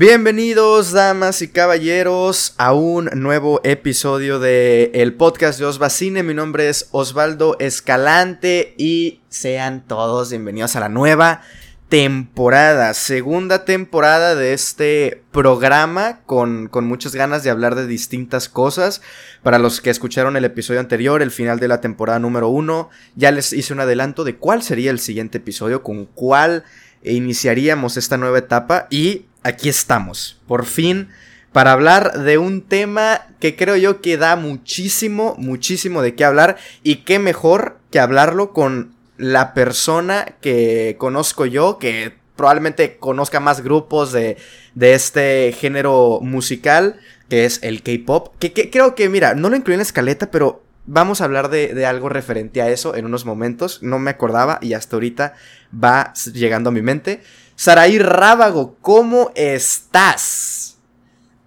Bienvenidos, 0.00 0.92
damas 0.92 1.42
y 1.42 1.48
caballeros, 1.48 2.54
a 2.56 2.72
un 2.72 3.10
nuevo 3.16 3.60
episodio 3.64 4.38
de 4.38 4.90
el 4.94 5.12
podcast 5.12 5.58
de 5.58 5.66
Osvacine. 5.66 6.22
Mi 6.22 6.32
nombre 6.32 6.70
es 6.70 6.88
Osvaldo 6.90 7.58
Escalante 7.58 8.74
y 8.78 9.20
sean 9.28 9.86
todos 9.86 10.30
bienvenidos 10.30 10.74
a 10.74 10.80
la 10.80 10.88
nueva 10.88 11.42
temporada, 11.90 12.94
segunda 12.94 13.66
temporada 13.66 14.34
de 14.34 14.54
este 14.54 15.22
programa 15.32 16.20
con, 16.24 16.68
con, 16.68 16.86
muchas 16.86 17.14
ganas 17.14 17.44
de 17.44 17.50
hablar 17.50 17.74
de 17.74 17.86
distintas 17.86 18.48
cosas. 18.48 19.02
Para 19.42 19.58
los 19.58 19.82
que 19.82 19.90
escucharon 19.90 20.34
el 20.34 20.46
episodio 20.46 20.80
anterior, 20.80 21.20
el 21.20 21.30
final 21.30 21.60
de 21.60 21.68
la 21.68 21.82
temporada 21.82 22.18
número 22.18 22.48
uno, 22.48 22.88
ya 23.16 23.32
les 23.32 23.52
hice 23.52 23.74
un 23.74 23.80
adelanto 23.80 24.24
de 24.24 24.36
cuál 24.36 24.62
sería 24.62 24.92
el 24.92 24.98
siguiente 24.98 25.36
episodio, 25.36 25.82
con 25.82 26.06
cuál 26.06 26.64
iniciaríamos 27.02 27.96
esta 27.96 28.16
nueva 28.16 28.38
etapa 28.38 28.86
y 28.90 29.26
aquí 29.42 29.68
estamos, 29.68 30.40
por 30.46 30.66
fin, 30.66 31.08
para 31.52 31.72
hablar 31.72 32.20
de 32.20 32.38
un 32.38 32.62
tema 32.62 33.26
que 33.40 33.56
creo 33.56 33.76
yo 33.76 34.00
que 34.00 34.16
da 34.16 34.36
muchísimo, 34.36 35.34
muchísimo 35.38 36.02
de 36.02 36.14
qué 36.14 36.24
hablar 36.24 36.56
y 36.82 36.96
qué 36.96 37.18
mejor 37.18 37.78
que 37.90 37.98
hablarlo 37.98 38.52
con 38.52 38.94
la 39.16 39.52
persona 39.52 40.36
que 40.40 40.96
conozco 40.98 41.44
yo, 41.46 41.78
que 41.78 42.14
probablemente 42.36 42.96
conozca 42.96 43.40
más 43.40 43.62
grupos 43.62 44.12
de, 44.12 44.38
de 44.74 44.94
este 44.94 45.52
género 45.52 46.20
musical, 46.22 46.98
que 47.28 47.44
es 47.44 47.60
el 47.62 47.82
K-Pop, 47.82 48.34
que, 48.38 48.52
creo 48.70 48.94
que, 48.94 49.08
mira, 49.10 49.34
no 49.34 49.50
lo 49.50 49.56
incluí 49.56 49.74
en 49.74 49.80
la 49.80 49.82
escaleta, 49.82 50.30
pero 50.30 50.62
vamos 50.86 51.20
a 51.20 51.24
hablar 51.24 51.50
de, 51.50 51.74
de, 51.74 51.84
algo 51.84 52.08
referente 52.08 52.62
a 52.62 52.70
eso 52.70 52.96
en 52.96 53.04
unos 53.04 53.26
momentos, 53.26 53.82
no 53.82 53.98
me 53.98 54.10
acordaba 54.10 54.58
y 54.62 54.72
hasta 54.72 54.96
ahorita 54.96 55.34
va 55.72 56.14
llegando 56.32 56.70
a 56.70 56.72
mi 56.72 56.80
mente. 56.80 57.20
Saraí 57.60 57.98
Rábago, 57.98 58.76
¿cómo 58.80 59.32
estás? 59.34 60.78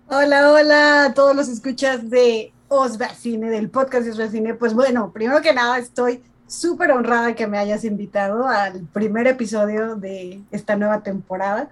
Hola, 0.08 0.52
hola 0.52 1.06
a 1.06 1.14
todos 1.16 1.36
los 1.36 1.48
escuchas 1.48 2.08
de 2.08 2.54
Osvacine, 2.68 3.50
del 3.50 3.72
podcast 3.72 4.06
de 4.06 4.12
Osvacine. 4.12 4.54
Pues 4.54 4.76
bueno, 4.76 5.12
primero 5.12 5.42
que 5.42 5.56
nada 5.56 5.80
estoy 5.80 6.22
súper 6.46 6.92
honrada 6.92 7.34
que 7.34 7.48
me 7.48 7.58
hayas 7.58 7.84
invitado 7.84 8.46
al 8.48 8.82
primer 8.94 9.26
episodio 9.26 9.96
de 9.96 10.40
esta 10.52 10.76
nueva 10.76 11.02
temporada. 11.02 11.70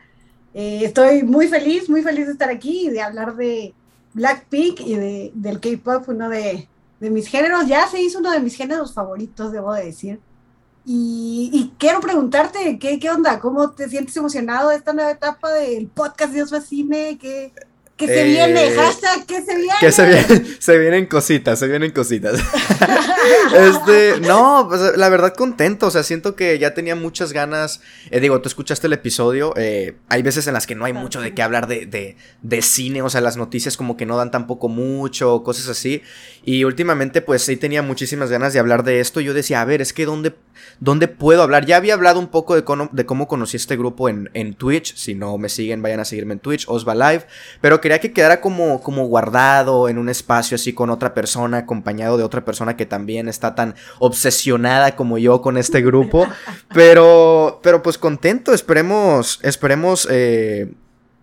Eh, 0.55 0.79
estoy 0.85 1.21
muy 1.21 1.47
feliz, 1.47 1.87
muy 1.87 2.01
feliz 2.01 2.25
de 2.25 2.31
estar 2.31 2.49
aquí 2.49 2.87
y 2.87 2.89
de 2.89 3.03
hablar 3.03 3.35
de 3.35 3.75
Blackpink 4.15 4.79
y 4.79 4.95
de, 4.95 5.31
del 5.35 5.59
K-Pop, 5.59 6.05
uno 6.07 6.29
de, 6.29 6.67
de 6.99 7.09
mis 7.11 7.27
géneros. 7.27 7.67
Ya 7.67 7.87
se 7.87 8.01
hizo 8.01 8.17
uno 8.17 8.31
de 8.31 8.39
mis 8.39 8.55
géneros 8.55 8.91
favoritos, 8.91 9.51
debo 9.51 9.71
de 9.71 9.85
decir. 9.85 10.19
Y, 10.85 11.73
quiero 11.77 11.99
preguntarte, 11.99 12.79
¿qué, 12.79 12.99
¿qué, 12.99 13.09
onda? 13.09 13.39
¿Cómo 13.39 13.71
te 13.71 13.87
sientes 13.87 14.15
emocionado 14.17 14.69
de 14.69 14.77
esta 14.77 14.93
nueva 14.93 15.11
etapa 15.11 15.51
del 15.51 15.87
podcast 15.87 16.33
Dios 16.33 16.49
Vacine? 16.49 17.19
¿Qué, 17.19 17.53
¿Qué 18.07 18.07
se 18.07 18.23
viene? 18.23 18.67
Eh, 18.67 18.75
Hashtag, 18.75 19.25
¿qué 19.25 19.41
se 19.41 19.55
viene? 19.55 19.73
Que 19.79 19.91
se, 19.91 20.05
viene, 20.05 20.45
se 20.59 20.77
vienen 20.77 21.05
cositas, 21.05 21.59
se 21.59 21.67
vienen 21.67 21.91
cositas. 21.91 22.39
este, 23.53 24.19
no, 24.21 24.65
pues, 24.67 24.97
la 24.97 25.09
verdad 25.09 25.35
contento, 25.35 25.87
o 25.87 25.91
sea, 25.91 26.03
siento 26.03 26.35
que 26.35 26.57
ya 26.57 26.73
tenía 26.73 26.95
muchas 26.95 27.31
ganas. 27.31 27.81
Eh, 28.09 28.19
digo, 28.19 28.41
tú 28.41 28.49
escuchaste 28.49 28.87
el 28.87 28.93
episodio, 28.93 29.53
eh, 29.55 29.97
hay 30.09 30.23
veces 30.23 30.47
en 30.47 30.53
las 30.53 30.65
que 30.65 30.75
no 30.75 30.85
hay 30.85 30.93
mucho 30.93 31.21
de 31.21 31.33
qué 31.35 31.43
hablar 31.43 31.67
de, 31.67 31.85
de, 31.85 32.17
de, 32.41 32.61
cine, 32.61 33.01
o 33.01 33.09
sea, 33.09 33.21
las 33.21 33.37
noticias 33.37 33.77
como 33.77 33.97
que 33.97 34.05
no 34.05 34.17
dan 34.17 34.31
tampoco 34.31 34.67
mucho, 34.67 35.43
cosas 35.43 35.67
así. 35.69 36.01
Y 36.43 36.63
últimamente, 36.63 37.21
pues 37.21 37.43
sí 37.43 37.57
tenía 37.57 37.83
muchísimas 37.83 38.31
ganas 38.31 38.53
de 38.53 38.59
hablar 38.59 38.83
de 38.83 38.99
esto. 38.99 39.21
Yo 39.21 39.33
decía, 39.33 39.61
a 39.61 39.65
ver, 39.65 39.81
es 39.81 39.93
que 39.93 40.05
¿dónde, 40.05 40.33
dónde 40.79 41.07
puedo 41.07 41.43
hablar? 41.43 41.65
Ya 41.65 41.77
había 41.77 41.93
hablado 41.93 42.19
un 42.19 42.27
poco 42.27 42.55
de, 42.55 42.63
de 42.91 43.05
cómo 43.05 43.27
conocí 43.27 43.57
este 43.57 43.77
grupo 43.77 44.09
en, 44.09 44.29
en 44.33 44.53
Twitch. 44.53 44.95
Si 44.95 45.15
no 45.15 45.37
me 45.37 45.49
siguen, 45.49 45.81
vayan 45.81 45.99
a 45.99 46.05
seguirme 46.05 46.33
en 46.33 46.39
Twitch, 46.39 46.65
Osva 46.67 46.95
Live. 46.95 47.25
Pero 47.61 47.81
quería 47.81 47.99
que 47.99 48.13
quedara 48.13 48.41
como, 48.41 48.81
como 48.81 49.05
guardado 49.05 49.89
en 49.89 49.97
un 49.97 50.09
espacio 50.09 50.55
así 50.55 50.73
con 50.73 50.89
otra 50.89 51.13
persona, 51.13 51.59
acompañado 51.59 52.17
de 52.17 52.23
otra 52.23 52.45
persona 52.45 52.77
que 52.77 52.85
también 52.85 53.27
está 53.27 53.55
tan 53.55 53.75
obsesionada 53.99 54.95
como 54.95 55.17
yo 55.17 55.41
con 55.41 55.57
este 55.57 55.81
grupo. 55.81 56.27
Pero, 56.73 57.59
pero 57.61 57.83
pues 57.83 57.97
contento, 57.97 58.53
esperemos, 58.53 59.39
esperemos 59.43 60.07
eh, 60.09 60.73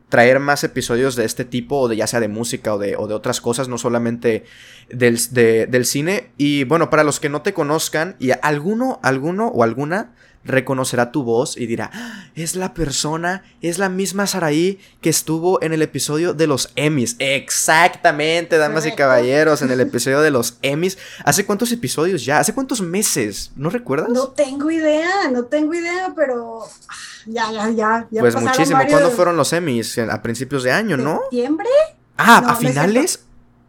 traer 0.08 0.40
más 0.40 0.64
episodios 0.64 1.16
de 1.16 1.24
este 1.24 1.44
tipo, 1.44 1.88
de 1.88 1.96
ya 1.96 2.06
sea 2.06 2.20
de 2.20 2.28
música 2.28 2.74
o 2.74 2.78
de, 2.78 2.96
o 2.96 3.06
de 3.06 3.14
otras 3.14 3.40
cosas, 3.40 3.68
no 3.68 3.78
solamente 3.78 4.44
del, 4.90 5.18
del, 5.32 5.84
cine. 5.86 6.30
Y 6.36 6.64
bueno, 6.64 6.90
para 6.90 7.04
los 7.04 7.20
que 7.20 7.28
no 7.28 7.42
te 7.42 7.52
conozcan, 7.52 8.16
y 8.18 8.30
alguno, 8.42 9.00
alguno 9.02 9.48
o 9.48 9.62
alguna 9.62 10.12
reconocerá 10.44 11.12
tu 11.12 11.22
voz 11.22 11.56
y 11.56 11.66
dirá, 11.66 11.90
ah, 11.92 12.26
es 12.34 12.56
la 12.56 12.74
persona, 12.74 13.44
es 13.60 13.78
la 13.78 13.88
misma 13.88 14.26
Saraí 14.26 14.80
que 15.00 15.10
estuvo 15.10 15.62
en 15.62 15.72
el 15.72 15.82
episodio 15.82 16.32
de 16.32 16.46
los 16.46 16.72
Emmys. 16.74 17.16
Exactamente, 17.18 18.56
damas 18.56 18.86
y 18.86 18.92
caballeros, 18.92 19.62
en 19.62 19.70
el 19.70 19.80
episodio 19.82 20.20
de 20.20 20.30
los 20.30 20.58
Emmys. 20.62 20.98
¿Hace 21.24 21.44
cuántos 21.44 21.70
episodios 21.70 22.24
ya? 22.24 22.38
¿Hace 22.38 22.54
cuántos 22.54 22.80
meses? 22.80 23.52
¿No 23.56 23.70
recuerdas? 23.70 24.08
No 24.08 24.28
tengo 24.28 24.70
idea, 24.70 25.28
no 25.30 25.44
tengo 25.44 25.74
idea, 25.74 26.12
pero 26.16 26.62
ah, 26.88 26.94
ya, 27.26 27.70
ya, 27.70 28.06
ya. 28.10 28.20
pues 28.20 28.34
muchísimo. 28.34 28.80
¿Cuándo 28.88 29.10
fueron 29.10 29.36
los 29.36 29.52
Emmys? 29.52 29.98
A 29.98 30.22
principios 30.22 30.62
de 30.62 30.72
año, 30.72 30.96
¿no? 30.96 31.20
¿Septiembre? 31.22 31.68
Ah, 32.16 32.38
¿a 32.48 32.56
finales? 32.56 33.27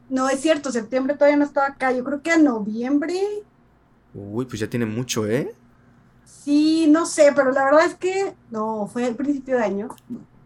No 0.10 0.28
es 0.28 0.42
cierto, 0.42 0.72
septiembre 0.72 1.14
todavía 1.14 1.38
no 1.38 1.46
estaba 1.46 1.68
acá. 1.68 1.92
Yo 1.92 2.04
creo 2.04 2.22
que 2.22 2.32
a 2.32 2.38
noviembre. 2.38 3.22
Uy, 4.14 4.46
pues 4.46 4.60
ya 4.60 4.68
tiene 4.68 4.86
mucho, 4.86 5.28
¿eh? 5.28 5.54
Sí, 6.26 6.88
no 6.90 7.06
sé, 7.06 7.32
pero 7.36 7.52
la 7.52 7.66
verdad 7.66 7.86
es 7.86 7.96
que 7.96 8.34
no, 8.50 8.90
fue 8.92 9.06
al 9.06 9.16
principio 9.16 9.58
de 9.58 9.64
año. 9.64 9.90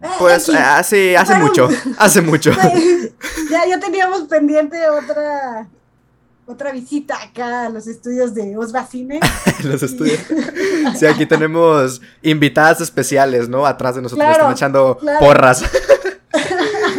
Eh, 0.01 0.07
pues 0.19 0.49
eh, 0.49 0.57
hace, 0.57 1.17
hace 1.17 1.35
mucho, 1.35 1.69
hace 1.97 2.21
mucho. 2.21 2.51
ya, 3.49 3.65
ya 3.65 3.79
teníamos 3.79 4.23
pendiente 4.23 4.77
otra, 4.89 5.67
otra 6.45 6.71
visita 6.73 7.21
acá 7.21 7.67
a 7.67 7.69
los 7.69 7.87
estudios 7.87 8.33
de 8.33 8.57
Osvacine. 8.57 9.21
los 9.63 9.81
estudios. 9.81 10.19
sí, 10.97 11.05
aquí 11.05 11.25
tenemos 11.25 12.01
invitadas 12.21 12.81
especiales, 12.81 13.47
¿no? 13.47 13.65
Atrás 13.65 13.95
de 13.95 14.01
nosotros 14.01 14.29
están 14.29 14.51
echando 14.51 14.97
porras. 15.19 15.63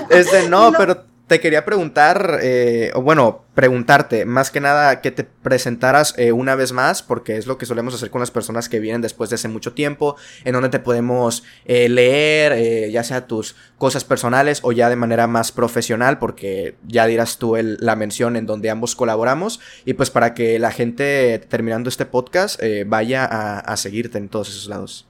este, 0.09 0.49
no, 0.49 0.73
pero 0.73 1.05
te 1.27 1.41
quería 1.41 1.65
preguntar, 1.65 2.39
eh, 2.43 2.91
o 2.95 3.01
bueno, 3.01 3.45
preguntarte, 3.55 4.27
más 4.27 4.51
que 4.51 4.61
nada 4.61 5.01
que 5.01 5.11
te 5.11 5.25
presentaras 5.25 6.15
eh, 6.19 6.33
una 6.33 6.55
vez 6.55 6.73
más, 6.73 7.03
porque 7.03 7.39
es 7.39 7.47
lo 7.47 7.57
que 7.57 7.65
solemos 7.65 7.95
hacer 7.95 8.11
con 8.11 8.21
las 8.21 8.31
personas 8.31 8.69
que 8.69 8.79
vienen 8.79 9.01
después 9.01 9.31
de 9.31 9.37
hace 9.37 9.49
mucho 9.49 9.73
tiempo, 9.73 10.17
en 10.45 10.53
donde 10.53 10.69
te 10.69 10.81
podemos 10.81 11.43
eh, 11.65 11.89
leer, 11.89 12.91
ya 12.91 13.03
sea 13.05 13.27
tus 13.27 13.57
cosas 13.79 14.05
personales 14.05 14.61
o 14.63 14.73
ya 14.73 14.91
de 14.91 14.97
manera 14.97 15.27
más 15.27 15.51
profesional, 15.51 16.19
porque 16.19 16.77
ya 16.87 17.07
dirás 17.07 17.39
tú 17.39 17.57
el, 17.57 17.79
la 17.81 17.97
mención 17.97 18.37
en 18.37 18.45
donde 18.45 18.69
ambos 18.69 18.95
colaboramos, 18.95 19.61
y 19.87 19.95
pues 19.95 20.11
para 20.11 20.35
que 20.35 20.59
la 20.59 20.73
gente 20.73 21.39
terminando 21.49 21.89
este 21.89 22.05
podcast 22.05 22.61
vaya 22.87 23.25
a, 23.25 23.61
a 23.61 23.77
seguirte 23.79 24.19
en 24.19 24.29
todos 24.29 24.51
esos 24.51 24.69
lados. 24.69 25.07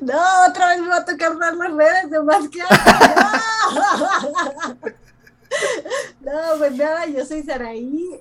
No, 0.00 0.20
otra 0.48 0.68
vez 0.68 0.80
me 0.80 0.88
va 0.88 0.96
a 0.98 1.04
tocar 1.04 1.38
dar 1.38 1.54
las 1.54 1.72
redes 1.72 2.10
de 2.10 2.22
más 2.22 2.48
que. 2.48 2.60
No, 6.20 6.32
pues 6.58 6.76
nada, 6.76 7.06
yo 7.06 7.24
soy 7.24 7.42
Saraí, 7.42 8.20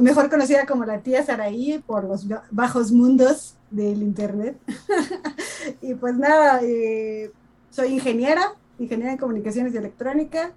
mejor 0.00 0.30
conocida 0.30 0.66
como 0.66 0.84
la 0.84 1.00
tía 1.00 1.24
Saraí 1.24 1.82
por 1.84 2.04
los 2.04 2.26
bajos 2.50 2.92
mundos 2.92 3.56
del 3.70 4.02
internet. 4.02 4.56
y 5.80 5.94
pues 5.94 6.16
nada, 6.16 6.60
eh, 6.62 7.32
soy 7.70 7.94
ingeniera, 7.94 8.54
ingeniera 8.78 9.12
en 9.12 9.18
comunicaciones 9.18 9.74
y 9.74 9.78
electrónica. 9.78 10.52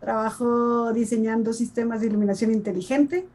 Trabajo 0.00 0.92
diseñando 0.92 1.52
sistemas 1.52 2.00
de 2.00 2.06
iluminación 2.06 2.52
inteligente 2.52 3.26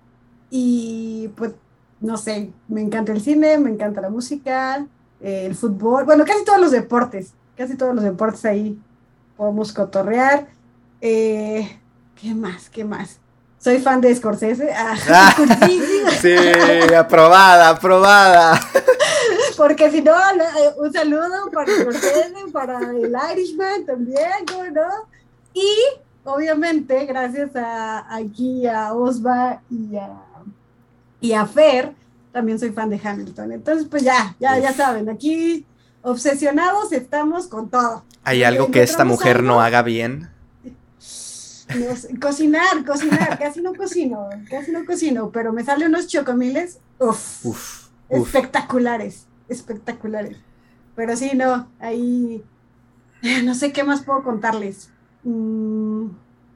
y 0.49 1.29
pues 1.35 1.51
no 1.99 2.17
sé, 2.17 2.51
me 2.67 2.81
encanta 2.81 3.11
el 3.11 3.21
cine, 3.21 3.57
me 3.57 3.69
encanta 3.69 4.01
la 4.01 4.09
música, 4.09 4.85
eh, 5.23 5.45
el 5.45 5.55
fútbol, 5.55 6.03
bueno, 6.03 6.25
casi 6.25 6.43
todos 6.43 6.59
los 6.59 6.71
deportes, 6.71 7.33
casi 7.55 7.77
todos 7.77 7.95
los 7.95 8.03
deportes 8.03 8.43
ahí 8.43 8.77
podemos 9.37 9.71
cotorrear. 9.71 10.47
Eh, 10.99 11.79
¿Qué 12.21 12.35
más? 12.35 12.69
¿Qué 12.69 12.83
más? 12.83 13.19
Soy 13.57 13.79
fan 13.79 14.01
de 14.01 14.13
Scorsese. 14.13 14.73
Ah, 14.73 14.95
ah 15.09 15.69
sí, 16.21 16.35
aprobada, 16.93 17.69
aprobada. 17.69 18.59
Porque 19.57 19.89
si 19.89 20.01
no, 20.01 20.13
eh, 20.13 20.73
un 20.77 20.91
saludo 20.91 21.49
para 21.53 21.73
Scorsese, 21.73 22.33
para 22.51 22.79
el 22.91 23.15
Irishman 23.31 23.85
también, 23.85 24.45
¿no? 24.73 25.07
Y 25.53 25.73
obviamente, 26.25 27.05
gracias 27.05 27.55
a 27.55 28.13
aquí 28.13 28.67
a 28.67 28.93
Osva 28.93 29.61
y 29.69 29.95
a, 29.95 30.09
y 31.21 31.31
a 31.31 31.45
Fer, 31.45 31.93
también 32.33 32.59
soy 32.59 32.71
fan 32.71 32.89
de 32.89 32.99
Hamilton. 33.01 33.53
Entonces, 33.53 33.87
pues 33.89 34.03
ya, 34.03 34.35
ya, 34.39 34.59
ya 34.59 34.73
saben, 34.73 35.07
aquí 35.09 35.65
obsesionados 36.01 36.91
estamos 36.91 37.47
con 37.47 37.69
todo. 37.69 38.03
¿Hay 38.25 38.43
algo 38.43 38.71
que 38.71 38.83
esta 38.83 39.05
mujer 39.05 39.43
no 39.43 39.61
haga 39.61 39.81
bien? 39.83 40.29
cocinar, 42.19 42.85
cocinar, 42.85 43.39
casi 43.39 43.61
no 43.61 43.73
cocino, 43.73 44.29
casi 44.49 44.71
no 44.71 44.85
cocino, 44.85 45.31
pero 45.31 45.53
me 45.53 45.63
salen 45.63 45.87
unos 45.87 46.07
chocomiles, 46.07 46.79
uff, 46.99 47.87
espectaculares, 48.09 49.27
espectaculares. 49.47 50.37
Pero 50.95 51.15
sí, 51.15 51.31
no, 51.35 51.69
ahí 51.79 52.43
no 53.43 53.55
sé 53.55 53.71
qué 53.71 53.83
más 53.83 54.03
puedo 54.03 54.23
contarles. 54.23 54.89
Mm. 55.23 56.07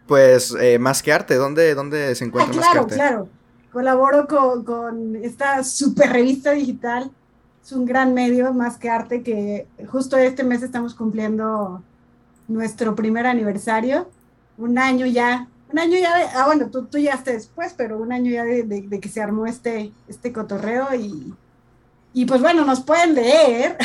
Pues 0.07 0.55
eh, 0.59 0.79
Más 0.79 1.03
que 1.03 1.11
Arte, 1.11 1.35
¿dónde, 1.35 1.75
dónde 1.75 2.15
se 2.15 2.23
encuentra 2.23 2.53
ah, 2.53 2.57
Más 2.57 2.67
que 2.67 2.71
claro, 2.71 2.87
claro. 2.87 3.29
Colaboro 3.77 4.27
con, 4.27 4.63
con 4.63 5.15
esta 5.17 5.63
super 5.63 6.11
revista 6.11 6.53
digital. 6.53 7.11
Es 7.63 7.71
un 7.71 7.85
gran 7.85 8.15
medio, 8.15 8.51
Más 8.51 8.75
que 8.75 8.89
Arte, 8.89 9.21
que 9.21 9.67
justo 9.91 10.17
este 10.17 10.43
mes 10.43 10.63
estamos 10.63 10.95
cumpliendo 10.95 11.83
nuestro 12.47 12.95
primer 12.95 13.27
aniversario. 13.27 14.09
Un 14.57 14.79
año 14.79 15.05
ya. 15.05 15.47
Un 15.71 15.77
año 15.77 15.99
ya 15.99 16.17
de, 16.17 16.23
ah, 16.35 16.47
bueno, 16.47 16.71
tú, 16.71 16.87
tú 16.87 16.97
estás 16.97 17.25
después, 17.25 17.75
pero 17.77 17.99
un 17.99 18.11
año 18.11 18.31
ya 18.31 18.45
de, 18.45 18.63
de, 18.63 18.81
de 18.81 18.99
que 18.99 19.09
se 19.09 19.21
armó 19.21 19.45
este, 19.45 19.91
este 20.07 20.33
cotorreo 20.33 20.95
y, 20.95 21.35
y 22.13 22.25
pues 22.25 22.41
bueno, 22.41 22.65
nos 22.65 22.81
pueden 22.81 23.13
leer 23.13 23.77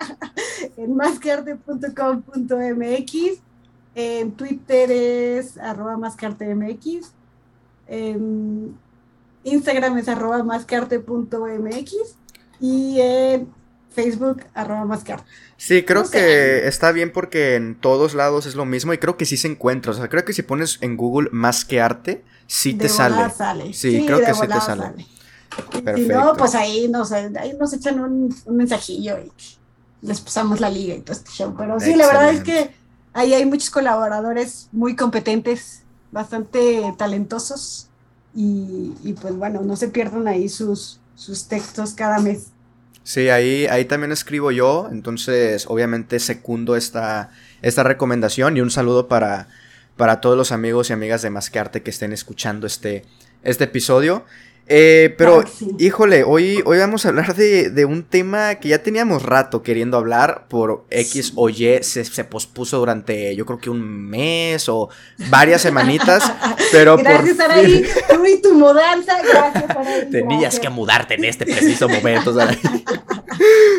en 0.78 0.96
masquearte.com.mx, 0.96 3.14
en 3.96 4.32
Twitter 4.32 4.90
es 4.90 5.58
arroba 5.58 5.98
masqueartemx, 5.98 7.12
en 7.86 8.78
Instagram 9.44 9.98
es 9.98 10.08
arroba 10.08 10.42
masquearte.mx 10.42 11.94
y 12.60 13.00
en 13.00 13.48
Facebook 13.90 14.44
arroba 14.54 14.84
masquearte. 14.84 15.24
Sí, 15.56 15.82
creo 15.84 16.08
que 16.08 16.66
está 16.66 16.92
bien 16.92 17.12
porque 17.12 17.56
en 17.56 17.74
todos 17.74 18.14
lados 18.14 18.46
es 18.46 18.54
lo 18.54 18.64
mismo 18.64 18.92
y 18.92 18.98
creo 18.98 19.16
que 19.16 19.26
sí 19.26 19.36
se 19.36 19.48
encuentra. 19.48 19.92
O 19.92 19.94
sea, 19.94 20.08
creo 20.08 20.24
que 20.24 20.32
si 20.32 20.42
pones 20.42 20.78
en 20.80 20.96
Google 20.96 21.28
Más 21.32 21.64
que 21.64 21.80
Arte, 21.80 22.24
sí 22.46 22.72
De 22.72 22.78
te 22.84 22.88
sale. 22.88 23.30
sale. 23.30 23.72
Sí, 23.72 24.04
creo 24.06 24.20
que 24.20 24.34
sí 24.34 24.46
te 24.46 24.60
sale. 24.60 25.06
Si 25.74 25.82
Perfecto. 25.82 26.14
no, 26.14 26.34
pues 26.36 26.54
ahí 26.54 26.88
nos, 26.88 27.12
ahí 27.12 27.54
nos 27.58 27.72
echan 27.72 28.00
un, 28.00 28.34
un 28.44 28.56
mensajillo 28.56 29.18
y 29.18 29.32
les 30.02 30.20
pasamos 30.20 30.60
la 30.60 30.70
liga 30.70 30.94
y 30.94 31.00
todo 31.00 31.16
este 31.16 31.30
show. 31.30 31.54
Pero 31.58 31.78
sí, 31.80 31.94
la 31.96 32.06
verdad 32.06 32.30
es 32.32 32.42
que 32.42 32.70
ahí 33.12 33.34
hay 33.34 33.44
muchos 33.44 33.70
colaboradores 33.70 34.68
muy 34.72 34.94
competentes, 34.96 35.82
bastante 36.12 36.94
talentosos 36.96 37.89
y, 38.34 38.92
y 39.02 39.12
pues 39.14 39.34
bueno, 39.34 39.62
no 39.62 39.76
se 39.76 39.88
pierdan 39.88 40.28
ahí 40.28 40.48
sus, 40.48 41.00
sus 41.14 41.48
textos 41.48 41.92
cada 41.92 42.18
mes. 42.18 42.48
Sí, 43.02 43.28
ahí, 43.28 43.66
ahí 43.66 43.86
también 43.86 44.12
escribo 44.12 44.50
yo, 44.50 44.88
entonces 44.90 45.66
obviamente 45.68 46.20
secundo 46.20 46.76
esta, 46.76 47.30
esta 47.62 47.82
recomendación 47.82 48.56
y 48.56 48.60
un 48.60 48.70
saludo 48.70 49.08
para, 49.08 49.48
para 49.96 50.20
todos 50.20 50.36
los 50.36 50.52
amigos 50.52 50.90
y 50.90 50.92
amigas 50.92 51.22
de 51.22 51.30
Más 51.30 51.50
que 51.50 51.58
Arte 51.58 51.82
que 51.82 51.90
estén 51.90 52.12
escuchando 52.12 52.66
este, 52.66 53.04
este 53.42 53.64
episodio. 53.64 54.24
Eh, 54.72 55.12
pero, 55.18 55.42
híjole, 55.80 56.22
hoy, 56.22 56.62
hoy 56.64 56.78
vamos 56.78 57.04
a 57.04 57.08
hablar 57.08 57.34
de, 57.34 57.70
de 57.70 57.84
un 57.84 58.04
tema 58.04 58.54
que 58.54 58.68
ya 58.68 58.84
teníamos 58.84 59.24
rato 59.24 59.64
queriendo 59.64 59.96
hablar 59.96 60.46
por 60.48 60.84
X 60.90 61.32
o 61.34 61.48
Y, 61.48 61.82
se, 61.82 62.04
se 62.04 62.22
pospuso 62.24 62.78
durante 62.78 63.34
yo 63.34 63.44
creo 63.46 63.58
que 63.58 63.68
un 63.68 63.80
mes 64.08 64.68
o 64.68 64.88
varias 65.28 65.62
semanitas, 65.62 66.32
pero 66.72 66.94
por 66.94 67.04
Gracias, 67.04 67.32
fin- 67.36 67.40
Araí, 67.42 67.84
tú 68.14 68.24
y 68.26 68.40
tu 68.40 68.54
mudanza, 68.54 69.14
gracias, 69.20 69.70
Araí. 69.70 70.08
Tenías 70.12 70.40
gracias. 70.40 70.60
que 70.60 70.70
mudarte 70.70 71.14
en 71.14 71.24
este 71.24 71.44
preciso 71.46 71.88
momento. 71.88 72.32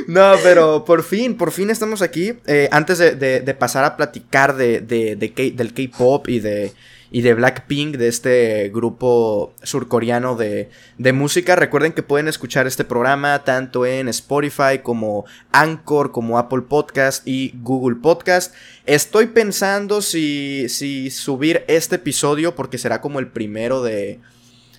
No, 0.08 0.34
pero 0.44 0.84
por 0.86 1.04
fin, 1.04 1.38
por 1.38 1.52
fin 1.52 1.70
estamos 1.70 2.02
aquí. 2.02 2.34
Eh, 2.48 2.68
antes 2.72 2.98
de, 2.98 3.16
de- 3.16 3.42
de 3.42 3.54
pasar 3.54 3.84
a 3.86 3.96
platicar 3.96 4.56
de, 4.56 4.82
del 4.82 5.74
K-pop 5.74 6.28
y 6.30 6.40
de, 6.40 6.74
y 7.14 7.22
de 7.22 7.34
Blackpink, 7.34 7.98
de 7.98 8.08
este 8.08 8.70
grupo 8.74 9.54
surcoreano 9.64 10.38
de, 10.38 10.70
de 10.98 11.14
música, 11.14 11.58
recuerden 11.58 11.92
que 11.92 12.04
pueden 12.04 12.30
escuchar 12.30 12.68
este 12.68 12.86
programa 12.86 13.44
tanto 13.44 13.86
en 13.86 14.08
Spotify 14.08 14.80
como 14.82 15.26
Anchor, 15.52 16.14
como 16.14 16.40
Apple 16.40 16.62
Podcast 16.62 17.28
y 17.28 17.54
Google 17.62 17.98
Podcast. 17.98 18.56
Estoy 18.86 19.28
pensando 19.28 20.02
si, 20.02 20.70
si 20.70 21.12
subir 21.12 21.66
este 21.68 21.98
episodio 21.98 22.56
porque 22.56 22.78
será 22.78 23.02
como 23.02 23.20
el 23.20 23.28
primero 23.28 23.84
de, 23.84 24.22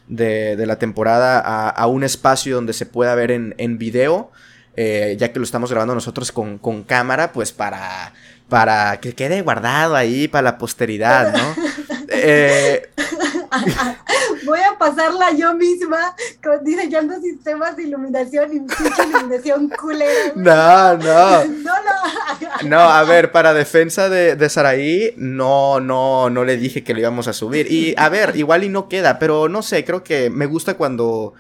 de, 0.09 0.57
de 0.57 0.67
la 0.67 0.79
temporada 0.79 1.39
a, 1.39 1.69
a 1.69 1.87
un 1.87 2.03
espacio 2.03 2.55
donde 2.55 2.73
se 2.73 2.87
pueda 2.87 3.15
ver 3.15 3.31
en, 3.31 3.55
en 3.59 3.77
video, 3.77 4.31
eh, 4.75 5.17
ya 5.19 5.33
que 5.33 5.39
lo 5.39 5.45
estamos 5.45 5.71
grabando 5.71 5.95
nosotros 5.95 6.33
con, 6.33 6.57
con 6.57 6.83
cámara, 6.83 7.31
pues 7.33 7.53
para, 7.53 8.15
para 8.49 9.01
que 9.01 9.15
quede 9.15 9.43
guardado 9.43 9.97
ahí 9.97 10.29
para 10.29 10.45
la 10.45 10.57
posteridad, 10.57 11.35
¿no? 11.37 11.92
Eh, 12.15 12.91
Voy 14.45 14.59
a 14.61 14.77
pasarla 14.79 15.33
yo 15.33 15.55
misma 15.55 16.15
con, 16.43 16.65
diseñando 16.65 17.21
sistemas 17.21 17.77
de 17.77 17.85
iluminación 17.85 18.53
y 18.53 18.61
pinche 18.61 19.09
iluminación 19.09 19.69
culera. 19.69 20.13
no, 20.35 20.97
no. 20.97 21.45
No 21.45 21.73
lo. 21.73 22.69
No, 22.69 22.81
a 22.81 23.03
ver, 23.05 23.33
para 23.33 23.55
defensa 23.55 24.09
de, 24.09 24.37
de 24.37 24.49
Saraí, 24.49 25.15
no, 25.17 25.81
no, 25.81 26.31
no 26.31 26.45
le 26.45 26.57
dije 26.57 26.83
que 26.83 26.95
lo 26.95 27.01
íbamos 27.01 27.29
a 27.29 27.33
subir. 27.33 27.71
Y 27.71 27.95
a 27.97 28.09
ver, 28.09 28.37
igual 28.37 28.65
y 28.65 28.69
no 28.69 28.89
queda, 28.89 29.19
pero 29.19 29.49
no 29.49 29.63
sé, 29.63 29.85
creo 29.85 30.03
que 30.03 30.31
me 30.31 30.47
gusta 30.47 30.75
cuando, 30.75 31.35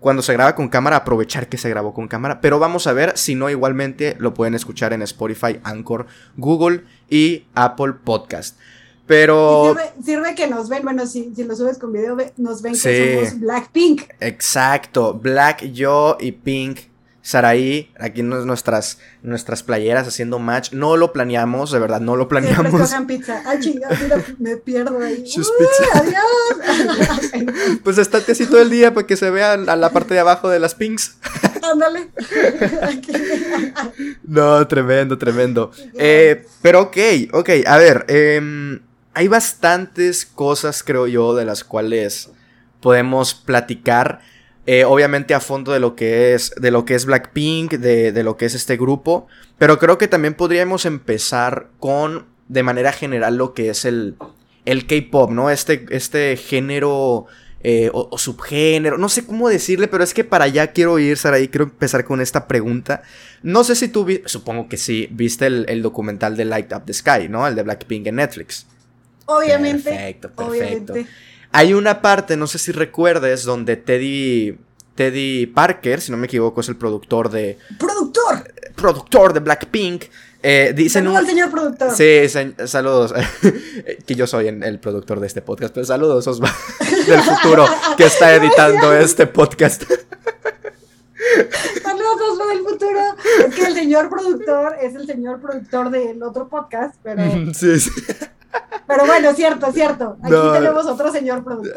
cuando 0.00 0.22
se 0.22 0.32
graba 0.32 0.54
con 0.54 0.68
cámara, 0.68 0.96
aprovechar 0.96 1.48
que 1.48 1.58
se 1.58 1.70
grabó 1.70 1.94
con 1.94 2.08
cámara. 2.08 2.40
Pero 2.40 2.58
vamos 2.58 2.86
a 2.86 2.92
ver, 2.92 3.16
si 3.16 3.34
no, 3.34 3.50
igualmente 3.50 4.16
lo 4.18 4.34
pueden 4.34 4.54
escuchar 4.54 4.92
en 4.92 5.02
Spotify, 5.02 5.60
Anchor, 5.64 6.06
Google 6.36 6.84
y 7.08 7.46
Apple 7.54 7.94
Podcast. 8.04 8.58
Pero... 9.06 9.74
Sirve, 9.76 9.92
sirve 10.04 10.34
que 10.34 10.48
nos 10.48 10.68
ven, 10.68 10.82
bueno, 10.82 11.06
si, 11.06 11.32
si 11.34 11.44
lo 11.44 11.54
subes 11.54 11.78
con 11.78 11.92
video, 11.92 12.16
nos 12.36 12.62
ven 12.62 12.72
que 12.74 13.16
somos 13.22 13.40
Blackpink. 13.40 14.02
Exacto, 14.20 15.14
Black, 15.14 15.64
yo 15.72 16.16
y 16.20 16.32
Pink, 16.32 16.80
Saraí, 17.22 17.90
aquí 17.98 18.22
nos- 18.22 18.46
nuestras, 18.46 18.98
nuestras 19.22 19.62
playeras 19.64 20.06
haciendo 20.06 20.38
match. 20.38 20.72
No 20.72 20.96
lo 20.96 21.12
planeamos, 21.12 21.72
de 21.72 21.78
verdad, 21.80 22.00
no 22.00 22.14
lo 22.16 22.28
planeamos. 22.28 22.92
pizza. 23.06 23.42
Ah, 23.44 23.58
chingada, 23.58 23.96
mira, 24.00 24.24
me 24.38 24.56
pierdo 24.56 24.98
ahí. 25.00 25.26
Sus 25.26 25.50
pizza. 25.58 25.98
Adiós. 25.98 27.46
Pues 27.84 27.98
estate 27.98 28.32
así 28.32 28.46
todo 28.46 28.60
el 28.62 28.70
día 28.70 28.94
para 28.94 29.06
que 29.06 29.16
se 29.16 29.30
vea 29.30 29.52
a 29.54 29.76
la 29.76 29.90
parte 29.90 30.14
de 30.14 30.20
abajo 30.20 30.48
de 30.48 30.58
las 30.60 30.74
pinks. 30.74 31.16
Ándale. 31.62 32.10
No, 34.24 34.66
tremendo, 34.66 35.18
tremendo. 35.18 35.70
Eh, 35.94 36.44
pero 36.62 36.82
ok, 36.82 36.96
ok, 37.32 37.50
a 37.66 37.76
ver, 37.78 38.04
em, 38.08 38.80
hay 39.16 39.28
bastantes 39.28 40.26
cosas, 40.26 40.82
creo 40.82 41.06
yo, 41.06 41.34
de 41.34 41.46
las 41.46 41.64
cuales 41.64 42.30
podemos 42.82 43.32
platicar. 43.34 44.20
eh, 44.66 44.84
obviamente 44.84 45.32
a 45.32 45.40
fondo 45.40 45.72
de 45.72 45.80
lo 45.80 45.96
que 45.96 46.34
es. 46.34 46.52
De 46.60 46.70
lo 46.70 46.84
que 46.84 46.94
es 46.94 47.06
Blackpink, 47.06 47.72
de, 47.74 48.22
lo 48.22 48.36
que 48.36 48.44
es 48.44 48.54
este 48.54 48.76
grupo. 48.76 49.26
Pero 49.56 49.78
creo 49.78 49.96
que 49.96 50.06
también 50.06 50.34
podríamos 50.34 50.84
empezar 50.84 51.68
con. 51.80 52.26
De 52.48 52.62
manera 52.62 52.92
general. 52.92 53.38
lo 53.38 53.54
que 53.54 53.70
es 53.70 53.86
el. 53.86 54.16
El 54.66 54.86
K-pop, 54.86 55.30
¿no? 55.30 55.48
Este. 55.48 55.86
Este 55.88 56.36
género. 56.36 57.24
eh, 57.62 57.88
o, 57.94 58.18
subgénero. 58.18 58.98
No 58.98 59.08
sé 59.08 59.24
cómo 59.24 59.48
decirle. 59.48 59.88
Pero 59.88 60.04
es 60.04 60.12
que 60.12 60.24
para 60.24 60.44
allá 60.44 60.72
quiero 60.72 60.98
ir, 60.98 61.16
Saraí. 61.16 61.48
Quiero 61.48 61.64
empezar 61.64 62.04
con 62.04 62.20
esta 62.20 62.46
pregunta. 62.46 63.02
No 63.42 63.64
sé 63.64 63.76
si 63.76 63.88
tú 63.88 64.06
supongo 64.26 64.68
que 64.68 64.76
sí, 64.76 65.08
viste 65.10 65.46
el 65.46 65.80
documental 65.80 66.36
de 66.36 66.44
Light 66.44 66.70
Up 66.74 66.82
the 66.84 66.92
Sky, 66.92 67.30
¿no? 67.30 67.46
El 67.46 67.54
de 67.54 67.62
Blackpink 67.62 68.08
en 68.08 68.16
Netflix. 68.16 68.66
Obviamente. 69.26 69.90
Perfecto, 69.90 70.30
perfecto. 70.30 70.92
Obviamente. 70.92 71.06
Hay 71.52 71.74
una 71.74 72.00
parte, 72.02 72.36
no 72.36 72.46
sé 72.46 72.58
si 72.58 72.72
recuerdes, 72.72 73.44
donde 73.44 73.76
Teddy, 73.76 74.58
Teddy 74.94 75.46
Parker, 75.46 76.00
si 76.00 76.10
no 76.10 76.16
me 76.18 76.26
equivoco, 76.26 76.60
es 76.60 76.68
el 76.68 76.76
productor 76.76 77.30
de, 77.30 77.58
¡Productor! 77.78 78.52
productor 78.74 79.32
de 79.32 79.40
Blackpink, 79.40 80.04
eh, 80.42 80.72
dicen 80.76 81.04
Saludos 81.04 81.18
al 81.20 81.26
señor 81.26 81.50
productor. 81.50 81.90
Sí, 81.92 82.28
se- 82.28 82.68
saludos. 82.68 83.14
que 84.06 84.14
yo 84.14 84.26
soy 84.26 84.48
en- 84.48 84.62
el 84.62 84.78
productor 84.78 85.18
de 85.20 85.26
este 85.28 85.40
podcast, 85.42 85.72
pero 85.74 85.86
saludos, 85.86 86.26
Osva, 86.26 86.54
del 87.06 87.20
futuro, 87.22 87.66
que 87.96 88.04
está 88.04 88.34
editando 88.36 88.92
este 88.92 89.26
podcast. 89.26 89.84
Saludos, 91.82 92.20
Osvaldo 92.32 92.48
del 92.48 92.58
futuro. 92.60 93.00
Es 93.48 93.54
que 93.54 93.66
el 93.66 93.74
señor 93.74 94.08
productor 94.10 94.76
es 94.80 94.94
el 94.94 95.06
señor 95.06 95.40
productor 95.40 95.90
del 95.90 96.22
otro 96.22 96.48
podcast, 96.48 96.94
pero, 97.02 97.22
sí, 97.54 97.80
sí. 97.80 97.90
Pero 98.86 99.06
bueno, 99.06 99.32
cierto, 99.34 99.72
cierto. 99.72 100.16
Aquí 100.22 100.32
No. 100.32 100.52
tenemos 100.52 100.86
otro 100.86 101.10
señor 101.12 101.42
productor. 101.44 101.74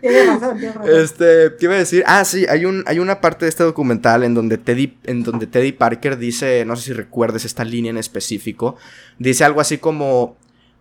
Tiene 0.00 0.24
razón, 0.24 0.58
tiene 0.58 0.72
razón. 0.72 0.90
Este, 0.98 1.24
¿qué 1.58 1.66
iba 1.66 1.74
a 1.74 1.78
decir? 1.78 2.02
Ah, 2.06 2.24
sí, 2.24 2.46
hay, 2.48 2.64
un, 2.64 2.82
hay 2.86 2.98
una 2.98 3.20
parte 3.20 3.44
de 3.44 3.50
este 3.50 3.64
documental 3.64 4.24
en 4.24 4.32
donde, 4.34 4.56
Teddy, 4.56 4.96
en 5.04 5.22
donde 5.22 5.46
Teddy 5.46 5.72
Parker 5.72 6.16
dice, 6.16 6.64
no 6.64 6.74
sé 6.76 6.84
si 6.84 6.92
recuerdes 6.94 7.44
esta 7.44 7.64
línea 7.64 7.90
en 7.90 7.98
específico, 7.98 8.76
dice 9.18 9.44
algo 9.44 9.60
así 9.60 9.76
como, 9.76 10.36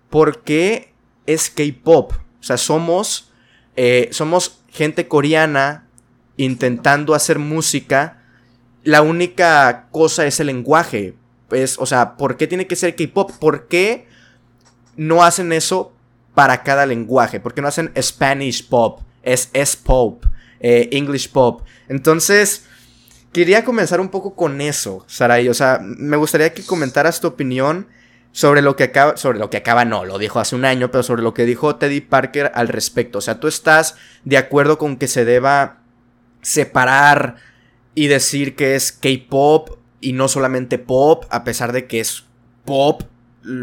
¿por 0.10 0.40
qué 0.44 0.94
es 1.26 1.50
K-Pop? 1.50 2.14
O 2.14 2.44
sea, 2.44 2.56
somos, 2.58 3.34
eh, 3.76 4.08
somos 4.12 4.62
gente 4.70 5.10
coreana 5.10 5.86
intentando 6.38 7.14
hacer 7.14 7.40
música, 7.40 8.22
la 8.86 9.02
única 9.02 9.88
cosa 9.92 10.26
es 10.26 10.40
el 10.40 10.48
lenguaje. 10.48 11.14
Es, 11.52 11.78
o 11.78 11.86
sea, 11.86 12.16
¿por 12.16 12.38
qué 12.38 12.48
tiene 12.48 12.68
que 12.68 12.78
ser 12.78 12.96
K-Pop? 12.96 13.32
¿Por 13.40 13.68
qué 13.68 14.08
no 15.00 15.24
hacen 15.24 15.54
eso 15.54 15.94
para 16.36 16.62
cada 16.64 16.86
lenguaje? 16.86 17.40
¿Por 17.40 17.54
qué 17.54 17.62
no 17.62 17.70
hacen 17.70 17.92
Spanish 18.00 18.68
Pop? 18.68 19.02
Es 19.24 19.50
S-Pop, 19.54 20.26
eh, 20.60 20.90
English 20.92 21.32
Pop. 21.32 21.62
Entonces, 21.88 22.66
quería 23.32 23.64
comenzar 23.64 24.02
un 24.02 24.10
poco 24.10 24.36
con 24.36 24.60
eso, 24.60 25.06
Sarai. 25.08 25.48
O 25.48 25.54
sea, 25.54 25.80
me 25.82 26.18
gustaría 26.18 26.54
que 26.54 26.66
comentaras 26.66 27.22
tu 27.22 27.28
opinión 27.28 27.88
sobre 28.32 28.62
lo 28.62 28.76
que 28.76 28.84
acaba, 28.86 29.16
sobre 29.16 29.40
lo 29.40 29.50
que 29.50 29.58
acaba 29.58 29.86
no, 29.86 30.06
lo 30.06 30.18
dijo 30.18 30.40
hace 30.40 30.56
un 30.56 30.66
año, 30.66 30.92
pero 30.92 31.04
sobre 31.04 31.24
lo 31.24 31.34
que 31.34 31.46
dijo 31.46 31.78
Teddy 31.78 32.02
Parker 32.02 32.52
al 32.54 32.68
respecto. 32.68 33.20
O 33.20 33.22
sea, 33.22 33.40
tú 33.40 33.48
estás 33.48 33.96
de 34.26 34.38
acuerdo 34.38 34.78
con 34.78 34.98
que 34.98 35.08
se 35.08 35.26
deba 35.26 35.80
separar 36.42 37.38
y 37.96 38.08
decir 38.08 38.56
que 38.56 38.76
es 38.76 38.92
K-pop 38.92 39.78
y 40.02 40.14
no 40.14 40.28
solamente 40.28 40.78
pop, 40.78 41.26
a 41.30 41.44
pesar 41.44 41.72
de 41.72 41.88
que 41.88 42.02
es 42.02 42.26
pop, 42.66 43.04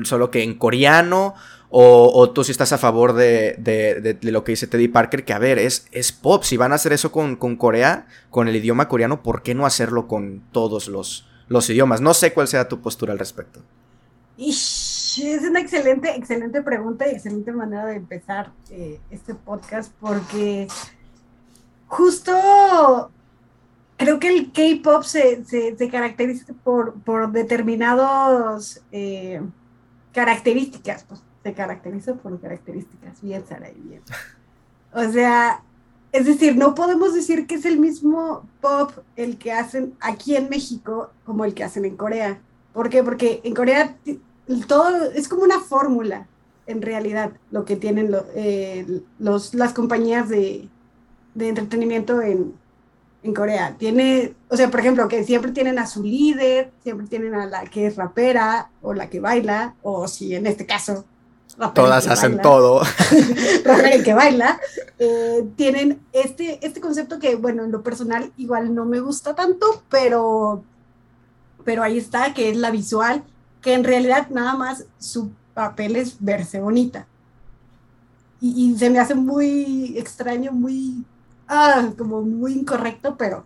solo 0.05 0.31
que 0.31 0.43
en 0.43 0.55
coreano. 0.55 1.35
O, 1.69 2.31
tú 2.31 2.45
si 2.45 2.53
estás 2.53 2.73
a 2.73 2.79
favor 2.79 3.13
de, 3.13 4.19
lo 4.23 4.45
que 4.45 4.53
dice 4.53 4.67
Teddy 4.67 4.89
Parker, 4.89 5.25
que 5.25 5.33
a 5.33 5.39
ver, 5.39 5.59
es, 5.59 5.89
es 5.91 6.13
pop. 6.13 6.43
Si 6.45 6.57
van 6.57 6.73
a 6.73 6.77
hacer 6.77 6.93
eso 6.93 7.13
con, 7.13 7.37
con 7.37 7.57
Corea, 7.57 8.07
con 8.31 8.49
el 8.49 8.57
idioma 8.57 8.89
coreano, 8.89 9.23
¿por 9.23 9.43
qué 9.43 9.55
no 9.55 9.67
hacerlo 9.67 10.07
con 10.07 10.43
todos 10.53 10.89
los, 10.89 11.29
los 11.49 11.69
idiomas? 11.69 12.01
No 12.01 12.15
sé 12.15 12.33
cuál 12.33 12.49
sea 12.49 12.69
tu 12.69 12.81
postura 12.81 13.13
al 13.13 13.19
respecto. 13.19 13.61
es 14.39 15.43
una 15.43 15.61
excelente, 15.61 16.15
excelente 16.15 16.63
pregunta 16.63 17.07
y 17.09 17.11
excelente 17.11 17.53
manera 17.53 17.85
de 17.87 17.97
empezar 17.97 18.53
eh, 18.71 19.01
este 19.11 19.35
podcast 19.35 19.93
porque 20.01 20.69
justo 21.89 23.11
creo 23.97 24.19
que 24.19 24.29
el 24.29 24.53
K-pop 24.53 25.03
se, 25.03 25.45
caracteriza 25.91 26.53
por, 26.65 26.95
por 27.01 27.33
determinados 27.33 28.83
eh, 28.93 29.41
características, 30.17 31.05
pues 31.05 31.21
se 31.43 31.53
caracteriza 31.53 32.15
por 32.15 32.41
características, 32.41 33.21
bien 33.21 33.45
Sara, 33.47 33.71
bien. 33.77 34.01
O 34.95 35.13
sea, 35.13 35.63
es 36.11 36.25
decir, 36.25 36.57
no 36.57 36.75
podemos 36.75 37.13
decir 37.13 37.47
que 37.47 37.57
es 37.57 37.67
el 37.67 37.79
mismo 37.79 38.49
pop 38.63 38.93
el 39.17 39.37
que 39.37 39.53
hacen 39.53 39.95
aquí 40.01 40.35
en 40.35 40.49
México 40.49 41.11
como 41.27 41.45
el 41.45 41.53
que 41.53 41.65
hacen 41.65 41.85
en 41.85 41.99
Corea. 41.99 42.41
¿Por 42.73 42.89
qué? 42.89 43.03
Porque 43.03 43.43
en 43.45 43.55
Corea 43.55 43.95
todo 44.67 45.11
es 45.11 45.29
como 45.29 45.43
una 45.43 45.61
fórmula, 45.61 46.27
en 46.67 46.81
realidad, 46.81 47.33
lo 47.51 47.67
que 47.67 47.77
tienen 47.77 48.17
eh, 48.35 49.03
los, 49.19 49.53
las 49.53 49.75
compañías 49.75 50.31
de, 50.31 50.67
de 51.35 51.49
entretenimiento 51.49 52.23
en, 52.23 52.55
en 53.27 53.35
Corea. 53.35 53.77
Tiene, 53.79 54.35
o 54.49 54.57
sea, 54.57 54.71
por 54.71 54.81
ejemplo, 54.81 55.09
que 55.09 55.25
siempre 55.25 55.53
tienen 55.53 55.79
a 55.79 55.87
su 55.87 56.03
líder, 56.03 56.71
siempre 56.83 57.07
tienen 57.07 57.35
a 57.35 57.47
la 57.47 57.65
que 57.65 57.87
es 57.87 57.97
rapera 57.97 58.71
o 58.83 58.95
la 58.95 59.11
que 59.11 59.21
baila, 59.21 59.75
o 59.83 60.09
si 60.09 60.35
en 60.35 60.47
este 60.47 60.67
caso 60.67 61.05
Todas 61.75 62.07
hacen 62.07 62.41
todo. 62.43 62.83
rapera 63.65 64.03
que 64.05 64.15
baila. 64.15 64.61
Eh, 64.99 65.49
tienen 65.57 66.01
este, 66.13 66.65
este 66.65 66.81
concepto 66.81 67.19
que, 67.19 67.37
bueno, 67.37 67.65
en 67.65 67.73
lo 67.73 67.83
personal 67.83 68.31
igual 68.37 68.75
no 68.75 68.85
me 68.85 69.01
gusta 69.01 69.35
tanto, 69.35 69.83
pero, 69.89 70.63
pero 71.65 71.83
ahí 71.83 71.97
está, 71.97 72.35
que 72.35 72.51
es 72.51 72.57
la 72.57 72.71
visual, 72.71 73.25
que 73.63 73.73
en 73.73 73.85
realidad 73.85 74.29
nada 74.29 74.55
más 74.55 74.85
su 74.99 75.31
papel 75.55 75.97
es 75.97 76.17
verse 76.21 76.61
bonita. 76.61 77.07
Y, 78.39 78.73
y 78.73 78.79
se 78.79 78.91
me 78.91 78.99
hace 78.99 79.15
muy 79.15 79.97
extraño, 79.97 80.53
muy, 80.53 81.05
ah, 81.49 81.91
como 81.97 82.23
muy 82.23 82.53
incorrecto, 82.53 83.17
pero 83.17 83.45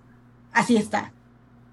así 0.53 0.77
está. 0.77 1.13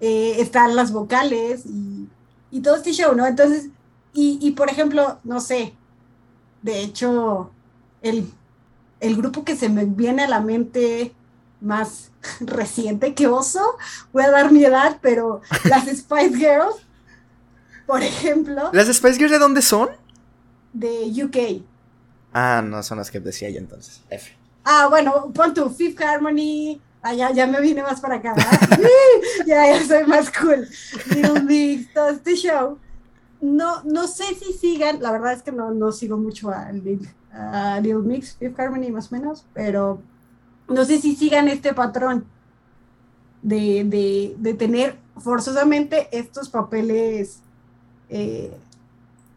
Eh, 0.00 0.36
están 0.38 0.76
las 0.76 0.92
vocales 0.92 1.66
y, 1.66 2.08
y, 2.50 2.60
todo 2.60 2.76
este 2.76 2.92
show, 2.92 3.14
¿no? 3.14 3.26
Entonces, 3.26 3.68
y, 4.12 4.38
y 4.40 4.52
por 4.52 4.70
ejemplo, 4.70 5.18
no 5.24 5.40
sé, 5.40 5.74
de 6.62 6.80
hecho, 6.82 7.50
el, 8.02 8.26
grupo 9.00 9.44
que 9.44 9.56
se 9.56 9.68
me 9.68 9.84
viene 9.84 10.24
a 10.24 10.28
la 10.28 10.40
mente 10.40 11.12
más 11.60 12.10
reciente 12.40 13.14
que 13.14 13.26
Oso, 13.26 13.76
voy 14.12 14.24
a 14.24 14.30
dar 14.30 14.52
mi 14.52 14.64
edad, 14.64 14.98
pero 15.00 15.40
las 15.64 15.84
Spice 15.96 16.36
Girls, 16.36 16.76
por 17.86 18.02
ejemplo. 18.02 18.70
¿Las 18.72 18.88
Spice 18.88 19.14
Girls 19.14 19.32
de 19.32 19.38
dónde 19.38 19.62
son? 19.62 19.88
De 20.72 21.10
UK. 21.24 21.64
Ah, 22.32 22.62
no, 22.64 22.82
son 22.82 22.98
las 22.98 23.10
que 23.10 23.20
decía 23.20 23.50
yo 23.50 23.58
entonces. 23.58 24.02
F. 24.10 24.36
Ah, 24.70 24.86
bueno, 24.88 25.32
pon 25.32 25.54
tu 25.54 25.70
Fifth 25.70 26.00
Harmony. 26.00 26.80
Ah, 27.00 27.14
ya, 27.14 27.46
me 27.46 27.60
vine 27.60 27.82
más 27.82 28.00
para 28.00 28.16
acá. 28.16 28.34
ya, 29.46 29.66
ya 29.66 29.86
soy 29.86 30.04
más 30.04 30.30
cool. 30.30 30.68
Little 31.14 31.42
Mix, 31.42 31.92
todo 31.94 32.10
este 32.10 32.34
show 32.36 32.78
no, 33.40 33.82
no 33.84 34.06
sé 34.08 34.34
si 34.34 34.52
sigan, 34.52 35.00
la 35.00 35.12
verdad 35.12 35.32
es 35.32 35.42
que 35.42 35.52
no, 35.52 35.72
no 35.72 35.92
sigo 35.92 36.16
mucho 36.16 36.50
a, 36.50 36.68
a 37.32 37.80
Lil 37.80 37.98
Mix, 38.00 38.36
Fifth 38.36 38.58
Harmony 38.58 38.90
más 38.90 39.12
o 39.12 39.16
menos, 39.16 39.44
pero 39.54 40.00
no 40.68 40.84
sé 40.84 40.98
si 40.98 41.14
sigan 41.14 41.48
este 41.48 41.72
patrón 41.72 42.26
de, 43.42 44.36
tener 44.58 44.96
forzosamente 45.16 46.08
estos 46.10 46.48
papeles 46.48 47.40
eh, 48.08 48.56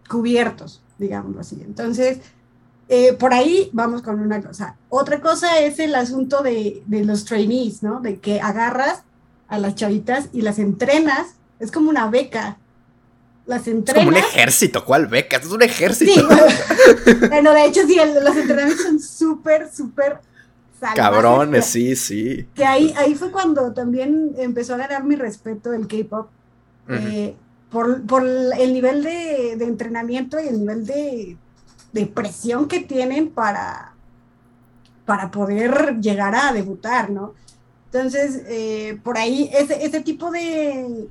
cubiertos, 0.09 0.81
digámoslo 0.97 1.41
así. 1.41 1.61
Entonces, 1.63 2.19
eh, 2.93 3.13
por 3.13 3.33
ahí 3.33 3.69
vamos 3.73 4.01
con 4.01 4.19
una 4.19 4.41
cosa. 4.41 4.75
Otra 4.89 5.21
cosa 5.21 5.59
es 5.59 5.79
el 5.79 5.95
asunto 5.95 6.43
de, 6.43 6.83
de 6.85 7.05
los 7.05 7.25
trainees, 7.25 7.81
¿no? 7.81 8.01
De 8.01 8.19
que 8.19 8.41
agarras 8.41 9.03
a 9.47 9.57
las 9.57 9.75
chavitas 9.75 10.29
y 10.33 10.41
las 10.41 10.59
entrenas, 10.59 11.35
es 11.59 11.71
como 11.71 11.89
una 11.89 12.09
beca 12.09 12.57
las 13.45 13.67
entrenas. 13.67 14.03
Es 14.03 14.05
como 14.05 14.17
un 14.17 14.23
ejército, 14.23 14.85
¿cuál 14.85 15.07
beca? 15.07 15.37
Es 15.37 15.45
un 15.47 15.61
ejército. 15.61 16.13
Sí, 16.13 17.13
bueno, 17.29 17.53
de 17.55 17.65
hecho, 17.65 17.87
sí, 17.87 17.95
los 17.95 18.35
entrenamientos 18.35 18.85
son 18.85 18.99
súper, 18.99 19.71
súper 19.73 20.19
Cabrones, 20.95 21.65
sí, 21.65 21.95
sí. 21.95 22.47
Que 22.55 22.65
ahí, 22.65 22.93
ahí 22.97 23.15
fue 23.15 23.31
cuando 23.31 23.71
también 23.71 24.33
empezó 24.37 24.73
a 24.73 24.77
ganar 24.77 25.03
mi 25.03 25.15
respeto 25.15 25.73
el 25.73 25.87
K-pop. 25.87 26.27
Eh, 26.89 27.35
por, 27.69 28.01
el 28.59 28.73
nivel 28.73 29.03
de, 29.03 29.53
entrenamiento 29.53 30.39
y 30.39 30.47
el 30.47 30.59
nivel 30.59 30.85
de, 30.85 31.37
presión 32.13 32.67
que 32.67 32.79
tienen 32.79 33.29
para, 33.29 33.93
para 35.05 35.31
poder 35.31 35.99
llegar 35.99 36.35
a 36.35 36.53
debutar, 36.53 37.09
¿no? 37.09 37.33
Entonces, 37.85 38.43
eh, 38.47 38.99
por 39.03 39.17
ahí, 39.17 39.49
ese, 39.53 39.83
ese 39.83 39.99
tipo 39.99 40.31
de, 40.31 41.09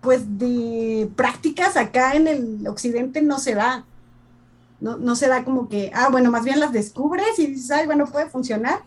pues 0.00 0.38
de 0.38 1.10
prácticas 1.16 1.76
acá 1.76 2.14
en 2.14 2.28
el 2.28 2.66
occidente 2.66 3.20
no 3.20 3.38
se 3.38 3.54
da. 3.54 3.84
No, 4.80 4.96
no 4.96 5.16
se 5.16 5.28
da 5.28 5.44
como 5.44 5.68
que, 5.68 5.90
ah, 5.92 6.08
bueno, 6.10 6.30
más 6.30 6.44
bien 6.44 6.60
las 6.60 6.72
descubres 6.72 7.38
y 7.38 7.48
dices, 7.48 7.70
ay, 7.72 7.86
bueno, 7.86 8.06
puede 8.06 8.30
funcionar. 8.30 8.80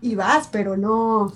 Y 0.00 0.14
vas, 0.14 0.48
pero 0.50 0.76
no, 0.76 1.32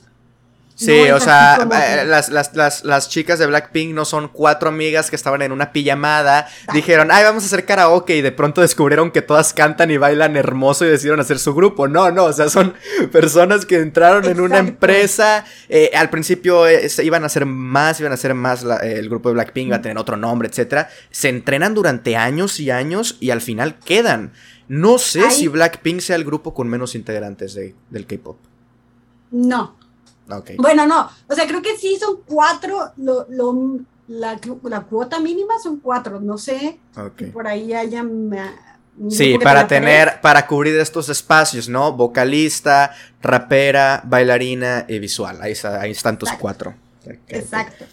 Sí, 0.77 1.09
o 1.11 1.21
sea, 1.21 1.57
eh, 1.63 2.05
las, 2.05 2.31
las, 2.31 2.83
las, 2.85 3.09
chicas 3.09 3.39
de 3.39 3.47
Blackpink 3.47 3.95
no 3.95 4.05
son 4.05 4.27
cuatro 4.27 4.71
amigas 4.71 5.09
que 5.09 5.15
estaban 5.15 5.41
en 5.43 5.53
una 5.53 5.73
pijamada, 5.73 6.49
dijeron, 6.73 7.11
ay, 7.13 7.23
vamos 7.23 7.45
a 7.45 7.47
hacer 7.47 7.65
karaoke 7.65 8.17
y 8.17 8.23
de 8.23 8.33
pronto 8.33 8.61
descubrieron 8.61 9.13
que 9.13 9.23
todas 9.23 9.53
cantan 9.53 9.93
y 9.93 9.99
bailan 9.99 10.37
hermoso 10.37 10.85
y 10.85 10.89
decidieron 10.89 11.21
hacer 11.21 11.39
su 11.39 11.55
grupo. 11.55 11.87
No, 11.87 12.11
no, 12.11 12.25
o 12.25 12.33
sea, 12.33 12.49
son 12.49 12.75
personas 13.13 13.67
que 13.67 13.77
entraron 13.77 14.25
en 14.25 14.41
una 14.41 14.59
empresa, 14.59 15.45
eh, 15.69 15.93
al 15.95 16.11
principio 16.11 16.67
eh, 16.67 16.89
iban 17.05 17.23
a 17.23 17.27
hacer 17.27 17.47
más, 17.47 18.01
iban 18.01 18.11
a 18.11 18.17
hacer 18.17 18.35
más 18.35 18.65
el 18.83 19.09
grupo 19.09 19.29
de 19.29 19.35
Blackpink, 19.35 19.69
iba 19.69 19.77
a 19.77 19.83
tener 19.83 19.99
otro 19.99 20.17
nombre, 20.17 20.49
etcétera. 20.49 20.89
Se 21.13 21.29
entrenan 21.29 21.75
durante 21.75 22.17
años 22.17 22.59
y 22.59 22.73
años 22.73 23.17
y 23.21 23.31
al 23.31 23.43
final 23.43 23.79
quedan. 23.79 24.33
No 24.67 24.99
sé 24.99 25.31
si 25.31 25.47
Blackpink 25.47 26.01
sea 26.01 26.17
el 26.17 26.25
grupo 26.25 26.53
con 26.53 26.69
menos 26.69 26.97
integrantes 26.97 27.55
de, 27.55 27.77
del 27.91 28.07
K-pop. 28.07 28.39
No, 29.31 29.77
bueno, 30.59 30.87
no, 30.87 31.09
o 31.29 31.35
sea, 31.35 31.47
creo 31.47 31.63
que 31.63 31.77
sí 31.77 31.97
son 32.01 32.21
cuatro, 32.27 32.93
lo, 32.97 33.27
lo, 33.29 33.81
la, 34.09 34.39
cuota 34.89 35.21
mínima 35.21 35.55
son 35.63 35.81
cuatro, 35.81 36.21
no 36.21 36.39
sé, 36.39 36.79
por 37.33 37.47
ahí 37.47 37.73
haya... 37.73 38.05
Sí, 39.09 39.39
para 39.43 39.67
tener, 39.67 40.21
para 40.21 40.47
cubrir 40.47 40.79
estos 40.79 41.09
espacios, 41.09 41.69
¿no? 41.69 41.93
Vocalista, 41.93 42.95
rapera, 43.21 44.01
bailarina 44.05 44.87
y 44.89 45.01
visual. 45.01 45.39
Ahí, 45.43 45.53
ahí 45.81 45.91
están 45.91 46.17
tus 46.17 46.31
cuatro. 46.33 46.75
Exacto. 47.27 47.87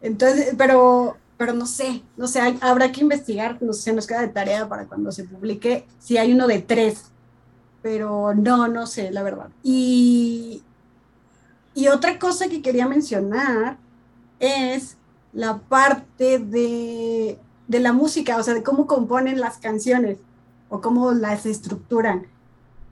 Entonces, 0.00 0.54
pero, 0.56 1.16
pero 1.36 1.52
no 1.52 1.66
sé, 1.66 2.02
no 2.16 2.26
sé, 2.26 2.40
habrá 2.60 2.90
que 2.92 3.00
investigar, 3.00 3.58
no 3.60 3.72
sé, 3.72 3.92
nos 3.92 4.06
queda 4.06 4.22
de 4.22 4.28
tarea 4.28 4.68
para 4.68 4.86
cuando 4.86 5.12
se 5.12 5.24
publique 5.24 5.86
si 5.98 6.16
hay 6.16 6.32
uno 6.32 6.46
de 6.46 6.62
tres, 6.62 7.10
pero 7.82 8.34
no, 8.34 8.68
no 8.68 8.86
sé, 8.86 9.10
la 9.10 9.22
verdad. 9.22 9.48
Y, 9.62 10.62
y 11.78 11.86
otra 11.86 12.18
cosa 12.18 12.48
que 12.48 12.60
quería 12.60 12.88
mencionar 12.88 13.76
es 14.40 14.96
la 15.32 15.58
parte 15.58 16.40
de, 16.40 17.38
la 17.68 17.92
música, 17.92 18.36
o 18.36 18.42
sea, 18.42 18.54
de 18.54 18.64
cómo 18.64 18.88
componen 18.88 19.38
las 19.38 19.58
canciones 19.58 20.18
o 20.70 20.80
cómo 20.80 21.12
las 21.12 21.46
estructuran. 21.46 22.26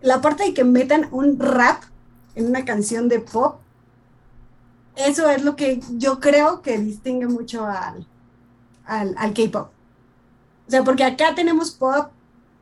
La 0.02 0.20
parte 0.20 0.44
de 0.44 0.54
que 0.54 0.62
metan 0.62 1.08
un 1.10 1.36
rap 1.40 1.82
en 2.36 2.46
una 2.46 2.64
canción 2.64 3.08
de 3.08 3.18
pop, 3.18 3.56
eso 4.94 5.28
es 5.30 5.42
lo 5.42 5.56
que 5.56 5.80
yo 5.96 6.20
creo 6.20 6.62
que 6.62 6.78
distingue 6.78 7.26
mucho 7.26 7.66
al, 7.66 8.06
al, 8.84 9.16
al 9.18 9.34
K-pop. 9.34 9.68
O 10.68 10.70
sea, 10.70 10.84
porque 10.84 11.02
acá 11.02 11.34
tenemos 11.34 11.72
pop, 11.72 12.12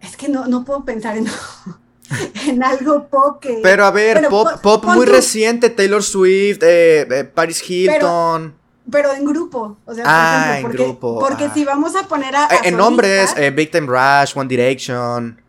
es 0.01 0.17
que 0.17 0.31
no, 0.31 0.47
no 0.47 0.65
puedo 0.65 0.87
pensar 0.87 1.19
en, 1.19 1.27
en 2.47 2.63
algo 2.63 3.09
pop 3.09 3.41
que... 3.41 3.61
Pero 3.63 3.85
a 3.85 3.91
ver, 3.91 4.29
pop, 4.29 4.49
pop 4.63 4.85
muy 4.85 5.07
reciente, 5.07 5.71
Taylor 5.71 6.03
Swift, 6.03 6.63
eh, 6.63 7.07
eh, 7.11 7.25
Paris 7.25 7.63
Hilton. 7.69 8.55
pero 8.91 9.13
en 9.13 9.25
grupo. 9.25 9.79
O 9.85 9.95
sea, 9.95 10.05
Ah, 10.07 10.45
por 10.45 10.45
en 10.45 10.51
ejemplo, 10.59 10.69
porque, 10.69 10.83
grupo, 10.85 11.19
porque 11.21 11.45
ah. 11.45 11.51
si 11.55 11.65
vamos 11.65 11.97
a 11.97 12.03
poner 12.07 12.37
a. 12.37 12.45
a 12.47 12.55
Eh, 12.57 12.61
en 12.65 12.77
nombres, 12.77 13.35
Big 13.55 13.71
Time 13.71 13.87
Rush, 13.87 14.37
One 14.37 14.49
Direction. 14.49 15.41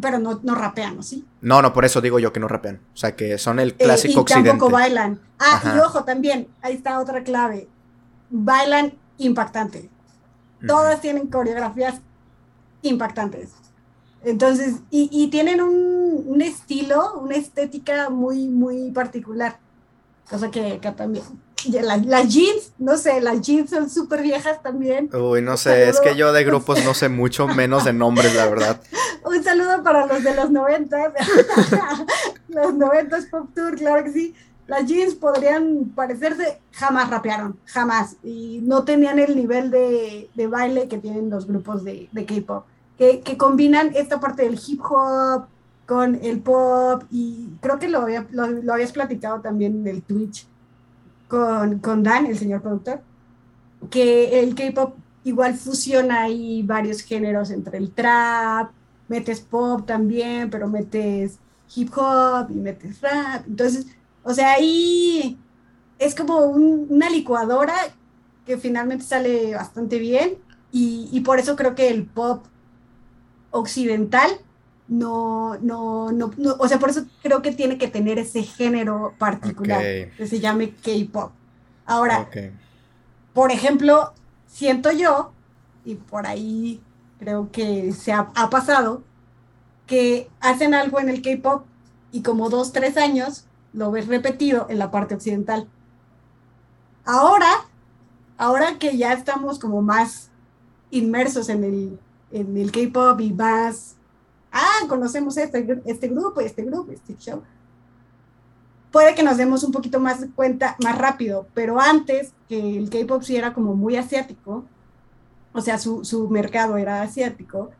pero 0.00 0.18
no, 0.18 0.40
no 0.42 0.54
rapean, 0.54 0.96
¿no? 0.96 1.02
¿sí? 1.02 1.24
No, 1.40 1.62
no, 1.62 1.72
por 1.72 1.84
eso 1.84 2.00
digo 2.00 2.18
yo 2.18 2.32
que 2.32 2.40
no 2.40 2.48
rapean. 2.48 2.80
O 2.92 2.96
sea, 2.96 3.14
que 3.14 3.38
son 3.38 3.60
el 3.60 3.74
clásico 3.74 4.14
y 4.14 4.22
occidente. 4.22 4.50
tampoco 4.50 4.72
bailan. 4.72 5.20
Ah, 5.38 5.62
y 5.74 5.78
ojo 5.78 6.04
también, 6.04 6.48
ahí 6.62 6.74
está 6.74 6.98
otra 6.98 7.22
clave. 7.22 7.68
Bailan 8.30 8.94
impactante. 9.18 9.88
Todas 10.66 11.00
tienen 11.00 11.28
coreografías 11.28 12.00
impactantes. 12.82 13.50
Entonces, 14.26 14.74
y, 14.90 15.08
y 15.12 15.28
tienen 15.28 15.60
un, 15.62 16.24
un 16.26 16.42
estilo, 16.42 17.20
una 17.20 17.36
estética 17.36 18.10
muy, 18.10 18.48
muy 18.48 18.90
particular. 18.90 19.58
Cosa 20.28 20.50
que, 20.50 20.80
que 20.80 20.90
también. 20.90 21.24
y 21.64 21.70
la- 21.70 21.96
Las 21.98 22.28
jeans, 22.34 22.72
no 22.78 22.96
sé, 22.96 23.20
las 23.20 23.40
jeans 23.40 23.70
son 23.70 23.88
súper 23.88 24.22
viejas 24.22 24.60
también. 24.62 25.08
Uy, 25.14 25.40
no 25.42 25.56
sé, 25.56 25.88
es 25.88 26.00
que 26.00 26.16
yo 26.16 26.32
de 26.32 26.42
grupos 26.44 26.84
no 26.84 26.92
sé 26.94 27.08
mucho, 27.08 27.46
menos 27.46 27.84
de 27.84 27.92
nombres, 27.92 28.34
la 28.34 28.46
verdad. 28.48 28.80
Un 29.24 29.42
saludo 29.44 29.82
para 29.84 30.06
los 30.06 30.22
de 30.24 30.34
los 30.34 30.50
90. 30.50 30.96
los 32.48 32.74
90 32.74 33.18
Pop 33.30 33.48
Tour, 33.54 33.76
claro 33.76 34.04
que 34.04 34.12
sí. 34.12 34.34
Las 34.66 34.86
jeans 34.86 35.14
podrían 35.14 35.92
parecerse, 35.94 36.60
jamás 36.72 37.08
rapearon, 37.10 37.56
jamás. 37.66 38.16
Y 38.24 38.58
no 38.64 38.84
tenían 38.84 39.20
el 39.20 39.36
nivel 39.36 39.70
de, 39.70 40.28
de 40.34 40.46
baile 40.48 40.88
que 40.88 40.98
tienen 40.98 41.30
los 41.30 41.46
grupos 41.46 41.84
de, 41.84 42.08
de 42.10 42.26
K-pop, 42.26 42.64
que, 42.98 43.20
que 43.20 43.36
combinan 43.36 43.90
esta 43.94 44.20
parte 44.20 44.42
del 44.44 44.58
hip 44.66 44.80
hop 44.88 45.46
con 45.86 46.16
el 46.22 46.40
pop. 46.40 47.04
Y 47.10 47.48
creo 47.60 47.78
que 47.78 47.88
lo, 47.88 48.00
había- 48.02 48.26
habías 48.72 48.92
platicado 48.92 49.40
también 49.40 49.76
en 49.80 49.86
el 49.86 50.02
Twitch 50.02 50.46
con, 51.28 51.78
con 51.80 52.02
Dan, 52.02 52.26
el 52.26 52.38
señor 52.38 52.62
productor, 52.62 53.00
que 53.90 54.40
el 54.40 54.54
K-pop 54.54 54.94
igual 55.24 55.54
fusiona 55.54 56.22
ahí 56.22 56.62
varios 56.62 57.00
géneros 57.02 57.50
entre 57.50 57.78
el 57.78 57.90
trap, 57.92 58.70
metes 59.08 59.40
pop 59.40 59.86
también, 59.86 60.50
pero 60.50 60.68
metes 60.68 61.38
hip 61.74 61.90
hop 61.96 62.48
y 62.50 62.54
metes 62.54 63.00
rap. 63.00 63.44
Entonces, 63.46 63.86
o 64.22 64.32
sea, 64.32 64.52
ahí 64.52 65.36
es 65.98 66.14
como 66.14 66.38
un- 66.46 66.86
una 66.90 67.10
licuadora 67.10 67.74
que 68.46 68.56
finalmente 68.58 69.04
sale 69.04 69.54
bastante 69.54 69.98
bien 69.98 70.38
y 70.72 71.20
por 71.20 71.38
eso 71.38 71.56
creo 71.56 71.74
que 71.74 71.88
el 71.88 72.04
pop 72.04 72.44
occidental 73.58 74.30
no, 74.88 75.58
no, 75.58 76.12
no, 76.12 76.30
no, 76.36 76.56
o 76.58 76.68
sea, 76.68 76.78
por 76.78 76.90
eso 76.90 77.06
creo 77.22 77.42
que 77.42 77.52
tiene 77.52 77.78
que 77.78 77.88
tener 77.88 78.18
ese 78.18 78.42
género 78.42 79.14
particular 79.18 79.82
que 80.16 80.26
se 80.26 80.38
llame 80.38 80.70
K-pop. 80.70 81.32
Ahora, 81.84 82.28
por 83.32 83.50
ejemplo, 83.50 84.12
siento 84.46 84.92
yo, 84.92 85.32
y 85.84 85.96
por 85.96 86.26
ahí 86.26 86.80
creo 87.18 87.50
que 87.50 87.92
se 87.92 88.12
ha, 88.12 88.30
ha 88.34 88.50
pasado, 88.50 89.02
que 89.86 90.28
hacen 90.40 90.74
algo 90.74 91.00
en 91.00 91.08
el 91.08 91.22
K-pop 91.22 91.64
y 92.12 92.22
como 92.22 92.48
dos, 92.48 92.72
tres 92.72 92.96
años 92.96 93.44
lo 93.72 93.90
ves 93.90 94.06
repetido 94.06 94.66
en 94.68 94.78
la 94.78 94.90
parte 94.90 95.14
occidental. 95.14 95.68
Ahora, 97.04 97.50
ahora 98.36 98.78
que 98.78 98.96
ya 98.96 99.12
estamos 99.12 99.58
como 99.58 99.82
más 99.82 100.30
inmersos 100.90 101.48
en 101.48 101.64
el, 101.64 101.98
en 102.30 102.56
el 102.56 102.72
K-pop 102.72 103.20
y 103.20 103.32
más, 103.32 103.96
ah, 104.52 104.80
conocemos 104.88 105.36
este, 105.36 105.80
este 105.84 106.08
grupo, 106.08 106.40
este 106.40 106.62
grupo, 106.64 106.92
este 106.92 107.16
show, 107.16 107.42
puede 108.92 109.14
que 109.14 109.22
nos 109.22 109.36
demos 109.36 109.62
un 109.64 109.72
poquito 109.72 110.00
más 110.00 110.24
cuenta 110.34 110.76
más 110.82 110.96
rápido, 110.98 111.46
pero 111.54 111.80
antes 111.80 112.32
que 112.48 112.78
el 112.78 112.88
K-pop 112.90 113.22
sí 113.22 113.36
era 113.36 113.52
como 113.52 113.74
muy 113.74 113.96
asiático, 113.96 114.64
o 115.52 115.60
sea, 115.60 115.78
su, 115.78 116.04
su 116.04 116.28
mercado 116.28 116.76
era 116.76 117.02
asiático, 117.02 117.70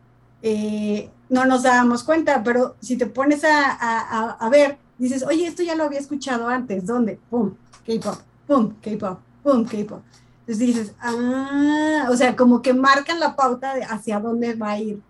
eh, 0.43 1.11
no 1.29 1.45
nos 1.45 1.63
dábamos 1.63 2.05
cuenta, 2.05 2.43
pero 2.43 2.77
si 2.81 2.97
te 2.97 3.07
pones 3.07 3.45
a- 3.45 3.73
a- 3.73 4.31
a 4.39 4.49
ver, 4.49 4.79
dices, 4.99 5.25
oye, 5.25 5.47
esto 5.47 5.63
ya 5.63 5.75
lo 5.75 5.85
había 5.85 5.99
escuchado 5.99 6.49
antes, 6.49 6.87
¿dónde? 6.87 7.19
¡Pum! 7.31 7.55
K-pop, 7.87 8.19
¡pum! 8.47 8.75
K-pop, 8.83 9.19
¡pum! 9.43 9.65
K-pop. 9.65 10.01
Entonces 10.47 10.67
dices, 10.67 10.93
ah, 11.01 12.07
o 12.11 12.17
sea, 12.17 12.37
como 12.37 12.63
que 12.63 12.73
marcan 12.73 13.19
la 13.19 13.35
pauta 13.35 13.75
de 13.75 13.83
hacia 13.83 14.21
dónde 14.21 14.55
va 14.55 14.73
a 14.73 14.79
ir 14.79 15.01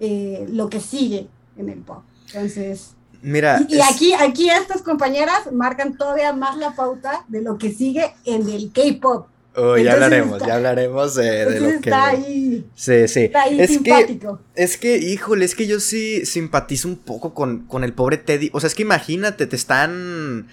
eh, 0.00 0.46
lo 0.50 0.68
que 0.70 0.80
sigue 0.80 1.28
en 1.56 1.68
el 1.68 1.78
pop. 1.80 2.02
Entonces, 2.32 2.92
Mira, 3.22 3.60
y, 3.68 3.74
y 3.74 3.78
es- 3.78 3.90
aquí, 3.90 4.12
aquí 4.14 4.50
estas 4.50 4.82
compañeras 4.82 5.52
marcan 5.52 5.96
todavía 5.96 6.32
más 6.32 6.56
la 6.56 6.74
pauta 6.74 7.24
de 7.28 7.42
lo 7.42 7.58
que 7.58 7.72
sigue 7.72 8.12
en 8.24 8.48
el 8.48 8.70
K-pop. 8.72 9.26
Uy, 9.56 9.84
ya 9.84 9.92
hablaremos, 9.92 10.34
está- 10.38 10.46
ya 10.48 10.54
hablaremos 10.56 11.14
de, 11.14 11.60
lo 11.60 11.68
que. 11.68 11.74
está 11.76 12.06
ahí, 12.06 12.66
Sí, 12.74 13.06
sí. 13.06 13.20
está 13.24 13.42
ahí 13.42 13.60
es 13.60 13.68
que, 13.68 13.74
simpático. 13.74 14.40
es 14.56 14.76
que, 14.76 14.96
híjole, 14.98 15.44
es 15.44 15.54
que 15.54 15.66
yo 15.68 15.78
sí 15.78 16.26
simpatizo 16.26 16.88
un 16.88 16.96
poco 16.96 17.34
con, 17.34 17.60
con 17.66 17.84
el 17.84 17.92
pobre 17.92 18.16
Teddy. 18.16 18.50
O 18.52 18.58
sea, 18.60 18.66
es 18.66 18.74
que 18.74 18.82
imagínate, 18.82 19.46
te 19.46 19.54
están. 19.56 20.48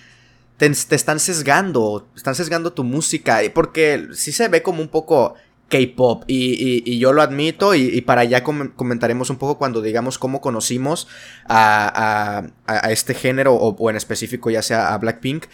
Te, 0.62 0.70
te 0.70 0.96
están 0.96 1.20
sesgando, 1.20 2.08
están 2.16 2.36
sesgando 2.36 2.72
tu 2.72 2.84
música. 2.84 3.40
Porque 3.52 4.10
sí 4.14 4.32
se 4.32 4.48
ve 4.48 4.62
como 4.62 4.84
un 4.84 4.90
poco 4.90 5.34
K-pop. 5.70 6.24
Y, 6.28 6.54
y- 6.54 6.84
y 6.86 7.00
yo 7.00 7.14
lo 7.14 7.24
admito. 7.24 7.74
Y, 7.74 7.82
y 7.88 8.02
para 8.02 8.22
allá 8.22 8.44
com- 8.44 8.70
comentaremos 8.76 9.32
un 9.32 9.38
poco 9.38 9.58
cuando 9.58 9.82
digamos 9.82 10.20
cómo 10.20 10.40
conocimos 10.40 11.08
a, 11.48 12.44
a- 12.68 12.78
a- 12.86 12.92
este 12.92 13.16
género. 13.16 13.56
O, 13.56 13.76
o 13.76 13.90
en 13.90 13.96
específico, 13.96 14.52
ya 14.52 14.62
sea 14.62 14.94
a 14.94 14.98
Blackpink. 15.00 15.46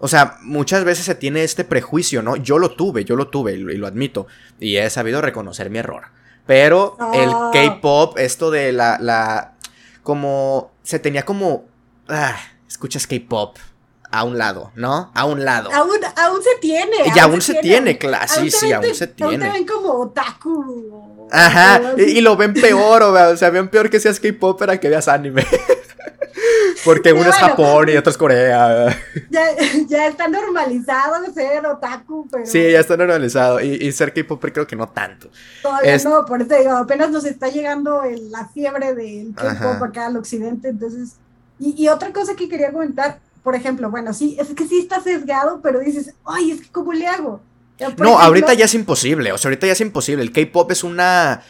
O 0.00 0.08
sea, 0.08 0.38
muchas 0.42 0.82
veces 0.82 1.04
se 1.04 1.14
tiene 1.14 1.44
este 1.44 1.62
prejuicio, 1.62 2.20
¿no? 2.22 2.34
Yo 2.34 2.58
lo 2.58 2.70
tuve, 2.72 3.04
yo 3.04 3.14
lo 3.14 3.28
tuve 3.28 3.52
y 3.54 3.58
lo, 3.58 3.72
y 3.72 3.76
lo 3.76 3.86
admito. 3.86 4.26
Y 4.58 4.78
he 4.78 4.90
sabido 4.90 5.22
reconocer 5.22 5.70
mi 5.70 5.78
error. 5.78 6.06
Pero 6.44 6.96
el 7.14 7.30
Ah. 7.32 7.50
K-pop, 7.52 8.18
esto 8.18 8.50
de 8.50 8.72
la, 8.72 8.98
la. 9.00 9.54
Como. 10.02 10.72
Se 10.82 10.98
tenía 10.98 11.24
como. 11.24 11.66
Ah, 12.08 12.36
escuchas 12.68 13.06
K-pop. 13.06 13.56
A 14.18 14.24
un 14.24 14.38
lado, 14.38 14.72
¿no? 14.76 15.10
A 15.14 15.24
un 15.26 15.44
lado. 15.44 15.70
Aún, 15.74 15.90
aún 16.16 16.42
se 16.42 16.58
tiene. 16.60 16.96
y 17.14 17.18
aún 17.18 17.42
se 17.42 17.54
tiene, 17.54 17.98
claro. 17.98 18.26
Sí, 18.28 18.50
sí, 18.50 18.72
aún 18.72 18.84
se 18.94 19.04
Aún 19.04 19.14
te 19.14 19.24
tiene. 19.26 19.52
ven 19.52 19.66
como 19.66 19.90
otaku. 19.92 21.28
Ajá. 21.30 21.82
Y, 21.98 22.20
lo 22.22 22.34
ven 22.36 22.54
peor, 22.54 23.02
o, 23.02 23.12
o 23.12 23.36
sea, 23.36 23.50
ven 23.50 23.68
peor 23.68 23.90
que 23.90 24.00
seas 24.00 24.18
K-pop 24.18 24.58
para 24.58 24.80
que 24.80 24.88
veas 24.88 25.06
anime. 25.08 25.44
Porque 26.84 27.12
uno 27.12 27.22
es 27.28 27.38
bueno. 27.38 27.46
Japón 27.48 27.88
y 27.88 27.96
otro 27.96 28.10
es 28.10 28.16
Corea. 28.16 28.96
Ya, 29.30 29.42
ya 29.88 30.06
está 30.06 30.28
normalizado 30.28 31.14
ser 31.34 31.66
otaku, 31.66 32.28
pero 32.30 32.46
Sí, 32.46 32.70
ya 32.70 32.80
está 32.80 32.96
normalizado. 32.96 33.60
Y, 33.60 33.72
y 33.74 33.92
ser 33.92 34.14
K-pop 34.14 34.42
creo 34.52 34.66
que 34.66 34.76
no 34.76 34.88
tanto. 34.88 35.28
todavía 35.62 35.94
es- 35.94 36.04
no. 36.04 36.24
Por 36.24 36.40
eso 36.40 36.54
digo, 36.56 36.72
apenas 36.72 37.10
nos 37.10 37.24
está 37.24 37.48
llegando 37.48 38.02
el- 38.04 38.30
la 38.30 38.48
fiebre 38.48 38.94
del 38.94 39.34
K-pop 39.34 39.82
acá 39.82 40.06
al 40.06 40.16
occidente. 40.16 40.68
Entonces, 40.68 41.16
y, 41.58 41.74
y 41.84 41.88
otra 41.88 42.12
cosa 42.12 42.34
que 42.36 42.48
quería 42.48 42.72
comentar, 42.72 43.18
por 43.46 43.54
ejemplo, 43.54 43.92
bueno, 43.92 44.12
sí, 44.12 44.36
es 44.40 44.48
que 44.48 44.66
sí 44.66 44.80
está 44.80 45.00
sesgado, 45.00 45.60
pero 45.62 45.78
dices, 45.78 46.12
ay, 46.24 46.50
es 46.50 46.62
que 46.62 46.68
¿cómo 46.72 46.92
le 46.92 47.06
hago? 47.06 47.40
Por 47.78 47.86
No, 47.86 47.86
ejemplo, 47.86 48.18
ahorita 48.18 48.54
ya 48.54 48.64
es 48.64 48.74
imposible. 48.74 49.30
O 49.30 49.38
sea, 49.38 49.50
ahorita 49.50 49.68
ya 49.68 49.74
es 49.74 49.80
imposible. 49.80 50.24
El 50.24 50.32
K-pop 50.32 50.68
es 50.72 50.82
una. 50.82 51.44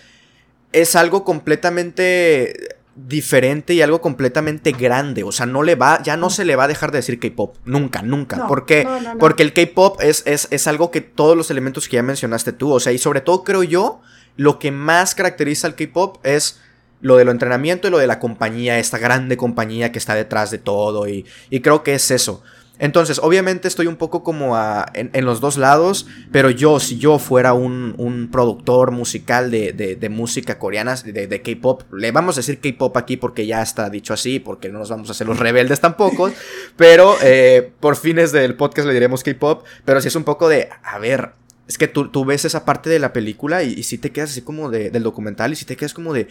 Es 0.72 0.94
algo 0.94 1.24
completamente 1.24 2.76
diferente 2.96 3.72
y 3.72 3.80
algo 3.80 4.02
completamente 4.02 4.72
grande. 4.72 5.22
O 5.22 5.32
sea, 5.32 5.46
no 5.46 5.62
le 5.62 5.74
va. 5.74 6.02
Ya 6.02 6.18
no 6.18 6.28
se 6.28 6.44
le 6.44 6.54
va 6.54 6.64
a 6.64 6.68
dejar 6.68 6.92
de 6.92 6.98
decir 6.98 7.18
K-pop. 7.18 7.56
Nunca, 7.64 8.02
nunca. 8.02 8.36
No, 8.36 8.46
¿Por 8.46 8.66
qué? 8.66 8.84
no, 8.84 9.00
no, 9.00 9.14
no. 9.14 9.18
Porque 9.18 9.42
el 9.42 9.54
K-pop 9.54 9.98
es, 10.02 10.22
es, 10.26 10.48
es 10.50 10.66
algo 10.66 10.90
que 10.90 11.00
todos 11.00 11.34
los 11.34 11.50
elementos 11.50 11.88
que 11.88 11.96
ya 11.96 12.02
mencionaste 12.02 12.52
tú. 12.52 12.72
O 12.72 12.78
sea, 12.78 12.92
y 12.92 12.98
sobre 12.98 13.22
todo 13.22 13.42
creo 13.42 13.62
yo, 13.62 14.02
lo 14.36 14.58
que 14.58 14.70
más 14.70 15.14
caracteriza 15.14 15.66
al 15.66 15.76
K-pop 15.76 16.18
es 16.26 16.60
lo 17.00 17.16
de 17.16 17.24
lo 17.24 17.30
entrenamiento 17.30 17.88
y 17.88 17.90
lo 17.90 17.98
de 17.98 18.06
la 18.06 18.18
compañía, 18.18 18.78
esta 18.78 18.98
grande 18.98 19.36
compañía 19.36 19.92
que 19.92 19.98
está 19.98 20.14
detrás 20.14 20.50
de 20.50 20.58
todo. 20.58 21.08
Y, 21.08 21.24
y 21.50 21.60
creo 21.60 21.82
que 21.82 21.94
es 21.94 22.10
eso. 22.10 22.42
Entonces, 22.78 23.18
obviamente 23.22 23.68
estoy 23.68 23.86
un 23.86 23.96
poco 23.96 24.22
como 24.22 24.54
a- 24.54 24.84
en, 24.92 25.08
en 25.14 25.24
los 25.24 25.40
dos 25.40 25.56
lados, 25.56 26.06
pero 26.30 26.50
yo, 26.50 26.78
si 26.78 26.98
yo 26.98 27.18
fuera 27.18 27.54
un, 27.54 27.94
un 27.96 28.30
productor 28.30 28.90
musical 28.90 29.50
de, 29.50 29.72
de- 29.72 29.96
de 29.96 30.08
música 30.10 30.58
coreana, 30.58 30.94
de, 30.96 31.26
de 31.26 31.40
K-pop, 31.42 31.84
le 31.94 32.12
vamos 32.12 32.36
a 32.36 32.40
decir 32.40 32.60
K-pop 32.60 32.94
aquí 32.98 33.16
porque 33.16 33.46
ya 33.46 33.62
está 33.62 33.88
dicho 33.88 34.12
así, 34.12 34.40
porque 34.40 34.68
no 34.68 34.78
nos 34.78 34.90
vamos 34.90 35.08
a 35.08 35.12
hacer 35.12 35.26
los 35.26 35.38
rebeldes 35.38 35.80
tampoco, 35.80 36.30
pero 36.76 37.16
eh, 37.22 37.72
por 37.80 37.96
fines 37.96 38.30
del 38.32 38.56
podcast 38.56 38.86
le 38.86 38.92
diremos 38.92 39.22
K-pop, 39.22 39.64
pero 39.86 40.02
si 40.02 40.08
es 40.08 40.16
un 40.16 40.24
poco 40.24 40.46
de, 40.46 40.68
a 40.82 40.98
ver, 40.98 41.30
es 41.66 41.78
que 41.78 41.88
tú, 41.88 42.08
tú 42.10 42.26
ves 42.26 42.44
esa 42.44 42.66
parte 42.66 42.90
de 42.90 42.98
la 42.98 43.14
película 43.14 43.62
y, 43.62 43.72
y 43.72 43.84
si 43.84 43.96
te 43.96 44.12
quedas 44.12 44.32
así 44.32 44.42
como 44.42 44.68
de- 44.70 44.90
del 44.90 45.02
documental 45.02 45.50
y 45.50 45.56
si 45.56 45.64
te 45.64 45.76
quedas 45.76 45.94
como 45.94 46.12
de, 46.12 46.28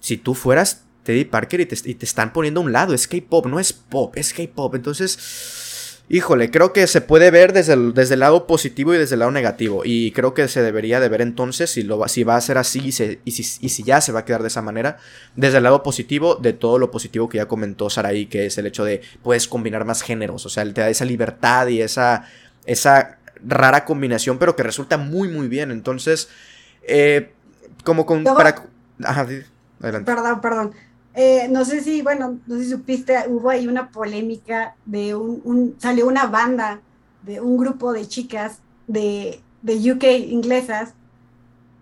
si 0.00 0.16
tú 0.16 0.34
fueras 0.34 0.84
Teddy 1.04 1.24
Parker 1.24 1.60
y 1.60 1.66
te, 1.66 1.76
y 1.88 1.94
te 1.94 2.04
están 2.04 2.32
poniendo 2.32 2.60
a 2.60 2.64
un 2.64 2.72
lado, 2.72 2.94
es 2.94 3.06
K-pop, 3.06 3.46
no 3.46 3.60
es 3.60 3.72
pop, 3.72 4.16
es 4.16 4.32
K-pop, 4.34 4.74
entonces... 4.74 5.18
Híjole, 6.12 6.50
creo 6.50 6.72
que 6.72 6.88
se 6.88 7.02
puede 7.02 7.30
ver 7.30 7.52
desde 7.52 7.74
el, 7.74 7.94
desde 7.94 8.14
el 8.14 8.20
lado 8.20 8.48
positivo 8.48 8.92
y 8.92 8.98
desde 8.98 9.14
el 9.14 9.20
lado 9.20 9.30
negativo. 9.30 9.82
Y 9.84 10.10
creo 10.10 10.34
que 10.34 10.48
se 10.48 10.60
debería 10.60 10.98
de 10.98 11.08
ver 11.08 11.20
entonces 11.20 11.70
si, 11.70 11.84
lo 11.84 11.98
va, 11.98 12.08
si 12.08 12.24
va 12.24 12.34
a 12.34 12.40
ser 12.40 12.58
así 12.58 12.80
y, 12.86 12.90
se- 12.90 13.20
y 13.24 13.30
si, 13.30 13.42
y 13.64 13.68
si 13.68 13.84
ya 13.84 14.00
se 14.00 14.10
va 14.10 14.18
a 14.18 14.24
quedar 14.24 14.42
de 14.42 14.48
esa 14.48 14.60
manera. 14.60 14.98
Desde 15.36 15.58
el 15.58 15.62
lado 15.62 15.84
positivo 15.84 16.34
de 16.34 16.52
todo 16.52 16.80
lo 16.80 16.90
positivo 16.90 17.28
que 17.28 17.36
ya 17.38 17.46
comentó 17.46 17.88
Saraí, 17.90 18.26
que 18.26 18.46
es 18.46 18.58
el 18.58 18.66
hecho 18.66 18.82
de 18.84 19.02
puedes 19.22 19.46
combinar 19.46 19.84
más 19.84 20.02
géneros. 20.02 20.44
O 20.46 20.48
sea, 20.48 20.64
te 20.64 20.80
da 20.80 20.88
esa 20.90 21.04
libertad 21.04 21.68
y 21.68 21.80
esa, 21.80 22.24
esa 22.66 23.20
rara 23.46 23.84
combinación, 23.84 24.36
pero 24.40 24.56
que 24.56 24.64
resulta 24.64 24.96
muy, 24.98 25.28
muy 25.28 25.46
bien. 25.46 25.70
Entonces, 25.70 26.28
eh, 26.88 27.30
como 27.84 28.04
con... 28.04 28.24
Para, 28.24 28.64
ajá, 29.04 29.28
adelante. 29.80 30.12
Perdón, 30.12 30.40
perdón. 30.40 30.72
Eh, 31.14 31.48
no 31.50 31.64
sé 31.64 31.82
si, 31.82 32.02
bueno, 32.02 32.38
no 32.46 32.56
sé 32.56 32.64
si 32.64 32.70
supiste, 32.70 33.16
hubo 33.28 33.50
ahí 33.50 33.66
una 33.66 33.90
polémica 33.90 34.76
de 34.84 35.14
un, 35.14 35.74
salió 35.78 36.06
una 36.06 36.26
banda 36.26 36.80
de 37.22 37.40
un 37.40 37.56
grupo 37.56 37.92
de 37.92 38.06
chicas 38.06 38.58
de, 38.86 39.40
de 39.62 39.92
UK 39.92 40.04
inglesas, 40.04 40.94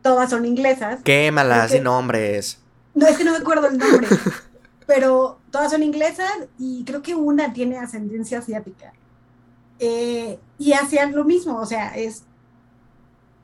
todas 0.03 0.31
son 0.31 0.47
inglesas. 0.47 1.01
Quémalas 1.03 1.71
de 1.71 1.81
nombres. 1.81 2.59
No, 2.95 3.07
es 3.07 3.17
que 3.17 3.25
no 3.25 3.33
me 3.33 3.39
acuerdo 3.39 3.69
el 3.69 3.79
nombre, 3.79 4.09
pero 4.87 5.39
todas 5.51 5.71
son 5.71 5.83
inglesas 5.83 6.33
y 6.59 6.85
creo 6.85 7.03
que 7.03 7.15
una 7.15 7.53
tiene 7.53 7.79
ascendencia 7.79 8.39
asiática. 8.39 8.93
Eh, 9.79 10.39
y 10.59 10.73
hacían 10.73 11.15
lo 11.15 11.25
mismo, 11.25 11.61
o 11.61 11.67
sea, 11.67 11.97
es 11.97 12.25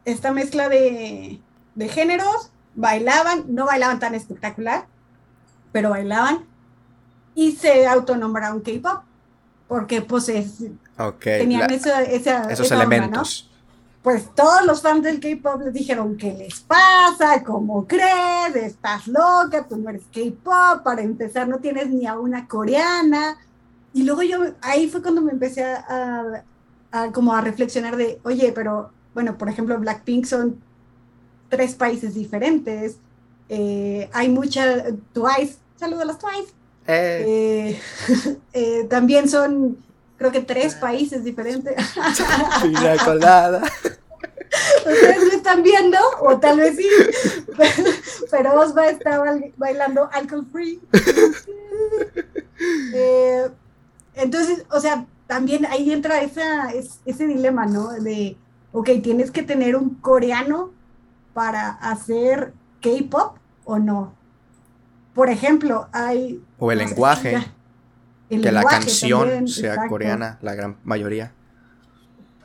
esta 0.04 0.32
mezcla 0.32 0.68
de, 0.68 1.40
de 1.74 1.88
géneros, 1.88 2.50
bailaban, 2.74 3.44
no 3.48 3.66
bailaban 3.66 3.98
tan 3.98 4.14
espectacular, 4.14 4.86
pero 5.72 5.90
bailaban 5.90 6.44
y 7.34 7.52
se 7.52 7.86
autonombraron 7.86 8.60
K-pop 8.60 9.02
porque 9.68 10.02
pues 10.02 10.30
tenían 11.20 11.70
esos 11.70 12.70
elementos. 12.70 13.50
Pues 14.02 14.34
todos 14.34 14.66
los 14.66 14.82
fans 14.82 15.02
del 15.02 15.18
K-pop 15.18 15.62
les 15.62 15.72
dijeron, 15.72 16.18
¿qué 16.18 16.34
les 16.34 16.60
pasa? 16.60 17.42
¿Cómo 17.42 17.86
crees? 17.86 18.54
¿Estás 18.54 19.06
loca? 19.08 19.66
Tú 19.66 19.78
no 19.78 19.88
eres 19.88 20.02
K-pop. 20.12 20.82
Para 20.84 21.00
empezar, 21.00 21.48
no 21.48 21.56
tienes 21.56 21.88
ni 21.88 22.06
a 22.06 22.18
una 22.18 22.46
coreana. 22.46 23.38
Y 23.94 24.02
luego 24.02 24.22
yo, 24.22 24.40
ahí 24.60 24.90
fue 24.90 25.00
cuando 25.00 25.22
me 25.22 25.32
empecé 25.32 25.64
a, 25.64 26.42
como 27.14 27.32
a 27.34 27.40
reflexionar 27.40 27.96
de, 27.96 28.20
oye, 28.24 28.52
pero 28.52 28.90
bueno, 29.14 29.38
por 29.38 29.48
ejemplo, 29.48 29.78
Blackpink 29.78 30.26
son 30.26 30.60
tres 31.56 31.74
países 31.74 32.14
diferentes. 32.14 32.96
Eh, 33.48 34.08
hay 34.12 34.28
mucha, 34.28 34.84
Twice 35.12 35.56
saludo 35.84 36.02
a 36.02 36.04
las 36.06 36.18
Twice. 36.18 36.52
Eh. 36.86 37.78
Eh, 38.08 38.36
eh, 38.52 38.84
también 38.88 39.28
son, 39.28 39.78
creo 40.16 40.32
que 40.32 40.40
tres 40.40 40.74
países 40.74 41.24
diferentes. 41.24 41.74
Mira 42.64 42.96
colada. 43.04 43.62
Ustedes 44.86 45.24
me 45.26 45.34
están 45.34 45.62
viendo, 45.64 45.98
o 46.20 46.38
tal 46.38 46.58
vez 46.58 46.76
sí, 46.76 46.88
pero 48.30 48.60
Osva 48.60 48.88
estaba 48.88 49.36
bailando 49.56 50.08
alcohol 50.12 50.46
free. 50.52 50.80
entonces, 54.14 54.64
o 54.70 54.78
sea, 54.78 55.06
también 55.26 55.66
ahí 55.66 55.90
entra 55.90 56.22
esa, 56.22 56.70
ese 57.04 57.26
dilema, 57.26 57.66
¿no? 57.66 57.94
De, 57.94 58.36
ok, 58.72 58.90
tienes 59.02 59.32
que 59.32 59.42
tener 59.42 59.74
un 59.74 59.96
coreano 59.96 60.70
para 61.34 61.70
hacer 61.70 62.54
K-pop 62.80 63.36
o 63.64 63.78
no 63.78 64.14
por 65.14 65.30
ejemplo, 65.30 65.88
hay... 65.92 66.42
O 66.58 66.72
el 66.72 66.78
lenguaje. 66.78 67.38
que 68.28 68.52
la 68.52 68.64
canción 68.64 69.46
sea 69.46 69.86
coreana, 69.86 70.38
la 70.42 70.54
gran 70.54 70.76
mayoría. 70.82 71.32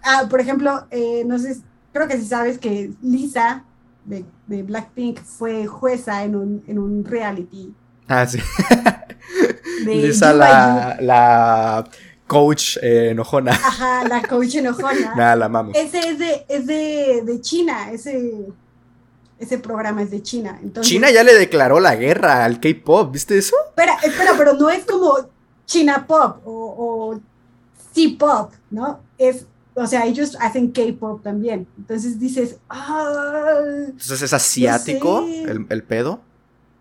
Ah, 0.03 0.27
por 0.29 0.39
ejemplo, 0.39 0.87
eh, 0.91 1.23
no 1.25 1.39
sé, 1.39 1.57
creo 1.91 2.07
que 2.07 2.17
si 2.17 2.25
sabes 2.25 2.59
que 2.59 2.91
Lisa 3.01 3.65
de, 4.05 4.23
Blackpink 4.63 5.19
fue 5.21 5.65
jueza 5.65 6.23
en 6.23 6.35
un, 6.35 6.63
en 6.67 6.79
un 6.79 7.03
reality. 7.03 7.73
Ah, 8.07 8.25
sí. 8.25 8.39
Lisa, 9.85 10.31
la, 10.33 10.97
la, 11.01 11.89
coach 12.27 12.77
eh, 12.81 13.09
enojona. 13.09 13.51
Ajá, 13.51 14.07
la 14.07 14.21
coach 14.21 14.55
enojona. 14.55 15.13
Nada, 15.17 15.35
la 15.35 15.45
amamos. 15.45 15.75
Ese 15.75 15.99
es 15.99 16.19
de, 16.19 16.45
es 16.47 16.67
de, 16.67 17.23
de 17.25 17.41
China, 17.41 17.91
ese 17.91 18.47
ese 19.39 19.57
programa 19.57 20.01
es 20.01 20.11
de 20.11 20.21
China. 20.21 20.59
China 20.81 21.09
ya 21.11 21.23
le 21.23 21.33
declaró 21.33 21.79
la 21.79 21.95
guerra 21.95 22.43
al 22.43 22.59
K-pop, 22.59 23.11
¿viste 23.11 23.37
eso? 23.37 23.55
Espera, 23.69 23.97
espera, 24.03 24.33
pero 24.37 24.53
no 24.53 24.69
es 24.69 24.83
como 24.83 25.15
China 25.65 26.05
Pop 26.05 26.41
o, 26.45 27.19
C-Pop, 27.93 28.51
¿no? 28.69 28.99
Es, 29.17 29.45
o 29.73 29.87
sea, 29.87 30.05
ellos 30.05 30.37
hacen 30.39 30.71
K-Pop 30.71 31.23
también. 31.23 31.67
Entonces 31.77 32.19
dices, 32.19 32.57
ah. 32.69 33.61
Entonces 33.87 34.21
es 34.21 34.33
asiático 34.33 35.25
el, 35.25 35.83
pedo. 35.83 36.19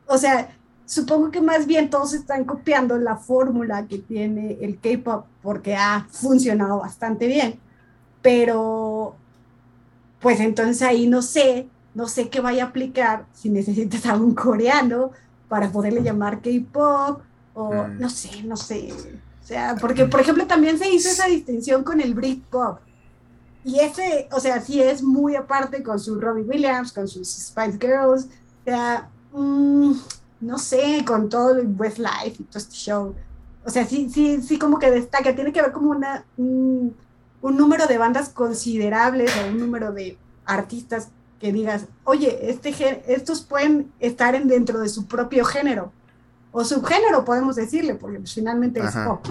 O 0.06 0.18
sea, 0.18 0.54
supongo 0.84 1.30
que 1.30 1.40
más 1.40 1.66
bien 1.66 1.90
todos 1.90 2.12
están 2.12 2.44
copiando 2.44 2.98
la 2.98 3.16
fórmula 3.16 3.86
que 3.86 3.98
tiene 3.98 4.58
el 4.60 4.80
K-Pop 4.80 5.26
porque 5.42 5.76
ha 5.76 6.06
funcionado 6.10 6.80
bastante 6.80 7.26
bien. 7.26 7.60
Pero, 8.20 9.14
pues 10.20 10.40
entonces 10.40 10.82
ahí 10.82 11.06
no 11.06 11.22
sé 11.22 11.68
no 11.98 12.06
sé 12.06 12.28
qué 12.28 12.40
vaya 12.40 12.62
a 12.62 12.66
aplicar 12.68 13.26
si 13.32 13.50
necesitas 13.50 14.06
a 14.06 14.14
un 14.14 14.32
coreano 14.32 15.10
para 15.48 15.70
poderle 15.70 16.00
llamar 16.00 16.40
K-pop 16.40 17.22
o 17.54 17.72
mm. 17.72 17.98
no 17.98 18.08
sé, 18.08 18.42
no 18.44 18.56
sé. 18.56 18.92
O 19.42 19.46
sea, 19.46 19.74
porque 19.80 20.04
por 20.04 20.20
ejemplo 20.20 20.46
también 20.46 20.78
se 20.78 20.88
hizo 20.88 21.08
esa 21.08 21.26
distinción 21.26 21.82
con 21.82 22.00
el 22.00 22.14
Britpop. 22.14 22.78
Y 23.64 23.80
ese, 23.80 24.28
o 24.30 24.38
sea, 24.38 24.60
sí 24.60 24.80
es 24.80 25.02
muy 25.02 25.34
aparte 25.34 25.82
con 25.82 25.98
su 25.98 26.20
Robbie 26.20 26.44
Williams, 26.44 26.92
con 26.92 27.08
sus 27.08 27.28
Spice 27.28 27.78
Girls, 27.80 28.26
o 28.26 28.64
sea, 28.64 29.10
mm, 29.32 29.92
no 30.42 30.58
sé, 30.58 31.04
con 31.04 31.28
todo 31.28 31.58
el 31.58 31.74
Westlife 31.76 32.36
y 32.38 32.44
todo 32.44 32.58
este 32.58 32.74
show. 32.74 33.14
O 33.64 33.70
sea, 33.70 33.84
sí, 33.84 34.08
sí, 34.08 34.40
sí 34.40 34.56
como 34.56 34.78
que 34.78 34.90
destaca, 34.90 35.34
tiene 35.34 35.52
que 35.52 35.58
haber 35.58 35.72
como 35.72 35.90
una, 35.90 36.24
un, 36.36 36.94
un 37.42 37.56
número 37.56 37.88
de 37.88 37.98
bandas 37.98 38.28
considerables 38.28 39.32
o 39.36 39.48
un 39.48 39.58
número 39.58 39.92
de 39.92 40.16
artistas 40.46 41.08
que 41.40 41.52
digas, 41.52 41.86
oye, 42.04 42.50
este, 42.50 43.02
estos 43.06 43.42
pueden 43.42 43.92
estar 44.00 44.34
en, 44.34 44.48
dentro 44.48 44.80
de 44.80 44.88
su 44.88 45.06
propio 45.06 45.44
género, 45.44 45.92
o 46.52 46.64
subgénero 46.64 47.24
podemos 47.24 47.56
decirle, 47.56 47.94
porque 47.94 48.18
pues, 48.18 48.34
finalmente 48.34 48.80
es 48.80 48.92
pop, 48.92 49.26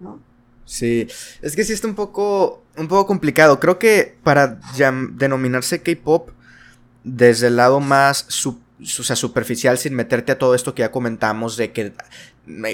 ¿no? 0.00 0.18
Sí, 0.64 1.06
es 1.42 1.54
que 1.54 1.64
sí 1.64 1.74
está 1.74 1.86
un 1.86 1.94
poco, 1.94 2.62
un 2.76 2.88
poco 2.88 3.06
complicado. 3.06 3.60
Creo 3.60 3.78
que 3.78 4.16
para 4.22 4.58
denominarse 5.12 5.82
K-pop, 5.82 6.30
desde 7.02 7.48
el 7.48 7.56
lado 7.56 7.80
más 7.80 8.24
sea, 8.82 9.16
superficial, 9.16 9.78
sin 9.78 9.94
meterte 9.94 10.32
a 10.32 10.38
todo 10.38 10.54
esto 10.54 10.74
que 10.74 10.80
ya 10.80 10.90
comentamos, 10.90 11.56
de 11.56 11.72
que 11.72 11.92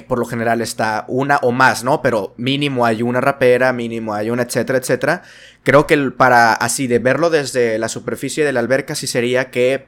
por 0.09 0.19
lo 0.19 0.25
general 0.25 0.61
está 0.61 1.05
una 1.09 1.37
o 1.43 1.53
más, 1.53 1.85
¿no? 1.85 2.03
Pero 2.03 2.35
mínimo 2.37 2.87
hay 2.87 3.03
una 3.03 3.21
rapera, 3.21 3.73
mínimo 3.73 4.15
hay 4.15 4.31
una, 4.31 4.43
etcétera, 4.43 4.79
etcétera. 4.79 5.23
Creo 5.63 5.87
que 5.87 5.97
para 6.11 6.55
así 6.55 6.87
de 6.87 6.99
verlo 6.99 7.31
desde 7.31 7.79
la 7.79 7.89
superficie 7.89 8.45
de 8.45 8.53
la 8.53 8.61
alberca, 8.61 8.95
sí 8.95 9.07
sería 9.07 9.51
que 9.51 9.87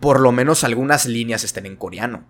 por 0.00 0.20
lo 0.20 0.32
menos 0.32 0.64
algunas 0.64 1.06
líneas 1.06 1.44
estén 1.44 1.66
en 1.66 1.76
coreano. 1.76 2.24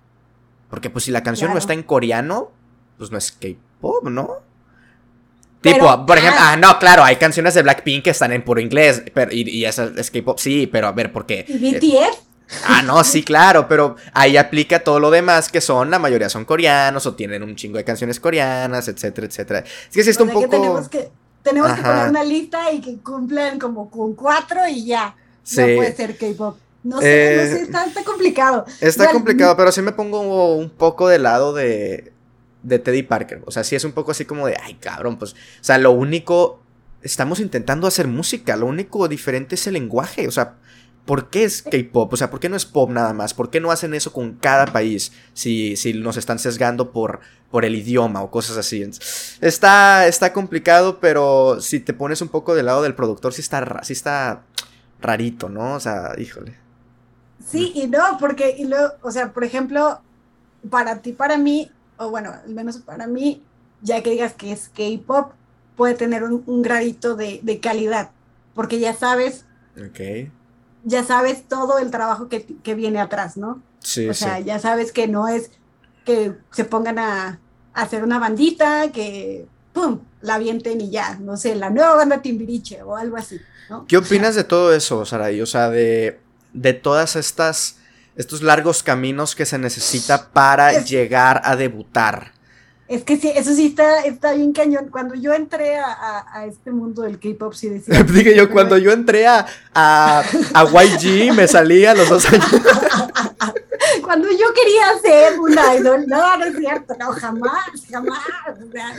Porque 0.71 0.91
pues 0.91 1.05
si 1.05 1.11
la 1.11 1.23
canción 1.23 1.53
no 1.53 1.59
está 1.59 1.73
en 1.73 1.83
coreano, 1.83 2.53
pues 2.99 3.11
no 3.11 3.19
es 3.19 3.33
K-pop, 3.33 4.09
¿no? 4.09 4.43
tipo, 5.61 6.07
por 6.07 6.19
ejemplo, 6.19 6.41
ah, 6.43 6.53
ah, 6.53 6.57
no, 6.57 6.79
claro, 6.79 7.05
hay 7.05 7.17
canciones 7.17 7.55
de 7.55 7.63
Blackpink 7.63 8.05
que 8.05 8.11
están 8.11 8.33
en 8.33 8.43
puro 8.43 8.61
inglés, 8.61 9.03
pero, 9.15 9.33
y, 9.33 9.49
y 9.49 9.65
esa 9.65 9.91
es 9.97 10.11
K-pop, 10.11 10.39
sí, 10.39 10.69
pero 10.71 10.89
a 10.89 10.93
ver, 10.93 11.11
¿por 11.11 11.25
qué? 11.25 11.45
¿Y 11.49 11.57
BTS? 11.57 12.34
Ah, 12.67 12.83
no, 12.83 13.03
sí, 13.05 13.23
claro, 13.23 13.67
pero 13.69 13.97
ahí 14.13 14.37
aplica 14.37 14.81
todo 14.81 15.01
lo 15.01 15.11
demás 15.11 15.51
que 15.51 15.61
son, 15.61 15.91
la 15.91 15.99
mayoría 15.99 16.29
son 16.29 16.45
coreanos 16.45 17.07
o 17.07 17.15
tienen 17.15 17.43
un 17.43 17.57
chingo 17.57 17.79
de 17.79 17.85
canciones 17.85 18.21
coreanas, 18.21 18.89
etcétera, 18.89 19.27
etcétera. 19.27 19.59
Es 19.61 19.95
que 19.95 20.05
sí 20.05 20.11
está 20.11 20.23
un 20.25 20.31
poco... 20.31 20.49
tenemos 20.49 20.89
que, 20.89 21.11
tenemos 21.43 21.73
que 21.73 21.83
poner 21.83 22.09
una 22.09 22.25
lista 22.25 22.71
y 22.73 22.81
que 22.81 22.97
cumplan 22.99 23.59
como 23.59 23.91
con 23.91 24.15
cuatro 24.15 24.67
y 24.69 24.87
ya. 24.87 25.17
Sí. 25.43 25.61
No 25.61 25.77
puede 25.77 25.95
ser 25.95 26.17
K-pop. 26.17 26.59
No 26.83 27.01
sé, 27.01 27.37
no 27.37 27.43
sé, 27.43 27.57
eh, 27.57 27.63
está, 27.63 28.05
complicado. 28.05 28.67
Está 28.81 29.11
complicado, 29.11 29.57
pero 29.57 29.73
sí 29.73 29.81
me 29.81 29.93
pongo 29.93 30.55
un 30.55 30.69
poco 30.69 31.09
de 31.09 31.19
lado 31.19 31.55
de, 31.55 32.13
de 32.63 32.79
Teddy 32.79 33.03
Parker. 33.03 33.43
O 33.47 33.51
sea, 33.51 33.65
sí 33.65 33.75
es 33.75 33.85
un 33.85 33.93
poco 33.93 34.11
así 34.11 34.27
como 34.27 34.47
de, 34.47 34.57
ay, 34.63 34.75
cabrón, 34.75 35.19
pues, 35.19 35.33
o 35.33 35.37
sea, 35.63 35.79
lo 35.79 35.93
único, 35.93 36.61
estamos 37.03 37.41
intentando 37.41 37.87
hacer 37.87 38.07
música, 38.07 38.57
lo 38.57 38.67
único 38.67 39.09
diferente 39.09 39.55
es 39.55 39.67
el 39.67 39.75
lenguaje, 39.75 40.29
o 40.29 40.31
sea, 40.31 40.57
¿Por 41.05 41.29
qué 41.29 41.45
es 41.45 41.63
K-pop? 41.63 42.13
O 42.13 42.17
sea, 42.17 42.31
¿por 42.31 42.41
qué 42.41 42.49
no 42.49 42.57
es 42.57 42.65
pop 42.65 42.91
nada 42.91 43.13
más? 43.13 43.35
¿Por 43.35 43.51
qué 43.51 43.61
no 43.61 43.71
hacen 43.71 43.93
eso 43.93 44.13
con 44.13 44.35
cada 44.35 44.67
país 44.67 45.13
si, 45.35 45.77
si 45.77 45.93
nos 45.93 46.17
están 46.17 46.39
sesgando 46.39 46.93
por, 46.93 47.21
por 47.51 47.67
el 47.67 47.75
idioma 47.75 48.23
o 48.23 48.31
cosas 48.31 48.57
así? 48.57 48.83
Está, 49.43 50.07
está 50.07 50.33
complicado, 50.33 51.01
pero 51.01 51.61
si 51.61 51.81
te 51.81 51.93
pones 51.93 52.23
un 52.23 52.29
poco 52.29 52.55
del 52.55 52.67
lado 52.67 52.83
del 52.83 52.95
productor, 52.95 53.35
sí 53.35 53.43
está, 53.43 53.83
sí 53.83 53.93
está 53.93 54.45
rarito, 55.03 55.51
¿no? 55.51 55.75
O 55.75 55.81
sea, 55.81 56.13
híjole. 56.17 56.57
Sí 57.47 57.73
y 57.75 57.87
no, 57.87 58.17
porque, 58.19 58.55
y 58.57 58.65
luego, 58.65 58.95
o 59.03 59.11
sea, 59.11 59.33
por 59.35 59.45
ejemplo, 59.45 60.01
para 60.71 61.03
ti, 61.03 61.13
para 61.13 61.37
mí, 61.37 61.71
o 61.99 62.09
bueno, 62.09 62.33
al 62.33 62.55
menos 62.55 62.79
para 62.79 63.07
mí, 63.07 63.43
ya 63.83 64.03
que 64.03 64.11
digas 64.11 64.33
que 64.33 64.53
es 64.53 64.71
K-pop, 64.71 65.33
puede 65.77 65.93
tener 65.93 66.25
un, 66.25 66.63
gradito 66.63 67.15
de, 67.15 67.41
de 67.43 67.61
calidad, 67.61 68.11
porque 68.55 68.79
ya 68.79 68.95
sabes. 68.95 69.45
Ok 69.77 70.31
ya 70.85 71.03
sabes 71.03 71.49
todo 71.49 71.79
el 71.79 71.91
trabajo 71.91 72.29
que, 72.29 72.75
viene 72.75 73.01
atrás, 73.01 73.37
¿no? 73.37 73.63
Sí, 73.81 74.09
o 74.09 74.15
sea, 74.15 74.39
ya 74.41 74.59
sabes 74.59 74.93
que 74.93 75.09
no 75.09 75.29
es 75.29 75.51
que 76.05 76.35
se 76.53 76.65
pongan 76.65 76.99
a, 76.99 77.41
hacer 77.73 78.05
una 78.05 78.21
bandita, 78.21 78.93
que, 78.93 79.47
¡pum!, 79.73 80.01
la 80.21 80.35
avienten 80.37 80.81
y 80.81 80.91
ya, 80.91 81.19
no 81.21 81.37
sé, 81.37 81.57
la 81.57 81.71
nueva 81.71 81.97
banda 81.97 82.23
Timbiriche 82.23 82.83
o 82.83 82.97
algo 82.97 83.17
así, 83.17 83.41
¿no? 83.69 83.85
¿Qué 83.87 83.97
opinas 83.97 84.37
de 84.37 84.45
todo 84.45 84.73
eso, 84.73 85.05
Saraí? 85.05 85.41
O 85.41 85.47
sea, 85.47 85.71
de, 85.71 86.21
de 86.53 86.73
todas 86.73 87.17
estas, 87.17 87.79
estos 88.15 88.43
largos 88.43 88.85
caminos 88.85 89.35
que 89.35 89.45
se 89.45 89.59
necesita 89.59 90.31
para 90.31 90.81
llegar 90.83 91.43
a 91.45 91.57
debutar. 91.57 92.34
Es 92.87 93.03
que 93.03 93.17
sí, 93.17 93.33
eso 93.35 93.55
sí 93.55 93.67
está, 93.69 94.01
está 94.01 94.35
bien 94.35 94.53
cañón. 94.53 94.89
Cuando 94.91 95.15
yo 95.15 95.33
entré 95.33 95.79
a, 95.79 96.27
a, 96.31 96.45
este 96.45 96.71
mundo 96.71 97.03
del 97.03 97.19
K-pop, 97.19 97.55
sí 97.55 97.71
decía. 97.71 98.03
Dije 98.13 98.37
yo, 98.37 98.51
cuando 98.51 98.77
yo 98.77 98.93
entré 98.93 99.27
a, 99.27 99.47
a, 99.73 100.23
a 100.53 100.65
YG, 100.65 101.33
me 101.35 101.49
salía 101.49 101.93
a 101.93 101.95
los 101.95 102.11
dos 102.11 102.27
años. 102.31 102.45
cuando 104.03 104.29
yo 104.31 104.47
quería 104.55 104.99
ser 105.03 105.41
un 105.41 105.53
idol, 105.53 106.05
no, 106.07 106.37
no 106.37 106.45
es 106.45 106.57
cierto, 106.57 106.95
no, 106.99 107.13
jamás, 107.13 107.87
jamás. 107.91 108.19
O 108.49 108.71
sea, 108.71 108.95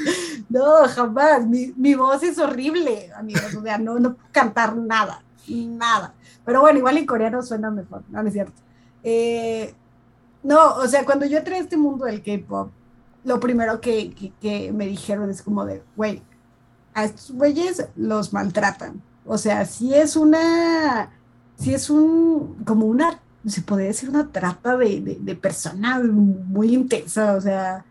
no, 0.50 0.88
jamás. 0.88 1.46
Mi, 1.46 1.72
mi 1.78 1.94
voz 1.94 2.24
es 2.24 2.40
horrible, 2.40 3.12
amigos. 3.16 3.54
O 3.56 3.62
sea, 3.62 3.78
no, 3.78 4.00
no 4.00 4.16
puedo 4.16 4.30
cantar 4.32 4.76
nada, 4.76 5.22
nada. 5.48 6.14
Pero 6.44 6.62
bueno, 6.62 6.80
igual 6.80 6.98
en 6.98 7.06
coreano 7.06 7.44
suena 7.44 7.70
mejor, 7.70 8.02
no, 8.10 8.22
no 8.24 8.28
es 8.28 8.34
cierto. 8.34 8.60
Eh, 9.04 9.76
no, 10.42 10.76
o 10.76 10.88
sea, 10.88 11.06
cuando 11.06 11.26
yo 11.28 11.38
entré 11.38 11.56
a 11.56 11.60
este 11.60 11.78
mundo 11.78 12.06
del 12.06 12.24
K-pop, 12.24 12.72
lo 13.26 13.40
primero 13.40 13.82
que, 13.82 14.14
que, 14.40 14.72
me 14.72 14.88
dijeron 14.88 15.30
es 15.30 15.42
como 15.42 15.66
de, 15.66 15.84
güey, 15.96 16.22
a 16.94 17.06
estos 17.06 17.32
güeyes 17.32 17.86
los 17.96 18.32
maltratan. 18.32 19.02
O 19.26 19.38
sea, 19.38 19.66
si 19.66 19.94
es 19.94 20.16
una, 20.16 21.10
si 21.58 21.74
es 21.74 21.90
un, 21.90 22.64
como 22.66 22.86
una, 22.86 23.20
se 23.46 23.62
podría 23.62 23.88
decir 23.88 24.10
una 24.10 24.32
trata 24.32 24.78
de, 24.78 25.02
de, 25.02 25.18
de 25.20 25.36
personas 25.36 26.04
muy 26.04 26.74
intensa, 26.74 27.34
o 27.36 27.42
sea, 27.42 27.84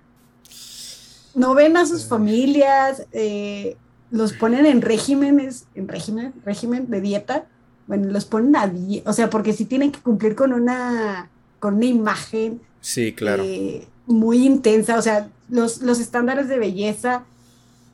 no 1.35 1.55
ven 1.55 1.77
a 1.77 1.85
sus 1.85 2.07
familias, 2.07 3.05
eh, 3.13 3.77
los 4.11 4.33
ponen 4.33 4.67
en 4.67 4.81
regímenes, 4.81 5.67
en 5.75 5.89
régimen, 5.89 6.33
régimen 6.45 6.89
de 6.89 7.01
dieta, 7.01 7.47
bueno, 7.87 8.11
los 8.11 8.25
ponen 8.25 8.55
a 8.57 8.69
dieta, 8.69 9.11
o 9.11 9.13
sea, 9.13 9.29
porque 9.31 9.53
si 9.53 9.65
tienen 9.65 9.91
que 9.91 10.01
cumplir 10.01 10.37
con 10.37 10.53
una, 10.53 11.29
con 11.59 11.75
una 11.75 11.87
imagen. 11.87 12.61
Sí, 12.81 13.13
claro. 13.13 13.43
Eh, 13.45 13.89
muy 14.07 14.45
intensa, 14.45 14.99
o 14.99 15.03
sea, 15.03 15.29
los, 15.49 15.83
los 15.83 16.01
estándares 16.01 16.49
de 16.49 16.59
belleza, 16.59 17.25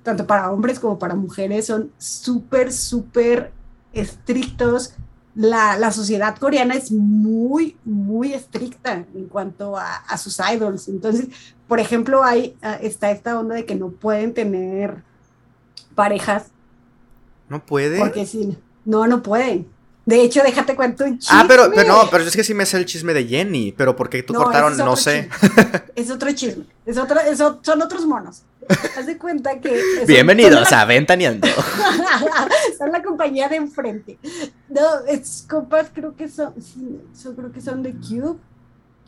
tanto 0.03 0.27
para 0.27 0.51
hombres 0.51 0.81
como 0.81 0.99
para 0.99 1.15
mujeres, 1.15 1.67
son 1.67 1.91
súper, 1.99 2.73
súper 2.73 3.53
estrictos. 3.93 4.95
La, 5.35 5.77
la, 5.79 5.93
sociedad 5.93 6.37
coreana 6.37 6.75
es 6.75 6.91
muy, 6.91 7.77
muy 7.85 8.35
estricta 8.35 9.05
en 9.15 9.27
cuanto 9.29 9.77
a, 9.77 9.95
a 9.97 10.19
sus 10.19 10.41
idols. 10.41 10.89
Entonces, 10.89 11.29
por 11.69 11.79
ejemplo, 11.79 12.25
hay, 12.25 12.57
ah, 12.63 12.79
está 12.83 13.13
esta 13.13 13.39
onda 13.39 13.55
de 13.55 13.65
que 13.65 13.77
no 13.77 13.91
pueden 13.91 14.35
tener 14.35 15.05
parejas. 15.95 16.49
¿No 17.49 17.65
pueden? 17.65 18.01
Porque 18.01 18.27
sí, 18.27 18.59
no, 18.85 19.07
no 19.07 19.23
pueden. 19.23 19.69
De 20.11 20.25
hecho, 20.25 20.43
déjate 20.43 20.75
cuento 20.75 21.05
un 21.05 21.21
chisme. 21.21 21.39
Ah, 21.39 21.45
pero, 21.47 21.71
pero 21.73 21.87
no, 21.87 22.11
pero 22.11 22.25
es 22.25 22.35
que 22.35 22.43
sí 22.43 22.53
me 22.53 22.67
sé 22.67 22.79
el 22.79 22.85
chisme 22.85 23.15
de 23.15 23.27
Jenny, 23.27 23.71
pero 23.71 23.95
¿por 23.95 24.11
qué 24.11 24.25
tú 24.25 24.35
cortaron? 24.35 24.77
No 24.77 24.97
sé. 24.97 25.29
Es 25.95 26.11
otro 26.11 26.33
chisme. 26.33 26.65
Es 26.85 26.99
otro, 26.99 27.21
es 27.21 27.39
son 27.39 27.81
otros 27.81 28.05
monos. 28.07 28.43
Haz 28.99 29.07
de 29.07 29.17
cuenta 29.17 29.61
que. 29.61 29.81
Bienvenidos 30.09 30.73
a 30.73 30.85
Ventaneando. 30.85 31.47
son 32.79 32.91
la 32.91 33.05
compañía 33.05 33.49
de 33.49 33.57
enfrente. 33.57 34.19
No, 34.69 35.07
es 35.07 35.47
compas, 35.49 35.91
creo 35.95 36.17
que 36.17 36.29
son. 36.29 36.55
Creo 37.37 37.53
que 37.53 37.61
son 37.61 37.85
de 37.85 37.93
Cube. 37.93 38.37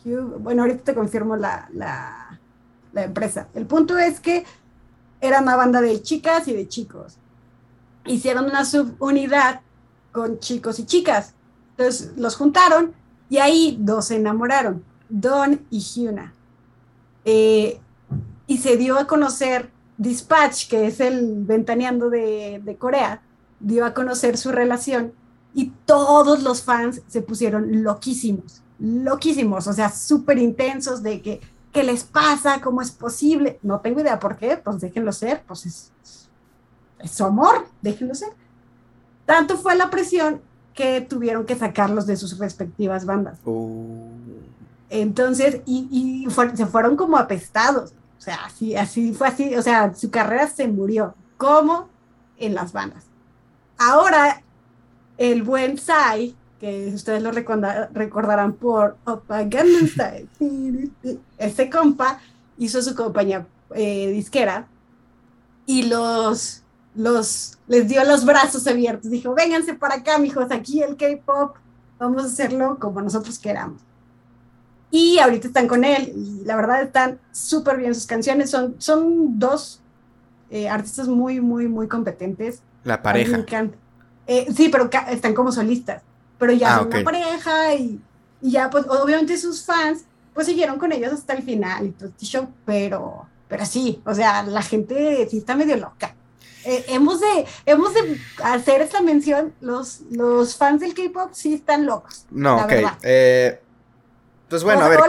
Cube. 0.04 0.38
Bueno, 0.38 0.62
ahorita 0.62 0.84
te 0.84 0.94
confirmo 0.94 1.34
la, 1.34 1.68
la, 1.74 2.38
la 2.92 3.02
empresa. 3.02 3.48
El 3.56 3.66
punto 3.66 3.98
es 3.98 4.20
que 4.20 4.44
era 5.20 5.40
una 5.40 5.56
banda 5.56 5.80
de 5.80 6.00
chicas 6.00 6.46
y 6.46 6.52
de 6.52 6.68
chicos. 6.68 7.16
Hicieron 8.06 8.44
una 8.44 8.64
subunidad 8.64 9.62
con 10.12 10.38
chicos 10.38 10.78
y 10.78 10.86
chicas. 10.86 11.34
Entonces 11.70 12.12
los 12.16 12.36
juntaron 12.36 12.92
y 13.28 13.38
ahí 13.38 13.78
dos 13.80 14.06
se 14.06 14.16
enamoraron, 14.16 14.84
Don 15.08 15.60
y 15.70 15.80
Hyuna. 15.80 16.34
Eh, 17.24 17.80
y 18.46 18.58
se 18.58 18.76
dio 18.76 18.98
a 18.98 19.06
conocer 19.06 19.70
Dispatch, 19.96 20.68
que 20.68 20.86
es 20.86 21.00
el 21.00 21.44
ventaneando 21.44 22.10
de, 22.10 22.60
de, 22.62 22.76
Corea, 22.76 23.22
dio 23.60 23.86
a 23.86 23.94
conocer 23.94 24.36
su 24.36 24.52
relación 24.52 25.12
y 25.54 25.72
todos 25.86 26.42
los 26.42 26.62
fans 26.62 27.02
se 27.06 27.22
pusieron 27.22 27.82
loquísimos, 27.82 28.62
loquísimos, 28.78 29.66
o 29.66 29.72
sea, 29.72 29.90
súper 29.90 30.38
intensos 30.38 31.02
de 31.02 31.22
que, 31.22 31.40
¿qué 31.72 31.84
les 31.84 32.04
pasa? 32.04 32.60
¿Cómo 32.60 32.82
es 32.82 32.90
posible? 32.90 33.58
No 33.62 33.80
tengo 33.80 34.00
idea 34.00 34.18
por 34.18 34.36
qué, 34.36 34.56
pues 34.56 34.80
déjenlo 34.80 35.12
ser, 35.12 35.42
pues 35.46 35.66
es, 35.66 35.92
es 36.98 37.10
su 37.10 37.24
amor, 37.24 37.66
déjenlo 37.80 38.14
ser. 38.14 38.30
Tanto 39.26 39.56
fue 39.56 39.76
la 39.76 39.90
presión 39.90 40.40
que 40.74 41.00
tuvieron 41.00 41.44
que 41.44 41.54
sacarlos 41.54 42.06
de 42.06 42.16
sus 42.16 42.38
respectivas 42.38 43.04
bandas. 43.04 43.38
Oh. 43.44 44.08
Entonces, 44.90 45.62
y, 45.66 46.26
se 46.54 46.66
fueron 46.66 46.96
como 46.96 47.16
apestados. 47.16 47.92
O 48.18 48.20
sea, 48.20 48.44
así, 48.44 48.76
así 48.76 49.12
fue 49.12 49.28
así. 49.28 49.54
O 49.56 49.62
sea, 49.62 49.94
su 49.94 50.10
carrera 50.10 50.46
se 50.48 50.68
murió. 50.68 51.14
como 51.36 51.88
En 52.38 52.54
las 52.54 52.72
bandas. 52.72 53.04
Ahora, 53.78 54.42
el 55.18 55.42
buen 55.42 55.78
Sai, 55.78 56.36
que 56.60 56.92
ustedes 56.94 57.22
lo 57.22 57.32
recordarán 57.32 58.52
por 58.52 58.96
Opa 59.04 59.42
Style, 59.42 60.28
ese 61.38 61.70
compa 61.70 62.20
hizo 62.58 62.82
su 62.82 62.94
compañía 62.94 63.46
eh, 63.74 64.10
disquera 64.10 64.66
y 65.66 65.84
los 65.84 66.62
los, 66.94 67.58
les 67.68 67.88
dio 67.88 68.04
los 68.04 68.24
brazos 68.24 68.66
abiertos, 68.66 69.10
dijo, 69.10 69.34
vénganse 69.34 69.74
para 69.74 69.96
acá, 69.96 70.18
mijos, 70.18 70.50
aquí 70.50 70.82
el 70.82 70.96
K-pop, 70.96 71.56
vamos 71.98 72.24
a 72.24 72.26
hacerlo 72.26 72.78
como 72.78 73.00
nosotros 73.00 73.38
queramos. 73.38 73.80
Y 74.90 75.18
ahorita 75.18 75.46
están 75.46 75.68
con 75.68 75.84
él, 75.84 76.12
y 76.14 76.44
la 76.44 76.56
verdad 76.56 76.82
están 76.82 77.18
súper 77.30 77.78
bien 77.78 77.94
sus 77.94 78.06
canciones, 78.06 78.50
son, 78.50 78.74
son 78.78 79.38
dos 79.38 79.80
eh, 80.50 80.68
artistas 80.68 81.08
muy, 81.08 81.40
muy, 81.40 81.66
muy 81.66 81.88
competentes. 81.88 82.60
La 82.84 83.00
pareja. 83.00 83.42
Eh, 84.26 84.48
sí, 84.54 84.68
pero 84.68 84.90
están 85.08 85.34
como 85.34 85.50
solistas, 85.50 86.02
pero 86.38 86.52
ya 86.52 86.74
ah, 86.74 86.78
son 86.80 86.88
una 86.88 87.02
pareja 87.02 87.74
y, 87.74 88.00
y, 88.42 88.50
ya, 88.50 88.68
pues 88.68 88.84
obviamente 88.86 89.36
sus 89.38 89.64
fans, 89.64 90.04
pues 90.34 90.46
siguieron 90.46 90.78
con 90.78 90.92
ellos 90.92 91.12
hasta 91.12 91.32
el 91.32 91.42
final 91.42 91.86
y 91.86 91.90
todo 91.90 92.08
este 92.10 92.26
show, 92.26 92.48
pero, 92.64 93.26
pero 93.48 93.64
sí, 93.64 94.00
o 94.04 94.14
sea, 94.14 94.42
la 94.42 94.62
gente 94.62 95.26
sí 95.30 95.38
está 95.38 95.56
medio 95.56 95.76
loca. 95.76 96.14
Eh, 96.64 96.84
hemos, 96.88 97.20
de, 97.20 97.46
hemos 97.66 97.94
de 97.94 98.20
hacer 98.42 98.82
esta 98.82 99.00
mención, 99.00 99.52
los, 99.60 100.00
los 100.10 100.56
fans 100.56 100.80
del 100.80 100.94
K-pop 100.94 101.30
sí 101.32 101.54
están 101.54 101.86
locos. 101.86 102.26
No, 102.30 102.56
ok. 102.56 102.72
Eh, 103.02 103.60
pues 104.52 104.64
bueno, 104.64 104.84
a 104.84 104.88
ver. 104.90 105.00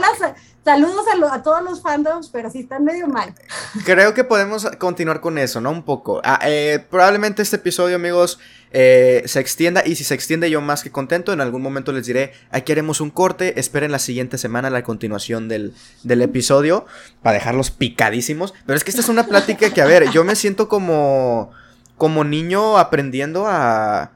saludos 0.64 1.06
a, 1.30 1.44
todos 1.44 1.62
los 1.64 1.82
fandoms, 1.82 2.30
pero 2.30 2.50
sí 2.50 2.60
están 2.62 2.86
medio 2.86 3.08
mal. 3.08 3.36
Creo 3.84 4.14
que 4.14 4.24
podemos 4.24 4.66
continuar 4.78 5.20
con 5.20 5.38
eso, 5.38 5.60
¿no? 5.60 5.70
Un 5.70 5.84
poco. 5.84 6.22
Ah, 6.24 6.40
eh, 6.46 6.82
probablemente 6.90 7.42
este 7.42 7.58
episodio, 7.58 7.98
amigos, 7.98 8.40
se 8.72 9.40
extienda. 9.42 9.84
Y 9.86 9.96
si 9.96 10.06
se 10.06 10.14
extiende, 10.14 10.50
yo 10.50 10.62
más 10.62 10.82
que 10.82 10.92
contento. 10.92 11.34
En 11.34 11.42
algún 11.42 11.62
momento 11.62 11.92
les 11.92 12.06
diré, 12.06 12.32
aquí 12.52 12.72
haremos 12.72 13.02
un 13.02 13.10
corte. 13.10 13.60
Esperen 13.60 13.92
la 13.92 14.00
siguiente 14.00 14.38
semana 14.38 14.70
la 14.70 14.84
continuación 14.84 15.50
del, 15.50 15.74
del 16.04 16.22
episodio. 16.22 16.86
Para 17.22 17.34
dejarlos 17.34 17.70
picadísimos. 17.70 18.54
Pero 18.66 18.78
es 18.78 18.86
que 18.86 18.92
esta 18.92 19.02
es 19.02 19.10
una 19.10 19.26
plática 19.28 19.72
que, 19.74 19.82
a 19.82 19.86
ver, 19.86 20.10
yo 20.12 20.24
me 20.24 20.38
siento 20.38 20.70
como. 20.70 21.52
Como 21.98 22.24
niño 22.24 22.78
aprendiendo 22.78 23.46
a. 23.46 24.14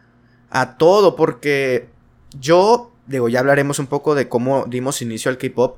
A 0.49 0.77
todo. 0.77 1.17
Porque 1.17 1.89
yo 2.39 2.93
digo, 3.07 3.29
ya 3.29 3.39
hablaremos 3.39 3.79
un 3.79 3.87
poco 3.87 4.15
de 4.15 4.27
cómo 4.27 4.65
dimos 4.67 5.01
inicio 5.01 5.29
al 5.31 5.37
K-pop, 5.37 5.77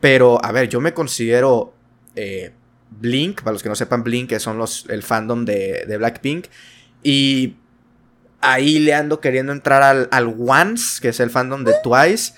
pero 0.00 0.44
a 0.44 0.52
ver, 0.52 0.68
yo 0.68 0.80
me 0.80 0.94
considero 0.94 1.74
eh, 2.16 2.52
Blink, 2.90 3.42
para 3.42 3.52
los 3.52 3.62
que 3.62 3.68
no 3.68 3.74
sepan 3.74 4.02
Blink, 4.02 4.28
que 4.28 4.40
son 4.40 4.58
los, 4.58 4.86
el 4.88 5.02
fandom 5.02 5.44
de, 5.44 5.84
de 5.86 5.96
Blackpink, 5.96 6.46
y 7.02 7.56
ahí 8.40 8.78
le 8.80 8.94
ando 8.94 9.20
queriendo 9.20 9.52
entrar 9.52 9.82
al, 9.82 10.08
al 10.10 10.34
Once, 10.38 11.00
que 11.00 11.08
es 11.08 11.20
el 11.20 11.30
fandom 11.30 11.64
de 11.64 11.74
Twice, 11.82 12.32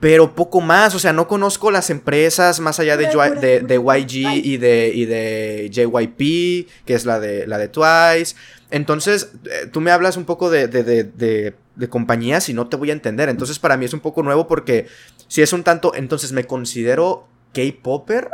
pero 0.00 0.34
poco 0.34 0.62
más, 0.62 0.94
o 0.94 0.98
sea, 0.98 1.12
no 1.12 1.28
conozco 1.28 1.70
las 1.70 1.90
empresas 1.90 2.58
más 2.58 2.80
allá 2.80 2.96
de, 2.96 3.06
de, 3.06 3.74
YG 3.76 4.44
y 4.44 4.56
de, 4.56 4.90
y 4.94 5.04
de 5.04 5.70
JYP, 5.70 6.86
que 6.86 6.94
es 6.94 7.04
la 7.04 7.20
de, 7.20 7.46
la 7.46 7.58
de 7.58 7.68
Twice. 7.68 8.34
Entonces, 8.70 9.32
eh, 9.44 9.66
tú 9.70 9.82
me 9.82 9.90
hablas 9.90 10.16
un 10.16 10.24
poco 10.24 10.48
de, 10.48 10.68
de, 10.68 11.04
de, 11.04 11.54
compañías 11.88 12.48
y 12.48 12.54
no 12.54 12.68
te 12.68 12.76
voy 12.76 12.90
a 12.90 12.92
entender. 12.92 13.28
Entonces, 13.28 13.58
para 13.58 13.76
mí 13.76 13.84
es 13.84 13.94
un 13.94 14.00
poco 14.00 14.22
nuevo 14.22 14.46
porque 14.46 14.86
si 15.28 15.42
es 15.42 15.52
un 15.52 15.62
tanto, 15.62 15.94
entonces 15.94 16.32
me 16.32 16.44
considero 16.44 17.26
K-Popper 17.54 18.30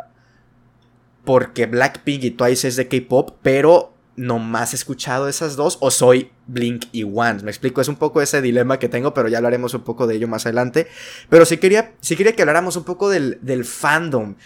porque 1.25 1.67
Blackpink 1.67 2.25
y 2.25 2.31
Twice 2.31 2.69
es 2.69 2.77
de 2.77 2.87
K-Pop, 2.89 3.37
pero 3.43 3.93
nomás 4.17 4.73
he 4.73 4.77
escuchado 4.77 5.29
esas 5.29 5.57
dos 5.57 5.77
o 5.81 5.91
soy 5.91 6.31
Blink 6.47 6.87
y 6.93 7.03
One. 7.03 7.43
Me 7.43 7.51
explico, 7.51 7.81
es 7.81 7.89
un 7.89 7.97
poco 7.97 8.23
ese 8.23 8.41
dilema 8.41 8.79
que 8.79 8.89
tengo, 8.89 9.13
pero 9.13 9.29
ya 9.29 9.39
hablaremos 9.39 9.75
un 9.75 9.83
poco 9.83 10.07
de 10.07 10.17
ello 10.17 10.29
más 10.29 10.47
adelante. 10.47 10.89
Pero 11.29 11.45
sí 11.45 11.59
quería, 11.59 11.95
sí 12.01 12.17
quería 12.17 12.35
que 12.35 12.43
habláramos 12.43 12.77
un 12.77 12.85
poco 12.85 13.11
del, 13.11 13.39
del 13.43 13.65
fandom. 13.65 14.37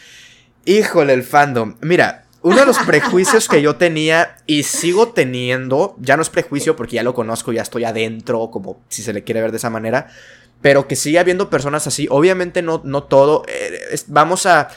Híjole, 0.64 1.12
el 1.12 1.22
fandom. 1.22 1.76
Mira, 1.80 2.26
uno 2.42 2.56
de 2.56 2.66
los 2.66 2.78
prejuicios 2.78 3.48
que 3.48 3.60
yo 3.62 3.76
tenía 3.76 4.36
y 4.46 4.62
sigo 4.62 5.08
teniendo, 5.08 5.96
ya 6.00 6.16
no 6.16 6.22
es 6.22 6.30
prejuicio 6.30 6.74
porque 6.76 6.96
ya 6.96 7.02
lo 7.02 7.14
conozco, 7.14 7.52
ya 7.52 7.62
estoy 7.62 7.84
adentro, 7.84 8.50
como 8.50 8.80
si 8.88 9.02
se 9.02 9.12
le 9.12 9.24
quiere 9.24 9.40
ver 9.42 9.50
de 9.50 9.58
esa 9.58 9.70
manera, 9.70 10.08
pero 10.62 10.88
que 10.88 10.96
sigue 10.96 11.18
habiendo 11.18 11.50
personas 11.50 11.86
así, 11.86 12.06
obviamente 12.10 12.62
no, 12.62 12.80
no 12.84 13.02
todo, 13.04 13.44
eh, 13.48 13.96
vamos 14.06 14.46
a 14.46 14.68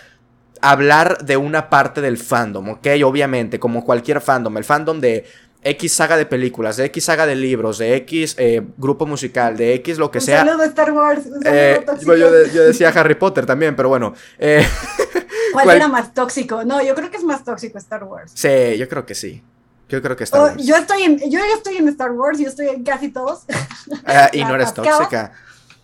hablar 0.61 1.17
de 1.25 1.37
una 1.37 1.69
parte 1.69 2.01
del 2.01 2.17
fandom, 2.17 2.69
¿ok? 2.69 2.87
Obviamente, 3.05 3.59
como 3.59 3.83
cualquier 3.83 4.21
fandom, 4.21 4.57
el 4.57 4.63
fandom 4.63 4.99
de 4.99 5.25
X 5.65 5.93
saga 5.93 6.17
de 6.17 6.25
películas, 6.25 6.75
de 6.77 6.85
X 6.85 7.05
saga 7.05 7.25
de 7.25 7.35
libros, 7.35 7.77
de 7.77 7.95
X 7.95 8.35
eh, 8.37 8.61
grupo 8.77 9.05
musical, 9.05 9.55
de 9.55 9.73
X 9.75 9.97
lo 9.97 10.11
que 10.11 10.17
Un 10.19 10.25
sea. 10.25 10.45
saludo 10.45 10.63
Star 10.63 10.91
Wars. 10.91 11.25
Un 11.25 11.41
saludo 11.41 11.45
Eh, 11.45 11.85
yo, 12.05 12.45
yo 12.53 12.63
decía 12.63 12.89
Harry 12.89 13.15
Potter 13.15 13.45
también, 13.45 13.73
pero 13.75 13.87
bueno. 13.89 14.13
eh, 14.39 14.65
¿Cuál, 15.53 15.77
era 15.77 15.87
más 15.87 16.13
tóxico? 16.13 16.63
No, 16.65 16.81
yo 16.83 16.95
creo 16.95 17.09
que 17.11 17.17
es 17.17 17.23
más 17.23 17.43
tóxico 17.43 17.77
Star 17.77 18.03
Wars. 18.03 18.31
sí, 18.35 18.77
yo 18.77 18.87
creo 18.89 19.05
que 19.05 19.15
sí. 19.15 19.43
Yo 19.89 20.01
creo 20.01 20.15
que 20.15 20.23
está 20.23 20.41
Oh, 20.41 20.55
yo 20.57 20.75
estoy 20.75 21.03
en, 21.03 21.19
yo 21.29 21.39
ya 21.39 21.55
estoy 21.55 21.77
en 21.77 21.87
Star 21.89 22.11
Wars, 22.11 22.39
yo 22.39 22.47
estoy 22.47 22.67
en 22.69 22.83
casi 22.83 23.09
todos. 23.09 23.41
Ah, 24.05 24.29
y 24.33 24.39
la 24.39 24.47
no 24.47 24.55
eres 24.55 24.73
tóxica. 24.73 25.33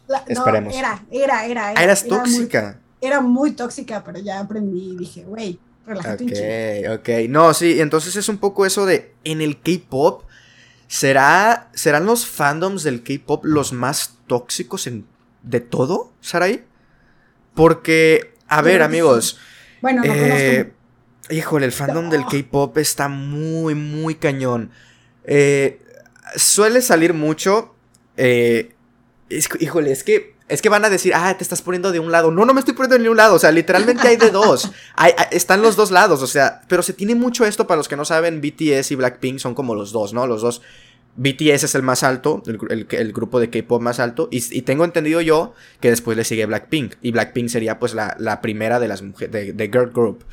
La- 0.08 0.20
no, 0.22 0.26
Esperemos. 0.28 0.74
era, 0.76 1.04
era, 1.12 1.46
era. 1.46 1.68
Ah, 1.76 1.84
eras 1.84 2.04
era 2.04 2.18
muy- 2.18 2.24
tóxica. 2.32 2.80
era 3.02 3.22
muy 3.22 3.52
tóxica, 3.52 4.04
pero 4.04 4.20
ya 4.20 4.40
aprendí 4.40 4.94
y 4.94 4.98
dije, 4.98 5.24
güey, 5.26 5.60
relájate 5.86 6.24
un 6.24 6.30
chingo. 6.32 6.94
Ok, 6.96 7.00
ok. 7.02 7.30
No, 7.30 7.54
sí, 7.54 7.80
entonces 7.80 8.16
es 8.16 8.28
un 8.30 8.38
poco 8.40 8.66
eso 8.66 8.86
de 8.88 9.14
en 9.24 9.42
el 9.42 9.60
K-pop. 9.62 10.24
¿Será, 10.88 11.70
¿Serán 11.76 12.06
los 12.08 12.26
fandoms 12.26 12.82
del 12.82 13.04
K-pop 13.04 13.46
los 13.46 13.74
más 13.74 14.16
tóxicos 14.26 14.88
en, 14.88 15.06
de 15.44 15.60
todo, 15.60 16.12
Sarai? 16.22 16.64
Porque, 17.54 18.34
a 18.48 18.62
ver, 18.62 18.82
amigos. 18.82 19.38
Bueno, 19.82 20.04
no 20.04 20.14
Eh, 20.14 20.58
conozco. 20.66 21.34
híjole, 21.34 21.66
el 21.66 21.72
fandom 21.72 22.10
del. 22.10 22.26
K-pop 22.26 22.78
está 22.78 23.08
muy, 23.08 23.76
muy 23.76 24.16
cañón. 24.16 24.72
Eh, 25.26 25.80
suele 26.36 26.82
salir 26.82 27.14
mucho. 27.14 27.76
eh, 28.22 28.76
es- 29.30 29.48
híjole, 29.60 29.92
es 29.92 30.04
que. 30.04 30.36
Es 30.50 30.64
que 30.64 30.70
van 30.70 30.84
a 30.84 30.90
decir, 30.90 31.14
ah, 31.16 31.38
te 31.38 31.44
estás 31.44 31.62
poniendo 31.62 31.92
de 31.92 32.00
un 32.00 32.12
lado. 32.12 32.32
No, 32.32 32.44
no 32.44 32.56
me 32.56 32.60
estoy 32.60 32.74
poniendo 32.74 32.98
de 33.04 33.08
un 33.10 33.16
lado. 33.16 33.36
O 33.36 33.40
sea, 33.40 33.52
literalmente 33.52 34.08
hay 34.08 34.18
de 34.18 34.30
dos. 34.32 34.72
Hay- 34.96 35.14
hay- 35.16 35.28
están 35.32 35.62
los 35.62 35.76
dos 35.76 35.92
lados. 35.92 36.24
O 36.24 36.28
sea, 36.28 36.62
pero 36.68 36.82
se 36.82 36.92
tiene 36.94 37.14
mucho 37.14 37.46
esto. 37.46 37.68
Para 37.68 37.78
los 37.78 37.88
que 37.88 37.96
no 37.96 38.04
saben, 38.04 38.42
BTS 38.42 38.92
y 38.92 38.96
Blackpink 38.96 39.38
son 39.38 39.54
como 39.54 39.76
los 39.76 39.92
dos, 39.92 40.12
¿no? 40.12 40.26
Los 40.26 40.42
dos. 40.42 40.62
BTS 41.16 41.64
es 41.66 41.76
el 41.76 41.84
más 41.84 42.04
alto, 42.04 42.42
el, 42.48 42.58
gru- 42.58 42.72
el- 42.72 42.88
el 42.90 43.14
grupo 43.14 43.40
de 43.40 43.50
K-pop 43.50 43.82
más 43.82 44.00
alto. 44.00 44.30
Y, 44.32 44.62
tengo 44.62 44.86
entendido 44.86 45.22
yo 45.22 45.54
que 45.82 45.90
después 45.90 46.16
le 46.18 46.24
sigue 46.24 46.46
Blackpink. 46.46 46.96
Y 47.02 47.12
Blackpink 47.12 47.50
sería 47.50 47.80
pues 47.80 47.94
la, 47.94 48.16
primera 48.42 48.80
de 48.80 48.88
las 48.88 49.02
mujeres, 49.02 49.56
de 49.56 49.68
girl 49.68 49.92
group. 49.92 50.24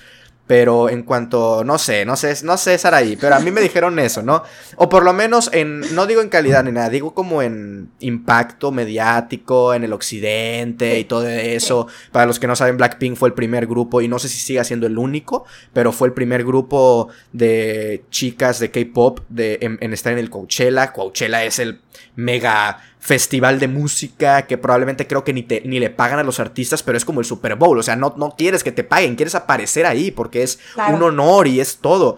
Pero 0.47 0.89
en 0.89 1.03
cuanto, 1.03 1.65
no 1.65 1.77
sé, 1.77 2.05
no 2.05 2.15
sé, 2.15 2.35
no 2.45 2.57
sé 2.57 2.79
Saraí, 2.79 3.17
pero 3.17 3.35
a 3.35 3.41
mí 3.41 3.51
me 3.51 3.61
dijeron 3.61 3.99
eso, 3.99 4.23
¿no? 4.23 4.45
O 4.77 4.89
por 4.89 5.03
lo 5.03 5.13
menos 5.13 5.51
en, 5.53 5.81
no 5.97 6.07
digo 6.07 6.23
en 6.23 6.29
calidad 6.29 6.63
ni 6.63 6.71
nada, 6.71 6.89
digo 6.89 7.15
como 7.15 7.43
en 7.43 7.91
impacto 7.99 8.71
mediático, 8.71 9.75
en 9.75 9.83
el 9.83 9.93
occidente 9.93 11.01
y 11.01 11.05
todo 11.05 11.27
eso. 11.27 11.89
Para 12.13 12.27
los 12.27 12.39
que 12.39 12.47
no 12.47 12.55
saben, 12.55 12.77
Blackpink 12.77 13.17
fue 13.17 13.29
el 13.29 13.35
primer 13.35 13.67
grupo, 13.67 14.01
y 14.01 14.09
no 14.09 14.21
sé 14.21 14.29
si 14.29 14.39
sigue 14.39 14.63
siendo 14.65 14.87
el 14.87 14.99
único, 14.99 15.47
pero 15.73 15.91
fue 15.91 16.07
el 16.07 16.15
primer 16.15 16.45
grupo 16.45 17.09
de 17.33 18.05
chicas 18.11 18.61
de 18.61 18.71
K-pop 18.71 19.21
en, 19.37 19.79
en 19.81 19.93
estar 19.93 20.13
en 20.13 20.21
el 20.21 20.31
Coachella. 20.31 20.93
Coachella 20.93 21.45
es 21.45 21.59
el 21.59 21.81
mega 22.15 22.79
festival 23.07 23.61
de 23.61 23.69
música 23.69 24.47
que 24.49 24.59
probablemente 24.59 25.07
creo 25.07 25.23
que 25.23 25.33
ni, 25.33 25.45
te, 25.45 25.63
ni 25.65 25.79
le 25.79 25.91
pagan 25.91 26.19
a 26.19 26.25
los 26.25 26.41
artistas, 26.41 26.83
pero 26.83 26.99
es 26.99 27.05
como 27.05 27.21
el 27.21 27.27
Super 27.27 27.55
Bowl. 27.55 27.79
O 27.79 27.83
sea, 27.85 27.95
no, 27.95 28.13
no 28.17 28.35
quieres 28.37 28.65
que 28.65 28.73
te 28.73 28.83
paguen, 28.83 29.15
quieres 29.15 29.37
aparecer 29.37 29.87
ahí 29.87 30.11
porque 30.11 30.43
es 30.43 30.59
Claro. 30.75 30.97
un 30.97 31.03
honor 31.05 31.47
y 31.47 31.61
es 31.61 31.77
todo. 31.77 32.17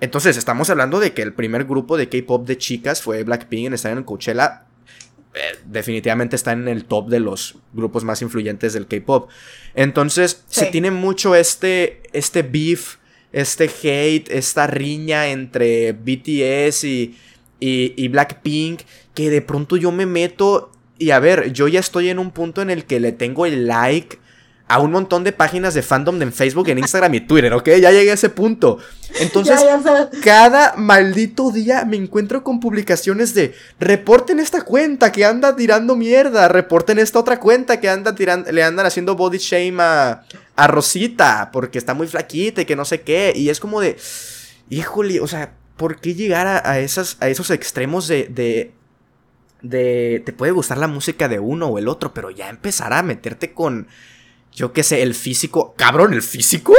Entonces, 0.00 0.38
estamos 0.38 0.70
hablando 0.70 0.98
de 0.98 1.12
que 1.12 1.20
el 1.20 1.34
primer 1.34 1.64
grupo 1.64 1.98
de 1.98 2.08
K-pop 2.08 2.46
de 2.46 2.56
chicas 2.56 3.02
fue 3.02 3.22
Blackpink 3.22 3.66
en 3.66 3.74
estar 3.74 3.92
en 3.92 3.98
el 3.98 4.04
Coachella. 4.06 4.62
Eh, 5.34 5.58
definitivamente 5.66 6.36
está 6.36 6.52
en 6.52 6.66
el 6.68 6.86
top 6.86 7.08
de 7.10 7.20
los 7.20 7.56
grupos 7.74 8.02
más 8.02 8.22
influyentes 8.22 8.72
del 8.72 8.86
K-pop. 8.86 9.28
Entonces, 9.74 10.42
se 10.48 10.66
tiene 10.66 10.90
mucho 10.90 11.34
este, 11.34 12.00
este 12.14 12.40
beef, 12.42 12.96
este 13.32 13.70
hate, 13.82 14.30
esta 14.30 14.66
riña 14.66 15.28
entre 15.28 15.92
BTS 15.92 16.84
y, 16.84 17.14
y, 17.60 17.94
y 17.96 18.08
Blackpink, 18.08 18.80
que 19.14 19.30
de 19.30 19.42
pronto 19.42 19.76
yo 19.76 19.92
me 19.92 20.06
meto 20.06 20.72
y 21.00 21.12
a 21.12 21.18
ver, 21.18 21.52
yo 21.52 21.66
ya 21.66 21.80
estoy 21.80 22.10
en 22.10 22.18
un 22.18 22.30
punto 22.30 22.60
en 22.60 22.68
el 22.68 22.84
que 22.84 23.00
le 23.00 23.12
tengo 23.12 23.46
el 23.46 23.66
like 23.66 24.18
a 24.68 24.78
un 24.78 24.92
montón 24.92 25.24
de 25.24 25.32
páginas 25.32 25.74
de 25.74 25.82
fandom 25.82 26.20
en 26.22 26.32
Facebook, 26.32 26.68
en 26.68 26.78
Instagram 26.78 27.12
y 27.14 27.20
Twitter, 27.22 27.52
¿ok? 27.54 27.70
Ya 27.80 27.90
llegué 27.90 28.12
a 28.12 28.14
ese 28.14 28.28
punto. 28.28 28.78
Entonces, 29.18 29.58
Ya, 29.64 29.82
ya 29.82 30.08
sé. 30.12 30.20
cada 30.20 30.74
maldito 30.76 31.50
día 31.50 31.84
me 31.84 31.96
encuentro 31.96 32.44
con 32.44 32.60
publicaciones 32.60 33.34
de 33.34 33.54
reporten 33.80 34.38
esta 34.38 34.62
cuenta 34.62 35.10
que 35.10 35.24
anda 35.24 35.56
tirando 35.56 35.96
mierda, 35.96 36.46
reporten 36.48 37.00
esta 37.00 37.18
otra 37.18 37.40
cuenta 37.40 37.80
que 37.80 37.88
anda 37.88 38.14
tirando, 38.14 38.52
le 38.52 38.62
andan 38.62 38.86
haciendo 38.86 39.16
body 39.16 39.38
shame 39.38 39.82
a, 39.82 40.22
a 40.54 40.66
Rosita 40.68 41.50
porque 41.52 41.78
está 41.78 41.94
muy 41.94 42.06
flaquita 42.06 42.60
y 42.60 42.64
que 42.64 42.76
no 42.76 42.84
sé 42.84 43.00
qué. 43.00 43.32
Y 43.34 43.48
es 43.48 43.58
como 43.58 43.80
de, 43.80 43.96
híjole, 44.68 45.20
o 45.20 45.26
sea, 45.26 45.54
¿por 45.80 45.98
qué 45.98 46.14
llegar 46.14 46.46
a, 46.46 46.70
a 46.70 46.78
esas, 46.80 47.16
a 47.20 47.28
esos 47.30 47.50
extremos 47.50 48.06
de, 48.06 48.26
de, 48.28 48.72
de, 49.62 50.22
te 50.26 50.34
puede 50.34 50.52
gustar 50.52 50.76
la 50.76 50.88
música 50.88 51.26
de 51.26 51.38
uno 51.40 51.68
o 51.68 51.78
el 51.78 51.88
otro, 51.88 52.12
pero 52.12 52.28
ya 52.30 52.50
empezar 52.50 52.92
a 52.92 53.02
meterte 53.02 53.54
con, 53.54 53.88
yo 54.52 54.74
qué 54.74 54.82
sé, 54.82 55.00
el 55.00 55.14
físico, 55.14 55.74
cabrón, 55.78 56.12
el 56.12 56.22
físico? 56.22 56.74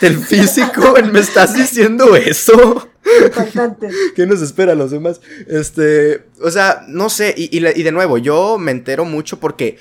¿El 0.00 0.16
físico? 0.18 0.94
¿Me 1.12 1.20
estás 1.20 1.54
diciendo 1.54 2.16
eso? 2.16 2.88
¿Qué 4.16 4.26
nos 4.26 4.40
espera 4.40 4.72
a 4.72 4.76
los 4.76 4.90
demás? 4.90 5.20
Este, 5.46 6.24
o 6.40 6.50
sea, 6.50 6.84
no 6.88 7.10
sé, 7.10 7.34
y, 7.36 7.54
y 7.54 7.60
le- 7.60 7.74
y 7.76 7.82
de 7.82 7.92
nuevo, 7.92 8.16
yo 8.16 8.56
me 8.58 8.70
entero 8.70 9.04
mucho 9.04 9.38
porque 9.38 9.76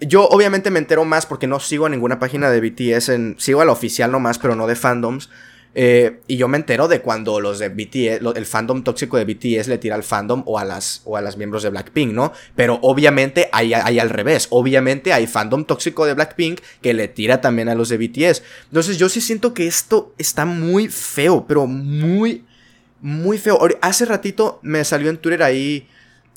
yo 0.00 0.28
obviamente 0.28 0.70
me 0.70 0.78
entero 0.78 1.04
más 1.04 1.26
porque 1.26 1.46
no 1.46 1.58
sigo 1.58 1.86
a 1.86 1.88
ninguna 1.88 2.18
página 2.20 2.50
de 2.50 2.60
BTS, 2.60 3.08
en, 3.08 3.34
sigo 3.38 3.60
a 3.60 3.64
la 3.64 3.72
oficial 3.72 4.12
nomás, 4.12 4.38
pero 4.38 4.54
no 4.54 4.66
de 4.66 4.76
fandoms. 4.76 5.30
Eh, 5.78 6.20
y 6.26 6.38
yo 6.38 6.48
me 6.48 6.56
entero 6.56 6.88
de 6.88 7.02
cuando 7.02 7.38
los 7.38 7.58
de 7.58 7.68
BTS, 7.68 8.24
el 8.34 8.46
fandom 8.46 8.82
tóxico 8.82 9.18
de 9.18 9.26
BTS 9.26 9.68
le 9.68 9.76
tira 9.76 9.94
al 9.94 10.04
fandom 10.04 10.42
o 10.46 10.58
a 10.58 10.64
las, 10.64 11.02
o 11.04 11.18
a 11.18 11.20
las 11.20 11.36
miembros 11.36 11.62
de 11.62 11.68
Blackpink, 11.68 12.14
¿no? 12.14 12.32
Pero 12.54 12.78
obviamente 12.80 13.50
hay, 13.52 13.74
hay 13.74 13.98
al 13.98 14.08
revés. 14.08 14.46
Obviamente 14.48 15.12
hay 15.12 15.26
fandom 15.26 15.66
tóxico 15.66 16.06
de 16.06 16.14
Blackpink 16.14 16.60
que 16.80 16.94
le 16.94 17.08
tira 17.08 17.42
también 17.42 17.68
a 17.68 17.74
los 17.74 17.90
de 17.90 17.98
BTS. 17.98 18.42
Entonces 18.68 18.96
yo 18.96 19.10
sí 19.10 19.20
siento 19.20 19.52
que 19.52 19.66
esto 19.66 20.14
está 20.16 20.46
muy 20.46 20.88
feo, 20.88 21.44
pero 21.46 21.66
muy, 21.66 22.46
muy 23.02 23.36
feo. 23.36 23.58
Hace 23.82 24.06
ratito 24.06 24.60
me 24.62 24.82
salió 24.82 25.10
en 25.10 25.18
Twitter 25.18 25.42
ahí. 25.42 25.86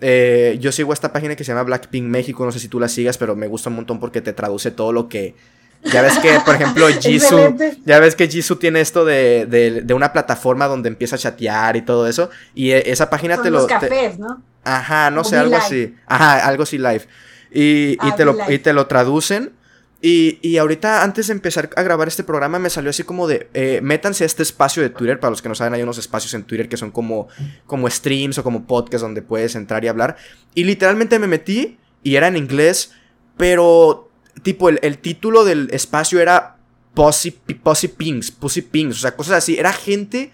eh, 0.01 0.57
yo 0.59 0.73
sigo 0.73 0.91
esta 0.91 1.13
página 1.13 1.37
que 1.37 1.45
se 1.45 1.53
llama 1.53 1.63
Blackpink 1.63 2.05
México. 2.05 2.43
No 2.43 2.51
sé 2.51 2.59
si 2.59 2.67
tú 2.67 2.77
la 2.77 2.89
sigas, 2.89 3.17
pero 3.17 3.37
me 3.37 3.47
gusta 3.47 3.69
un 3.69 3.77
montón 3.77 4.01
porque 4.01 4.19
te 4.19 4.33
traduce 4.33 4.69
todo 4.71 4.91
lo 4.91 5.07
que. 5.07 5.35
Ya 5.83 6.01
ves 6.01 6.19
que, 6.19 6.37
por 6.45 6.55
ejemplo, 6.55 6.87
Jisoo. 7.01 7.55
Ya 7.85 7.99
ves 7.99 8.15
que 8.15 8.27
Jisoo 8.27 8.57
tiene 8.57 8.81
esto 8.81 9.05
de, 9.05 9.45
de, 9.45 9.81
de 9.81 9.93
una 9.93 10.11
plataforma 10.11 10.67
donde 10.67 10.89
empieza 10.89 11.15
a 11.15 11.19
chatear 11.19 11.75
y 11.77 11.81
todo 11.83 12.07
eso. 12.07 12.29
Y 12.53 12.71
eh, 12.71 12.83
esa 12.91 13.09
página 13.09 13.35
Son 13.35 13.43
te 13.45 13.49
los 13.51 13.61
lo. 13.61 13.67
te- 13.67 13.73
cafés, 13.75 14.19
¿no? 14.19 14.41
Ajá, 14.63 15.09
no 15.09 15.21
O 15.21 15.23
sé, 15.23 15.37
algo 15.37 15.51
Live. 15.51 15.63
así. 15.63 15.95
Ajá, 16.05 16.45
algo 16.45 16.63
así 16.63 16.77
live. 16.77 17.05
Y, 17.51 17.91
y 17.93 17.97
Ah, 17.99 18.15
te, 18.15 18.25
lo, 18.25 18.33
Live. 18.33 18.53
y 18.53 18.59
te 18.59 18.73
lo 18.73 18.87
traducen. 18.87 19.53
Y, 20.01 20.37
y 20.41 20.57
ahorita, 20.57 21.03
antes 21.03 21.27
de 21.27 21.33
empezar 21.33 21.69
a 21.75 21.81
grabar 21.81 22.07
este 22.07 22.23
programa, 22.23 22.57
me 22.59 22.69
salió 22.69 22.89
así 22.89 23.03
como 23.03 23.27
de, 23.27 23.49
eh, 23.53 23.79
métanse 23.81 24.23
a 24.23 24.27
este 24.27 24.43
espacio 24.43 24.83
de 24.83 24.89
Twitter. 24.89 25.19
Para 25.19 25.31
los 25.31 25.41
que 25.41 25.49
no 25.49 25.55
saben, 25.55 25.73
hay 25.73 25.81
unos 25.81 25.97
espacios 25.97 26.33
en 26.33 26.43
Twitter 26.43 26.67
que 26.69 26.77
son 26.77 26.91
como, 26.91 27.27
como 27.65 27.89
streams 27.89 28.37
o 28.37 28.43
como 28.43 28.65
podcasts 28.67 29.01
donde 29.01 29.21
puedes 29.21 29.55
entrar 29.55 29.83
y 29.83 29.87
hablar. 29.87 30.17
Y 30.55 30.65
literalmente 30.65 31.19
me 31.19 31.27
metí 31.27 31.77
y 32.03 32.15
era 32.15 32.27
en 32.27 32.37
inglés, 32.37 32.91
pero 33.37 34.08
tipo 34.41 34.69
el, 34.69 34.79
el 34.81 34.97
título 34.97 35.43
del 35.43 35.69
espacio 35.71 36.19
era 36.19 36.57
Pussy, 36.93 37.31
Pussy 37.31 37.87
Pings, 37.87 38.31
Pussy 38.31 38.67
o 38.87 38.93
sea, 38.93 39.15
cosas 39.15 39.37
así. 39.37 39.57
Era 39.57 39.73
gente 39.73 40.31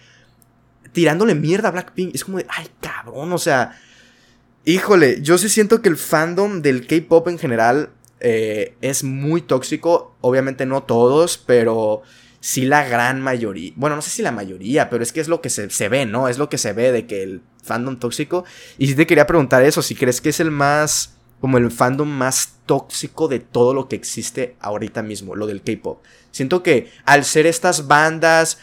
tirándole 0.92 1.36
mierda 1.36 1.70
a 1.70 1.72
Blackpink. 1.72 2.16
Es 2.16 2.24
como 2.24 2.38
de, 2.38 2.46
ay, 2.50 2.68
cabrón, 2.82 3.32
o 3.34 3.38
sea... 3.38 3.80
Híjole, 4.68 5.22
yo 5.22 5.38
sí 5.38 5.48
siento 5.48 5.84
que 5.84 5.90
el 5.90 5.96
fandom 5.96 6.64
del 6.64 6.88
K-pop 6.88 7.28
en 7.28 7.38
general 7.38 7.92
eh, 8.20 8.76
es 8.82 9.04
muy 9.04 9.42
tóxico. 9.42 10.16
Obviamente 10.22 10.66
no 10.66 10.82
todos, 10.82 11.38
pero 11.38 12.02
sí 12.40 12.66
la 12.66 12.84
gran 12.84 13.22
mayoría. 13.22 13.74
Bueno, 13.76 13.96
no 13.96 14.02
sé 14.02 14.10
si 14.10 14.24
la 14.24 14.32
mayoría, 14.32 14.90
pero 14.90 15.04
es 15.04 15.12
que 15.12 15.20
es 15.20 15.28
lo 15.28 15.40
que 15.40 15.52
se, 15.52 15.70
se 15.70 15.88
ve, 15.88 16.08
¿no? 16.08 16.30
Es 16.30 16.40
lo 16.40 16.50
que 16.50 16.58
se 16.58 16.74
ve 16.74 16.92
de 16.92 17.06
que 17.06 17.22
el 17.22 17.42
fandom 17.64 18.00
tóxico. 18.00 18.44
Y 18.80 18.88
sí 18.88 18.96
te 18.96 19.06
quería 19.06 19.28
preguntar 19.28 19.64
eso, 19.64 19.84
si 19.84 19.94
crees 19.94 20.20
que 20.20 20.30
es 20.30 20.40
el 20.40 20.50
más, 20.50 21.15
como 21.46 21.60
el 21.60 21.70
fandom 21.70 22.10
más 22.10 22.56
tóxico 22.66 23.28
de 23.28 23.40
todo 23.40 23.76
lo 23.76 23.88
que 23.88 23.96
existe 23.96 24.56
ahorita 24.62 25.04
mismo, 25.04 25.36
lo 25.36 25.46
del 25.46 25.62
K-pop. 25.62 26.04
Siento 26.32 26.64
que 26.64 26.92
al 27.06 27.24
ser 27.24 27.46
estas 27.46 27.86
bandas, 27.86 28.58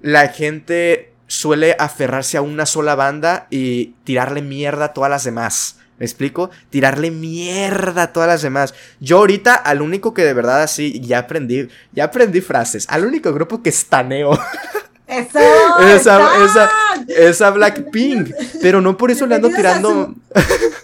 la 0.00 0.28
gente 0.28 1.14
suele 1.26 1.74
aferrarse 1.80 2.36
a 2.36 2.42
una 2.42 2.64
sola 2.64 2.94
banda 2.94 3.48
y 3.50 3.86
tirarle 4.04 4.40
mierda 4.40 4.84
a 4.84 4.92
todas 4.92 5.10
las 5.10 5.24
demás. 5.24 5.80
¿Me 5.98 6.06
explico? 6.06 6.50
Tirarle 6.70 7.10
mierda 7.10 8.04
a 8.04 8.12
todas 8.12 8.28
las 8.28 8.42
demás. 8.42 8.72
Yo 9.00 9.18
ahorita 9.18 9.56
al 9.56 9.82
único 9.82 10.14
que 10.14 10.22
de 10.22 10.32
verdad 10.32 10.62
así 10.62 11.00
ya 11.00 11.18
aprendí, 11.18 11.66
ya 11.90 12.04
aprendí 12.04 12.40
frases. 12.40 12.86
Al 12.88 13.04
único 13.04 13.32
grupo 13.32 13.64
que 13.64 13.70
estaneo 13.70 14.38
Eso, 15.08 15.38
esa, 15.80 16.44
esa, 16.44 16.70
esa 17.08 17.50
Blackpink. 17.50 18.30
Pero 18.60 18.82
no 18.82 18.98
por 18.98 19.10
eso 19.10 19.26
le 19.26 19.36
ando 19.36 19.48
tirando. 19.48 20.14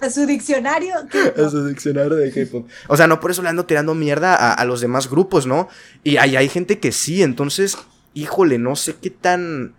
A 0.01 0.09
su, 0.09 0.25
diccionario. 0.25 0.95
A 0.97 1.51
su 1.51 1.66
diccionario 1.66 2.14
de 2.14 2.33
K-pop. 2.33 2.66
O 2.89 2.97
sea, 2.97 3.07
no 3.07 3.20
por 3.20 3.31
eso 3.31 3.43
le 3.43 3.51
ando 3.51 3.66
tirando 3.66 3.95
mierda 3.95 4.55
a, 4.55 4.64
los 4.64 4.81
demás 4.81 5.11
grupos, 5.11 5.47
¿no? 5.47 5.68
Y 6.03 6.16
ahí 6.16 6.37
hay 6.37 6.49
gente 6.49 6.79
que 6.79 6.91
sí, 6.91 7.22
entonces, 7.22 7.77
híjole, 8.14 8.59
no 8.59 8.77
sé 8.77 8.97
qué 8.97 9.11
tan. 9.11 9.75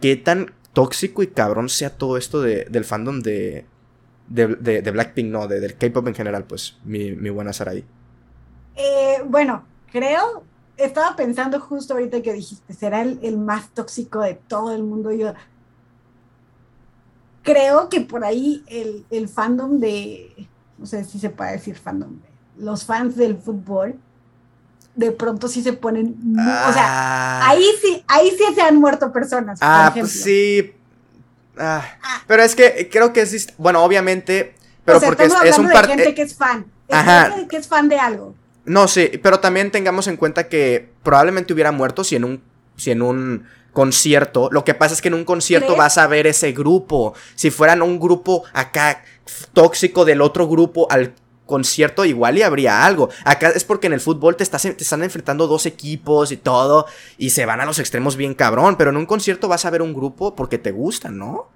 qué 0.00 0.16
tan 0.16 0.52
tóxico 0.72 1.22
y 1.22 1.28
cabrón 1.28 1.68
sea 1.68 1.90
todo 1.90 2.16
esto 2.16 2.42
de, 2.42 2.66
del 2.68 2.84
fandom 2.84 3.20
de, 3.20 3.66
de, 4.26 4.48
de, 4.56 4.90
Blackpink, 4.90 5.30
no, 5.30 5.46
de, 5.46 5.60
del 5.60 5.76
K-pop 5.76 6.08
en 6.08 6.14
general, 6.16 6.42
pues, 6.42 6.78
mi, 6.84 7.12
mi 7.12 7.30
buena 7.30 7.52
Sarai. 7.52 7.84
Eh, 8.74 9.22
bueno, 9.24 9.64
creo 9.92 10.42
estaba 10.76 11.16
pensando 11.16 11.60
justo 11.60 11.94
ahorita 11.94 12.22
que 12.22 12.32
dijiste, 12.32 12.72
será 12.74 13.02
el, 13.02 13.38
más 13.38 13.68
tóxico 13.70 14.20
de 14.20 14.34
todo 14.34 14.74
el 14.74 14.82
mundo. 14.82 15.12
Yo 15.12 15.32
creo 17.42 17.88
que 17.88 18.00
por 18.00 18.24
ahí 18.24 18.64
el, 19.10 19.28
fandom 19.28 19.78
de, 19.78 20.48
no 20.78 20.86
sé 20.86 21.04
si 21.04 21.18
se 21.18 21.30
puede 21.30 21.52
decir 21.52 21.76
fandom, 21.76 22.18
los 22.56 22.84
fans 22.84 23.16
del 23.16 23.36
fútbol, 23.36 23.98
de 24.94 25.10
pronto 25.10 25.48
sí 25.48 25.62
se 25.62 25.72
ponen, 25.72 26.16
o 26.38 26.72
sea, 26.72 26.86
ah. 26.86 27.48
ahí 27.48 27.64
sí, 27.82 28.04
ahí 28.06 28.30
sí 28.30 28.54
se 28.54 28.62
han 28.62 28.76
muerto 28.76 29.12
personas. 29.12 29.58
Ah, 29.60 29.92
pues 29.92 30.22
sí. 30.22 30.72
Ah, 31.58 31.84
ah. 32.00 32.22
Pero 32.26 32.42
es 32.42 32.54
que 32.54 32.88
creo 32.90 33.12
que 33.12 33.22
es, 33.22 33.48
bueno, 33.58 33.82
obviamente, 33.82 34.54
pero 34.84 35.00
porque 35.00 35.24
es, 35.24 35.58
un 35.58 35.68
par... 35.70 35.86
gente 35.86 36.14
que 36.14 36.22
es 36.22 36.36
fan, 36.36 36.66
es 36.88 37.48
que 37.48 37.56
es 37.56 37.66
fan 37.66 37.88
de 37.88 37.98
algo. 37.98 38.34
No, 38.64 38.88
sí, 38.88 39.10
pero 39.22 39.40
también 39.40 39.70
tengamos 39.70 40.06
en 40.06 40.16
cuenta 40.16 40.48
que 40.48 40.90
probablemente 41.02 41.52
hubiera 41.52 41.72
muerto 41.72 42.02
si 42.02 42.16
en 42.16 42.24
un, 42.24 42.42
si 42.76 42.90
en 42.90 43.02
un 43.02 43.46
concierto. 43.72 44.48
Lo 44.50 44.64
que 44.64 44.74
pasa 44.74 44.94
es 44.94 45.02
que 45.02 45.08
en 45.08 45.14
un 45.14 45.24
concierto 45.24 45.76
vas 45.76 45.98
a 45.98 46.06
ver 46.06 46.26
ese 46.26 46.52
grupo. 46.52 47.14
Si 47.34 47.50
fueran 47.50 47.82
un 47.82 48.00
grupo 48.00 48.44
acá 48.54 49.04
tóxico 49.52 50.04
del 50.06 50.22
otro 50.22 50.48
grupo 50.48 50.86
al 50.90 51.14
concierto, 51.44 52.06
igual 52.06 52.38
y 52.38 52.42
habría 52.42 52.86
algo. 52.86 53.10
Acá 53.24 53.50
es 53.50 53.64
porque 53.64 53.88
en 53.88 53.92
el 53.92 54.00
fútbol 54.00 54.36
te, 54.36 54.44
estás, 54.44 54.62
te 54.62 54.76
están 54.78 55.02
enfrentando 55.02 55.46
dos 55.46 55.66
equipos 55.66 56.32
y 56.32 56.38
todo. 56.38 56.86
Y 57.18 57.30
se 57.30 57.44
van 57.44 57.60
a 57.60 57.66
los 57.66 57.78
extremos 57.78 58.16
bien 58.16 58.32
cabrón. 58.32 58.76
Pero 58.76 58.90
en 58.90 58.96
un 58.96 59.06
concierto 59.06 59.48
vas 59.48 59.66
a 59.66 59.70
ver 59.70 59.82
un 59.82 59.92
grupo 59.92 60.34
porque 60.34 60.56
te 60.56 60.70
gustan, 60.70 61.18
¿no? 61.18 61.48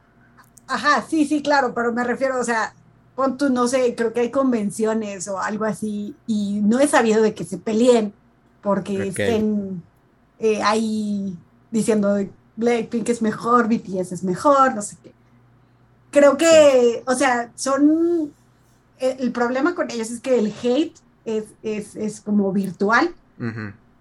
Ajá, 0.66 1.02
sí, 1.08 1.24
sí, 1.24 1.40
claro, 1.40 1.72
pero 1.74 1.94
me 1.94 2.04
refiero, 2.04 2.38
o 2.38 2.44
sea, 2.44 2.74
pon 3.18 3.36
tú, 3.36 3.50
no 3.50 3.66
sé, 3.66 3.96
creo 3.96 4.12
que 4.12 4.20
hay 4.20 4.30
convenciones 4.30 5.26
o 5.26 5.40
algo 5.40 5.64
así, 5.64 6.14
y 6.28 6.60
no 6.62 6.78
he 6.78 6.86
sabido 6.86 7.20
de 7.20 7.34
que 7.34 7.44
se 7.44 7.58
peleen 7.58 8.12
porque 8.62 9.08
estén 9.08 9.82
eh, 10.38 10.62
ahí 10.62 11.36
diciendo 11.72 12.16
Blackpink 12.54 13.08
es 13.08 13.20
mejor, 13.20 13.66
BTS 13.66 14.12
es 14.12 14.22
mejor, 14.22 14.72
no 14.76 14.82
sé 14.82 14.98
qué. 15.02 15.12
Creo 16.12 16.36
que, 16.36 17.02
o 17.06 17.14
sea, 17.14 17.50
son. 17.56 18.32
El, 19.00 19.32
problema 19.32 19.74
con 19.74 19.90
ellos 19.90 20.12
es 20.12 20.20
que 20.20 20.38
el 20.38 20.54
hate 20.62 20.96
es, 21.24 21.96
es, 21.96 22.20
como 22.20 22.52
virtual 22.52 23.12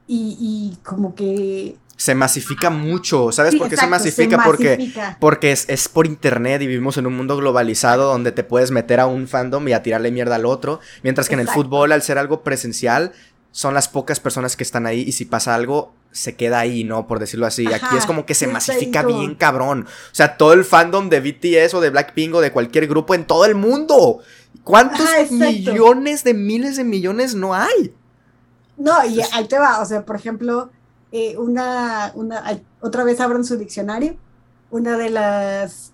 y, 0.07 0.37
y 0.39 0.77
como 0.83 1.15
que 1.15 1.77
se 1.97 2.13
masifica 2.15 2.69
mucho. 2.69 3.31
¿Sabes 3.31 3.55
por 3.55 3.69
qué 3.69 3.75
se 3.75 3.87
masifica? 3.87 4.41
porque, 4.43 4.93
porque 5.19 5.51
es, 5.51 5.89
por 5.89 6.05
internet 6.05 6.61
y 6.61 6.67
vivimos 6.67 6.97
en 6.97 7.07
un 7.07 7.17
mundo 7.17 7.35
globalizado 7.35 8.11
donde 8.11 8.31
te 8.31 8.43
puedes 8.43 8.71
meter 8.71 8.99
a 8.99 9.07
un 9.07 9.27
fandom 9.27 9.67
y 9.67 9.73
a 9.73 9.83
tirarle 9.83 10.11
mierda 10.11 10.35
al 10.35 10.45
otro. 10.45 10.79
Mientras 11.03 11.27
que 11.27 11.33
en 11.33 11.41
el 11.41 11.49
fútbol, 11.49 11.91
al 11.91 12.03
ser 12.03 12.19
algo 12.19 12.43
presencial, 12.43 13.13
son 13.51 13.73
las 13.73 13.87
pocas 13.87 14.19
personas 14.19 14.55
que 14.55 14.63
están 14.63 14.85
ahí 14.85 15.01
y 15.01 15.11
si 15.13 15.25
pasa 15.25 15.55
algo, 15.55 15.91
se 16.11 16.35
queda 16.35 16.59
ahí, 16.59 16.83
¿no? 16.83 17.07
Por 17.07 17.17
decirlo 17.17 17.47
así. 17.47 17.65
Aquí 17.65 17.97
es 17.97 18.05
como 18.05 18.27
que 18.27 18.35
se 18.35 18.45
masifica 18.45 19.01
bien 19.01 19.33
cabrón. 19.33 19.87
O 19.87 20.15
sea, 20.15 20.37
todo 20.37 20.53
el 20.53 20.65
fandom 20.65 21.09
de 21.09 21.19
BTS 21.19 21.73
o 21.73 21.81
de 21.81 21.89
Blackpink 21.89 22.35
o 22.35 22.41
de 22.41 22.51
cualquier 22.51 22.87
grupo 22.87 23.15
en 23.15 23.25
todo 23.25 23.45
el 23.45 23.55
mundo. 23.55 24.19
¿Cuántos 24.63 25.09
millones 25.31 26.23
de 26.23 26.35
miles 26.35 26.77
de 26.77 26.83
millones 26.83 27.33
no 27.33 27.55
hay? 27.55 27.95
No, 28.77 29.03
y 29.03 29.19
ahí 29.33 29.47
te 29.47 29.57
va. 29.57 29.81
O 29.81 29.85
sea, 29.85 30.05
por 30.05 30.15
ejemplo, 30.15 30.69
eh, 31.11 31.37
una, 31.37 32.11
una, 32.15 32.59
otra 32.81 33.03
vez 33.03 33.19
abran 33.19 33.45
su 33.45 33.57
diccionario. 33.57 34.15
Una 34.69 34.97
de 34.97 35.09
las, 35.09 35.93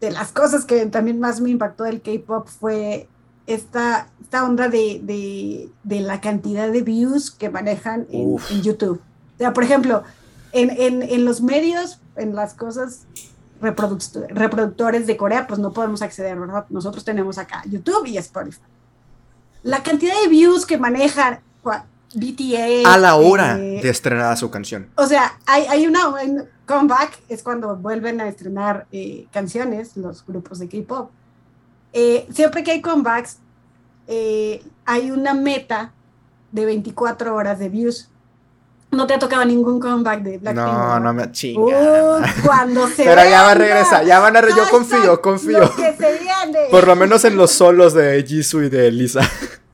de 0.00 0.10
las 0.10 0.32
cosas 0.32 0.64
que 0.64 0.86
también 0.86 1.20
más 1.20 1.40
me 1.40 1.50
impactó 1.50 1.84
del 1.84 2.02
K-pop 2.02 2.48
fue 2.48 3.08
esta, 3.46 4.08
esta 4.20 4.44
onda 4.44 4.68
de, 4.68 5.70
la 5.84 6.20
cantidad 6.20 6.70
de 6.70 6.82
views 6.82 7.30
que 7.30 7.48
manejan 7.48 8.06
en, 8.10 8.38
YouTube. 8.62 9.00
O 9.34 9.38
sea, 9.38 9.52
por 9.52 9.64
ejemplo, 9.64 10.02
en, 10.52 11.24
los 11.24 11.40
medios, 11.40 12.00
en 12.16 12.34
las 12.34 12.54
cosas 12.54 13.06
reproductores 13.60 15.06
de 15.06 15.16
Corea, 15.16 15.46
pues 15.46 15.58
no 15.60 15.72
podemos 15.72 16.02
acceder, 16.02 16.38
¿verdad? 16.38 16.66
Nosotros 16.68 17.04
tenemos 17.04 17.38
acá 17.38 17.62
YouTube 17.68 18.06
y 18.06 18.18
Spotify. 18.18 18.60
La 19.62 19.82
cantidad 19.82 20.14
de 20.22 20.28
views 20.28 20.66
que 20.66 20.78
manejan 20.78 21.40
BTS. 22.14 22.86
A 22.86 22.96
la 22.98 23.16
hora 23.16 23.58
eh, 23.58 23.80
de 23.82 23.88
estrenar 23.88 24.36
su 24.36 24.50
canción. 24.50 24.88
O 24.96 25.06
sea, 25.06 25.38
hay, 25.46 25.66
hay 25.66 25.86
una 25.86 26.00
comeback, 26.66 27.20
es 27.28 27.42
cuando 27.42 27.76
vuelven 27.76 28.20
a 28.20 28.28
estrenar 28.28 28.86
eh, 28.92 29.26
canciones, 29.32 29.96
los 29.96 30.24
grupos 30.26 30.58
de 30.58 30.68
K-pop. 30.68 31.10
Eh, 31.92 32.26
siempre 32.32 32.62
que 32.62 32.72
hay 32.72 32.80
comebacks, 32.80 33.38
hay 34.86 35.10
una 35.10 35.34
meta 35.34 35.92
de 36.52 36.64
24 36.64 37.34
horas 37.34 37.58
de 37.58 37.68
views. 37.68 38.08
No 38.90 39.06
te 39.06 39.12
ha 39.12 39.18
tocado 39.18 39.44
ningún 39.44 39.78
comeback 39.80 40.22
de 40.22 40.38
Blackpink. 40.38 40.66
No, 40.66 41.00
no 41.00 41.12
me 41.12 41.30
chinga. 41.30 42.34
cuando 42.42 42.88
se 42.96 43.04
Pero 43.04 43.22
ya 43.22 43.42
va 43.42 43.50
a 43.50 43.54
regresar, 43.54 44.06
ya 44.06 44.18
van 44.18 44.34
a 44.34 44.40
yo 44.48 44.70
confío, 44.70 45.20
confío. 45.20 45.60
Lo 45.60 45.76
que 45.76 45.94
se 45.94 46.18
viene. 46.18 46.68
Por 46.70 46.86
lo 46.86 46.96
menos 46.96 47.26
en 47.26 47.36
los 47.36 47.50
solos 47.50 47.92
de 47.92 48.24
Jisoo 48.26 48.62
y 48.62 48.70
de 48.70 48.90
Lisa. 48.90 49.20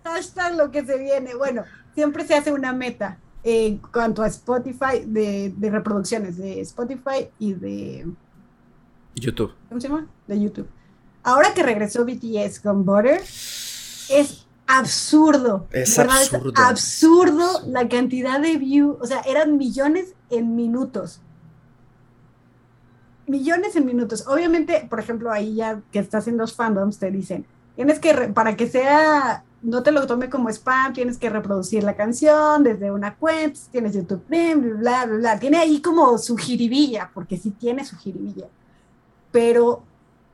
Hashtag 0.03 0.57
lo 0.57 0.73
que 0.73 0.85
se 0.85 0.99
viene. 0.99 1.37
Bueno, 1.37 1.65
siempre 1.95 2.27
se 2.27 2.35
hace 2.35 2.53
una 2.53 2.73
meta 2.73 3.19
en 3.43 3.79
cuanto 3.79 4.23
a 4.23 4.27
Spotify, 4.27 5.05
de, 5.07 5.55
reproducciones 5.61 6.37
de 6.39 6.61
Spotify 6.63 7.29
y 7.39 7.53
de 7.53 8.07
YouTube. 9.15 9.53
¿Cómo 9.69 9.81
se 9.81 9.89
llama? 9.89 10.07
De 10.27 10.41
YouTube. 10.41 10.69
Ahora 11.23 11.53
que 11.55 11.63
regresó 11.63 12.05
BTS 12.05 12.61
con 12.61 12.85
Butter, 12.85 13.21
es 13.21 14.47
absurdo. 14.67 15.67
Es 15.71 15.99
absurdo. 15.99 16.53
Es 16.53 16.59
absurdo 16.59 17.47
la 17.67 17.89
cantidad 17.89 18.41
de 18.41 18.57
views. 18.57 18.97
O 19.01 19.07
sea, 19.07 19.21
eran 19.21 19.59
millones 19.59 20.15
en 20.31 20.57
minutos. 20.57 21.21
Millones 23.27 23.77
en 23.77 23.87
minutos. 23.87 24.27
Obviamente, 24.27 24.87
por 24.89 25.01
ejemplo, 25.01 25.31
ahí 25.31 25.57
ya 25.57 25.81
que 25.93 25.99
estás 25.99 26.29
en 26.29 26.37
los 26.37 26.55
fandoms, 26.55 26.99
te 26.99 27.11
dicen, 27.11 27.47
tienes 27.77 27.99
que, 27.99 28.15
para 28.35 28.57
que 28.57 28.69
sea 28.69 29.45
no 29.65 29.83
te 29.83 29.91
lo 29.91 30.07
tome 30.07 30.29
como 30.29 30.51
spam, 30.51 30.93
tienes 30.93 31.17
que 31.17 31.31
reproducir 31.31 31.83
la 31.83 31.97
canción 31.97 32.63
desde 32.63 32.93
una 32.93 33.17
cuenta, 33.17 33.59
tienes 33.73 33.95
YouTube 33.95 34.23
bla, 34.29 34.55
bla, 34.55 35.07
bla, 35.07 35.17
bla. 35.17 35.41
Tiene 35.41 35.57
ahí 35.57 35.81
como 35.81 36.19
su 36.19 36.37
jiribilla, 36.37 37.11
porque 37.15 37.39
sí 37.39 37.51
tiene 37.51 37.85
su 37.85 37.97
jiribilla. 37.97 38.47
Pero 39.33 39.83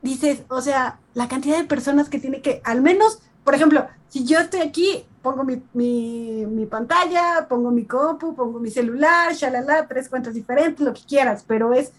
dices, 0.01 0.43
o 0.49 0.61
sea, 0.61 0.99
la 1.13 1.29
cantidad 1.29 1.57
de 1.57 1.63
personas 1.63 2.09
que 2.09 2.19
tiene 2.19 2.41
que, 2.41 2.61
al 2.65 2.81
menos, 2.81 3.19
por 3.45 3.55
ejemplo, 3.55 3.87
si 4.09 4.25
yo 4.25 4.39
estoy 4.39 4.59
aquí, 4.59 5.05
pongo 5.21 5.45
mi, 5.45 5.63
mi, 5.73 6.65
pantalla, 6.65 7.47
pongo 7.47 7.71
mi 7.71 7.85
compu, 7.85 8.35
pongo 8.35 8.59
mi 8.59 8.69
celular, 8.69 9.33
shalala, 9.33 9.87
tres 9.87 10.09
cuentas 10.09 10.33
diferentes, 10.33 10.85
lo 10.85 10.93
que 10.93 11.03
quieras, 11.07 11.45
pero 11.47 11.73
es, 11.73 11.93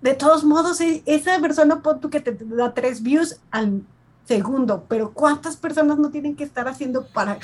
de 0.00 0.14
todos 0.14 0.44
modos, 0.44 0.80
e, 0.80 1.02
esa 1.06 1.40
persona, 1.40 1.82
pon 1.82 2.00
tú 2.00 2.08
que 2.08 2.20
te 2.20 2.32
da 2.32 2.72
tres 2.72 3.02
views 3.02 3.40
al 3.50 3.82
segundo, 4.30 4.86
pero 4.88 5.12
¿cuántas 5.12 5.56
personas 5.56 5.98
no 5.98 6.10
tienen 6.10 6.36
que 6.36 6.44
estar 6.44 6.68
haciendo 6.68 7.04
para 7.08 7.40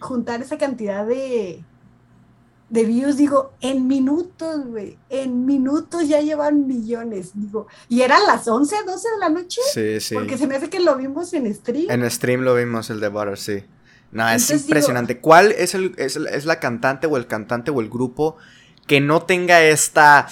juntar 0.00 0.40
esa 0.40 0.56
cantidad 0.56 1.06
de, 1.06 1.62
de 2.70 2.84
views? 2.84 3.18
Digo, 3.18 3.52
en 3.60 3.86
minutos, 3.86 4.66
güey, 4.66 4.96
en 5.10 5.44
minutos 5.44 6.08
ya 6.08 6.22
llevan 6.22 6.66
millones, 6.66 7.32
digo, 7.34 7.66
y 7.90 8.00
eran 8.00 8.22
las 8.26 8.48
11, 8.48 8.74
12 8.86 9.08
de 9.10 9.18
la 9.18 9.28
noche. 9.28 9.60
Sí, 9.74 10.00
sí. 10.00 10.14
Porque 10.14 10.38
se 10.38 10.46
me 10.46 10.56
hace 10.56 10.70
que 10.70 10.80
lo 10.80 10.96
vimos 10.96 11.30
en 11.34 11.54
stream. 11.54 11.90
En 11.90 12.10
stream 12.10 12.40
lo 12.40 12.54
vimos, 12.54 12.88
el 12.88 13.00
de 13.00 13.08
Butter, 13.08 13.36
sí. 13.36 13.62
No, 14.10 14.26
es 14.30 14.50
impresionante. 14.50 15.20
¿Cuál 15.20 15.52
es, 15.52 15.74
el, 15.74 15.94
es, 15.98 16.16
es 16.16 16.46
la 16.46 16.58
cantante 16.58 17.06
o 17.06 17.18
el 17.18 17.26
cantante 17.26 17.70
o 17.70 17.82
el 17.82 17.90
grupo 17.90 18.38
que 18.86 19.02
no 19.02 19.22
tenga 19.22 19.62
esta... 19.62 20.26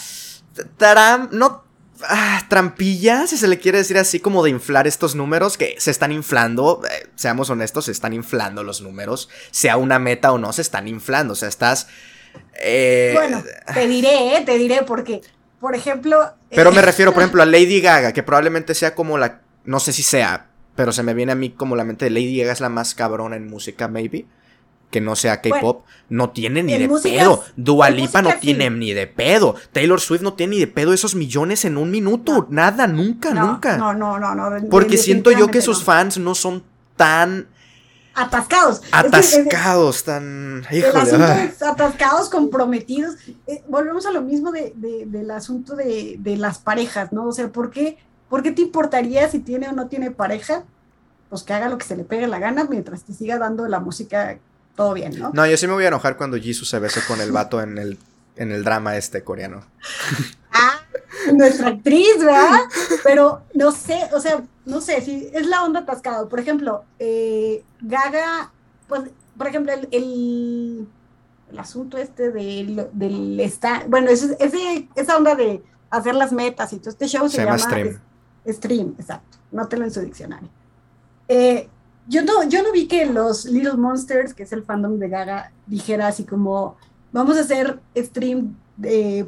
no 1.32 1.67
ah, 2.08 2.44
trampilla, 2.48 3.26
si 3.26 3.36
se 3.36 3.48
le 3.48 3.58
quiere 3.58 3.78
decir 3.78 3.98
así, 3.98 4.20
como 4.20 4.42
de 4.42 4.50
inflar 4.50 4.86
estos 4.86 5.14
números 5.14 5.56
que 5.56 5.76
se 5.78 5.90
están 5.90 6.12
inflando. 6.12 6.82
Eh, 6.88 7.08
seamos 7.14 7.50
honestos, 7.50 7.86
se 7.86 7.92
están 7.92 8.12
inflando 8.12 8.62
los 8.62 8.80
números. 8.80 9.28
Sea 9.50 9.76
una 9.76 9.98
meta 9.98 10.32
o 10.32 10.38
no, 10.38 10.52
se 10.52 10.62
están 10.62 10.88
inflando. 10.88 11.32
O 11.32 11.36
sea, 11.36 11.48
estás. 11.48 11.88
Eh, 12.60 13.12
bueno, 13.14 13.42
te 13.72 13.86
diré, 13.86 14.36
eh, 14.36 14.42
te 14.44 14.58
diré, 14.58 14.82
porque, 14.82 15.20
por 15.60 15.74
ejemplo. 15.74 16.34
Pero 16.50 16.72
me 16.72 16.82
refiero, 16.82 17.12
por 17.12 17.22
ejemplo, 17.24 17.42
a 17.42 17.46
Lady 17.46 17.80
Gaga, 17.80 18.12
que 18.12 18.22
probablemente 18.22 18.74
sea 18.74 18.94
como 18.94 19.18
la. 19.18 19.40
No 19.64 19.80
sé 19.80 19.92
si 19.92 20.02
sea, 20.02 20.46
pero 20.74 20.92
se 20.92 21.02
me 21.02 21.14
viene 21.14 21.32
a 21.32 21.34
mí 21.34 21.50
como 21.50 21.76
la 21.76 21.84
mente 21.84 22.06
de 22.06 22.10
Lady 22.10 22.38
Gaga 22.38 22.52
es 22.52 22.60
la 22.60 22.68
más 22.68 22.94
cabrona 22.94 23.36
en 23.36 23.48
música, 23.48 23.88
maybe. 23.88 24.26
Que 24.90 25.00
no 25.00 25.16
sea 25.16 25.40
K-pop, 25.40 25.84
no 26.08 26.30
tiene 26.30 26.62
ni 26.62 26.78
de 26.78 26.88
pedo. 26.88 27.42
Dua 27.56 27.90
Lipa 27.90 28.22
no 28.22 28.34
tiene 28.40 28.70
ni 28.70 28.92
de 28.92 29.06
pedo. 29.06 29.54
Taylor 29.72 30.00
Swift 30.00 30.22
no 30.22 30.34
tiene 30.34 30.56
ni 30.56 30.60
de 30.60 30.66
pedo 30.66 30.92
esos 30.92 31.14
millones 31.14 31.64
en 31.64 31.76
un 31.76 31.90
minuto. 31.90 32.46
Nada, 32.50 32.86
nunca, 32.86 33.32
nunca. 33.34 33.76
No, 33.76 33.92
no, 33.92 34.18
no, 34.18 34.34
no. 34.34 34.68
Porque 34.70 34.96
siento 34.96 35.30
yo 35.30 35.48
que 35.48 35.60
sus 35.60 35.84
fans 35.84 36.18
no 36.18 36.34
son 36.34 36.62
tan 36.96 37.48
atascados. 38.14 38.82
Atascados, 38.92 40.04
tan. 40.04 40.64
Híjole, 40.70 41.52
atascados, 41.60 42.28
comprometidos. 42.28 43.16
Eh, 43.46 43.62
volvemos 43.68 44.06
a 44.06 44.12
lo 44.12 44.22
mismo 44.22 44.50
de, 44.50 44.72
del 44.74 45.30
asunto 45.30 45.76
de, 45.76 46.18
las 46.38 46.58
parejas, 46.58 47.12
¿no? 47.12 47.26
O 47.26 47.32
sea, 47.32 47.48
¿por 47.48 47.70
qué, 47.70 47.98
¿por 48.28 48.42
qué 48.42 48.52
te 48.52 48.62
importaría 48.62 49.28
si 49.28 49.38
tiene 49.40 49.68
o 49.68 49.72
no 49.72 49.88
tiene 49.88 50.10
pareja? 50.10 50.64
Pues 51.28 51.42
que 51.42 51.52
haga 51.52 51.68
lo 51.68 51.76
que 51.76 51.84
se 51.84 51.96
le 51.96 52.04
pegue 52.04 52.26
la 52.26 52.38
gana 52.38 52.64
mientras 52.64 53.04
te 53.04 53.12
siga 53.12 53.38
dando 53.38 53.68
la 53.68 53.80
música 53.80 54.38
todo 54.78 54.94
bien, 54.94 55.18
¿no? 55.18 55.32
No, 55.34 55.44
yo 55.44 55.56
sí 55.56 55.66
me 55.66 55.72
voy 55.72 55.84
a 55.84 55.88
enojar 55.88 56.16
cuando 56.16 56.36
Jisoo 56.36 56.64
se 56.64 56.78
bese 56.78 57.00
con 57.08 57.20
el 57.20 57.32
vato 57.32 57.60
en 57.60 57.78
el, 57.78 57.98
en 58.36 58.52
el 58.52 58.62
drama 58.62 58.96
este 58.96 59.24
coreano. 59.24 59.64
Ah, 60.52 60.80
nuestra 61.32 61.70
actriz, 61.70 62.16
¿verdad? 62.20 62.60
Pero 63.02 63.42
no 63.54 63.72
sé, 63.72 64.08
o 64.12 64.20
sea, 64.20 64.40
no 64.66 64.80
sé, 64.80 65.00
si 65.02 65.30
es 65.34 65.46
la 65.48 65.64
onda 65.64 65.80
atascado. 65.80 66.28
Por 66.28 66.38
ejemplo, 66.38 66.84
eh, 67.00 67.64
Gaga, 67.80 68.52
pues, 68.86 69.02
por 69.36 69.48
ejemplo, 69.48 69.72
el, 69.72 69.88
el, 69.90 71.58
asunto 71.58 71.98
este 71.98 72.30
del, 72.30 72.88
del 72.92 73.40
está, 73.40 73.82
bueno, 73.88 74.10
es, 74.10 74.36
esa 74.94 75.16
onda 75.16 75.34
de 75.34 75.60
hacer 75.90 76.14
las 76.14 76.30
metas 76.30 76.72
y 76.72 76.78
todo 76.78 76.90
este 76.90 77.08
show 77.08 77.28
se, 77.28 77.44
llama, 77.44 77.58
Stream. 77.58 78.00
stream, 78.46 78.94
exacto. 78.96 79.38
Nótelo 79.50 79.84
en 79.84 79.90
su 79.90 80.02
diccionario. 80.02 80.48
Eh, 81.26 81.68
yo 82.08 82.22
no, 82.22 82.42
yo 82.44 82.62
no 82.62 82.72
vi 82.72 82.88
que 82.88 83.06
los 83.06 83.44
Little 83.44 83.74
Monsters, 83.74 84.34
que 84.34 84.42
es 84.42 84.52
el 84.52 84.64
fandom 84.64 84.98
de 84.98 85.08
Gaga, 85.08 85.52
dijera 85.66 86.08
así 86.08 86.24
como, 86.24 86.76
vamos 87.12 87.36
a 87.36 87.40
hacer 87.40 87.80
stream 87.96 88.56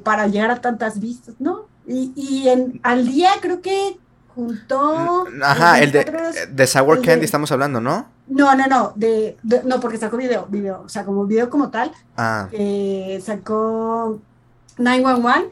para 0.03 0.27
llegar 0.27 0.51
a 0.51 0.61
tantas 0.61 0.99
vistas, 0.99 1.35
¿no? 1.39 1.67
Y, 1.87 2.13
y 2.17 2.49
en, 2.49 2.81
al 2.83 3.07
día 3.07 3.31
creo 3.41 3.61
que 3.61 3.99
juntó... 4.35 5.27
Ajá, 5.43 5.81
el 5.81 5.93
de, 5.93 6.49
de 6.51 6.67
Sour 6.67 7.03
Candy 7.03 7.25
estamos 7.25 7.53
hablando, 7.53 7.81
¿no? 7.81 8.07
No, 8.29 8.55
no, 8.55 8.67
no, 8.67 8.93
de, 8.95 9.37
no, 9.65 9.81
porque 9.81 9.99
sacó 9.99 10.17
video, 10.17 10.47
video, 10.49 10.83
o 10.87 10.89
sea, 10.89 11.05
como 11.05 11.27
video 11.27 11.51
como 11.51 11.71
tal, 11.71 11.91
ah. 12.17 12.49
eh, 12.53 13.21
sacó 13.25 14.21
911, 14.79 15.51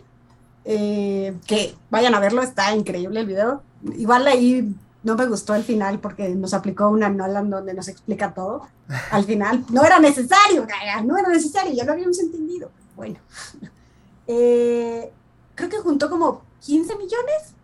eh, 0.64 1.35
que 1.47 1.74
vayan 1.91 2.14
a 2.14 2.20
verlo, 2.20 2.41
está 2.41 2.72
increíble 2.74 3.20
el 3.20 3.26
video. 3.26 3.62
Igual 3.97 4.29
ahí 4.29 4.74
no 5.09 5.16
me 5.16 5.26
gustó 5.26 5.54
el 5.54 5.64
final 5.64 6.00
porque 6.00 6.28
nos 6.28 6.52
aplicó 6.52 6.90
una 6.90 7.09
Nolan 7.09 7.48
donde 7.48 7.72
nos 7.72 7.88
explica 7.88 8.34
todo. 8.34 8.68
Al 9.11 9.24
final 9.24 9.64
no 9.70 9.82
era 9.82 9.98
necesario, 9.98 10.66
no 11.04 11.16
era 11.16 11.30
necesario, 11.30 11.72
ya 11.72 11.84
lo 11.84 11.92
habíamos 11.92 12.18
entendido. 12.18 12.70
Bueno, 12.94 13.18
eh, 14.26 15.11
creo 15.54 15.70
que 15.70 15.78
juntó 15.78 16.11
como 16.11 16.42
15 16.61 16.96
millones, 16.96 17.54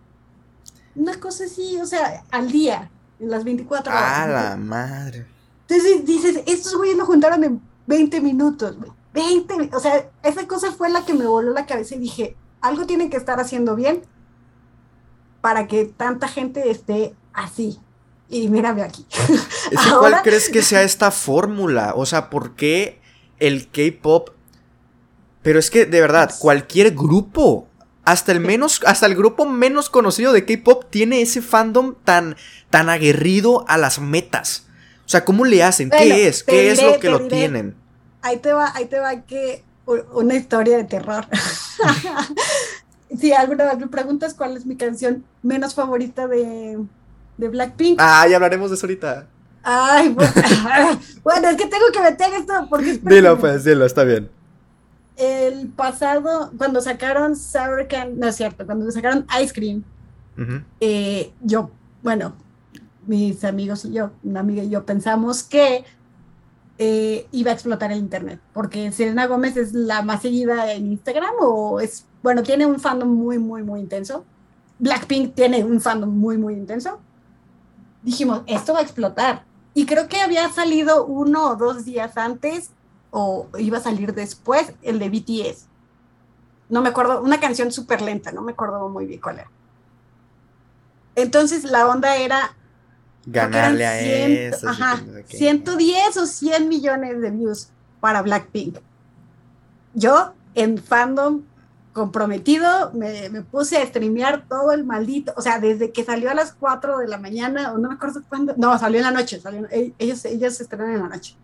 una 0.95 1.21
cosa 1.21 1.45
así, 1.45 1.79
o 1.79 1.85
sea, 1.85 2.25
al 2.31 2.51
día, 2.51 2.91
en 3.21 3.31
las 3.31 3.45
24 3.45 3.93
horas. 3.93 4.19
¡A 4.21 4.27
la 4.27 4.57
madre! 4.57 5.27
Entonces 5.69 6.07
dices, 6.07 6.43
estos 6.47 6.75
güeyes 6.75 6.97
lo 6.97 7.05
juntaron 7.05 7.45
en 7.45 7.61
20 7.87 8.23
minutos, 8.23 8.79
20, 9.13 9.71
o 9.75 9.81
sea, 9.81 10.11
esa 10.23 10.47
cosa 10.49 10.73
fue 10.73 10.89
la 10.89 11.05
que 11.05 11.13
me 11.13 11.27
voló 11.27 11.53
la 11.53 11.67
cabeza 11.67 11.95
y 11.95 11.99
dije, 11.99 12.39
algo 12.63 12.87
tienen 12.87 13.11
que 13.11 13.19
estar 13.19 13.39
haciendo 13.39 13.77
bien 13.77 14.03
para 15.43 15.67
que 15.67 15.85
tanta 15.85 16.27
gente 16.27 16.71
esté 16.71 17.15
así. 17.35 17.79
Y 18.29 18.49
mírame 18.49 18.83
aquí. 18.83 19.07
¿Cuál 19.99 20.23
crees 20.23 20.49
que 20.49 20.63
sea 20.63 20.83
esta 20.83 21.11
fórmula? 21.11 21.93
O 21.95 22.07
sea, 22.07 22.31
¿por 22.31 22.55
qué 22.55 23.01
el 23.39 23.69
K-pop? 23.69 24.31
Pero 25.43 25.59
es 25.59 25.71
que, 25.71 25.85
de 25.85 26.01
verdad, 26.01 26.29
pues 26.29 26.41
cualquier 26.41 26.95
grupo, 26.95 27.69
hasta 28.05 28.33
el 28.33 28.41
menos, 28.41 28.81
hasta 28.87 29.07
el 29.07 29.15
grupo 29.15 29.45
menos 29.45 29.91
conocido 29.91 30.33
de 30.33 30.47
K-pop 30.47 30.87
tiene 30.89 31.21
ese 31.21 31.43
fandom 31.43 31.97
tan, 32.03 32.37
tan 32.71 32.89
aguerrido 32.89 33.65
a 33.69 33.77
las 33.77 33.99
metas. 33.99 34.67
O 35.05 35.09
sea, 35.09 35.25
¿cómo 35.25 35.45
le 35.45 35.63
hacen? 35.63 35.91
¿Qué 35.91 36.27
es? 36.27 36.43
¿Qué 36.43 36.71
es 36.71 36.83
lo 36.83 36.99
que 36.99 37.11
lo 37.11 37.29
tienen? 37.29 37.77
Ahí 38.23 38.39
te 38.39 38.55
va, 38.55 38.73
ahí 38.75 38.87
te 38.87 38.99
va 38.99 39.21
que 39.27 39.63
una 40.15 40.35
historia 40.35 40.79
de 40.79 40.85
terror. 40.85 41.27
si 43.19 43.33
alguna 43.33 43.65
vez 43.67 43.79
me 43.79 43.89
preguntas 43.89 44.33
cuál 44.33 44.57
es 44.57 44.65
mi 44.65 44.77
canción 44.77 45.25
menos 45.43 45.75
favorita 45.75 46.27
de, 46.27 46.79
de 47.37 47.49
Blackpink. 47.49 47.99
Ah, 48.01 48.27
ya 48.29 48.37
hablaremos 48.37 48.71
de 48.71 48.77
eso 48.77 48.87
ahorita. 48.87 49.29
Ay, 49.65 50.09
bueno, 51.25 51.49
es 51.49 51.57
que 51.57 51.67
tengo 51.67 51.87
que 51.93 52.01
meter 52.01 52.35
esto 52.35 52.67
porque 52.69 52.99
Dilo, 53.03 53.39
pues, 53.39 53.65
dilo, 53.65 53.87
está 53.87 54.05
bien. 54.05 54.31
El 55.17 55.69
pasado, 55.69 56.53
cuando 56.59 56.81
sacaron 56.81 57.37
Sour 57.37 57.89
Candy, 57.89 58.19
no 58.19 58.29
es 58.29 58.37
cierto, 58.37 58.67
cuando 58.67 58.91
sacaron 58.91 59.27
Ice 59.43 59.55
Cream, 59.55 59.85
eh, 60.81 61.33
yo, 61.41 61.71
bueno, 62.03 62.35
mis 63.07 63.45
amigos 63.45 63.85
y 63.85 63.93
yo, 63.93 64.11
una 64.25 64.41
amiga 64.41 64.63
y 64.65 64.71
yo 64.71 64.85
pensamos 64.85 65.45
que 65.45 65.85
eh, 66.79 67.29
iba 67.31 67.53
a 67.53 67.55
explotar 67.55 67.93
el 67.93 67.99
internet, 67.99 68.41
porque 68.53 68.91
Selena 68.91 69.27
Gómez 69.27 69.57
es 69.57 69.73
la 69.73 70.03
más 70.03 70.23
seguida 70.23 70.73
en 70.73 70.91
Instagram 70.91 71.35
o 71.41 71.79
es, 71.79 72.05
bueno, 72.23 72.43
tiene 72.43 72.67
un 72.67 72.81
fandom 72.81 73.09
muy, 73.09 73.39
muy, 73.39 73.63
muy 73.63 73.81
intenso. 73.81 74.25
Blackpink 74.81 75.37
tiene 75.37 75.63
un 75.63 75.81
fandom 75.81 76.11
muy, 76.11 76.37
muy 76.37 76.55
intenso 76.55 76.99
dijimos, 78.05 78.43
esto 78.47 78.75
va 78.75 78.81
a 78.81 78.83
explotar. 78.83 79.45
Y 79.75 79.87
creo 79.87 80.09
que 80.09 80.21
había 80.21 80.49
salido 80.51 81.05
uno 81.05 81.51
o 81.51 81.57
dos 81.57 81.85
días 81.85 82.17
antes, 82.17 82.71
o 83.11 83.49
iba 83.59 83.79
a 83.79 83.83
salir 83.83 84.15
después, 84.15 84.73
el 84.83 85.01
de 85.01 85.09
BTS. 85.09 85.67
No 86.69 86.81
me 86.81 86.91
acuerdo, 86.91 87.21
una 87.23 87.41
canción 87.41 87.73
súper 87.73 88.03
lenta, 88.03 88.31
no 88.31 88.43
me 88.43 88.53
acuerdo 88.53 88.89
muy 88.89 89.07
bien 89.07 89.21
cuál 89.21 89.41
era. 89.41 89.51
Entonces 91.17 91.65
la 91.65 91.89
onda 91.89 92.17
era... 92.17 92.57
Ganarle 93.27 93.87
a 93.87 94.01
eso. 94.01 94.69
Ajá, 94.69 95.03
110 95.27 96.17
o 96.19 96.27
100 96.27 96.69
millones 96.69 97.21
de 97.21 97.31
views 97.31 97.69
para 98.01 98.21
Blackpink. 98.23 98.79
Yo 99.95 100.35
en 100.55 100.77
fandom 100.79 101.43
comprometido, 101.95 102.93
me, 102.93 103.31
puse 103.43 103.79
a 103.79 103.87
streamear 103.87 104.47
todo 104.49 104.73
el 104.73 104.85
maldito, 104.85 105.33
o 105.37 105.41
sea, 105.41 105.61
desde 105.61 105.93
que 105.93 106.05
salió 106.05 106.29
a 106.29 106.35
las 106.35 106.53
4 106.53 106.99
de 106.99 107.07
la 107.07 107.19
mañana, 107.19 107.73
o 107.73 107.79
no 107.79 107.89
me 107.89 107.95
acuerdo 107.95 108.21
cuándo, 108.29 108.53
no, 108.57 108.77
salió 108.79 108.99
en 108.99 109.05
la 109.05 109.13
noche, 109.13 109.41
salió, 109.41 109.67
ellos, 109.71 110.25
ellos 110.25 110.55
se 110.55 110.65
estrenan 110.65 110.93
en 110.93 111.03
la 111.03 111.09
noche. 111.09 111.37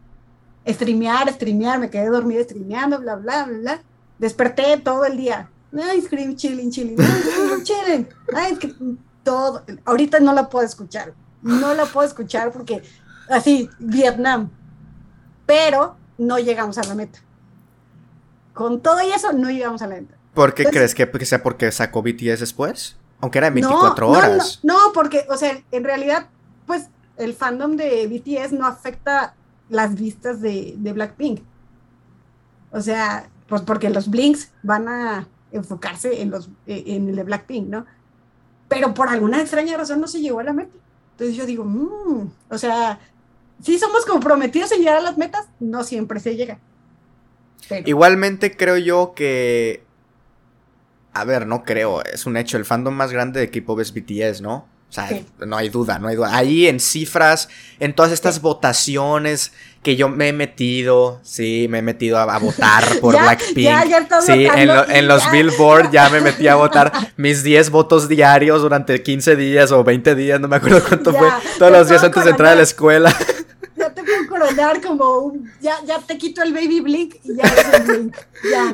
Streamear, 0.67 1.33
streamear, 1.33 1.79
me 1.79 1.89
quedé 1.89 2.09
dormida 2.09 2.43
streameando, 2.43 2.99
bla, 2.99 3.15
bla, 3.15 3.47
bla, 3.47 3.59
bla. 3.59 3.83
Desperté 4.19 4.77
todo 4.77 5.05
el 5.07 5.17
día. 5.17 5.49
Ay, 5.73 6.03
scream, 6.03 6.35
chilling, 6.35 6.71
chilling, 6.71 6.97
chilling. 7.63 8.09
Ay, 8.35 8.59
todo, 9.23 9.63
ahorita 9.85 10.19
no 10.19 10.33
la 10.33 10.51
puedo 10.51 10.67
escuchar, 10.67 11.15
no 11.43 11.75
la 11.75 11.87
puedo 11.87 12.07
escuchar 12.07 12.51
porque 12.53 12.83
así, 13.29 13.71
Vietnam. 13.79 14.51
Pero 15.47 15.97
no 16.19 16.39
llegamos 16.39 16.77
a 16.77 16.83
la 16.83 16.95
meta. 16.97 17.21
Con 18.53 18.81
todo 18.81 19.01
y 19.03 19.13
eso, 19.13 19.33
no 19.33 19.49
llegamos 19.49 19.81
a 19.81 19.87
la 19.87 19.95
meta. 19.95 20.20
¿Por 20.35 20.55
qué 20.55 20.65
crees 20.65 20.95
que, 20.95 21.27
sea 21.27 21.43
porque 21.43 21.73
sacó 21.73 22.03
BTS 22.03 22.41
después? 22.41 22.97
Aunque 23.21 23.39
era 23.39 23.49
en 23.49 23.55
24 23.55 24.09
horas. 24.09 24.61
No, 24.63 24.77
porque, 24.95 25.27
o 25.29 25.37
sea, 25.37 25.61
en 25.71 25.85
realidad, 25.85 26.29
pues 26.67 26.87
el 27.17 27.35
fandom 27.35 27.77
de 27.77 28.07
BTS 28.07 28.53
no 28.53 28.67
afecta 28.67 29.35
las 29.69 29.95
vistas 29.95 30.41
de, 30.41 30.77
Blackpink. 30.79 31.41
O 32.73 32.81
sea, 32.81 33.29
pues 33.49 33.63
porque 33.63 33.91
los 33.91 34.09
Blinks 34.09 34.51
van 34.63 34.89
a 34.89 35.29
enfocarse 35.53 36.23
en, 36.23 36.31
los, 36.31 36.49
en 36.67 37.09
el 37.09 37.17
de 37.17 37.23
Blackpink, 37.25 37.69
¿no? 37.69 37.87
Pero 38.69 38.95
por 38.95 39.09
alguna 39.09 39.41
extraña 39.41 39.77
razón 39.77 40.01
no 40.01 40.07
se 40.07 40.21
llegó 40.21 40.39
a 40.41 40.45
la 40.45 40.53
meta. 40.53 40.77
Entonces 41.13 41.37
yo 41.37 41.45
digo, 41.45 41.65
mmm, 41.65 42.31
o 42.49 42.59
sea, 42.59 43.01
si 43.63 43.79
somos 43.79 44.07
comprometidos 44.07 44.73
en 44.73 44.79
llegar 44.79 44.99
a 44.99 45.03
las 45.03 45.19
metas, 45.19 45.47
no 45.59 45.85
siempre 45.85 46.21
se 46.21 46.37
llega. 46.37 46.59
Igualmente 47.85 48.57
creo 48.57 48.79
yo 48.79 49.13
que 49.15 49.85
a 51.13 51.25
ver, 51.25 51.47
no 51.47 51.65
creo, 51.65 52.03
es 52.05 52.27
un 52.27 52.37
hecho. 52.37 52.57
El 52.57 52.65
fandom 52.65 52.95
más 52.95 53.13
grande 53.13 53.41
de 53.41 53.51
K-pop 53.51 53.81
es 53.81 53.93
BTS, 53.93 54.41
¿no? 54.41 54.69
O 54.91 54.93
sea, 54.93 55.09
no 55.47 55.57
hay 55.57 55.69
duda, 55.69 56.01
no 56.01 56.09
hay 56.09 56.17
duda. 56.17 56.35
Ahí 56.35 56.67
en 56.67 56.81
cifras, 56.81 57.49
en 57.79 57.95
todas 57.95 58.11
estas 58.11 58.41
votaciones 58.41 59.53
que 59.85 59.95
yo 59.95 60.09
me 60.09 60.29
he 60.29 60.33
metido, 60.33 61.21
sí, 61.23 61.69
me 61.71 61.79
he 61.79 61.83
metido 61.83 62.19
a, 62.19 62.39
votar 62.39 62.85
por 63.01 63.17
Blackpink. 63.17 63.71
sí, 64.27 64.49
en, 64.53 65.07
los 65.07 65.31
Billboard 65.31 65.93
ya 65.93 66.09
me 66.11 66.21
metí 66.21 66.49
a 66.49 66.57
votar 66.57 66.93
mis 67.17 67.45
10 67.45 67.71
votos 67.71 68.09
diarios 68.09 68.63
durante 68.63 69.01
15 69.01 69.37
días 69.37 69.71
o 69.71 69.85
20 69.85 70.17
días, 70.17 70.41
no 70.41 70.49
me 70.49 70.57
acuerdo 70.57 70.83
cuánto 70.87 71.15
fue, 71.15 71.29
todos 71.57 71.71
los 71.71 71.89
días 71.89 72.03
antes 72.03 72.25
de 72.25 72.31
entrar 72.31 72.53
a 72.53 72.57
la 72.57 72.63
escuela. 72.63 73.15
ya 73.81 73.95
te 73.95 74.03
puedo 74.03 74.29
coronar 74.29 74.81
como 74.81 75.19
un, 75.19 75.51
ya, 75.61 75.75
ya 75.85 75.99
te 75.99 76.19
quito 76.19 76.43
el 76.43 76.53
baby 76.53 76.81
blink 76.81 77.15
y 77.25 77.37
ya 77.37 77.45
es 77.45 77.87
blink. 77.87 78.17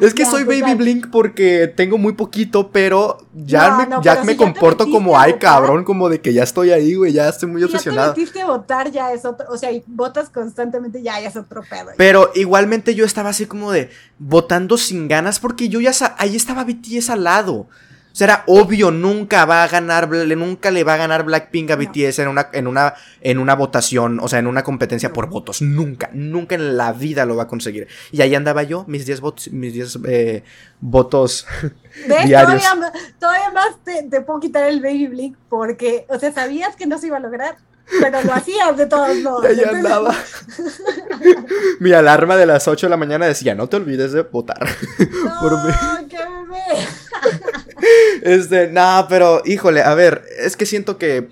es 0.00 0.14
que 0.14 0.26
soy 0.26 0.44
baby 0.44 0.74
blink 0.74 1.10
porque 1.10 1.72
tengo 1.74 1.98
muy 1.98 2.14
poquito, 2.14 2.70
pero 2.70 3.18
ya 3.34 3.76
me, 3.76 3.88
ya 4.02 4.22
me 4.24 4.36
comporto 4.36 4.90
como, 4.90 5.18
ay 5.18 5.34
cabrón, 5.38 5.84
como 5.84 6.08
de 6.08 6.20
que 6.20 6.32
ya 6.32 6.42
estoy 6.42 6.70
ahí, 6.70 6.94
güey, 6.94 7.12
ya 7.12 7.28
estoy 7.28 7.48
muy 7.48 7.62
obsesionado. 7.62 8.08
Ya 8.08 8.14
te 8.14 8.20
metiste 8.20 8.40
a 8.42 8.46
votar, 8.46 8.90
ya 8.90 9.12
es 9.12 9.24
otro, 9.24 9.46
o 9.48 9.56
sea, 9.56 9.72
y 9.72 9.82
votas 9.86 10.28
constantemente, 10.28 11.02
ya, 11.02 11.20
ya 11.20 11.28
es 11.28 11.36
otro 11.36 11.62
pedo. 11.62 11.92
Pero 11.96 12.30
igualmente 12.34 12.94
yo 12.94 13.04
estaba 13.04 13.30
así 13.30 13.46
como 13.46 13.72
de 13.72 13.90
votando 14.18 14.76
sin 14.78 15.08
ganas 15.08 15.40
porque 15.40 15.68
yo 15.68 15.80
ya, 15.80 15.92
ahí 16.18 16.36
estaba 16.36 16.64
BTS 16.64 17.10
al 17.10 17.24
lado. 17.24 17.68
O 18.16 18.18
sea, 18.18 18.24
era 18.24 18.44
obvio, 18.46 18.90
nunca 18.90 19.44
va 19.44 19.62
a 19.62 19.68
ganar, 19.68 20.08
nunca 20.08 20.70
le 20.70 20.84
va 20.84 20.94
a 20.94 20.96
ganar 20.96 21.22
Blackpink 21.24 21.70
a 21.70 21.76
BTS 21.76 22.20
en 22.20 22.28
una, 22.28 22.48
en 22.54 22.66
una, 22.66 22.94
en 23.20 23.38
una 23.38 23.54
votación, 23.54 24.20
o 24.22 24.28
sea, 24.28 24.38
en 24.38 24.46
una 24.46 24.64
competencia 24.64 25.12
por 25.12 25.28
votos. 25.28 25.60
Nunca, 25.60 26.08
nunca 26.14 26.54
en 26.54 26.78
la 26.78 26.94
vida 26.94 27.26
lo 27.26 27.36
va 27.36 27.42
a 27.42 27.46
conseguir. 27.46 27.88
Y 28.12 28.22
ahí 28.22 28.34
andaba 28.34 28.62
yo, 28.62 28.86
mis 28.88 29.04
10 29.04 29.20
votos, 29.20 29.52
mis 29.52 29.74
10 29.74 29.98
eh, 30.08 30.44
votos 30.80 31.46
diarios. 32.24 32.64
Todavía, 33.20 33.50
más 33.50 33.76
te, 33.84 34.20
puedo 34.22 34.40
quitar 34.40 34.64
el 34.64 34.80
Baby 34.80 35.08
Blink 35.08 35.36
porque, 35.50 36.06
o 36.08 36.18
sea, 36.18 36.32
sabías 36.32 36.74
que 36.74 36.86
no 36.86 36.96
se 36.96 37.08
iba 37.08 37.18
a 37.18 37.20
lograr. 37.20 37.58
Pero 38.00 38.20
lo 38.22 38.32
hacías 38.32 38.76
de 38.78 38.86
todos 38.86 39.14
modos. 39.22 39.44
Ahí 39.44 39.62
andaba. 39.62 40.14
Mi 41.80 41.92
alarma 41.92 42.36
de 42.36 42.46
las 42.46 42.66
8 42.66 42.86
de 42.86 42.90
la 42.90 42.96
mañana 42.96 43.26
decía, 43.26 43.54
no 43.54 43.68
te 43.68 43.76
olvides 43.76 44.12
de 44.12 44.22
votar. 44.22 44.66
No, 44.98 45.38
qué 45.38 45.54
bebé. 45.54 46.05
Este, 48.22 48.68
no, 48.68 49.06
pero 49.08 49.42
híjole, 49.44 49.82
a 49.82 49.94
ver, 49.94 50.24
es 50.38 50.56
que 50.56 50.66
siento 50.66 50.98
que. 50.98 51.28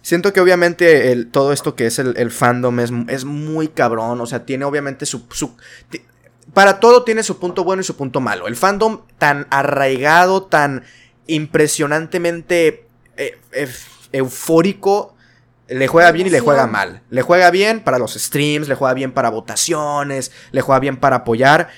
Siento 0.00 0.32
que 0.32 0.40
obviamente 0.40 1.24
todo 1.26 1.52
esto 1.52 1.74
que 1.74 1.86
es 1.86 1.98
el, 1.98 2.30
fandom 2.30 2.80
es, 2.80 2.90
es, 3.08 3.24
muy 3.24 3.68
cabrón. 3.68 4.20
O 4.20 4.26
sea, 4.26 4.46
tiene 4.46 4.64
obviamente 4.64 5.04
su, 5.04 5.26
Para 6.54 6.80
todo 6.80 7.02
tiene 7.02 7.22
su 7.22 7.38
punto 7.38 7.64
bueno 7.64 7.82
y 7.82 7.84
su 7.84 7.96
punto 7.96 8.20
malo. 8.20 8.46
El 8.46 8.56
fandom 8.56 9.02
tan 9.18 9.46
arraigado, 9.50 10.44
tan 10.44 10.84
impresionantemente 11.26 12.86
eh, 13.18 13.36
eufórico, 14.12 15.14
le 15.68 15.88
juega 15.88 16.10
bien 16.12 16.28
y 16.28 16.30
le 16.30 16.40
juega 16.40 16.66
mal. 16.66 17.02
Le 17.10 17.20
juega 17.20 17.50
bien 17.50 17.80
para 17.80 17.98
los 17.98 18.14
streams, 18.14 18.68
le 18.68 18.76
juega 18.76 18.94
bien 18.94 19.12
para 19.12 19.28
votaciones, 19.28 20.32
le 20.52 20.60
juega 20.62 20.78
bien 20.78 20.96
para 20.96 21.16
apoyar. 21.16 21.68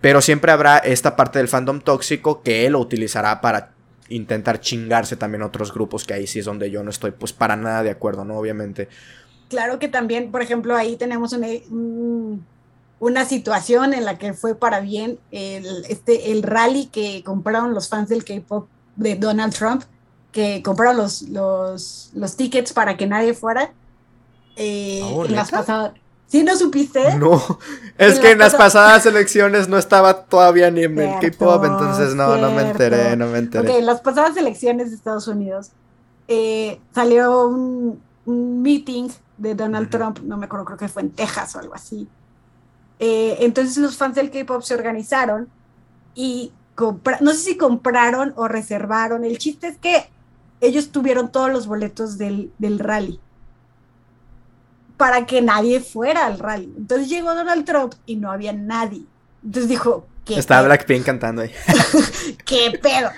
Pero 0.00 0.20
siempre 0.20 0.52
habrá 0.52 0.78
esta 0.78 1.16
parte 1.16 1.38
del 1.38 1.48
fandom 1.48 1.80
tóxico 1.80 2.42
que 2.42 2.66
él 2.66 2.72
lo 2.72 2.80
utilizará 2.80 3.40
para 3.40 3.77
intentar 4.08 4.60
chingarse 4.60 5.16
también 5.16 5.42
otros 5.42 5.72
grupos, 5.72 6.04
que 6.04 6.14
ahí 6.14 6.26
sí 6.26 6.38
es 6.38 6.44
donde 6.44 6.70
yo 6.70 6.82
no 6.82 6.90
estoy 6.90 7.12
pues 7.12 7.32
para 7.32 7.56
nada 7.56 7.82
de 7.82 7.90
acuerdo, 7.90 8.24
¿no? 8.24 8.38
Obviamente. 8.38 8.88
Claro 9.48 9.78
que 9.78 9.88
también, 9.88 10.30
por 10.30 10.42
ejemplo, 10.42 10.76
ahí 10.76 10.96
tenemos 10.96 11.32
una, 11.32 11.48
una 13.00 13.24
situación 13.24 13.94
en 13.94 14.04
la 14.04 14.18
que 14.18 14.34
fue 14.34 14.54
para 14.54 14.80
bien 14.80 15.18
el, 15.30 15.84
este, 15.88 16.32
el 16.32 16.42
rally 16.42 16.86
que 16.86 17.22
compraron 17.24 17.74
los 17.74 17.88
fans 17.88 18.08
del 18.08 18.24
K-Pop 18.24 18.68
de 18.96 19.16
Donald 19.16 19.54
Trump, 19.54 19.84
que 20.32 20.62
compraron 20.62 20.96
los, 20.96 21.22
los, 21.22 22.10
los 22.14 22.36
tickets 22.36 22.72
para 22.72 22.96
que 22.96 23.06
nadie 23.06 23.34
fuera. 23.34 23.72
Eh, 24.56 25.00
oh, 25.04 25.24
en 25.24 25.34
las 25.36 25.50
pasadas 25.50 25.92
¿Sí 26.28 26.44
no 26.44 26.54
supiste? 26.56 27.14
No, 27.16 27.42
es 27.96 28.20
que 28.20 28.32
en 28.32 28.38
las 28.38 28.54
pasadas 28.54 29.06
elecciones 29.06 29.66
no 29.66 29.78
estaba 29.78 30.24
todavía 30.24 30.70
ni 30.70 30.84
en 30.84 30.98
el 30.98 31.18
K-pop, 31.20 31.64
entonces 31.64 32.14
no, 32.14 32.36
no 32.36 32.50
me 32.52 32.68
enteré, 32.68 33.16
no 33.16 33.28
me 33.28 33.38
enteré. 33.38 33.70
Ok, 33.70 33.78
en 33.78 33.86
las 33.86 34.02
pasadas 34.02 34.36
elecciones 34.36 34.90
de 34.90 34.96
Estados 34.96 35.26
Unidos 35.26 35.70
eh, 36.28 36.80
salió 36.94 37.48
un, 37.48 38.06
meeting 38.26 39.08
de 39.38 39.54
Donald 39.54 39.88
Trump, 39.88 40.18
no 40.18 40.36
me 40.36 40.44
acuerdo, 40.44 40.66
creo 40.66 40.76
que 40.76 40.88
fue 40.88 41.00
en 41.00 41.12
Texas 41.12 41.56
o 41.56 41.60
algo 41.60 41.74
así. 41.74 42.06
Eh, 42.98 43.38
entonces 43.40 43.78
los 43.78 43.96
fans 43.96 44.14
del 44.14 44.30
K-pop 44.30 44.62
se 44.62 44.74
organizaron 44.74 45.48
y 46.14 46.52
no 47.20 47.32
sé 47.32 47.38
si 47.38 47.56
compraron 47.56 48.34
o 48.36 48.48
reservaron. 48.48 49.24
El 49.24 49.38
chiste 49.38 49.68
es 49.68 49.78
que 49.78 50.10
ellos 50.60 50.90
tuvieron 50.90 51.32
todos 51.32 51.50
los 51.50 51.66
boletos 51.66 52.18
del, 52.18 52.52
del 52.58 52.78
rally 52.78 53.18
para 54.98 55.24
que 55.24 55.40
nadie 55.40 55.80
fuera 55.80 56.26
al 56.26 56.38
rally. 56.38 56.70
Entonces 56.76 57.08
llegó 57.08 57.34
Donald 57.34 57.64
Trump 57.64 57.94
y 58.04 58.16
no 58.16 58.30
había 58.30 58.52
nadie. 58.52 59.06
Entonces 59.42 59.70
dijo, 59.70 60.06
¿qué 60.26 60.38
Estaba 60.38 60.66
Blackpink 60.66 61.06
cantando 61.06 61.42
ahí. 61.42 61.52
¿Qué 62.44 62.78
pedo? 62.82 63.10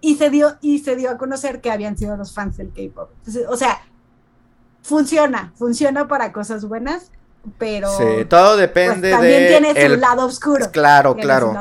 y 0.00 0.14
se 0.14 0.30
dio 0.30 0.56
y 0.62 0.78
se 0.78 0.96
dio 0.96 1.10
a 1.10 1.18
conocer 1.18 1.60
que 1.60 1.70
habían 1.70 1.98
sido 1.98 2.16
los 2.16 2.32
fans 2.32 2.56
del 2.56 2.72
K-pop. 2.72 3.10
O 3.50 3.56
sea, 3.56 3.82
funciona, 4.80 5.52
funciona 5.56 6.08
para 6.08 6.32
cosas 6.32 6.64
buenas, 6.64 7.10
pero 7.58 7.88
sí, 7.98 8.24
todo 8.28 8.56
depende 8.56 9.10
pues, 9.10 9.20
también 9.20 9.48
tiene 9.48 9.88
su 9.88 9.96
lado 9.96 10.24
oscuro. 10.24 10.70
Claro, 10.70 11.16
claro. 11.16 11.52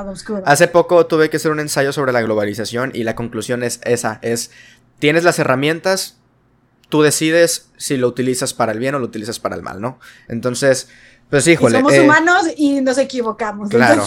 Hace 0.45 0.67
poco 0.67 1.05
tuve 1.07 1.29
que 1.29 1.37
hacer 1.37 1.51
un 1.51 1.59
ensayo 1.59 1.91
sobre 1.91 2.11
la 2.11 2.21
globalización 2.21 2.91
y 2.93 3.03
la 3.03 3.15
conclusión 3.15 3.63
es 3.63 3.81
esa, 3.83 4.19
es 4.21 4.51
tienes 4.99 5.23
las 5.23 5.39
herramientas, 5.39 6.17
tú 6.89 7.01
decides 7.01 7.69
si 7.77 7.97
lo 7.97 8.07
utilizas 8.07 8.53
para 8.53 8.71
el 8.71 8.79
bien 8.79 8.95
o 8.95 8.99
lo 8.99 9.05
utilizas 9.05 9.39
para 9.39 9.55
el 9.55 9.61
mal, 9.61 9.81
¿no? 9.81 9.99
Entonces, 10.27 10.87
pues 11.29 11.47
híjole. 11.47 11.77
somos 11.77 11.93
eh, 11.93 12.01
humanos 12.01 12.45
y 12.55 12.81
nos 12.81 12.97
equivocamos. 12.97 13.69
Claro. 13.69 14.05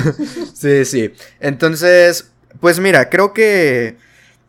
sí, 0.54 0.84
sí. 0.84 1.12
Entonces, 1.40 2.30
pues 2.60 2.80
mira, 2.80 3.10
creo 3.10 3.32
que 3.32 3.96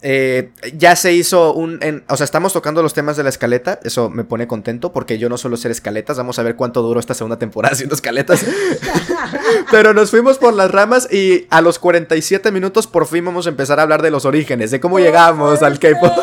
eh, 0.05 0.51
ya 0.77 0.97
se 0.97 1.13
hizo 1.13 1.53
un... 1.53 1.79
o 2.09 2.17
sea, 2.17 2.25
estamos 2.25 2.51
tocando 2.51 2.84
los 2.84 2.93
temas 2.93 3.17
de 3.17 3.23
la 3.23 3.29
escaleta. 3.29 3.79
Eso 3.84 4.09
me 4.09 4.25
pone 4.25 4.47
contento 4.47 4.91
porque 4.91 5.17
yo 5.17 5.27
no 5.27 5.38
suelo 5.38 5.55
hacer 5.55 5.71
escaletas. 5.71 6.17
Vamos 6.17 6.39
a 6.39 6.43
ver 6.43 6.55
cuánto 6.55 6.81
duró 6.81 6.99
esta 6.99 7.13
segunda 7.13 7.39
temporada 7.39 7.71
haciendo 7.73 7.95
escaletas. 7.95 8.45
Pero 9.71 9.93
nos 9.93 10.09
fuimos 10.09 10.38
por 10.38 10.53
las 10.53 10.71
ramas 10.71 11.11
y 11.11 11.47
a 11.49 11.61
los 11.61 11.79
47 11.79 12.51
minutos 12.51 12.88
por 12.88 13.07
fin 13.07 13.25
vamos 13.25 13.47
a 13.47 13.49
empezar 13.49 13.79
a 13.79 13.84
hablar 13.84 14.01
de 14.01 14.11
los 14.11 14.25
orígenes, 14.25 14.71
de 14.71 14.79
cómo 14.79 14.99
llegamos 14.99 15.61
al 15.61 15.79
K-pop. 15.79 16.13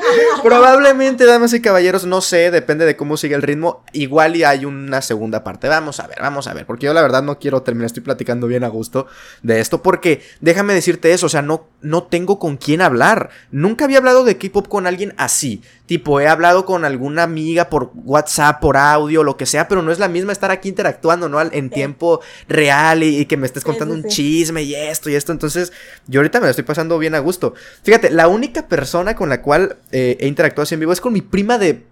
Probablemente, 0.42 1.24
damas 1.24 1.52
y 1.52 1.60
caballeros, 1.60 2.06
no 2.06 2.20
sé, 2.20 2.50
depende 2.50 2.84
de 2.84 2.96
cómo 2.96 3.16
sigue 3.16 3.34
el 3.34 3.42
ritmo. 3.42 3.84
Igual 3.92 4.36
y 4.36 4.44
hay 4.44 4.64
una 4.64 5.02
segunda 5.02 5.44
parte. 5.44 5.68
Vamos 5.68 6.00
a 6.00 6.06
ver, 6.06 6.18
vamos 6.20 6.46
a 6.46 6.54
ver. 6.54 6.66
Porque 6.66 6.86
yo 6.86 6.94
la 6.94 7.02
verdad 7.02 7.22
no 7.22 7.38
quiero 7.38 7.62
terminar, 7.62 7.86
estoy 7.86 8.02
platicando 8.02 8.46
bien 8.46 8.64
a 8.64 8.68
gusto 8.68 9.06
de 9.42 9.60
esto. 9.60 9.82
Porque 9.82 10.22
déjame 10.40 10.74
decirte 10.74 11.12
eso, 11.12 11.26
o 11.26 11.28
sea, 11.28 11.42
no, 11.42 11.68
no 11.80 12.04
tengo 12.04 12.38
con 12.38 12.56
quién 12.56 12.80
hablar. 12.80 13.30
Nunca 13.50 13.84
había 13.84 13.98
hablado 13.98 14.24
de 14.24 14.38
K-pop 14.38 14.68
con 14.68 14.86
alguien 14.86 15.14
así. 15.16 15.62
Tipo, 15.92 16.20
he 16.20 16.26
hablado 16.26 16.64
con 16.64 16.86
alguna 16.86 17.22
amiga 17.22 17.68
por 17.68 17.92
WhatsApp, 17.94 18.62
por 18.62 18.78
audio, 18.78 19.22
lo 19.22 19.36
que 19.36 19.44
sea, 19.44 19.68
pero 19.68 19.82
no 19.82 19.92
es 19.92 19.98
la 19.98 20.08
misma 20.08 20.32
estar 20.32 20.50
aquí 20.50 20.70
interactuando, 20.70 21.28
¿no? 21.28 21.38
En 21.38 21.68
tiempo 21.68 22.22
real 22.48 23.02
y, 23.02 23.26
que 23.26 23.36
me 23.36 23.44
estés 23.44 23.62
contando 23.62 23.92
un 23.92 24.04
chisme 24.04 24.62
y 24.62 24.74
esto 24.74 25.10
y 25.10 25.16
esto. 25.16 25.32
Entonces, 25.32 25.70
yo 26.06 26.20
ahorita 26.20 26.40
me 26.40 26.46
lo 26.46 26.50
estoy 26.50 26.64
pasando 26.64 26.98
bien 26.98 27.14
a 27.14 27.18
gusto. 27.18 27.52
Fíjate, 27.82 28.08
la 28.08 28.28
única 28.28 28.68
persona 28.68 29.14
con 29.14 29.28
la 29.28 29.42
cual 29.42 29.80
eh, 29.90 30.16
he 30.18 30.28
interactuado 30.28 30.62
así 30.62 30.72
en 30.72 30.80
vivo 30.80 30.94
es 30.94 31.00
con 31.02 31.12
mi 31.12 31.20
prima 31.20 31.58
de. 31.58 31.84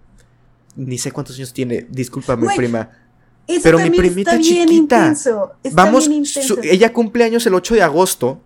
Ni 0.75 0.97
sé 0.97 1.11
cuántos 1.11 1.35
años 1.35 1.53
tiene, 1.53 1.85
discúlpame, 1.87 2.47
prima. 2.55 2.89
pero 3.61 3.77
mi 3.77 3.91
primita 3.91 4.39
chiquita. 4.39 5.13
Vamos, 5.73 6.09
ella 6.63 6.91
cumple 6.91 7.23
años 7.23 7.45
el 7.45 7.53
8 7.53 7.75
de 7.75 7.83
agosto. 7.83 8.41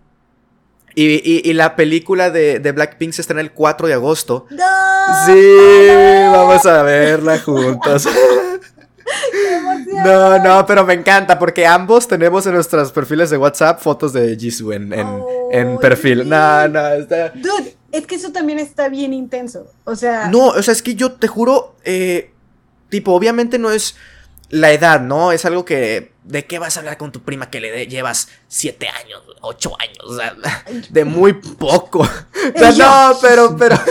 Y, 0.98 1.52
la 1.54 1.76
película 1.76 2.30
de, 2.30 2.60
de, 2.60 2.72
Blackpink 2.72 3.12
se 3.12 3.22
estrena 3.22 3.42
el 3.42 3.52
4 3.52 3.88
de 3.88 3.94
agosto. 3.94 4.48
¡No! 4.50 4.64
Sí, 5.26 5.88
vamos 6.32 6.66
a 6.66 6.84
verla 6.84 7.38
juntos. 7.40 8.08
no, 10.06 10.40
no, 10.40 10.66
pero 10.66 10.86
me 10.86 10.94
encanta 10.94 11.38
porque 11.38 11.68
ambos 11.68 12.08
tenemos 12.08 12.46
en 12.48 12.54
nuestros 12.54 12.94
perfiles 12.94 13.30
de 13.30 13.38
WhatsApp 13.38 13.82
fotos 13.82 14.14
de 14.14 14.38
Jisoo 14.38 14.72
en, 14.72 14.94
en, 15.52 15.78
perfil. 15.80 16.30
No, 16.30 16.68
no, 16.70 16.88
está... 16.88 17.30
Dude, 17.30 17.76
es 17.92 18.08
que 18.08 18.16
eso 18.16 18.32
también 18.32 18.60
está 18.60 18.88
bien 18.88 19.14
intenso. 19.14 19.68
O 19.84 19.96
sea. 19.96 20.30
No, 20.30 20.48
o 20.48 20.64
sea, 20.64 20.72
es 20.72 20.82
que 20.82 20.96
yo 20.96 21.12
te 21.14 21.28
juro, 21.28 21.76
eh, 21.84 22.32
tipo, 22.90 23.12
obviamente 23.14 23.60
no 23.60 23.70
es 23.70 23.96
la 24.56 24.72
edad, 24.72 25.02
¿no? 25.02 25.32
Es 25.32 25.46
algo 25.46 25.66
que. 25.66 26.14
¿De 26.24 26.46
qué 26.46 26.58
vas 26.60 26.76
a 26.76 26.80
hablar 26.80 26.98
con 26.98 27.12
tu 27.12 27.22
prima 27.22 27.50
que 27.52 27.60
le 27.60 27.86
llevas 27.88 28.30
siete 28.48 28.88
años, 28.88 29.22
ocho 29.42 29.74
años? 29.80 30.00
O 30.06 30.16
sea, 30.16 30.36
de 30.90 31.06
muy 31.06 31.34
poco. 31.34 32.08
O 32.56 32.60
sea, 32.60 32.72
no, 32.72 33.18
pero, 33.22 33.56
pero. 33.58 33.80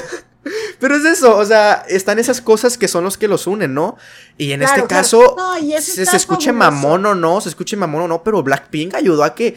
Pero 0.78 0.96
es 0.96 1.04
eso, 1.06 1.38
o 1.38 1.44
sea, 1.46 1.86
están 1.88 2.18
esas 2.18 2.42
cosas 2.42 2.76
que 2.76 2.86
son 2.86 3.02
los 3.02 3.16
que 3.16 3.28
los 3.28 3.46
unen, 3.46 3.72
¿no? 3.72 3.96
Y 4.36 4.52
en 4.52 4.62
este 4.62 4.86
caso, 4.86 5.36
se, 5.80 6.04
se 6.04 6.16
escuche 6.16 6.52
mamón 6.52 7.06
o 7.06 7.14
no, 7.14 7.40
se 7.40 7.48
escuche 7.48 7.78
mamón 7.78 8.02
o 8.02 8.08
no, 8.08 8.22
pero 8.22 8.42
Blackpink 8.42 8.94
ayudó 8.94 9.24
a 9.24 9.34
que 9.34 9.56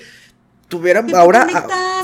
tuvieran 0.68 1.14
ahora 1.16 1.48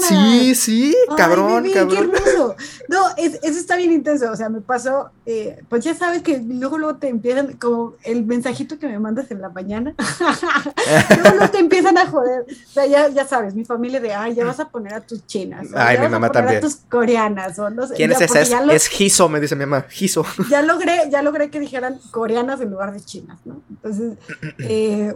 Sí, 0.07 0.55
sí, 0.55 0.95
cabrón, 1.17 1.69
cabrón. 1.73 2.11
Qué 2.11 2.19
hermoso. 2.19 2.55
No, 2.89 3.07
es, 3.17 3.39
eso 3.41 3.59
está 3.59 3.75
bien 3.77 3.91
intenso. 3.91 4.29
O 4.31 4.35
sea, 4.35 4.49
me 4.49 4.61
pasó, 4.61 5.09
eh, 5.25 5.63
pues 5.69 5.83
ya 5.83 5.95
sabes 5.95 6.21
que 6.21 6.39
luego, 6.39 6.77
luego 6.77 6.97
te 6.97 7.07
empiezan, 7.07 7.53
como 7.53 7.93
el 8.03 8.25
mensajito 8.25 8.77
que 8.77 8.87
me 8.87 8.99
mandas 8.99 9.31
en 9.31 9.41
la 9.41 9.49
mañana, 9.49 9.95
luego, 11.09 11.29
luego 11.37 11.49
te 11.49 11.59
empiezan 11.59 11.97
a 11.97 12.05
joder. 12.07 12.41
O 12.41 12.71
sea, 12.71 12.85
ya, 12.85 13.07
ya 13.07 13.25
sabes, 13.25 13.55
mi 13.55 13.65
familia 13.65 13.99
de, 13.99 14.13
ay, 14.13 14.35
ya 14.35 14.45
vas 14.45 14.59
a 14.59 14.69
poner 14.69 14.93
a 14.93 15.01
tus 15.01 15.25
chinas. 15.25 15.67
o 15.73 15.77
Ay, 15.77 15.95
ya 15.95 16.01
mi 16.01 16.05
vas 16.05 16.11
mamá 16.11 16.27
a 16.27 16.31
poner 16.31 16.43
también. 16.45 16.57
A 16.57 16.61
tus 16.61 16.75
coreanas, 16.89 17.57
o 17.57 17.69
no 17.69 17.87
sé. 17.87 17.95
¿Quién 17.95 18.11
ya, 18.11 18.17
es 18.17 18.21
esa? 18.21 18.41
Es, 18.41 18.49
lo- 18.51 18.73
es 18.73 19.29
me 19.29 19.39
dice 19.39 19.55
mi 19.55 19.65
mamá. 19.65 19.85
Giso. 19.89 20.25
ya 20.49 20.61
logré, 20.61 21.09
ya 21.09 21.21
logré 21.23 21.49
que 21.49 21.59
dijeran 21.59 21.99
coreanas 22.11 22.59
en 22.61 22.69
lugar 22.69 22.93
de 22.93 22.99
chinas, 22.99 23.39
¿no? 23.45 23.61
Entonces, 23.69 24.17
eh, 24.59 25.15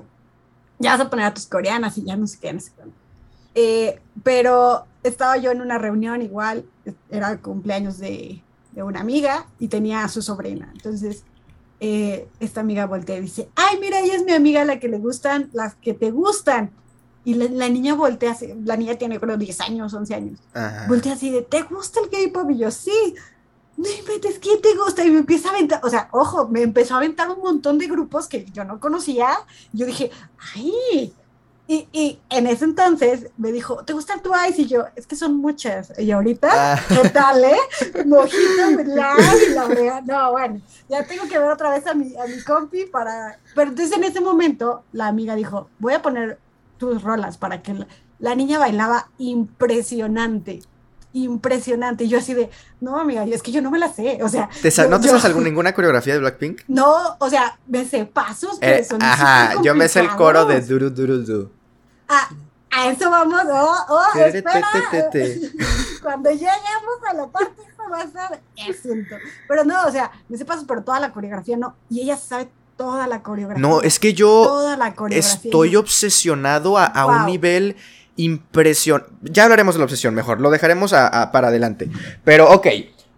ya 0.79 0.91
vas 0.93 1.01
a 1.05 1.09
poner 1.09 1.25
a 1.25 1.33
tus 1.33 1.45
coreanas 1.45 1.97
y 1.97 2.05
ya 2.05 2.15
no 2.15 2.25
sé 2.25 2.37
qué, 2.39 2.53
no 2.53 2.59
sé 2.59 2.71
cuándo. 2.75 2.95
Eh, 3.59 3.99
pero 4.21 4.85
estaba 5.01 5.37
yo 5.37 5.49
en 5.49 5.61
una 5.61 5.79
reunión 5.79 6.21
igual, 6.21 6.63
era 7.09 7.31
el 7.31 7.41
cumpleaños 7.41 7.97
de, 7.97 8.43
de 8.71 8.83
una 8.83 8.99
amiga 8.99 9.47
y 9.57 9.67
tenía 9.67 10.03
a 10.03 10.09
su 10.09 10.21
sobrina. 10.21 10.69
Entonces, 10.75 11.23
eh, 11.79 12.27
esta 12.39 12.61
amiga 12.61 12.85
voltea 12.85 13.17
y 13.17 13.21
dice, 13.21 13.49
ay, 13.55 13.79
mira, 13.81 13.99
ella 13.99 14.13
es 14.13 14.23
mi 14.23 14.33
amiga, 14.33 14.63
la 14.63 14.79
que 14.79 14.87
le 14.87 14.99
gustan, 14.99 15.49
las 15.53 15.73
que 15.73 15.95
te 15.95 16.11
gustan. 16.11 16.69
Y 17.25 17.33
la, 17.33 17.45
la 17.45 17.67
niña 17.67 17.95
voltea, 17.95 18.37
la 18.63 18.77
niña 18.77 18.93
tiene 18.93 19.19
creo 19.19 19.37
10 19.37 19.59
años, 19.61 19.91
11 19.91 20.13
años. 20.13 20.39
Ajá. 20.53 20.85
Voltea 20.87 21.13
así 21.13 21.31
de, 21.31 21.41
¿te 21.41 21.63
gusta 21.63 21.99
el 22.01 22.09
K-pop? 22.11 22.51
Y 22.51 22.59
yo, 22.59 22.69
sí. 22.69 23.15
No 23.75 23.89
inventes, 23.89 24.37
¿quién 24.37 24.61
te 24.61 24.75
gusta? 24.75 25.03
Y 25.03 25.09
me 25.09 25.19
empieza 25.19 25.49
a 25.49 25.53
aventar, 25.53 25.81
o 25.83 25.89
sea, 25.89 26.09
ojo, 26.11 26.47
me 26.47 26.61
empezó 26.61 26.93
a 26.93 26.97
aventar 26.97 27.27
un 27.31 27.39
montón 27.39 27.79
de 27.79 27.87
grupos 27.87 28.27
que 28.27 28.45
yo 28.53 28.63
no 28.65 28.79
conocía. 28.79 29.29
Yo 29.73 29.87
dije, 29.87 30.11
¡ay! 30.55 31.11
Y, 31.69 31.89
y 31.91 32.19
en 32.29 32.47
ese 32.47 32.63
entonces 32.63 33.27
me 33.37 33.51
dijo, 33.51 33.83
¿te 33.83 33.91
gusta 33.91 34.21
Twice? 34.21 34.61
Y 34.61 34.67
yo, 34.67 34.85
es 34.95 35.05
que 35.05 35.17
son 35.17 35.35
muchas. 35.35 35.91
Y 35.99 36.11
ahorita, 36.11 36.47
Ah. 36.51 36.79
¿qué 36.87 37.09
tal, 37.09 37.43
eh? 37.43 37.57
Mojito, 38.05 38.83
la 38.85 39.15
y 39.49 39.53
la 39.53 39.65
brea. 39.65 40.01
No, 40.01 40.31
bueno, 40.31 40.61
ya 40.87 41.05
tengo 41.05 41.27
que 41.27 41.37
ver 41.37 41.49
otra 41.49 41.69
vez 41.71 41.85
a 41.85 41.93
mi, 41.93 42.15
a 42.15 42.25
mi 42.25 42.41
compi 42.41 42.85
para... 42.85 43.37
Pero 43.53 43.71
entonces 43.71 43.97
en 43.97 44.05
ese 44.05 44.21
momento 44.21 44.83
la 44.93 45.07
amiga 45.07 45.35
dijo, 45.35 45.69
voy 45.79 45.93
a 45.93 46.01
poner 46.01 46.39
tus 46.77 47.03
rolas 47.03 47.37
para 47.37 47.61
que 47.61 47.73
la, 47.73 47.87
la 48.19 48.33
niña 48.35 48.59
bailaba 48.59 49.09
impresionante, 49.17 50.61
impresionante. 51.11 52.05
Y 52.05 52.07
yo 52.07 52.17
así 52.19 52.33
de, 52.33 52.49
no, 52.79 52.97
amiga, 52.97 53.25
y 53.25 53.33
es 53.33 53.43
que 53.43 53.51
yo 53.51 53.61
no 53.61 53.71
me 53.71 53.79
la 53.79 53.91
sé, 53.91 54.19
o 54.23 54.29
sea... 54.29 54.49
¿Te 54.61 54.71
sa- 54.71 54.83
yo- 54.83 54.89
¿No 54.89 55.01
te 55.01 55.07
yo- 55.07 55.19
sabes 55.19 55.35
ninguna 55.37 55.73
coreografía 55.73 56.13
de 56.13 56.19
Blackpink? 56.19 56.61
No, 56.67 57.17
o 57.19 57.29
sea, 57.29 57.59
me 57.67 57.83
sé 57.85 58.05
pasos, 58.05 58.57
pero 58.59 58.77
Eh, 58.77 58.83
son 58.83 59.01
ajá, 59.03 59.61
yo 59.63 59.75
me 59.75 59.87
sé 59.89 59.99
el 59.99 60.09
coro 60.15 60.45
de 60.45 60.61
duru 60.61 60.89
duru 60.89 61.17
du. 61.23 61.51
Ah, 62.09 62.29
a 62.71 62.89
eso 62.91 63.09
vamos, 63.09 63.41
oh, 63.51 63.75
oh, 63.89 64.19
espera. 64.19 64.67
Cuando 66.01 66.29
lleguemos 66.31 66.99
a 67.09 67.13
la 67.13 67.27
parte 67.27 67.61
esa 67.61 67.89
va 67.89 68.01
a 68.01 68.29
ser 68.29 68.39
asunto. 68.69 69.15
Pero 69.47 69.63
no, 69.63 69.85
o 69.85 69.91
sea, 69.91 70.11
me 70.29 70.37
sé 70.37 70.45
pasos, 70.45 70.65
pero 70.67 70.83
toda 70.83 70.99
la 70.99 71.11
coreografía 71.11 71.57
no. 71.57 71.75
Y 71.89 72.01
ella 72.01 72.17
sabe 72.17 72.49
toda 72.77 73.07
la 73.07 73.23
coreografía. 73.23 73.61
No, 73.61 73.81
es 73.81 73.99
que 73.99 74.13
yo 74.13 74.43
toda 74.45 74.77
la 74.77 74.93
estoy 75.11 75.75
obsesionado 75.75 76.77
a, 76.77 76.85
a 76.85 77.05
un 77.05 77.25
nivel 77.25 77.75
impresionante. 78.15 79.09
Ya 79.23 79.43
hablaremos 79.43 79.75
de 79.75 79.79
la 79.79 79.85
obsesión 79.85 80.13
mejor, 80.13 80.39
lo 80.41 80.49
dejaremos 80.49 80.93
a- 80.93 81.07
a- 81.07 81.31
para 81.31 81.47
adelante. 81.47 81.89
Pero, 82.23 82.49
ok, 82.51 82.67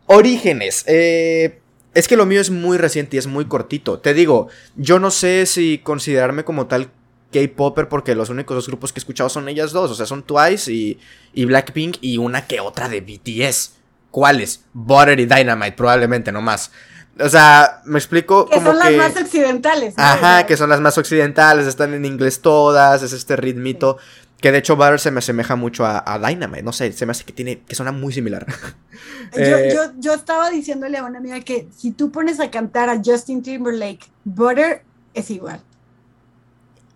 orígenes. 0.06 0.84
Eh, 0.88 1.62
es 1.94 2.08
que 2.08 2.16
lo 2.16 2.26
mío 2.26 2.40
es 2.40 2.50
muy 2.52 2.78
reciente 2.78 3.16
y 3.16 3.20
es 3.20 3.28
muy 3.28 3.46
cortito. 3.46 4.00
Te 4.00 4.14
digo, 4.14 4.48
yo 4.76 5.00
no 5.00 5.10
sé 5.12 5.46
si 5.46 5.80
considerarme 5.80 6.44
como 6.46 6.68
tal 6.68 6.92
K-Popper 7.32 7.88
porque 7.88 8.16
los 8.16 8.30
únicos 8.30 8.56
dos 8.56 8.68
grupos 8.68 8.92
que 8.92 9.00
he 9.00 9.02
escuchado 9.02 9.30
son 9.30 9.48
ellas 9.50 9.72
dos. 9.72 9.92
O 9.92 9.96
sea, 9.96 10.06
son 10.06 10.24
Twice 10.24 10.72
y, 10.72 11.00
y 11.34 11.46
Blackpink 11.46 11.98
y 12.02 12.18
una 12.18 12.48
que 12.48 12.60
otra 12.60 12.90
de 12.90 13.02
BTS. 13.02 13.74
¿Cuáles? 14.12 14.66
Butter 14.74 15.20
y 15.20 15.26
Dynamite, 15.26 15.74
probablemente, 15.74 16.32
no 16.32 16.42
más. 16.42 16.72
O 17.20 17.30
sea, 17.30 17.82
me 17.86 18.00
explico 18.00 18.46
Que 18.48 18.56
como 18.56 18.72
son 18.74 18.82
que... 18.82 18.92
las 18.98 19.14
más 19.14 19.22
occidentales. 19.24 19.98
¿no? 19.98 20.04
Ajá, 20.04 20.46
que 20.46 20.58
son 20.58 20.70
las 20.70 20.80
más 20.82 20.98
occidentales, 20.98 21.68
están 21.68 21.94
en 21.94 22.06
inglés 22.06 22.42
todas, 22.42 23.04
es 23.04 23.14
este 23.14 23.36
ritmito. 23.36 23.98
Que 24.42 24.54
de 24.54 24.60
hecho 24.60 24.78
Butter 24.78 25.02
se 25.02 25.12
me 25.12 25.20
asemeja 25.20 25.58
mucho 25.58 25.86
a, 25.86 26.02
a 26.06 26.18
Dynamite, 26.18 26.64
no 26.64 26.72
sé, 26.72 26.94
se 26.94 27.06
me 27.06 27.12
hace 27.12 27.26
que 27.26 27.34
tiene, 27.34 27.60
que 27.60 27.76
suena 27.76 27.92
muy 27.92 28.14
similar. 28.14 28.46
Yo, 29.36 29.42
Eh, 29.42 29.72
yo, 29.76 29.92
yo 29.98 30.14
estaba 30.14 30.50
diciéndole 30.50 30.98
a 30.98 31.04
una 31.04 31.20
amiga 31.20 31.40
que 31.42 31.68
si 31.78 31.92
tú 31.92 32.10
pones 32.10 32.40
a 32.40 32.50
cantar 32.50 32.90
a 32.90 33.02
Justin 33.04 33.44
Timberlake, 33.44 34.00
Butter 34.24 34.84
es 35.14 35.30
igual. 35.30 35.62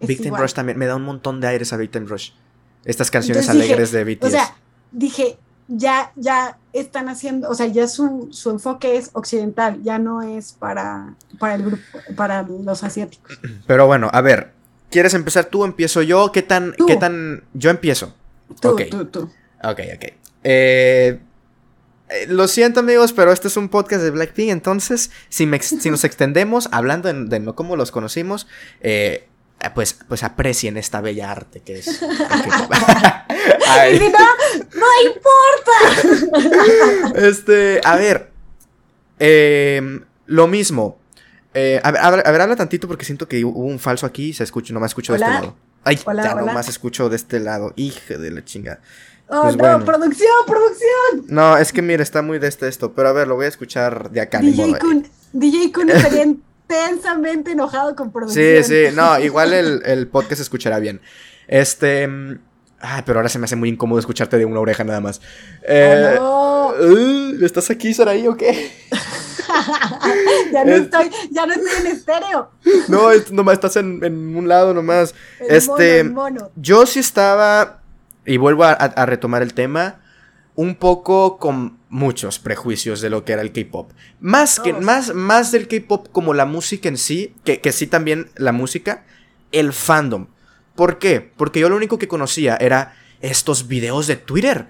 Victim 0.07 0.27
igual. 0.27 0.41
Rush 0.41 0.53
también, 0.53 0.77
me 0.77 0.85
da 0.85 0.95
un 0.95 1.03
montón 1.03 1.41
de 1.41 1.47
aires 1.47 1.73
a 1.73 1.77
Victim 1.77 2.05
Rush. 2.07 2.31
Estas 2.85 3.09
canciones 3.11 3.43
Entonces 3.43 3.61
dije, 3.61 3.73
alegres 3.73 3.91
de 3.91 4.03
BTS. 4.03 4.25
O 4.25 4.29
sea, 4.29 4.55
dije, 4.91 5.37
ya, 5.67 6.11
ya 6.15 6.57
están 6.73 7.09
haciendo, 7.09 7.49
o 7.49 7.55
sea, 7.55 7.67
ya 7.67 7.87
su, 7.87 8.29
su 8.31 8.49
enfoque 8.49 8.97
es 8.97 9.09
occidental, 9.13 9.81
ya 9.83 9.99
no 9.99 10.21
es 10.21 10.53
para, 10.53 11.15
para 11.39 11.55
el 11.55 11.63
grupo, 11.63 11.83
para 12.15 12.43
los 12.43 12.83
asiáticos. 12.83 13.39
Pero 13.65 13.87
bueno, 13.87 14.09
a 14.11 14.21
ver, 14.21 14.51
¿quieres 14.89 15.13
empezar 15.13 15.45
tú? 15.45 15.63
¿Empiezo 15.63 16.01
yo? 16.01 16.31
¿Qué 16.31 16.41
tan, 16.41 16.73
Tú. 16.75 16.85
qué 16.85 16.97
tan... 16.97 17.43
Yo 17.53 17.69
empiezo. 17.69 18.13
Tú, 18.59 18.69
Ok. 18.69 18.81
tú, 18.91 19.05
tú. 19.05 19.21
Ok, 19.63 19.79
ok. 19.95 20.13
Eh, 20.43 21.19
eh, 22.09 22.27
lo 22.27 22.47
siento 22.47 22.81
amigos, 22.81 23.13
pero 23.13 23.31
este 23.31 23.47
es 23.47 23.57
un 23.57 23.69
podcast 23.69 24.03
de 24.03 24.11
Blackpink, 24.11 24.49
entonces 24.49 25.09
si, 25.29 25.45
me 25.45 25.59
si 25.61 25.89
nos 25.89 26.03
extendemos 26.03 26.67
hablando 26.71 27.11
de 27.11 27.39
no 27.39 27.55
cómo 27.55 27.75
los 27.75 27.91
conocimos, 27.91 28.47
eh, 28.81 29.27
pues, 29.73 29.97
pues 30.07 30.23
aprecien 30.23 30.77
esta 30.77 31.01
bella 31.01 31.31
arte 31.31 31.61
que 31.61 31.79
es... 31.79 32.01
no, 32.01 32.07
no 34.73 34.87
importa. 35.05 35.71
este, 37.27 37.81
a 37.83 37.95
ver, 37.95 38.31
eh, 39.19 39.99
lo 40.25 40.47
mismo. 40.47 40.97
Eh, 41.53 41.79
a, 41.83 41.91
ver, 41.91 42.01
a 42.01 42.09
ver, 42.11 42.27
a 42.27 42.31
ver, 42.31 42.41
habla 42.41 42.55
tantito 42.55 42.87
porque 42.87 43.05
siento 43.05 43.27
que 43.27 43.43
hubo 43.45 43.59
un 43.59 43.79
falso 43.79 44.05
aquí 44.05 44.29
y 44.29 44.33
se 44.33 44.43
escucha, 44.43 44.73
nomás 44.73 44.91
escucho 44.91 45.13
de 45.13 45.17
Hola. 45.19 45.27
este 45.27 45.41
lado. 45.45 45.55
Ay, 45.83 45.99
Hola, 46.05 46.23
ya 46.23 46.33
hola. 46.33 46.41
nomás 46.45 46.67
escucho 46.69 47.09
de 47.09 47.15
este 47.15 47.39
lado. 47.39 47.73
Hija 47.75 48.17
de 48.17 48.31
la 48.31 48.43
chinga. 48.43 48.79
Oh, 49.27 49.43
Pues 49.43 49.55
no, 49.57 49.63
bueno. 49.63 49.85
producción, 49.85 50.31
producción. 50.47 51.25
No, 51.27 51.57
es 51.57 51.71
que 51.71 51.81
mira, 51.81 52.01
está 52.03 52.21
muy 52.21 52.39
de 52.39 52.47
este 52.47 52.67
esto, 52.67 52.93
pero 52.93 53.09
a 53.09 53.13
ver, 53.13 53.27
lo 53.27 53.35
voy 53.35 53.45
a 53.45 53.49
escuchar 53.49 54.09
de 54.11 54.21
acá. 54.21 54.39
DJ 54.39 54.65
modo. 54.67 54.79
Kun, 54.79 55.07
DJ 55.33 55.71
Kun 55.71 55.89
estaría 55.89 56.25
intensamente 56.73 57.51
enojado 57.51 57.95
con 57.95 58.07
Sí, 58.07 58.11
producción. 58.13 58.63
sí, 58.63 58.83
no, 58.95 59.19
igual 59.19 59.53
el, 59.53 59.81
el 59.85 60.07
podcast 60.07 60.37
se 60.37 60.43
escuchará 60.43 60.79
bien. 60.79 61.01
Este. 61.47 62.07
mm, 62.07 62.39
Ay, 62.85 63.01
pero 63.05 63.19
ahora 63.19 63.29
se 63.29 63.39
me 63.39 63.45
hace 63.45 63.55
muy 63.55 63.69
incómodo 63.69 63.97
escucharte 63.99 64.37
de 64.37 64.43
una 64.43 64.59
oreja 64.59 64.83
nada 64.83 64.99
más. 64.99 65.21
Eh, 65.65 66.17
Oh, 66.19 66.73
uh, 66.77 67.45
¿Estás 67.45 67.69
aquí, 67.69 67.93
Saraí, 67.93 68.27
o 68.27 68.35
qué? 68.35 68.73
ya 70.51 70.65
no 70.65 70.71
Es- 70.73 70.81
estoy, 70.81 71.09
ya 71.31 71.45
no 71.45 71.53
estoy 71.53 71.71
en 71.81 71.87
estéreo. 71.87 72.51
No, 72.89 73.11
es- 73.11 73.31
nomás 73.31 73.53
estás 73.53 73.75
en, 73.77 74.03
en 74.03 74.35
un 74.35 74.47
lado 74.49 74.73
nomás. 74.73 75.15
El 75.39 75.55
Este- 75.55 76.03
mono, 76.03 76.27
el 76.27 76.33
mono. 76.33 76.51
Yo 76.55 76.85
sí 76.85 76.99
estaba, 76.99 77.79
y 78.25 78.35
vuelvo 78.37 78.65
a, 78.65 78.71
a- 78.71 78.75
a 78.75 79.05
retomar 79.05 79.41
el 79.43 79.53
tema, 79.53 80.01
un 80.55 80.75
poco 80.75 81.37
con 81.37 81.77
muchos 81.93 82.39
prejuicios 82.39 83.01
de 83.01 83.11
lo 83.11 83.23
que 83.23 83.33
era 83.33 83.43
el 83.43 83.53
K-pop. 83.53 83.91
Más, 84.19 84.59
que, 84.59 84.73
más, 84.73 85.13
más 85.13 85.51
del 85.51 85.67
K-pop 85.67 86.07
como 86.11 86.33
la 86.33 86.45
música 86.45 86.89
en 86.89 86.97
sí, 86.97 87.35
que, 87.45 87.61
que 87.61 87.71
sí 87.71 87.85
también 87.85 88.31
la 88.35 88.51
música, 88.51 89.05
el 89.51 89.73
fandom. 89.73 90.27
¿Por 90.75 90.97
qué? 90.97 91.21
Porque 91.21 91.59
yo 91.59 91.69
lo 91.69 91.75
único 91.75 91.99
que 91.99 92.07
conocía 92.07 92.57
era 92.59 92.95
estos 93.21 93.67
videos 93.67 94.07
de 94.07 94.15
Twitter. 94.15 94.69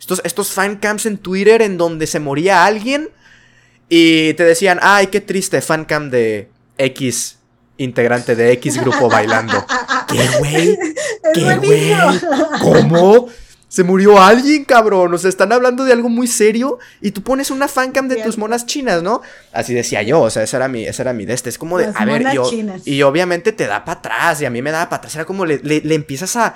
Estos, 0.00 0.20
estos 0.24 0.50
fancams 0.50 1.06
en 1.06 1.18
Twitter 1.18 1.62
en 1.62 1.78
donde 1.78 2.08
se 2.08 2.18
moría 2.18 2.64
alguien 2.64 3.08
y 3.88 4.34
te 4.34 4.42
decían, 4.42 4.80
ay, 4.82 5.06
qué 5.06 5.20
triste, 5.20 5.62
fancam 5.62 6.10
de 6.10 6.50
X 6.76 7.38
integrante 7.76 8.34
de 8.34 8.52
X 8.52 8.80
grupo 8.80 9.08
bailando. 9.08 9.64
¿Qué, 10.08 10.28
güey? 10.38 10.78
¿Qué, 11.34 11.40
buenísimo. 11.40 12.50
¿Cómo? 12.60 13.28
Se 13.74 13.82
murió 13.82 14.22
alguien, 14.22 14.64
cabrón. 14.64 15.12
O 15.12 15.18
sea, 15.18 15.28
están 15.28 15.52
hablando 15.52 15.82
de 15.84 15.92
algo 15.92 16.08
muy 16.08 16.28
serio 16.28 16.78
y 17.00 17.10
tú 17.10 17.24
pones 17.24 17.50
una 17.50 17.66
fancam 17.66 18.06
de 18.06 18.22
tus 18.22 18.38
monas 18.38 18.66
chinas, 18.66 19.02
¿no? 19.02 19.20
Así 19.52 19.74
decía 19.74 20.00
yo, 20.04 20.20
o 20.20 20.30
sea, 20.30 20.44
esa 20.44 20.58
era 20.58 20.68
mi, 20.68 20.84
esa 20.84 21.02
era 21.02 21.12
mi 21.12 21.26
de 21.26 21.34
este. 21.34 21.48
Es 21.50 21.58
como 21.58 21.78
de, 21.78 21.86
Las 21.88 21.96
a 22.00 22.04
ver, 22.04 22.22
yo, 22.32 22.48
y 22.84 23.02
obviamente 23.02 23.50
te 23.50 23.66
da 23.66 23.84
para 23.84 23.98
atrás 23.98 24.40
y 24.40 24.44
a 24.44 24.50
mí 24.50 24.62
me 24.62 24.70
daba 24.70 24.88
para 24.88 24.98
atrás. 24.98 25.16
Era 25.16 25.24
como 25.24 25.44
le, 25.44 25.58
le- 25.64 25.80
le 25.80 25.94
empiezas 25.96 26.36
a, 26.36 26.54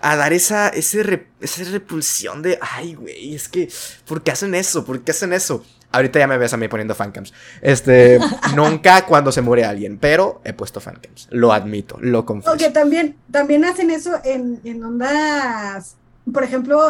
a 0.00 0.14
dar 0.14 0.32
esa, 0.32 0.68
ese 0.68 1.02
re- 1.02 1.26
esa 1.40 1.64
repulsión 1.64 2.40
de, 2.40 2.56
ay, 2.62 2.94
güey, 2.94 3.34
es 3.34 3.48
que, 3.48 3.68
¿por 4.06 4.22
qué 4.22 4.30
hacen 4.30 4.54
eso? 4.54 4.84
¿Por 4.84 5.00
qué 5.02 5.10
hacen 5.10 5.32
eso? 5.32 5.64
Ahorita 5.90 6.20
ya 6.20 6.28
me 6.28 6.38
ves 6.38 6.52
a 6.52 6.56
mí 6.56 6.68
poniendo 6.68 6.94
fancams. 6.94 7.32
Este, 7.62 8.20
nunca 8.54 9.06
cuando 9.06 9.32
se 9.32 9.40
muere 9.40 9.64
alguien, 9.64 9.98
pero 9.98 10.40
he 10.44 10.52
puesto 10.52 10.80
fancams. 10.80 11.26
Lo 11.32 11.52
admito, 11.52 11.96
lo 12.00 12.24
confieso. 12.24 12.52
Ok, 12.54 12.72
también, 12.72 13.16
también 13.32 13.64
hacen 13.64 13.90
eso 13.90 14.12
en, 14.22 14.60
en 14.62 14.84
ondas, 14.84 15.96
por 16.32 16.42
ejemplo, 16.44 16.80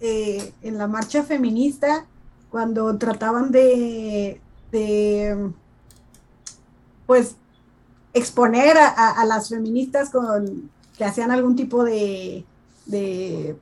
eh, 0.00 0.52
en 0.62 0.78
la 0.78 0.86
marcha 0.86 1.22
feminista, 1.22 2.06
cuando 2.50 2.96
trataban 2.98 3.50
de, 3.52 4.40
de 4.70 5.50
pues, 7.06 7.36
exponer 8.14 8.76
a, 8.78 8.88
a- 8.88 9.20
a 9.20 9.24
las 9.24 9.48
feministas 9.48 10.10
con 10.10 10.70
que 10.96 11.04
hacían 11.04 11.30
algún 11.30 11.56
tipo 11.56 11.84
de, 11.84 12.44
de 12.86 13.56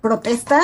protesta, 0.00 0.60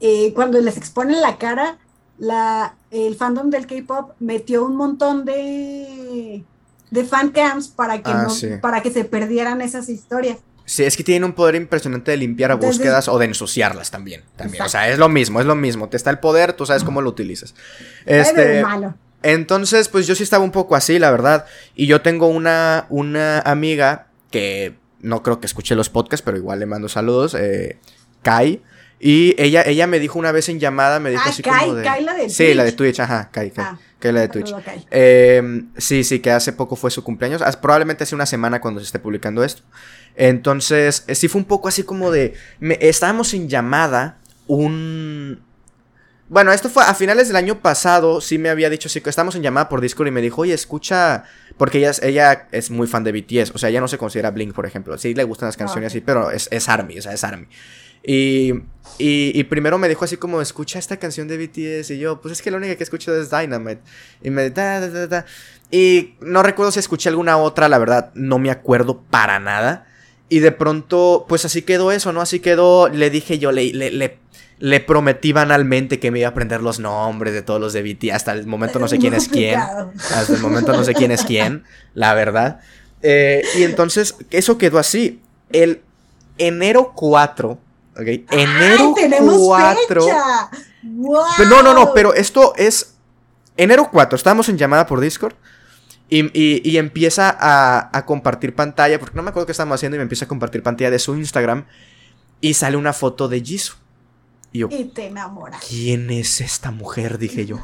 eh, 0.00 0.32
cuando 0.34 0.60
les 0.60 0.76
exponen 0.76 1.20
la 1.20 1.38
cara, 1.38 1.78
la, 2.18 2.74
el 2.90 3.14
fandom 3.16 3.48
del 3.50 3.66
K-pop 3.66 4.12
metió 4.18 4.64
un 4.64 4.76
montón 4.76 5.24
de, 5.24 6.44
de 6.90 7.04
fan 7.04 7.30
camps 7.30 7.68
para 7.68 8.02
que, 8.02 8.10
Ah, 8.10 8.24
no, 8.24 8.30
sí. 8.30 8.48
para 8.60 8.82
que 8.82 8.90
se 8.90 9.04
perdieran 9.04 9.60
esas 9.60 9.88
historias. 9.88 10.38
Sí, 10.64 10.84
es 10.84 10.96
que 10.96 11.02
tienen 11.04 11.24
un 11.24 11.32
poder 11.32 11.56
impresionante 11.56 12.10
de 12.12 12.16
limpiar 12.16 12.56
búsquedas 12.56 13.08
o 13.08 13.18
de 13.18 13.26
ensuciarlas 13.26 13.90
también. 13.90 14.22
también. 14.36 14.62
O 14.62 14.68
sea, 14.68 14.88
es 14.88 14.98
lo 14.98 15.08
mismo, 15.08 15.40
es 15.40 15.46
lo 15.46 15.54
mismo. 15.56 15.88
Te 15.88 15.96
está 15.96 16.10
el 16.10 16.18
poder, 16.18 16.52
tú 16.52 16.66
sabes 16.66 16.84
cómo 16.84 17.02
lo 17.02 17.10
utilizas. 17.10 17.54
Este, 18.06 18.34
pero 18.34 18.68
malo. 18.68 18.94
entonces, 19.22 19.88
pues 19.88 20.06
yo 20.06 20.14
sí 20.14 20.22
estaba 20.22 20.44
un 20.44 20.52
poco 20.52 20.76
así, 20.76 20.98
la 20.98 21.10
verdad. 21.10 21.46
Y 21.74 21.86
yo 21.86 22.02
tengo 22.02 22.28
una, 22.28 22.86
una 22.88 23.40
amiga 23.40 24.06
que 24.30 24.76
no 25.00 25.22
creo 25.22 25.40
que 25.40 25.46
escuche 25.46 25.74
los 25.74 25.88
podcasts, 25.88 26.22
pero 26.22 26.36
igual 26.36 26.60
le 26.60 26.66
mando 26.66 26.88
saludos, 26.88 27.34
eh, 27.34 27.78
Kai. 28.22 28.62
Y 29.02 29.34
ella, 29.42 29.62
ella 29.62 29.86
me 29.86 29.98
dijo 29.98 30.18
una 30.18 30.30
vez 30.30 30.50
en 30.50 30.60
llamada, 30.60 31.00
me 31.00 31.10
dijo 31.10 31.22
Ah, 31.24 31.30
así 31.30 31.42
Kai, 31.42 31.60
como 31.60 31.74
de... 31.76 31.84
Kai, 31.84 32.04
la 32.04 32.14
de 32.14 32.28
Sí, 32.28 32.52
la 32.52 32.64
de 32.64 32.72
Twitch. 32.72 32.96
Twitch, 32.96 33.00
ajá, 33.00 33.30
Kai, 33.32 33.50
Kai. 33.50 33.64
Ah, 33.66 33.78
Kai, 33.98 34.12
la 34.12 34.20
de 34.20 34.28
Twitch. 34.28 34.54
Kai. 34.62 34.86
Eh, 34.90 35.62
sí, 35.78 36.04
sí, 36.04 36.20
que 36.20 36.30
hace 36.30 36.52
poco 36.52 36.76
fue 36.76 36.90
su 36.90 37.02
cumpleaños. 37.02 37.42
Probablemente 37.56 38.04
hace 38.04 38.14
una 38.14 38.26
semana 38.26 38.60
cuando 38.60 38.78
se 38.80 38.86
esté 38.86 38.98
publicando 38.98 39.42
esto. 39.42 39.62
Entonces, 40.22 41.04
eh, 41.06 41.14
sí 41.14 41.28
fue 41.28 41.40
un 41.40 41.46
poco 41.46 41.66
así 41.68 41.82
como 41.82 42.10
de. 42.10 42.34
me- 42.58 42.76
estábamos 42.82 43.32
en 43.32 43.48
llamada. 43.48 44.18
Un. 44.46 45.40
Bueno, 46.28 46.52
esto 46.52 46.68
fue 46.68 46.84
a 46.84 46.92
finales 46.94 47.28
del 47.28 47.36
año 47.38 47.60
pasado. 47.62 48.20
Sí 48.20 48.36
me 48.36 48.50
había 48.50 48.68
dicho, 48.68 48.90
sí, 48.90 49.00
que 49.00 49.08
estábamos 49.08 49.34
en 49.34 49.42
llamada 49.42 49.70
por 49.70 49.80
Discord 49.80 50.08
y 50.08 50.10
me 50.10 50.20
dijo, 50.20 50.42
oye, 50.42 50.52
escucha. 50.52 51.24
Porque 51.56 51.78
ella, 51.78 51.88
es- 51.90 52.02
ella 52.02 52.48
es 52.52 52.70
muy 52.70 52.86
fan 52.86 53.02
de 53.02 53.12
BTS. 53.12 53.52
O 53.54 53.58
sea, 53.58 53.70
ella 53.70 53.80
no 53.80 53.88
se 53.88 53.96
considera 53.96 54.30
Blink, 54.30 54.52
por 54.54 54.66
ejemplo. 54.66 54.98
Sí 54.98 55.14
le 55.14 55.24
gustan 55.24 55.46
las 55.48 55.56
canciones 55.56 55.86
ok. 55.86 55.90
así, 55.92 56.00
pero 56.02 56.30
es, 56.30 56.48
es 56.52 56.68
Army, 56.68 56.98
o 56.98 57.02
sea, 57.02 57.14
es 57.14 57.24
Army. 57.24 57.46
Y, 58.02 58.52
y, 58.98 59.32
y 59.38 59.44
primero 59.44 59.78
me 59.78 59.88
dijo 59.88 60.04
así 60.04 60.18
como, 60.18 60.42
escucha 60.42 60.78
esta 60.78 60.98
canción 60.98 61.28
de 61.28 61.38
BTS. 61.38 61.92
Y 61.92 61.98
yo, 61.98 62.20
pues 62.20 62.32
es 62.32 62.42
que 62.42 62.50
la 62.50 62.58
única 62.58 62.76
que 62.76 62.84
escucho 62.84 63.16
es 63.18 63.30
Dynamite. 63.30 63.80
Y 64.22 64.28
me 64.28 64.50
da, 64.50 64.86
da, 64.86 65.06
da. 65.06 65.24
Y 65.70 66.16
no 66.20 66.42
recuerdo 66.42 66.72
si 66.72 66.78
escuché 66.80 67.08
alguna 67.08 67.38
otra, 67.38 67.70
la 67.70 67.78
verdad, 67.78 68.10
no 68.14 68.38
me 68.38 68.50
acuerdo 68.50 69.00
para 69.10 69.38
nada. 69.40 69.86
Y 70.30 70.38
de 70.38 70.52
pronto, 70.52 71.26
pues 71.28 71.44
así 71.44 71.62
quedó 71.62 71.90
eso, 71.90 72.12
¿no? 72.12 72.20
Así 72.20 72.38
quedó, 72.38 72.88
le 72.88 73.10
dije 73.10 73.40
yo, 73.40 73.50
le, 73.50 73.72
le, 73.72 73.90
le, 73.90 74.18
le 74.60 74.78
prometí 74.78 75.32
banalmente 75.32 75.98
que 75.98 76.12
me 76.12 76.20
iba 76.20 76.28
a 76.28 76.30
aprender 76.30 76.62
los 76.62 76.78
nombres 76.78 77.34
de 77.34 77.42
todos 77.42 77.60
los 77.60 77.72
de 77.72 77.82
BTS. 77.82 78.12
Hasta 78.12 78.32
el 78.32 78.46
momento 78.46 78.78
no 78.78 78.86
sé 78.86 78.98
quién 78.98 79.12
es 79.12 79.28
quién. 79.32 79.58
Hasta 79.58 80.32
el 80.32 80.40
momento 80.40 80.72
no 80.72 80.84
sé 80.84 80.94
quién 80.94 81.10
es 81.10 81.24
quién, 81.24 81.64
la 81.94 82.14
verdad. 82.14 82.60
Eh, 83.02 83.42
y 83.58 83.64
entonces, 83.64 84.14
eso 84.30 84.56
quedó 84.56 84.78
así. 84.78 85.20
El 85.50 85.82
enero 86.38 86.92
4, 86.94 87.50
¿ok? 87.50 88.06
Enero 88.30 88.94
¡Ay, 88.96 89.02
tenemos 89.02 89.36
4. 89.36 90.02
fecha! 90.04 90.50
¡Wow! 90.84 91.24
Pero 91.36 91.50
no, 91.50 91.62
no, 91.62 91.74
no, 91.74 91.92
pero 91.92 92.14
esto 92.14 92.54
es 92.56 92.94
enero 93.56 93.88
4. 93.90 94.14
Estábamos 94.14 94.48
en 94.48 94.58
llamada 94.58 94.86
por 94.86 95.00
Discord. 95.00 95.34
Y, 96.10 96.24
y- 96.38 96.60
y 96.68 96.76
empieza 96.78 97.34
a, 97.38 97.96
a 97.96 98.04
compartir 98.04 98.54
pantalla, 98.54 98.98
porque 98.98 99.14
no 99.16 99.22
me 99.22 99.30
acuerdo 99.30 99.46
qué 99.46 99.52
estábamos 99.52 99.76
haciendo, 99.76 99.96
y 99.96 99.98
me 99.98 100.02
empieza 100.02 100.24
a 100.24 100.28
compartir 100.28 100.62
pantalla 100.62 100.90
de 100.90 100.98
su 100.98 101.14
Instagram. 101.16 101.64
Y 102.40 102.54
sale 102.54 102.76
una 102.76 102.92
foto 102.92 103.28
de 103.28 103.40
Jisoo. 103.40 103.76
Y 104.52 104.58
yo, 104.60 104.68
Y 104.70 104.84
te 104.86 105.06
enamoras. 105.06 105.62
¿quién 105.68 106.10
es 106.10 106.40
esta 106.40 106.70
mujer? 106.72 107.18
Dije 107.18 107.46
yo. 107.46 107.60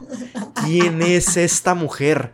¿Quién 0.64 1.03
es 1.03 1.36
esta 1.36 1.74
mujer? 1.74 2.32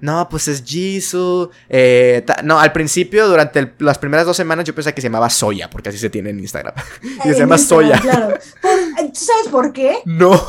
No, 0.00 0.28
pues 0.28 0.48
es 0.48 0.64
Jisoo. 0.64 1.50
eh, 1.68 2.24
no, 2.42 2.58
al 2.58 2.72
principio, 2.72 3.28
durante 3.28 3.60
el- 3.60 3.72
las 3.78 3.98
primeras 3.98 4.26
dos 4.26 4.36
semanas, 4.36 4.64
yo 4.64 4.74
pensé 4.74 4.92
que 4.92 5.00
se 5.00 5.06
llamaba 5.06 5.30
Soya, 5.30 5.70
porque 5.70 5.90
así 5.90 5.98
se 5.98 6.10
tiene 6.10 6.30
en 6.30 6.40
Instagram. 6.40 6.74
y 7.02 7.28
se 7.28 7.38
llama 7.38 7.54
Instagram, 7.56 7.58
Soya. 7.58 8.00
Claro. 8.00 8.38
¿Tú 8.60 9.20
sabes 9.20 9.48
por 9.50 9.72
qué? 9.72 9.98
No. 10.04 10.42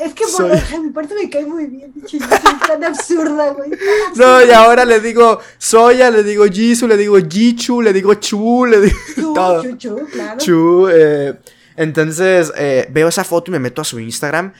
Es 0.00 0.14
que 0.14 0.24
por 0.36 0.80
mi 0.82 0.90
parte 0.90 1.14
me 1.14 1.28
cae 1.28 1.44
muy 1.44 1.66
bien. 1.66 1.92
Jisoo, 2.06 2.28
Es 2.32 2.60
tan 2.66 2.84
absurda, 2.84 3.50
güey. 3.50 3.70
No, 4.16 4.44
y 4.44 4.50
ahora 4.50 4.84
le 4.84 5.00
digo 5.00 5.40
Soya, 5.58 6.10
le 6.10 6.22
digo 6.22 6.46
Jisoo, 6.46 6.86
le 6.88 6.96
digo 6.96 7.18
Jichu, 7.18 7.82
le 7.82 7.92
digo 7.92 8.14
Chu, 8.14 8.66
le 8.66 8.80
digo 8.80 8.96
Chu, 9.14 9.34
todo. 9.34 9.62
chu, 9.62 9.76
chu, 9.76 10.06
claro. 10.12 10.38
Chu. 10.38 10.88
eh, 10.90 11.34
entonces 11.76 12.52
eh, 12.56 12.88
veo 12.90 13.08
esa 13.08 13.24
foto 13.24 13.50
y 13.50 13.52
me 13.52 13.58
meto 13.58 13.80
a 13.82 13.84
su 13.84 13.98
Instagram. 13.98 14.52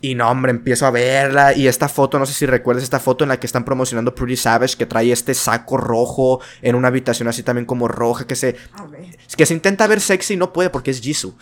Y 0.00 0.14
no, 0.14 0.30
hombre, 0.30 0.52
empiezo 0.52 0.86
a 0.86 0.92
verla. 0.92 1.54
Y 1.54 1.66
esta 1.66 1.88
foto, 1.88 2.20
no 2.20 2.26
sé 2.26 2.32
si 2.32 2.46
recuerdas 2.46 2.84
esta 2.84 3.00
foto 3.00 3.24
en 3.24 3.28
la 3.30 3.40
que 3.40 3.46
están 3.46 3.64
promocionando 3.64 4.14
Pretty 4.14 4.36
Savage, 4.36 4.76
que 4.76 4.86
trae 4.86 5.10
este 5.10 5.34
saco 5.34 5.76
rojo 5.76 6.40
en 6.62 6.76
una 6.76 6.86
habitación 6.86 7.26
así 7.26 7.42
también 7.42 7.66
como 7.66 7.88
roja, 7.88 8.24
que 8.24 8.36
se, 8.36 8.54
A 8.74 8.86
ver. 8.86 9.18
que 9.36 9.44
se 9.44 9.54
intenta 9.54 9.88
ver 9.88 10.00
sexy 10.00 10.34
y 10.34 10.36
no 10.36 10.52
puede 10.52 10.70
porque 10.70 10.92
es 10.92 11.00
Jisoo. 11.00 11.34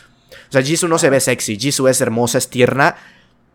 O 0.49 0.53
sea, 0.53 0.62
Jisoo 0.62 0.88
no 0.88 0.99
se 0.99 1.11
ve 1.11 1.20
sexy, 1.20 1.59
Jisoo 1.59 1.88
es 1.88 2.01
hermosa, 2.01 2.38
es 2.38 2.49
tierna, 2.49 2.97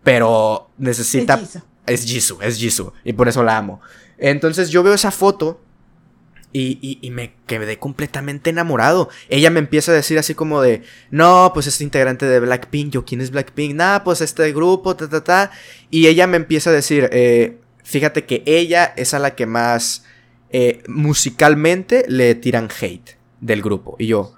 pero 0.04 0.70
necesita... 0.78 1.40
Es 1.88 2.06
Jisoo. 2.06 2.42
Es 2.42 2.58
Jisoo. 2.58 2.94
Y 3.04 3.14
por 3.14 3.28
eso 3.28 3.44
la 3.44 3.58
amo. 3.58 3.82
Entonces 4.18 4.70
yo 4.70 4.84
veo 4.84 4.94
esa 4.94 5.10
foto 5.12 5.60
y, 6.54 6.78
y- 6.82 7.00
y 7.02 7.10
me 7.12 7.34
quedé 7.48 7.80
completamente 7.80 8.50
enamorado. 8.50 9.10
Ella 9.30 9.50
me 9.50 9.60
empieza 9.60 9.92
a 9.92 9.96
decir 9.96 10.20
así 10.20 10.36
como 10.36 10.62
de, 10.62 10.84
no, 11.10 11.52
pues 11.54 11.66
este 11.68 11.84
integrante 11.84 12.26
de 12.28 12.40
Blackpink, 12.40 12.92
yo, 12.92 13.06
¿quién 13.06 13.20
es 13.22 13.32
Blackpink? 13.32 13.74
Nah, 13.74 14.00
pues 14.00 14.22
este 14.22 14.52
grupo, 14.54 14.96
ta, 14.96 15.10
ta, 15.10 15.24
ta. 15.24 15.52
Y 15.90 16.08
ella 16.08 16.28
me 16.28 16.38
empieza 16.38 16.70
a 16.70 16.74
decir, 16.74 17.10
eh, 17.12 17.58
fíjate 17.84 18.26
que 18.26 18.44
ella 18.46 18.94
es 18.96 19.14
a 19.14 19.20
la 19.20 19.34
que 19.36 19.46
más 19.48 20.04
eh, 20.52 20.84
musicalmente 20.88 22.06
le 22.08 22.36
tiran 22.36 22.70
hate 22.80 23.18
del 23.40 23.62
grupo. 23.62 23.96
Y 23.98 24.08
yo, 24.08 24.34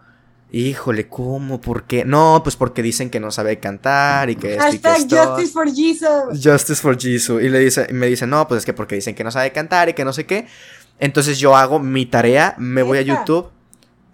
híjole, 0.54 1.10
¿cómo? 1.10 1.60
¿Por 1.60 1.84
qué? 1.84 2.06
No, 2.06 2.42
pues 2.44 2.56
porque 2.56 2.82
dicen 2.84 3.10
que 3.10 3.20
no 3.20 3.32
sabe 3.32 3.60
cantar 3.60 4.30
y 4.30 4.36
que 4.36 4.58
Hashtag. 4.58 5.10
Justice 5.10 5.52
for 5.52 5.68
Jesus. 5.68 6.42
Justice 6.42 6.82
for 6.82 6.98
Jisoo. 6.98 7.42
Y 7.42 7.50
le 7.50 7.60
dice, 7.60 7.88
y 7.90 7.94
me 7.94 8.06
dice, 8.08 8.28
no, 8.28 8.48
pues 8.48 8.60
es 8.60 8.66
que 8.66 8.74
porque 8.74 8.96
dicen 8.96 9.16
que 9.16 9.24
no 9.24 9.32
sabe 9.32 9.52
cantar 9.52 9.90
y 9.90 9.94
que 9.94 10.06
no 10.06 10.14
sé 10.14 10.26
qué. 10.26 10.46
Entonces 11.00 11.40
yo 11.40 11.58
hago 11.58 11.80
mi 11.80 12.06
tarea, 12.06 12.56
me 12.58 12.84
voy 12.84 13.00
a. 13.00 13.02
YouTube. 13.02 13.50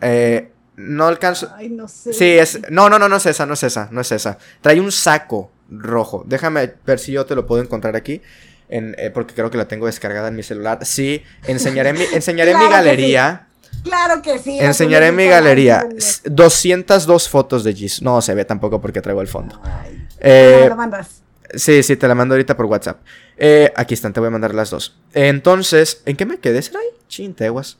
eh, 0.01 0.51
no 0.77 1.07
alcanzo. 1.07 1.51
Ay, 1.57 1.67
no 1.67 1.89
sé. 1.89 2.13
Sí, 2.13 2.25
es. 2.25 2.61
No, 2.71 2.89
no, 2.89 2.97
no, 2.97 3.09
no 3.09 3.17
es 3.17 3.25
esa, 3.25 3.45
no 3.45 3.53
es 3.53 3.63
esa, 3.63 3.89
no 3.91 3.99
es 3.99 4.11
esa. 4.13 4.37
Trae 4.61 4.79
un 4.79 4.93
saco 4.93 5.51
rojo. 5.69 6.23
Déjame 6.25 6.73
ver 6.85 6.99
si 6.99 7.11
yo 7.11 7.25
te 7.25 7.35
lo 7.35 7.45
puedo 7.45 7.61
encontrar 7.61 7.97
aquí. 7.97 8.21
En, 8.69 8.95
eh, 8.97 9.09
porque 9.09 9.33
creo 9.33 9.51
que 9.51 9.57
la 9.57 9.67
tengo 9.67 9.87
descargada 9.87 10.29
en 10.29 10.37
mi 10.37 10.43
celular. 10.43 10.79
Sí, 10.85 11.21
enseñaré 11.47 11.91
mi, 11.91 12.03
enseñaré 12.13 12.53
mi 12.53 12.59
Claro 12.59 12.71
galería. 12.71 13.48
Claro 13.83 14.21
que 14.21 14.37
sí. 14.39 14.59
Enseñaré 14.59 15.11
mi 15.11 15.23
Ay, 15.23 15.29
galería. 15.29 15.85
ay, 15.89 15.97
S- 15.97 16.21
202 16.29 17.29
fotos 17.29 17.63
de 17.63 17.73
Jisoo. 17.73 18.03
No 18.03 18.21
se 18.21 18.33
ve 18.33 18.45
tampoco 18.45 18.81
porque 18.81 19.01
traigo 19.01 19.21
el 19.21 19.27
fondo. 19.27 19.59
ay. 19.63 20.05
Eh, 20.19 20.65
lo 20.69 20.75
mandas. 20.75 21.21
Sí, 21.53 21.81
sí, 21.81 21.95
te 21.95 22.07
la 22.07 22.13
mando 22.13 22.35
ahorita 22.35 22.55
por 22.57 22.65
WhatsApp. 22.67 22.99
Eh, 23.37 23.71
aquí 23.75 23.93
están, 23.93 24.13
te 24.13 24.19
voy 24.19 24.27
a 24.27 24.31
mandar 24.31 24.53
las 24.53 24.69
dos. 24.69 24.99
Entonces, 25.13 26.03
¿en 26.05 26.15
qué 26.15 26.25
me 26.25 26.37
quedé? 26.39 26.61
¿Será 26.61 26.79
ahí? 26.79 26.87
Chinteguas. 27.07 27.77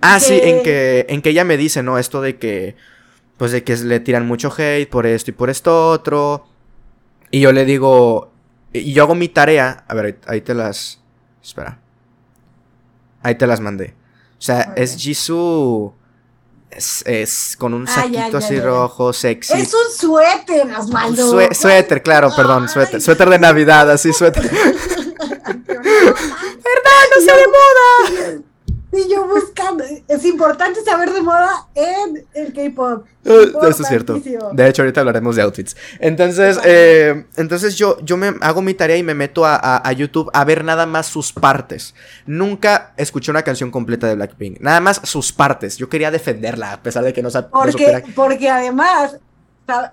Ah, 0.00 0.18
sí, 0.18 0.40
en 0.42 0.62
que, 0.62 1.06
en 1.08 1.20
que 1.22 1.30
ella 1.30 1.44
me 1.44 1.56
dice, 1.56 1.82
¿no? 1.82 1.98
Esto 1.98 2.20
de 2.22 2.38
que, 2.38 2.74
pues 3.36 3.52
de 3.52 3.62
que 3.62 3.76
le 3.76 4.00
tiran 4.00 4.26
mucho 4.26 4.52
hate 4.56 4.88
por 4.88 5.06
esto 5.06 5.30
y 5.30 5.34
por 5.34 5.50
esto 5.50 5.90
otro. 5.90 6.46
Y 7.30 7.40
yo 7.40 7.52
le 7.52 7.64
digo, 7.66 8.32
y 8.72 8.92
yo 8.94 9.02
hago 9.04 9.14
mi 9.14 9.28
tarea. 9.28 9.84
A 9.86 9.94
ver, 9.94 10.06
ahí, 10.06 10.14
ahí 10.26 10.40
te 10.40 10.54
las... 10.54 11.00
Espera. 11.42 11.78
Ahí 13.22 13.34
te 13.36 13.46
las 13.46 13.60
mandé. 13.60 13.94
O 14.38 14.42
sea, 14.42 14.72
es. 14.76 14.96
Jisoo... 14.96 15.94
Es, 16.70 17.02
es 17.06 17.56
con 17.56 17.72
un 17.72 17.86
Ah, 17.88 18.04
ya, 18.10 18.22
saquito 18.24 18.38
ya, 18.40 18.46
así 18.46 18.56
ya, 18.56 18.64
rojo, 18.64 19.12
sexy. 19.12 19.52
Es 19.52 19.72
un 19.72 19.92
suéter, 19.96 20.74
Osvaldo. 20.76 21.30
Sue- 21.30 21.54
suéter, 21.54 22.02
claro, 22.02 22.30
perdón, 22.34 22.68
suéter. 22.68 23.00
Suéter 23.00 23.30
de 23.30 23.38
Navidad, 23.38 23.88
así, 23.92 24.12
suéter. 24.12 24.42
no 27.14 27.20
sé 27.20 27.32
de 27.32 27.46
moda. 27.46 28.43
Y 28.96 29.10
yo 29.12 29.26
buscando. 29.26 29.82
Es 30.06 30.24
importante 30.24 30.80
saber 30.84 31.10
de 31.12 31.20
moda 31.20 31.66
en 31.74 32.24
el 32.32 32.52
K-pop. 32.52 33.04
Eh, 33.24 33.52
Eso 33.68 33.82
es 33.82 33.88
cierto. 33.88 34.20
De 34.52 34.68
hecho, 34.68 34.82
ahorita 34.82 35.00
hablaremos 35.00 35.34
de 35.34 35.42
outfits. 35.42 35.74
Entonces, 35.98 36.58
eh, 36.64 37.26
entonces 37.36 37.74
yo, 37.76 37.98
yo 38.02 38.16
me 38.16 38.34
hago 38.40 38.62
mi 38.62 38.74
tarea 38.74 38.96
y 38.96 39.02
me 39.02 39.14
meto 39.14 39.44
a, 39.44 39.56
a- 39.56 39.88
a 39.88 39.92
YouTube 39.92 40.30
a 40.32 40.44
ver 40.44 40.62
nada 40.62 40.86
más 40.86 41.06
sus 41.06 41.32
partes. 41.32 41.94
Nunca 42.26 42.92
escuché 42.96 43.30
una 43.32 43.42
canción 43.42 43.70
completa 43.70 44.06
de 44.06 44.14
Blackpink. 44.14 44.60
Nada 44.60 44.80
más 44.80 45.00
sus 45.02 45.32
partes. 45.32 45.76
Yo 45.76 45.88
quería 45.88 46.10
defenderla, 46.10 46.72
a 46.74 46.82
pesar 46.82 47.02
de 47.02 47.12
que 47.12 47.22
no, 47.22 47.30
sa- 47.30 47.40
no 47.42 47.50
Porque, 47.50 48.04
porque 48.14 48.48
además, 48.48 49.18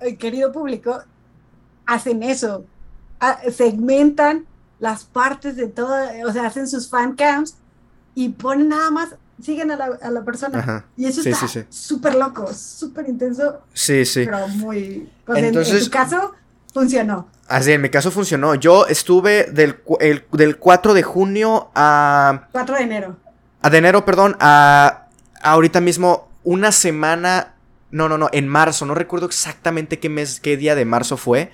eh, 0.02 0.16
querido 0.18 0.52
público, 0.52 1.02
hacen 1.86 2.22
eso. 2.24 2.66
Ah, 3.20 3.39
segmentan 3.56 4.45
las 4.80 5.06
partes 5.06 5.56
de 5.56 5.68
todo, 5.68 5.95
o 6.28 6.32
sea, 6.34 6.47
hacen 6.47 6.68
sus 6.68 6.89
fan 6.89 7.16
cams 7.16 7.56
y 8.16 8.30
ponen 8.30 8.70
nada 8.70 8.89
más, 8.91 9.09
siguen 9.41 9.72
a 9.72 9.76
la, 9.78 9.86
a 10.01 10.12
la 10.12 10.24
persona. 10.24 10.59
Ajá. 10.59 10.86
Y 10.97 11.05
eso 11.05 11.22
Sí, 11.22 11.30
está 11.30 11.47
sí, 11.47 11.59
sí. 11.62 11.66
súper 11.70 12.16
loco, 12.16 12.51
súper 12.53 13.07
intenso, 13.09 13.62
Sí, 13.74 14.05
sí. 14.05 14.26
pero 14.26 14.47
muy... 14.49 15.09
pues, 15.26 15.39
en- 15.39 15.45
en, 15.45 15.49
Entonces- 15.49 15.86
tu 15.86 15.91
caso, 15.91 16.34
funcionó. 16.74 17.28
Así, 17.47 17.72
en 17.74 17.82
mi 17.82 17.89
caso 17.89 18.12
funcionó. 18.12 18.55
Yo 18.55 18.88
estuve 18.88 19.43
del, 19.51 19.78
el- 19.99 20.26
del 20.32 20.57
4 20.57 20.93
de 20.93 21.03
junio 21.03 21.70
a 21.76 22.47
4 22.51 22.76
de 22.76 22.82
enero. 22.84 23.18
A 23.62 23.70
de 23.70 23.78
enero, 23.78 24.05
perdón, 24.05 24.38
a, 24.39 25.07
a 25.41 25.51
ahorita 25.51 25.82
mismo 25.82 26.30
una 26.43 26.72
semana 26.72 27.55
No, 27.91 28.07
no, 28.07 28.18
no, 28.18 28.30
en 28.32 28.47
marzo, 28.47 28.86
no 28.86 28.95
recuerdo 28.95 29.26
exactamente 29.26 29.99
qué 29.99 30.07
mes, 30.07 30.39
qué 30.39 30.55
día 30.55 30.76
de 30.76 30.86
marzo 30.86 31.18
fue. 31.18 31.51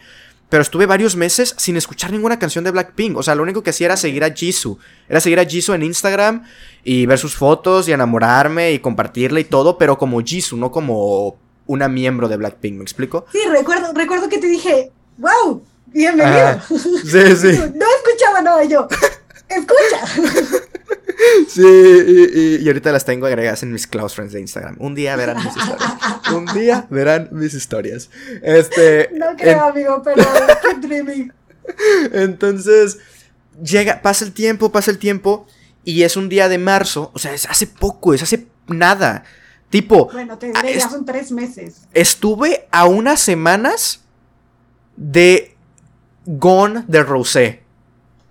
Pero 0.49 0.61
estuve 0.61 0.85
varios 0.85 1.15
meses 1.15 1.53
sin 1.57 1.75
escuchar 1.75 2.11
ninguna 2.11 2.39
canción 2.39 2.63
de 2.63 2.71
Blackpink. 2.71 3.17
O 3.17 3.23
sea, 3.23 3.35
lo 3.35 3.43
único 3.43 3.63
que 3.63 3.71
hacía 3.71 3.87
era 3.87 3.97
seguir 3.97 4.23
a 4.23 4.33
Jisoo. 4.33 4.79
Era 5.09 5.19
seguir 5.19 5.39
a 5.39 5.45
Jisoo 5.45 5.75
en 5.75 5.83
Instagram 5.83 6.43
y 6.83 7.05
ver 7.05 7.19
sus 7.19 7.35
fotos 7.35 7.87
y 7.89 7.91
enamorarme 7.91 8.71
y 8.71 8.79
compartirle 8.79 9.41
y 9.41 9.43
todo, 9.43 9.77
pero 9.77 9.97
como 9.97 10.21
Jisoo, 10.21 10.57
no 10.57 10.71
como 10.71 11.37
una 11.65 11.89
miembro 11.89 12.29
de 12.29 12.37
Blackpink, 12.37 12.77
¿me 12.77 12.83
explico? 12.83 13.25
Sí, 13.31 13.39
recuerdo, 13.49 13.91
recuerdo 13.93 14.29
que 14.29 14.37
te 14.37 14.47
dije, 14.47 14.91
wow, 15.17 15.61
bienvenido. 15.87 16.61
sí, 16.69 17.35
sí. 17.35 17.59
No 17.75 17.85
escuchaba 17.97 18.41
nada 18.41 18.63
yo. 18.63 18.87
Escucha. 19.49 20.61
Sí, 21.47 21.61
y, 21.63 22.63
y, 22.63 22.67
ahorita 22.67 22.91
las 22.91 23.05
tengo 23.05 23.25
agregadas 23.25 23.63
en 23.63 23.71
mis 23.71 23.87
close 23.87 24.15
friends 24.15 24.33
de 24.33 24.39
Instagram. 24.39 24.75
Un 24.79 24.95
día 24.95 25.15
verán 25.15 25.37
mis 25.37 25.47
historias. 25.47 25.81
Un 26.33 26.45
día 26.45 26.87
verán 26.89 27.29
mis 27.31 27.53
historias. 27.53 28.09
Este. 28.41 29.09
No 29.13 29.35
creo, 29.35 29.65
amigo, 29.65 30.01
pero 30.03 30.23
keep 30.61 30.81
dreaming. 30.81 31.33
Entonces, 32.13 32.99
llega, 33.61 34.01
pasa 34.01 34.25
el 34.25 34.33
tiempo, 34.33 34.71
pasa 34.71 34.91
el 34.91 34.99
tiempo. 34.99 35.47
Y 35.83 36.03
es 36.03 36.17
un 36.17 36.29
día 36.29 36.49
de 36.49 36.57
marzo. 36.57 37.11
O 37.13 37.19
sea, 37.19 37.33
es 37.33 37.45
hace 37.45 37.67
poco, 37.67 38.13
es 38.13 38.21
hace 38.21 38.47
nada. 38.67 39.23
Tipo. 39.69 40.09
Bueno, 40.11 40.37
te 40.37 40.47
diré, 40.47 40.75
ya 40.75 40.89
son 40.89 41.05
tres 41.05 41.31
meses. 41.31 41.87
Estuve 41.93 42.67
a 42.71 42.85
unas 42.85 43.19
semanas 43.19 44.01
de 44.95 45.55
Gone 46.25 46.83
de 46.87 47.03
Rosé. 47.03 47.63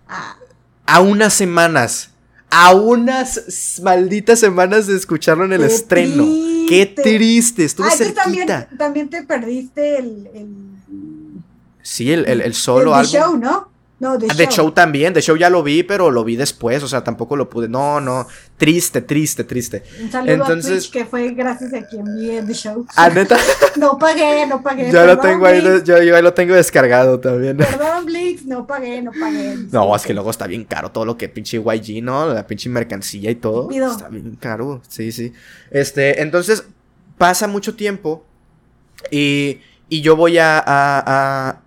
Ah. 0.09 0.37
A 0.87 1.01
unas 1.01 1.35
semanas 1.35 2.11
a 2.51 2.75
unas 2.75 3.81
malditas 3.83 4.41
semanas 4.41 4.87
de 4.87 4.97
escucharlo 4.97 5.45
en 5.45 5.53
el 5.53 5.65
estreno. 5.65 6.25
Qué 6.69 6.87
triste, 6.87 7.65
estuve 7.65 7.89
Ay, 7.91 7.97
cerquita. 7.97 8.23
También, 8.25 8.79
también, 8.79 9.09
te 9.09 9.23
perdiste 9.23 9.99
el, 9.99 10.29
el... 10.35 10.49
Sí, 11.83 12.13
el, 12.13 12.27
el, 12.27 12.41
el 12.41 12.55
solo 12.55 12.99
el 12.99 13.07
show, 13.07 13.37
¿no? 13.37 13.71
No, 13.99 14.19
The, 14.19 14.27
The 14.29 14.47
show. 14.51 14.71
también, 14.73 15.15
The 15.15 15.23
Show 15.23 15.37
ya 15.37 15.49
lo 15.49 15.63
vi, 15.63 15.83
pero 15.83 16.11
lo 16.11 16.23
vi 16.23 16.37
después, 16.37 16.83
o 16.83 16.89
sea, 16.89 17.03
tampoco 17.03 17.35
lo 17.35 17.49
pude. 17.49 17.67
No, 17.67 17.99
no, 17.99 18.27
triste, 18.59 19.01
triste, 19.01 19.43
triste. 19.45 19.85
Un 20.03 20.13
saludo 20.13 20.33
Entonces, 20.35 20.71
a 20.71 20.75
Twitch, 20.75 20.91
que 20.91 21.05
fue 21.07 21.31
gracias 21.31 21.73
a 21.73 21.87
quien 21.87 22.05
vi 22.05 22.47
The 22.47 22.53
Show. 22.53 22.87
¿Ah, 22.95 23.09
neta? 23.09 23.39
no 23.77 23.97
pagué, 23.99 24.47
no 24.47 24.63
pagué. 24.63 24.93
Yo 24.93 25.07
lo 25.07 25.19
tengo 25.19 25.47
ahí, 25.47 25.63
yo, 25.63 26.03
yo 26.03 26.15
ahí 26.15 26.23
lo 26.23 26.35
tengo 26.35 26.55
descargado 26.55 27.19
también. 27.21 27.57
Perdón, 27.57 28.05
Blix, 28.05 28.45
no 28.45 28.67
pagué, 28.67 29.01
no 29.01 29.13
pagué. 29.13 29.57
No, 29.73 29.97
es 29.97 30.03
que 30.03 30.13
luego 30.13 30.31
está 30.31 30.47
bien 30.47 30.65
caro 30.65 30.91
todo 30.91 31.07
lo 31.07 31.17
que 31.17 31.31
pinche 31.31 31.57
YG, 31.57 32.03
¿no? 32.03 32.35
La 32.35 32.47
pinche 32.47 32.69
mercancía 32.69 33.31
y 33.31 33.37
todo. 33.37 33.69
Pido. 33.69 33.91
Está 33.91 34.11
bien 34.11 34.37
caro, 34.39 34.83
sí, 34.89 35.11
sí. 35.11 35.33
Este, 35.71 36.21
entonces, 36.21 36.65
pasa 37.17 37.49
mucho 37.49 37.75
tiempo 37.75 38.27
y 39.11 39.61
y 39.89 40.01
yo 40.01 40.17
voy 40.17 40.39
a, 40.39 40.59
a, 40.59 40.65
a, 41.07 41.61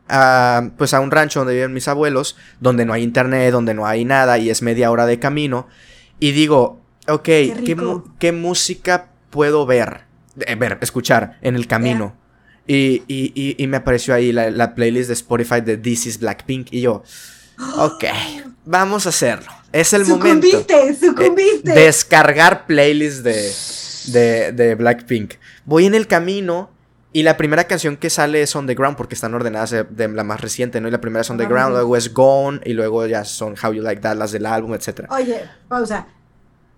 pues 0.77 0.93
a 0.93 0.99
un 0.99 1.11
rancho 1.11 1.39
donde 1.39 1.53
viven 1.53 1.73
mis 1.73 1.87
abuelos, 1.87 2.35
donde 2.59 2.85
no 2.85 2.93
hay 2.93 3.03
internet, 3.03 3.51
donde 3.51 3.73
no 3.73 3.85
hay 3.85 4.05
nada 4.05 4.37
y 4.37 4.49
es 4.49 4.61
media 4.61 4.91
hora 4.91 5.05
de 5.05 5.19
camino. 5.19 5.67
Y 6.19 6.31
digo, 6.31 6.81
ok, 7.07 7.23
¿qué, 7.23 7.75
qué, 8.17 8.31
música 8.31 9.09
puedo 9.29 9.65
ver? 9.65 10.01
Eh, 10.39 10.55
ver, 10.55 10.79
escuchar 10.81 11.37
en 11.41 11.55
el 11.55 11.67
camino. 11.67 12.15
Y, 12.65 13.03
y, 13.07 13.55
y, 13.57 13.67
me 13.67 13.77
apareció 13.77 14.13
ahí 14.13 14.31
la, 14.31 14.51
la, 14.51 14.75
playlist 14.75 15.07
de 15.07 15.13
Spotify 15.13 15.61
de 15.61 15.77
This 15.77 16.05
is 16.05 16.19
Blackpink. 16.19 16.67
Y 16.71 16.81
yo, 16.81 17.03
ok, 17.77 18.05
vamos 18.65 19.05
a 19.05 19.09
hacerlo. 19.09 19.51
Es 19.71 19.93
el 19.93 20.05
sucumbiste, 20.05 20.75
momento. 20.75 21.05
Sucumbiste, 21.05 21.71
eh, 21.71 21.85
descargar 21.85 22.65
playlist 22.65 23.23
de, 23.23 23.51
de, 24.19 24.51
de 24.51 24.75
Blackpink. 24.75 25.35
Voy 25.65 25.85
en 25.85 25.95
el 25.95 26.07
camino 26.07 26.71
y 27.11 27.23
la 27.23 27.37
primera 27.37 27.63
canción 27.63 27.97
que 27.97 28.09
sale 28.09 28.41
es 28.43 28.55
On 28.55 28.67
the 28.67 28.75
Ground 28.75 28.95
porque 28.95 29.15
están 29.15 29.33
ordenadas 29.33 29.71
de 29.71 30.07
la 30.09 30.23
más 30.23 30.41
reciente, 30.41 30.79
¿no? 30.79 30.87
Y 30.87 30.91
la 30.91 31.01
primera 31.01 31.21
es 31.21 31.29
On 31.29 31.37
the 31.37 31.47
Ground, 31.47 31.73
luego 31.73 31.97
es 31.97 32.13
Gone 32.13 32.61
y 32.65 32.73
luego 32.73 33.05
ya 33.07 33.25
son 33.25 33.55
How 33.61 33.73
You 33.73 33.81
Like 33.81 34.01
That, 34.01 34.15
las 34.15 34.31
del 34.31 34.45
álbum, 34.45 34.75
etc. 34.75 35.05
Oye, 35.09 35.41
pausa. 35.67 36.07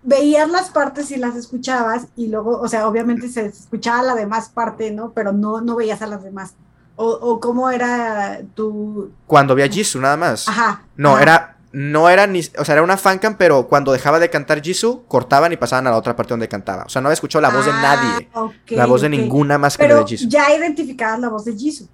Veías 0.04 0.50
las 0.50 0.70
partes 0.70 1.10
y 1.10 1.16
las 1.16 1.36
escuchabas 1.36 2.06
y 2.16 2.28
luego, 2.28 2.58
o 2.58 2.66
sea, 2.66 2.88
obviamente 2.88 3.28
se 3.28 3.46
escuchaba 3.46 4.02
la 4.02 4.14
demás 4.14 4.48
parte, 4.48 4.90
¿no? 4.90 5.12
Pero 5.12 5.32
no, 5.32 5.60
no 5.60 5.76
veías 5.76 6.00
a 6.00 6.06
las 6.06 6.24
demás. 6.24 6.54
O, 6.96 7.06
o 7.06 7.38
cómo 7.38 7.70
era 7.70 8.40
tu... 8.54 9.12
Cuando 9.26 9.54
vi 9.54 9.62
a 9.62 9.68
Jisoo 9.68 10.00
nada 10.00 10.16
más. 10.16 10.48
Ajá. 10.48 10.82
No, 10.96 11.12
ajá. 11.12 11.22
era 11.22 11.56
no 11.72 12.10
era 12.10 12.26
ni, 12.26 12.40
o 12.58 12.64
sea, 12.64 12.74
era 12.74 12.82
una 12.82 12.96
fancam, 12.98 13.36
pero 13.38 13.66
cuando 13.66 13.92
dejaba 13.92 14.18
de 14.18 14.28
cantar 14.28 14.60
Jisoo, 14.62 15.04
cortaban 15.08 15.52
y 15.52 15.56
pasaban 15.56 15.86
a 15.86 15.90
la 15.90 15.96
otra 15.96 16.14
parte 16.14 16.30
donde 16.34 16.46
cantaba. 16.48 16.84
O 16.84 16.88
sea, 16.90 17.00
no 17.00 17.08
había 17.08 17.14
escuchado 17.14 17.40
la 17.40 17.48
voz 17.50 17.64
de 17.64 17.72
nadie. 17.72 18.28
Ah, 18.34 18.42
Okay, 18.42 18.76
la 18.76 18.86
voz 18.86 19.00
de 19.00 19.08
ninguna 19.08 19.56
más 19.58 19.76
que 19.76 19.84
pero 19.84 19.94
la 19.96 20.00
de 20.02 20.06
Jisoo. 20.08 20.28
ya 20.28 20.54
identificabas 20.54 21.18
la 21.20 21.28
voz 21.30 21.44
de 21.46 21.56
Jisoo. 21.56 21.88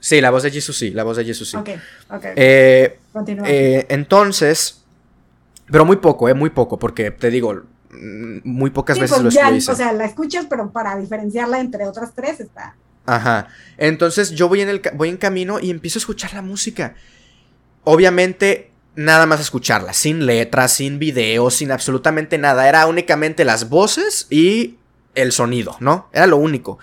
Sí, 0.00 0.20
la 0.20 0.30
voz 0.30 0.42
de 0.42 0.50
Jisoo 0.50 0.72
sí, 0.74 0.90
la 0.90 1.04
voz 1.04 1.16
de 1.16 1.24
Jisoo 1.24 1.46
sí. 1.46 1.56
Ok, 1.56 1.68
ok. 2.10 2.24
Eh, 2.36 2.98
Continúa. 3.12 3.48
eh, 3.48 3.86
entonces, 3.88 4.84
pero 5.70 5.84
muy 5.86 5.96
poco, 5.96 6.28
eh, 6.28 6.34
muy 6.34 6.50
poco, 6.50 6.78
porque 6.78 7.10
te 7.10 7.30
digo, 7.30 7.54
mm, 7.90 8.38
muy 8.44 8.70
pocas 8.70 8.96
sí, 8.96 9.00
veces 9.02 9.14
pues 9.20 9.34
lo 9.34 9.40
ya, 9.40 9.48
o 9.72 9.74
sea, 9.76 9.92
la 9.92 10.04
escuchas, 10.04 10.46
pero 10.50 10.70
para 10.70 10.96
diferenciarla 10.96 11.60
entre 11.60 11.86
otras 11.86 12.12
tres 12.14 12.40
está. 12.40 12.74
Ajá. 13.06 13.48
Entonces 13.78 14.30
yo 14.32 14.48
voy 14.48 14.60
en 14.60 14.68
el 14.68 14.82
voy 14.94 15.08
en 15.08 15.16
camino 15.16 15.58
y 15.58 15.70
empiezo 15.70 15.98
a 15.98 16.00
escuchar 16.00 16.34
la 16.34 16.42
música. 16.42 16.94
Obviamente 17.84 18.71
nada 18.94 19.26
más 19.26 19.40
escucharla, 19.40 19.92
sin 19.92 20.26
letras, 20.26 20.74
sin 20.74 20.98
videos, 20.98 21.54
sin 21.54 21.70
absolutamente 21.70 22.38
nada. 22.38 22.68
Era 22.68 22.86
únicamente 22.86 23.44
las 23.44 23.68
voces 23.68 24.26
y 24.30 24.76
el 25.14 25.32
sonido, 25.32 25.76
¿no? 25.80 26.08
Era 26.12 26.26
lo 26.26 26.36
único. 26.36 26.78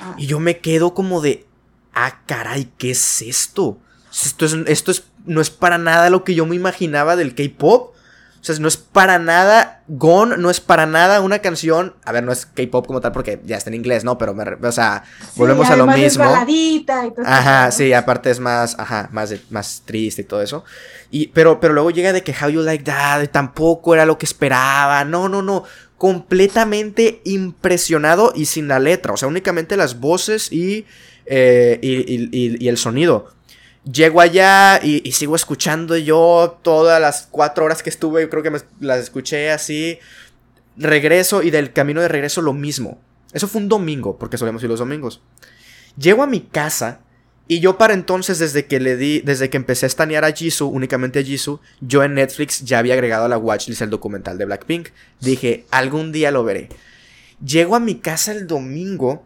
Ah. 0.00 0.14
Y 0.18 0.26
yo 0.26 0.40
me 0.40 0.58
quedo 0.58 0.94
como 0.94 1.20
de, 1.20 1.46
ah, 1.94 2.20
caray, 2.26 2.70
¿qué 2.78 2.92
es 2.92 3.22
esto? 3.22 3.78
Esto, 4.10 4.46
es, 4.46 4.56
esto 4.66 4.90
es, 4.90 5.04
no 5.26 5.40
es 5.40 5.50
para 5.50 5.78
nada 5.78 6.10
lo 6.10 6.24
que 6.24 6.34
yo 6.34 6.46
me 6.46 6.56
imaginaba 6.56 7.16
del 7.16 7.34
K-Pop. 7.34 7.94
O 8.40 8.44
sea, 8.44 8.54
no 8.60 8.68
es 8.68 8.76
para 8.76 9.18
nada 9.18 9.82
Gone, 9.88 10.36
no 10.36 10.48
es 10.50 10.60
para 10.60 10.86
nada 10.86 11.20
una 11.20 11.40
canción. 11.40 11.94
A 12.04 12.12
ver, 12.12 12.22
no 12.24 12.30
es 12.32 12.46
K-pop 12.46 12.86
como 12.86 13.00
tal 13.00 13.12
porque 13.12 13.40
ya 13.44 13.56
está 13.56 13.70
en 13.70 13.74
inglés, 13.74 14.04
¿no? 14.04 14.16
Pero, 14.18 14.34
me, 14.34 14.44
o 14.44 14.72
sea, 14.72 15.02
Sí, 15.20 15.32
volvemos 15.40 15.66
a 15.68 15.76
lo 15.76 15.84
además 15.84 15.96
es 15.98 16.02
mismo. 16.18 16.24
baladita 16.24 17.06
y 17.06 17.10
todo 17.10 17.24
Ajá, 17.26 17.68
eso, 17.68 17.78
sí, 17.78 17.92
aparte 17.92 18.30
es 18.30 18.38
más, 18.40 18.78
ajá, 18.78 19.08
más, 19.12 19.30
de- 19.30 19.40
más 19.50 19.82
triste 19.84 20.22
y 20.22 20.24
todo 20.24 20.40
eso. 20.42 20.64
Y, 21.10 21.28
pero, 21.28 21.58
pero 21.58 21.74
luego 21.74 21.90
llega 21.90 22.12
de 22.12 22.22
que 22.22 22.34
How 22.40 22.50
You 22.50 22.60
Like 22.62 22.84
That, 22.84 23.28
tampoco 23.30 23.94
era 23.94 24.04
lo 24.06 24.18
que 24.18 24.26
esperaba. 24.26 25.04
No, 25.04 25.28
no, 25.28 25.42
no. 25.42 25.64
Completamente 25.96 27.22
impresionado 27.24 28.32
y 28.36 28.44
sin 28.44 28.68
la 28.68 28.78
letra. 28.78 29.12
O 29.14 29.16
sea, 29.16 29.28
únicamente 29.28 29.76
las 29.76 29.98
voces 30.00 30.52
y, 30.52 30.84
eh, 31.26 31.78
y- 31.82 32.62
y 32.64 32.68
el 32.68 32.76
sonido. 32.76 33.30
Llego 33.90 34.20
allá 34.20 34.80
y, 34.82 35.06
y 35.08 35.12
sigo 35.12 35.34
escuchando 35.36 35.96
yo 35.96 36.58
todas 36.62 37.00
las 37.00 37.28
cuatro 37.30 37.64
horas 37.64 37.82
que 37.82 37.90
estuve. 37.90 38.28
Creo 38.28 38.42
que 38.42 38.50
me- 38.50 38.60
las 38.80 38.98
escuché 39.00 39.50
así. 39.50 39.98
Regreso 40.76 41.42
y 41.42 41.50
del 41.50 41.72
camino 41.72 42.00
de 42.00 42.08
regreso 42.08 42.40
lo 42.42 42.52
mismo. 42.52 43.00
Eso 43.32 43.48
fue 43.48 43.60
un 43.60 43.68
domingo, 43.68 44.18
porque 44.18 44.38
solemos 44.38 44.62
ir 44.62 44.68
los 44.68 44.78
domingos. 44.78 45.20
Llego 45.98 46.22
a 46.22 46.26
mi 46.26 46.40
casa 46.40 47.00
y 47.46 47.60
yo 47.60 47.78
para 47.78 47.94
entonces, 47.94 48.38
desde 48.38 48.66
que 48.66 48.78
le 48.78 48.96
di, 48.96 49.20
desde 49.20 49.50
que 49.50 49.56
empecé 49.56 49.86
a 49.86 49.88
estanear 49.88 50.24
a 50.24 50.32
Jisoo, 50.32 50.68
únicamente 50.68 51.18
a 51.18 51.22
Jisoo, 51.24 51.60
yo 51.80 52.04
en 52.04 52.14
Netflix 52.14 52.64
ya 52.64 52.78
había 52.78 52.94
agregado 52.94 53.24
a 53.24 53.28
la 53.28 53.38
watchlist 53.38 53.82
el 53.82 53.90
documental 53.90 54.38
de 54.38 54.44
Blackpink. 54.44 54.88
Dije, 55.20 55.64
algún 55.70 56.12
día 56.12 56.30
lo 56.30 56.44
veré. 56.44 56.68
Llego 57.44 57.74
a 57.74 57.80
mi 57.80 57.96
casa 57.96 58.32
el 58.32 58.46
domingo 58.46 59.24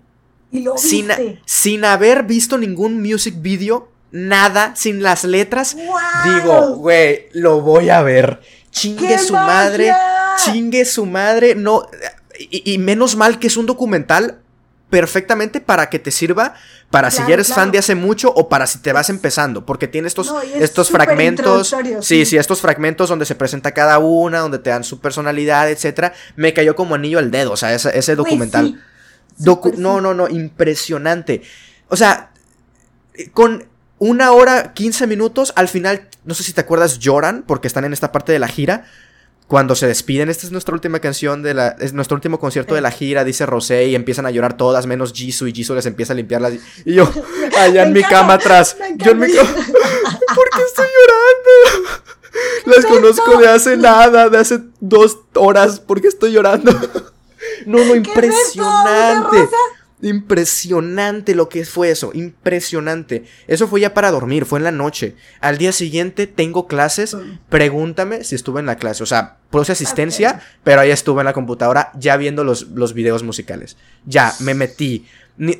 Y 0.50 0.60
lo 0.60 0.76
sin, 0.78 1.08
sin 1.46 1.84
haber 1.84 2.22
visto 2.24 2.58
ningún 2.58 3.00
music 3.02 3.34
video, 3.40 3.90
nada, 4.12 4.74
sin 4.76 5.02
las 5.02 5.24
letras. 5.24 5.74
¡Wow! 5.74 6.34
Digo, 6.34 6.76
güey, 6.76 7.28
lo 7.32 7.60
voy 7.60 7.90
a 7.90 8.02
ver. 8.02 8.40
Chingue 8.70 9.08
¡Qué 9.08 9.18
su 9.18 9.32
madre. 9.34 9.92
Chingue 10.44 10.84
su 10.84 11.04
madre. 11.06 11.54
No. 11.54 11.86
Y, 12.38 12.72
y 12.74 12.78
menos 12.78 13.16
mal 13.16 13.38
que 13.38 13.48
es 13.48 13.56
un 13.56 13.66
documental 13.66 14.38
perfectamente 14.90 15.60
para 15.62 15.88
que 15.88 15.98
te 15.98 16.10
sirva 16.10 16.54
para 16.90 17.10
si 17.10 17.22
ya 17.26 17.32
eres 17.32 17.46
claro. 17.46 17.62
fan 17.62 17.70
de 17.72 17.78
hace 17.78 17.94
mucho 17.94 18.30
o 18.34 18.50
para 18.50 18.66
si 18.66 18.78
te 18.80 18.92
vas 18.92 19.08
empezando, 19.08 19.64
porque 19.64 19.88
tiene 19.88 20.06
estos, 20.08 20.26
No, 20.26 20.44
y 20.44 20.52
es 20.52 20.60
estos 20.64 20.90
fragmentos, 20.90 21.68
sí, 21.68 21.76
sí. 22.02 22.26
sí, 22.26 22.36
estos 22.36 22.60
fragmentos 22.60 23.08
donde 23.08 23.24
se 23.24 23.34
presenta 23.34 23.72
cada 23.72 23.98
una, 23.98 24.40
donde 24.40 24.58
te 24.58 24.68
dan 24.68 24.84
su 24.84 25.00
personalidad, 25.00 25.70
etcétera, 25.70 26.12
me 26.36 26.52
cayó 26.52 26.76
como 26.76 26.94
anillo 26.94 27.18
al 27.18 27.30
dedo, 27.30 27.52
o 27.52 27.56
sea, 27.56 27.72
ese, 27.72 28.14
documental. 28.16 28.78
sí. 29.38 29.42
Docu- 29.42 29.64
Súper 29.70 29.78
no, 29.78 30.02
no, 30.02 30.12
no, 30.12 30.28
impresionante. 30.28 31.40
O 31.88 31.96
sea, 31.96 32.30
eh, 33.14 33.30
con 33.30 33.64
una 34.02 34.32
hora, 34.32 34.72
15 34.74 35.06
minutos, 35.06 35.52
al 35.54 35.68
final, 35.68 36.08
no 36.24 36.34
sé 36.34 36.42
si 36.42 36.52
te 36.52 36.60
acuerdas, 36.60 36.98
lloran 36.98 37.44
porque 37.46 37.68
están 37.68 37.84
en 37.84 37.92
esta 37.92 38.10
parte 38.10 38.32
de 38.32 38.40
la 38.40 38.48
gira. 38.48 38.84
Cuando 39.46 39.76
se 39.76 39.86
despiden, 39.86 40.28
esta 40.28 40.44
es 40.44 40.50
nuestra 40.50 40.74
última 40.74 40.98
canción 40.98 41.44
de 41.44 41.54
la. 41.54 41.76
Es 41.78 41.92
nuestro 41.92 42.16
último 42.16 42.40
concierto 42.40 42.74
de 42.74 42.80
la 42.80 42.90
gira, 42.90 43.22
dice 43.22 43.46
Rosé, 43.46 43.86
y 43.86 43.94
empiezan 43.94 44.26
a 44.26 44.32
llorar 44.32 44.56
todas, 44.56 44.86
menos 44.86 45.12
Jisoo, 45.12 45.46
y 45.46 45.52
Jisoo 45.52 45.76
les 45.76 45.86
empieza 45.86 46.14
a 46.14 46.16
limpiar 46.16 46.40
las. 46.40 46.54
Y 46.84 46.94
yo, 46.94 47.08
allá 47.60 47.84
en 47.84 47.92
mi 47.92 48.02
cama 48.02 48.34
atrás. 48.34 48.76
Yo 48.96 49.12
en 49.12 49.20
mi 49.20 49.32
cama. 49.32 49.50
¿Por 50.34 50.50
qué 50.50 50.62
estoy 50.66 50.86
llorando? 50.98 52.02
Las 52.76 52.86
conozco 52.86 53.38
de 53.38 53.48
hace 53.48 53.76
nada, 53.76 54.28
de 54.30 54.38
hace 54.38 54.62
dos 54.80 55.18
horas. 55.34 55.78
¿Por 55.78 56.00
qué 56.00 56.08
estoy 56.08 56.32
llorando? 56.32 56.72
No, 57.66 57.78
no, 57.78 58.02
¿Qué 58.02 58.26
es 58.26 58.34
esto? 58.34 58.62
¿Una 58.62 59.22
impresionante. 59.22 59.48
Impresionante 60.02 61.36
lo 61.36 61.48
que 61.48 61.64
fue 61.64 61.90
eso, 61.90 62.10
impresionante. 62.12 63.24
Eso 63.46 63.68
fue 63.68 63.80
ya 63.80 63.94
para 63.94 64.10
dormir, 64.10 64.44
fue 64.44 64.58
en 64.58 64.64
la 64.64 64.72
noche. 64.72 65.14
Al 65.40 65.58
día 65.58 65.70
siguiente 65.70 66.26
tengo 66.26 66.66
clases, 66.66 67.16
pregúntame 67.48 68.24
si 68.24 68.34
estuve 68.34 68.58
en 68.58 68.66
la 68.66 68.76
clase. 68.76 69.04
O 69.04 69.06
sea, 69.06 69.36
puse 69.50 69.70
asistencia, 69.70 70.40
pero 70.64 70.80
ahí 70.80 70.90
estuve 70.90 71.20
en 71.20 71.26
la 71.26 71.32
computadora 71.32 71.92
ya 71.96 72.16
viendo 72.16 72.42
los, 72.42 72.68
los 72.70 72.94
videos 72.94 73.22
musicales. 73.22 73.76
Ya, 74.04 74.34
me 74.40 74.54
metí. 74.54 75.06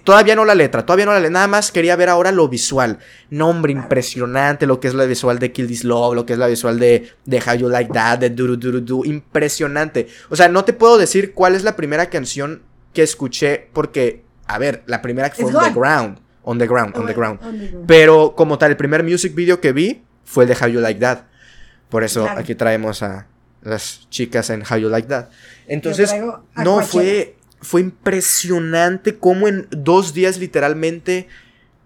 todavía 0.03 0.35
no 0.35 0.45
la 0.45 0.57
letra, 0.57 0.85
todavía 0.85 1.07
no 1.07 1.13
la 1.13 1.21
letra, 1.21 1.35
nada 1.35 1.47
más 1.47 1.71
quería 1.71 1.95
ver 1.95 2.09
ahora 2.09 2.33
lo 2.33 2.49
visual. 2.49 2.99
Nombre 3.31 3.71
impresionante, 3.71 4.67
lo 4.67 4.81
que 4.81 4.89
es 4.89 4.95
la 4.95 5.05
visual 5.05 5.39
de 5.39 5.53
Kill 5.53 5.69
This 5.69 5.85
Love, 5.85 6.17
lo 6.17 6.27
que 6.27 6.33
es 6.33 6.39
la 6.41 6.49
visual 6.49 6.81
de, 6.81 7.13
de 7.27 7.39
How 7.39 7.55
You 7.55 7.69
Like 7.69 7.93
That, 7.93 8.19
de 8.19 8.31
Duru 8.31 8.57
Duru 8.57 8.81
Du, 8.81 9.05
impresionante. 9.05 10.09
O 10.31 10.35
sea, 10.35 10.49
no 10.49 10.65
te 10.65 10.73
puedo 10.73 10.99
decir 10.99 11.33
cuál 11.33 11.55
es 11.55 11.63
la 11.63 11.77
primera 11.77 12.11
canción 12.11 12.63
que 12.93 13.05
escuché 13.05 13.69
porque 13.73 14.32
a 14.47 14.59
ver, 14.59 14.83
la 14.87 15.03
primera 15.03 15.31
que 15.31 15.43
fue 15.43 15.55
On 15.55 15.65
the 15.65 15.79
Ground. 15.79 16.19
On 16.45 16.59
the 16.59 16.67
Ground, 16.67 16.97
on, 16.97 17.07
the 17.07 17.15
ground. 17.15 17.39
Pero 17.87 18.35
como 18.35 18.59
tal, 18.59 18.73
el 18.73 18.77
primer 18.77 19.05
music 19.05 19.35
video 19.35 19.61
que 19.61 19.73
vi 19.73 20.03
fue 20.25 20.45
el 20.45 20.49
de 20.49 20.57
How 20.61 20.69
You 20.69 20.81
Like 20.81 21.01
That. 21.01 21.21
Por 21.89 22.03
eso 22.03 22.29
aquí 22.29 22.55
traemos 22.55 23.03
a 23.03 23.29
las 23.63 24.09
chicas 24.11 24.51
en 24.51 24.63
How 24.69 24.79
You 24.79 24.89
Like 24.89 25.09
That. 25.09 25.29
Entonces, 25.69 26.13
no, 26.57 26.81
fue, 26.81 27.37
fue 27.61 27.81
impresionante 27.81 29.19
cómo 29.19 29.47
en 29.47 29.69
dos 29.71 30.15
días 30.15 30.39
literalmente 30.39 31.29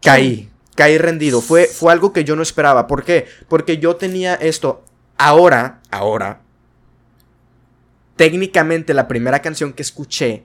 caí. 0.02 0.50
Caí 0.74 0.98
rendido. 0.98 1.40
Fue, 1.40 1.66
fue 1.66 1.92
algo 1.92 2.12
que 2.12 2.24
yo 2.24 2.36
no 2.36 2.42
esperaba. 2.42 2.86
¿Por 2.86 3.04
qué? 3.04 3.26
Porque 3.48 3.78
yo 3.78 3.96
tenía 3.96 4.34
esto. 4.34 4.84
Ahora, 5.16 5.80
ahora. 5.90 6.40
Técnicamente 8.16 8.94
la 8.94 9.09
primera 9.09 9.40
canción 9.40 9.72
que 9.72 9.82
escuché 9.82 10.44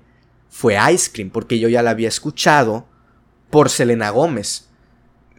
fue 0.52 0.78
Ice 0.94 1.10
Cream, 1.12 1.32
porque 1.32 1.58
yo 1.58 1.70
ya 1.70 1.82
la 1.82 1.92
había 1.92 2.10
escuchado 2.10 2.86
por 3.50 3.70
Selena 3.70 4.10
Gómez. 4.10 4.68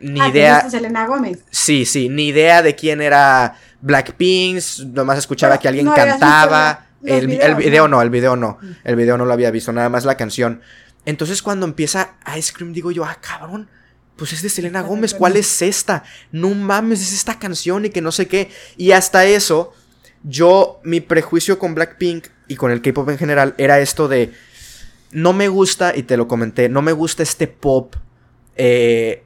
Ni 0.00 0.20
ah, 0.20 0.28
idea. 0.28 0.70
Selena 0.70 1.06
Gómez? 1.06 1.44
Sí, 1.50 1.84
sí, 1.84 2.08
ni 2.08 2.28
idea 2.28 2.62
de 2.62 2.74
quién 2.74 3.00
era 3.00 3.56
Blackpink, 3.82 4.60
nomás 4.86 5.18
escuchaba 5.18 5.58
que 5.58 5.68
alguien 5.68 5.86
cantaba. 5.86 6.86
El, 7.04 7.26
video 7.26 7.88
no, 7.88 8.00
el 8.00 8.10
video 8.10 8.36
no. 8.36 8.58
Mm. 8.60 8.70
El 8.84 8.96
video 8.96 9.18
no 9.18 9.26
lo 9.26 9.32
había 9.32 9.50
visto, 9.50 9.70
nada 9.70 9.90
más 9.90 10.04
la 10.04 10.16
canción. 10.16 10.62
Entonces 11.04 11.42
cuando 11.42 11.66
empieza 11.66 12.14
Ice 12.36 12.52
Cream 12.52 12.72
digo 12.72 12.90
yo, 12.90 13.04
ah, 13.04 13.18
cabrón, 13.20 13.68
pues 14.16 14.32
es 14.32 14.40
de 14.40 14.48
Selena 14.48 14.80
Gómez, 14.80 15.14
¿cuál 15.14 15.36
es 15.36 15.62
esta? 15.62 16.04
No 16.30 16.50
mames, 16.50 17.02
es 17.02 17.12
esta 17.12 17.38
canción 17.38 17.84
y 17.84 17.90
que 17.90 18.00
no 18.00 18.12
sé 18.12 18.28
qué. 18.28 18.50
Y 18.76 18.92
hasta 18.92 19.26
eso, 19.26 19.74
yo, 20.22 20.80
mi 20.84 21.00
prejuicio 21.00 21.58
con 21.58 21.74
Blackpink 21.74 22.28
y 22.48 22.56
con 22.56 22.70
el 22.70 22.80
K-Pop 22.80 23.10
en 23.10 23.18
general 23.18 23.54
era 23.58 23.78
esto 23.80 24.08
de 24.08 24.32
no 25.12 25.32
me 25.32 25.48
gusta, 25.48 25.96
y 25.96 26.02
te 26.02 26.16
lo 26.16 26.26
comenté, 26.26 26.68
no 26.68 26.82
me 26.82 26.92
gusta 26.92 27.22
este 27.22 27.46
pop 27.46 27.94
eh, 28.56 29.24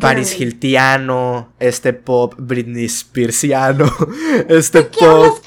Paris 0.00 0.40
Hiltiano, 0.40 1.52
este 1.58 1.92
pop 1.92 2.34
Britney 2.36 2.88
Spearsiano, 2.88 3.90
este 4.48 4.82
pop. 4.82 5.38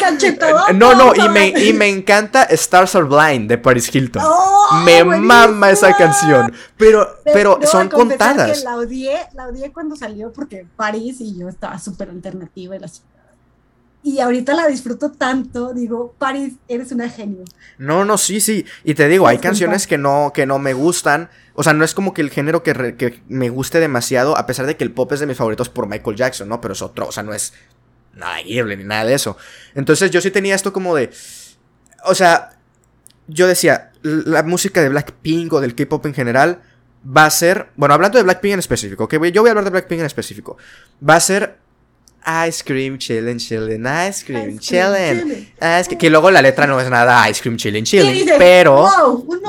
No, 0.73 0.95
no, 0.95 1.13
y 1.15 1.29
me, 1.29 1.49
y 1.49 1.73
me 1.73 1.89
encanta 1.89 2.43
Stars 2.43 2.95
Are 2.95 3.05
Blind 3.05 3.49
de 3.49 3.57
Paris 3.57 3.93
Hilton. 3.93 4.21
Oh, 4.25 4.81
me 4.85 5.03
mama 5.03 5.71
esa 5.71 5.95
canción. 5.95 6.53
Pero, 6.77 7.07
pero 7.25 7.59
son 7.63 7.89
contadas. 7.89 8.63
la 8.63 8.77
odié, 8.77 9.17
la 9.33 9.47
odié 9.47 9.71
cuando 9.71 9.95
salió 9.95 10.31
porque 10.31 10.65
Paris 10.75 11.19
y 11.19 11.37
yo 11.37 11.49
estaba 11.49 11.77
súper 11.79 12.09
alternativa 12.09 12.75
y 12.75 12.79
la 12.79 12.87
y 14.07 14.21
ahorita 14.21 14.53
la 14.53 14.67
disfruto 14.67 15.11
tanto, 15.11 15.73
digo, 15.73 16.15
Paris, 16.17 16.53
eres 16.69 16.93
una 16.93 17.09
genio. 17.09 17.43
No, 17.77 18.05
no, 18.05 18.17
sí, 18.17 18.39
sí. 18.39 18.65
Y 18.85 18.93
te 18.93 19.09
digo, 19.09 19.27
hay 19.27 19.37
canciones 19.37 19.85
que 19.85 19.97
no, 19.97 20.31
que 20.33 20.45
no 20.45 20.59
me 20.59 20.73
gustan. 20.73 21.29
O 21.55 21.63
sea, 21.63 21.73
no 21.73 21.83
es 21.83 21.93
como 21.93 22.13
que 22.13 22.21
el 22.21 22.29
género 22.29 22.63
que, 22.63 22.95
que, 22.95 23.21
me 23.27 23.49
guste 23.49 23.81
demasiado, 23.81 24.37
a 24.37 24.45
pesar 24.45 24.65
de 24.65 24.77
que 24.77 24.85
el 24.85 24.93
pop 24.93 25.11
es 25.11 25.19
de 25.19 25.25
mis 25.25 25.35
favoritos 25.35 25.67
por 25.67 25.89
Michael 25.89 26.15
Jackson, 26.15 26.47
¿no? 26.47 26.61
Pero 26.61 26.73
es 26.73 26.81
otro, 26.81 27.07
o 27.07 27.11
sea, 27.11 27.23
no 27.23 27.33
es 27.33 27.51
nada 28.13 28.37
ni 28.43 28.83
nada 28.85 29.03
de 29.03 29.13
eso. 29.13 29.35
Entonces 29.75 30.09
yo 30.09 30.21
sí 30.21 30.31
tenía 30.31 30.55
esto 30.55 30.71
como 30.71 30.95
de... 30.95 31.11
O 32.05 32.15
sea, 32.15 32.51
yo 33.27 33.45
decía, 33.45 33.91
la 34.03 34.41
música 34.43 34.81
de 34.81 34.87
Blackpink 34.87 35.51
o 35.51 35.59
del 35.59 35.75
K-pop 35.75 36.05
en 36.05 36.13
general 36.13 36.61
va 37.05 37.25
a 37.25 37.29
ser... 37.29 37.71
Bueno, 37.75 37.93
hablando 37.93 38.17
de 38.19 38.23
Blackpink 38.23 38.53
en 38.53 38.59
específico, 38.59 39.09
que 39.09 39.17
yo 39.33 39.41
voy 39.41 39.49
a 39.49 39.51
hablar 39.51 39.65
de 39.65 39.71
Blackpink 39.71 39.99
en 39.99 40.05
específico. 40.05 40.55
Va 41.07 41.15
a 41.15 41.19
ser 41.19 41.66
Ice 42.27 42.61
cream 42.61 42.97
chillin', 42.97 43.37
chillin', 43.37 43.85
ice 43.85 44.25
cream 44.25 44.59
chillin'. 44.59 45.47
que 45.97 46.09
luego 46.09 46.29
la 46.29 46.41
letra 46.41 46.67
no 46.67 46.77
es 46.81 46.89
nada 46.89 47.29
ice 47.29 47.41
cream 47.41 47.55
chillin', 47.55 47.85
chillin'. 47.85 48.31
pero. 48.37 48.85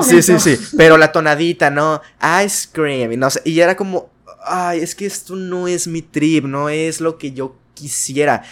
sí, 0.05 0.23
sí, 0.23 0.39
sí. 0.39 0.57
Pero 0.77 0.97
la 0.97 1.11
tonadita, 1.11 1.71
¿no? 1.71 2.01
Ice 2.45 2.69
cream. 2.71 3.11
Y, 3.11 3.17
no 3.17 3.31
sé, 3.31 3.43
y 3.45 3.59
era 3.59 3.77
como. 3.77 4.11
Ay, 4.45 4.81
es 4.81 4.95
que 4.95 5.07
esto 5.07 5.35
no 5.35 5.67
es 5.67 5.89
mi 5.89 6.03
trip, 6.03 6.45
no 6.45 6.69
es 6.69 7.01
lo 7.01 7.19
que 7.19 7.33
yo 7.33 7.57
quisiera. 7.75 8.45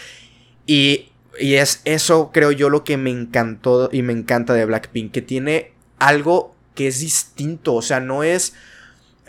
Y, 0.65 1.09
y 1.39 1.55
es 1.55 1.79
eso, 1.85 2.31
creo 2.33 2.51
yo, 2.51 2.69
lo 2.69 2.83
que 2.83 2.97
me 2.97 3.11
encantó 3.11 3.89
y 3.93 4.01
me 4.01 4.11
encanta 4.11 4.53
de 4.53 4.65
Blackpink. 4.65 5.13
Que 5.13 5.21
tiene 5.21 5.71
algo 5.99 6.53
que 6.75 6.87
es 6.87 6.99
distinto. 6.99 7.75
O 7.75 7.81
sea, 7.81 8.01
no 8.01 8.23
es. 8.23 8.53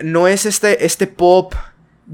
No 0.03 0.27
es 0.27 0.45
este, 0.45 0.85
este 0.85 1.07
pop 1.07 1.55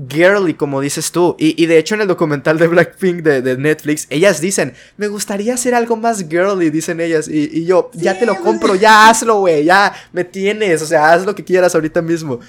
girly, 0.09 0.55
como 0.55 0.81
dices 0.81 1.13
tú. 1.13 1.37
Y, 1.39 1.67
de 1.67 1.79
hecho 1.79 1.95
en 1.95 2.03
el 2.03 2.09
documental 2.09 2.59
de 2.59 2.67
Blackpink 2.67 3.23
de, 3.23 3.57
Netflix, 3.57 4.07
ellas 4.11 4.41
dicen, 4.41 4.75
me 4.97 5.09
gustaría 5.09 5.55
hacer 5.55 5.75
algo 5.75 5.97
más 5.97 6.29
girly, 6.29 6.71
dicen 6.71 7.01
ellas. 7.01 7.29
Y, 7.29 7.65
yo, 7.65 7.91
ya 7.95 8.19
te 8.19 8.27
lo 8.27 8.37
compro, 8.41 8.75
ya 8.75 9.09
hazlo, 9.09 9.41
güey, 9.41 9.65
ya 9.65 9.95
me 10.13 10.25
tienes, 10.25 10.83
o 10.83 10.87
sea, 10.87 11.13
haz 11.13 11.25
lo 11.25 11.35
que 11.35 11.45
quieras 11.45 11.75
ahorita 11.75 12.03
mismo. 12.03 12.41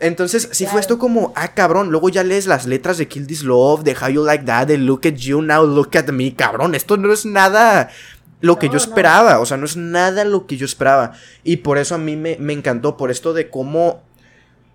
Entonces, 0.00 0.48
si 0.50 0.66
fue 0.66 0.80
esto 0.80 0.98
como, 0.98 1.32
ah, 1.36 1.54
cabrón, 1.54 1.90
luego 1.90 2.08
ya 2.08 2.24
lees 2.24 2.46
las 2.46 2.66
letras 2.66 2.98
de 2.98 3.06
Kill 3.06 3.26
This 3.26 3.44
Love, 3.44 3.84
de 3.84 3.96
How 4.00 4.08
You 4.08 4.24
Like 4.24 4.44
That, 4.44 4.66
de 4.66 4.78
Look 4.78 5.02
at 5.06 5.14
You 5.14 5.40
Now, 5.40 5.64
Look 5.66 5.96
at 5.96 6.08
Me, 6.08 6.34
cabrón, 6.34 6.74
esto 6.74 6.96
no 6.96 7.12
es 7.12 7.24
nada 7.24 7.90
lo 8.40 8.58
que 8.58 8.68
yo 8.68 8.76
esperaba, 8.76 9.38
o 9.38 9.46
sea, 9.46 9.56
no 9.56 9.64
es 9.64 9.76
nada 9.76 10.24
lo 10.24 10.46
que 10.46 10.56
yo 10.56 10.66
esperaba. 10.66 11.12
Y 11.44 11.58
por 11.58 11.78
eso 11.78 11.94
a 11.94 11.98
mí 11.98 12.16
me, 12.16 12.36
me 12.38 12.52
encantó, 12.52 12.96
por 12.96 13.10
esto 13.10 13.32
de 13.32 13.48
cómo, 13.48 14.02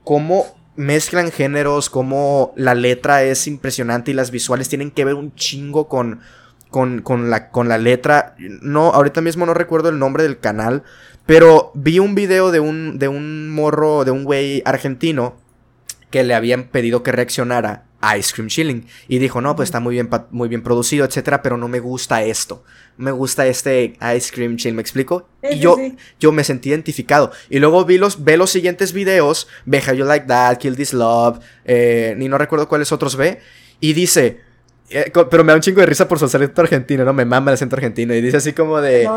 cómo 0.03 0.58
mezclan 0.79 1.29
géneros, 1.29 1.89
como 1.89 2.53
la 2.55 2.73
letra 2.73 3.21
es 3.23 3.47
impresionante 3.47 4.11
y 4.11 4.13
las 4.13 4.31
visuales 4.31 4.69
tienen 4.69 4.91
que 4.91 5.03
ver 5.03 5.15
un 5.15 5.35
chingo 5.35 5.89
con, 5.89 6.21
con, 6.69 7.29
la, 7.29 7.49
con 7.51 7.67
la 7.67 7.77
letra. 7.77 8.33
No, 8.37 8.93
ahorita 8.93 9.19
mismo 9.19 9.45
no 9.45 9.53
recuerdo 9.53 9.89
el 9.89 9.99
nombre 9.99 10.23
del 10.23 10.39
canal, 10.39 10.83
pero 11.25 11.73
vi 11.75 11.99
un 11.99 12.15
video 12.15 12.51
de 12.51 12.61
un, 12.61 12.97
de 12.97 13.09
un 13.09 13.49
morro, 13.49 14.05
de 14.05 14.11
un 14.11 14.23
güey 14.23 14.61
argentino 14.63 15.35
que 16.11 16.23
le 16.23 16.33
habían 16.33 16.63
pedido 16.63 17.03
que 17.03 17.11
reaccionara 17.11 17.83
Ice 18.17 18.33
Cream 18.33 18.47
Chilling. 18.47 18.85
Y 19.07 19.19
dijo, 19.19 19.41
no, 19.41 19.55
pues 19.55 19.67
está 19.67 19.79
muy 19.79 19.95
bien, 19.95 20.09
muy 20.31 20.47
bien 20.47 20.63
producido, 20.63 21.05
etcétera, 21.05 21.41
pero 21.41 21.57
no 21.57 21.67
me 21.67 21.79
gusta 21.79 22.23
esto. 22.23 22.63
Me 22.97 23.11
gusta 23.11 23.47
este 23.47 23.97
Ice 24.15 24.31
Cream 24.33 24.57
Chill, 24.57 24.73
¿me 24.73 24.81
explico? 24.81 25.27
y 25.41 25.59
yo, 25.59 25.77
yo 26.19 26.31
me 26.31 26.43
sentí 26.43 26.69
identificado. 26.69 27.31
Y 27.49 27.59
luego 27.59 27.85
vi 27.85 27.97
los, 27.97 28.23
ve 28.23 28.37
los 28.37 28.49
siguientes 28.49 28.93
videos, 28.93 29.47
ve 29.65 29.81
How 29.85 29.93
You 29.93 30.05
Like 30.05 30.27
That, 30.27 30.57
Kill 30.57 30.75
This 30.75 30.93
Love, 30.93 31.39
eh, 31.65 32.13
ni 32.17 32.27
no 32.27 32.37
recuerdo 32.37 32.67
cuáles 32.67 32.91
otros 32.91 33.15
ve, 33.15 33.39
y 33.79 33.93
dice, 33.93 34.41
eh, 34.89 35.11
pero 35.29 35.43
me 35.43 35.51
da 35.51 35.55
un 35.55 35.61
chingo 35.61 35.81
de 35.81 35.85
risa 35.85 36.07
por 36.07 36.17
su 36.17 36.25
acento 36.25 36.61
argentino, 36.61 37.05
¿no? 37.05 37.13
Me 37.13 37.23
mama 37.23 37.51
el 37.51 37.55
acento 37.55 37.75
argentino. 37.75 38.13
Y 38.13 38.21
dice 38.21 38.37
así 38.37 38.53
como 38.53 38.81
de. 38.81 39.07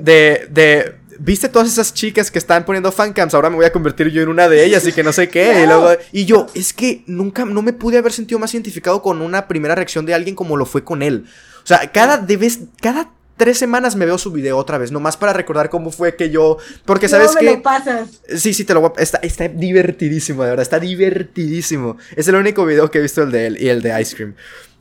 de, 0.00 0.46
de. 0.50 0.94
¿Viste 1.18 1.48
todas 1.48 1.68
esas 1.68 1.94
chicas 1.94 2.30
que 2.30 2.38
están 2.38 2.64
poniendo 2.64 2.90
fancams? 2.92 3.34
Ahora 3.34 3.50
me 3.50 3.56
voy 3.56 3.64
a 3.64 3.72
convertir 3.72 4.08
yo 4.08 4.22
en 4.22 4.28
una 4.28 4.48
de 4.48 4.64
ellas 4.64 4.86
y 4.86 4.92
que 4.92 5.02
no 5.02 5.12
sé 5.12 5.28
qué. 5.28 5.62
Y, 5.62 5.66
luego, 5.66 5.90
y 6.12 6.24
yo, 6.24 6.46
es 6.54 6.72
que 6.72 7.04
nunca, 7.06 7.44
no 7.44 7.62
me 7.62 7.72
pude 7.72 7.98
haber 7.98 8.12
sentido 8.12 8.38
más 8.38 8.54
identificado 8.54 9.02
con 9.02 9.22
una 9.22 9.48
primera 9.48 9.74
reacción 9.74 10.06
de 10.06 10.14
alguien 10.14 10.34
como 10.34 10.56
lo 10.56 10.66
fue 10.66 10.84
con 10.84 11.02
él. 11.02 11.26
O 11.62 11.66
sea, 11.66 11.90
cada 11.92 12.18
de 12.18 12.36
vez, 12.36 12.60
cada 12.80 13.10
tres 13.36 13.58
semanas 13.58 13.96
me 13.96 14.06
veo 14.06 14.18
su 14.18 14.30
video 14.30 14.56
otra 14.56 14.78
vez, 14.78 14.92
nomás 14.92 15.16
para 15.16 15.32
recordar 15.32 15.68
cómo 15.70 15.90
fue 15.90 16.16
que 16.16 16.30
yo. 16.30 16.58
Porque 16.84 17.08
sabes 17.08 17.34
que. 17.36 17.44
lo 17.44 17.62
pasas. 17.62 18.20
Sí, 18.36 18.54
sí, 18.54 18.64
te 18.64 18.74
lo 18.74 18.80
voy 18.80 18.90
a. 18.96 19.02
Está, 19.02 19.18
está 19.18 19.48
divertidísimo, 19.48 20.42
de 20.42 20.50
verdad. 20.50 20.62
Está 20.62 20.78
divertidísimo. 20.78 21.96
Es 22.16 22.28
el 22.28 22.36
único 22.36 22.64
video 22.64 22.90
que 22.90 22.98
he 22.98 23.02
visto 23.02 23.22
el 23.22 23.30
de 23.30 23.46
él 23.46 23.58
y 23.60 23.68
el 23.68 23.82
de 23.82 24.00
Ice 24.00 24.16
Cream. 24.16 24.34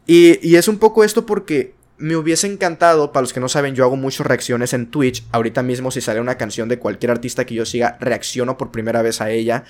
Y, 0.08 0.56
es 0.56 0.68
un 0.68 0.78
poco 0.78 1.03
esto 1.03 1.26
porque 1.26 1.74
me 2.02 2.15
hubiese 2.15 2.48
encantado, 2.48 3.11
para 3.11 3.22
los 3.22 3.32
que 3.32 3.40
no 3.40 3.48
saben, 3.48 3.76
yo 3.76 3.84
hago 3.86 3.95
muchas 3.95 4.26
reacciones 4.26 4.73
en 4.73 4.88
Twitch. 4.88 5.23
Ahorita 5.32 5.61
mismo 5.61 5.91
si 5.91 6.02
sale 6.02 6.19
una 6.19 6.38
canción 6.38 6.68
de 6.68 6.80
cualquier 6.80 7.11
artista 7.11 7.45
que 7.45 7.53
yo 7.53 7.65
siga, 7.65 7.98
reacciono 7.99 8.57
por 8.57 8.72
primera 8.72 9.02
vez 9.02 9.22
a 9.22 9.30
ella. 9.30 9.64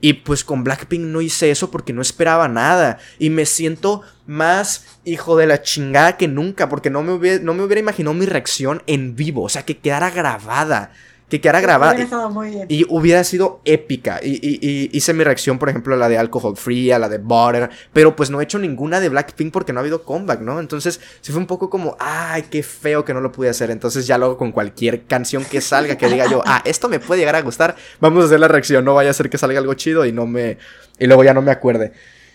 Y 0.00 0.14
pues 0.14 0.44
con 0.44 0.64
Blackpink 0.64 1.02
no 1.02 1.20
hice 1.20 1.50
eso 1.50 1.70
porque 1.70 1.92
no 1.92 2.00
esperaba 2.00 2.48
nada. 2.48 2.98
Y 3.18 3.30
me 3.30 3.46
siento 3.46 4.02
más 4.26 4.86
hijo 5.04 5.36
de 5.36 5.46
la 5.46 5.62
chingada 5.62 6.16
que 6.16 6.28
nunca 6.28 6.68
porque 6.68 6.90
no 6.90 7.02
me 7.02 7.12
hubiera, 7.12 7.42
no 7.42 7.52
me 7.52 7.64
hubiera 7.64 7.80
imaginado 7.80 8.14
mi 8.14 8.26
reacción 8.26 8.82
en 8.86 9.16
vivo. 9.16 9.42
O 9.42 9.48
sea, 9.48 9.64
que 9.64 9.78
quedara 9.78 10.10
grabada 10.10 10.92
que 11.32 11.40
quedara 11.40 11.62
grabada. 11.62 11.92
Hubiera 11.92 12.04
estado 12.04 12.28
muy 12.30 12.50
bien. 12.50 12.66
Y 12.68 12.84
hubiera 12.90 13.24
sido 13.24 13.62
épica. 13.64 14.20
Y, 14.22 14.32
y- 14.34 14.58
y 14.60 14.90
hice 14.92 15.14
mi 15.14 15.24
reacción, 15.24 15.58
por 15.58 15.70
ejemplo, 15.70 15.94
a 15.94 15.96
la 15.96 16.10
de 16.10 16.18
Alcohol 16.18 16.58
Free, 16.58 16.90
a 16.92 16.98
la 16.98 17.08
de 17.08 17.16
Butter. 17.16 17.70
Pero 17.94 18.14
pues 18.14 18.28
no 18.28 18.38
he 18.40 18.44
hecho 18.44 18.58
ninguna 18.58 19.00
de 19.00 19.08
Blackpink 19.08 19.50
porque 19.50 19.72
no 19.72 19.78
ha 19.78 19.82
habido 19.82 20.02
comeback, 20.04 20.40
¿no? 20.42 20.60
Entonces 20.60 21.00
sí 21.22 21.32
fue 21.32 21.40
un 21.40 21.46
poco 21.46 21.70
como, 21.70 21.96
ay, 21.98 22.42
qué 22.50 22.62
feo 22.62 23.04
que 23.06 23.14
no 23.14 23.22
lo 23.22 23.32
pude 23.32 23.48
hacer. 23.48 23.70
Entonces 23.70 24.06
ya 24.06 24.18
luego 24.18 24.36
con 24.36 24.52
cualquier 24.52 25.04
canción 25.04 25.42
que 25.44 25.62
salga, 25.62 25.96
que 25.96 26.06
diga 26.06 26.26
yo, 26.30 26.42
ah, 26.44 26.60
esto 26.66 26.90
me 26.90 27.00
puede 27.00 27.20
llegar 27.20 27.36
a 27.36 27.40
gustar, 27.40 27.76
vamos 27.98 28.24
a 28.24 28.26
hacer 28.26 28.38
la 28.38 28.48
reacción. 28.48 28.84
No 28.84 28.92
vaya 28.92 29.08
a 29.08 29.14
ser 29.14 29.30
que 29.30 29.38
salga 29.38 29.58
algo 29.58 29.72
chido 29.72 30.04
y 30.04 30.12
no 30.12 30.26
me. 30.26 30.58
Y 30.98 31.06
luego 31.06 31.24
ya 31.24 31.32
no 31.32 31.40
me 31.40 31.50
acuerde. 31.50 31.92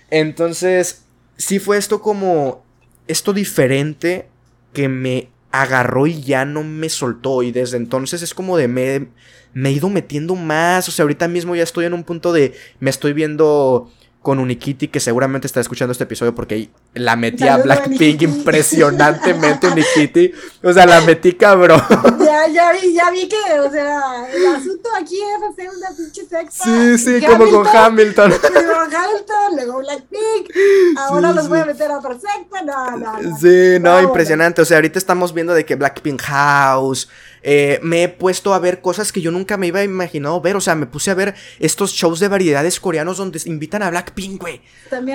Entonces, 0.10 1.04
sí 1.38 1.60
fue 1.60 1.78
esto 1.78 2.02
como. 2.02 2.66
Esto 3.08 3.32
diferente 3.32 4.28
que 4.74 4.90
me 4.90 5.30
agarró 5.52 6.08
y 6.08 6.22
ya 6.22 6.46
no 6.46 6.64
me 6.64 6.90
soltó. 6.90 7.44
Y 7.44 7.52
desde 7.52 7.78
entonces 7.78 8.22
es 8.22 8.34
como 8.34 8.58
de 8.58 8.68
me, 8.68 9.08
me 9.54 9.70
he 9.70 9.74
ido 9.74 9.90
metiendo 9.90 10.36
más. 10.36 10.88
O 10.90 10.92
sea, 10.92 11.04
ahorita 11.04 11.28
mismo 11.28 11.56
ya 11.56 11.64
estoy 11.64 11.86
en 11.86 11.94
un 11.94 12.04
punto 12.04 12.34
de 12.34 12.54
me 12.80 12.90
estoy 12.90 13.14
viendo 13.14 13.92
con 14.22 14.40
Unikitty, 14.40 14.90
que 14.90 15.00
seguramente 15.00 15.48
está 15.48 15.62
escuchando 15.62 15.94
este 15.94 16.04
episodio 16.04 16.36
porque 16.36 16.70
la 17.00 17.16
metí 17.16 17.44
a 17.44 17.58
Saludos, 17.58 17.64
Blackpink 17.66 18.22
impresionantemente, 18.24 19.68
Unikitty. 19.68 20.32
O 20.64 20.74
sea, 20.74 20.86
la 20.86 21.02
metí 21.02 21.34
cabrón. 21.34 21.82
Ya, 22.28 22.46
ya 22.50 22.72
vi, 22.74 22.94
ya 22.94 23.10
vi 23.10 23.28
que, 23.30 23.60
o 23.60 23.72
sea, 23.72 24.02
el 24.34 24.46
asunto 24.48 24.90
aquí 25.00 25.16
es 25.16 25.44
hacer 25.50 25.70
una 25.76 25.88
pinche 25.96 26.22
secta. 26.26 26.52
Sí, 26.52 26.98
sí, 26.98 27.26
como 27.26 27.50
con 27.50 27.66
Hamilton. 27.66 28.34
Primero 28.42 28.82
Hamilton, 28.82 29.56
luego 29.56 29.80
Blackpink. 29.80 30.52
Ahora 30.98 31.30
Sí, 31.30 31.36
los 31.36 31.50
voy 31.50 31.60
a 31.60 31.66
meter 31.66 31.90
a 31.92 31.98
otra 32.00 32.14
secta. 32.16 32.62
No, 32.64 32.98
no, 32.98 33.22
no. 33.22 33.38
Sí, 33.38 33.78
no, 33.80 33.92
Vámonos. 33.92 34.04
impresionante. 34.10 34.62
O 34.62 34.66
sea, 34.66 34.78
ahorita 34.78 35.00
estamos 35.00 35.34
viendo 35.34 35.54
de 35.54 35.66
que 35.66 35.76
Blackpink 35.76 36.22
House. 36.24 37.08
eh, 37.44 37.80
me 37.82 38.04
he 38.04 38.10
puesto 38.10 38.54
a 38.54 38.60
ver 38.60 38.82
cosas 38.82 39.12
que 39.14 39.22
yo 39.22 39.32
nunca 39.32 39.56
me 39.56 39.68
iba 39.68 39.80
a 39.80 39.84
imaginado 39.84 40.42
ver. 40.42 40.58
O 40.58 40.62
sea, 40.62 40.76
me 40.76 40.86
puse 40.86 41.10
a 41.12 41.14
ver 41.14 41.34
estos 41.60 41.92
shows 41.94 42.20
de 42.20 42.28
variedades 42.28 42.78
coreanos 42.80 43.18
donde 43.18 43.40
invitan 43.46 43.84
a 43.84 43.90
Blackpink, 43.90 44.42
güey. 44.42 44.62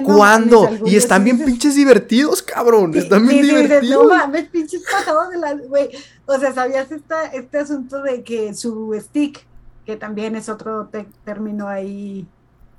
¿Cuándo? 0.04 0.70
Y 0.86 0.96
están 0.96 1.24
bien 1.24 1.36
dices- 1.36 1.52
pinches 1.72 1.76
divertidos, 1.76 2.42
cabrón. 2.42 2.92
Sí, 2.92 2.98
Están 3.00 3.26
bien 3.26 3.44
sí, 3.44 3.50
dices, 3.50 3.62
divertidos. 3.68 4.02
no 4.04 4.08
mames, 4.08 4.48
pinches 4.48 4.82
pasados 4.90 5.30
de 5.30 5.38
la. 5.38 5.54
Güey, 5.54 5.90
o 6.26 6.38
sea, 6.38 6.52
¿sabías 6.52 6.90
esta, 6.92 7.24
este 7.26 7.58
asunto 7.58 8.02
de 8.02 8.22
que 8.22 8.54
su 8.54 8.94
stick, 9.00 9.44
que 9.86 9.96
también 9.96 10.36
es 10.36 10.48
otro 10.48 10.88
término 11.24 11.68
ahí 11.68 12.26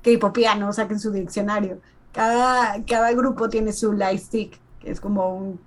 K-popiano, 0.03 0.69
o 0.69 0.73
sea, 0.73 0.87
que 0.87 0.93
en 0.93 0.99
su 0.99 1.11
diccionario, 1.11 1.79
cada, 2.11 2.83
cada 2.85 3.11
grupo 3.13 3.49
tiene 3.49 3.73
su 3.73 3.93
light 3.93 4.19
stick, 4.21 4.59
que 4.79 4.91
es 4.91 4.99
como 4.99 5.35
un. 5.35 5.59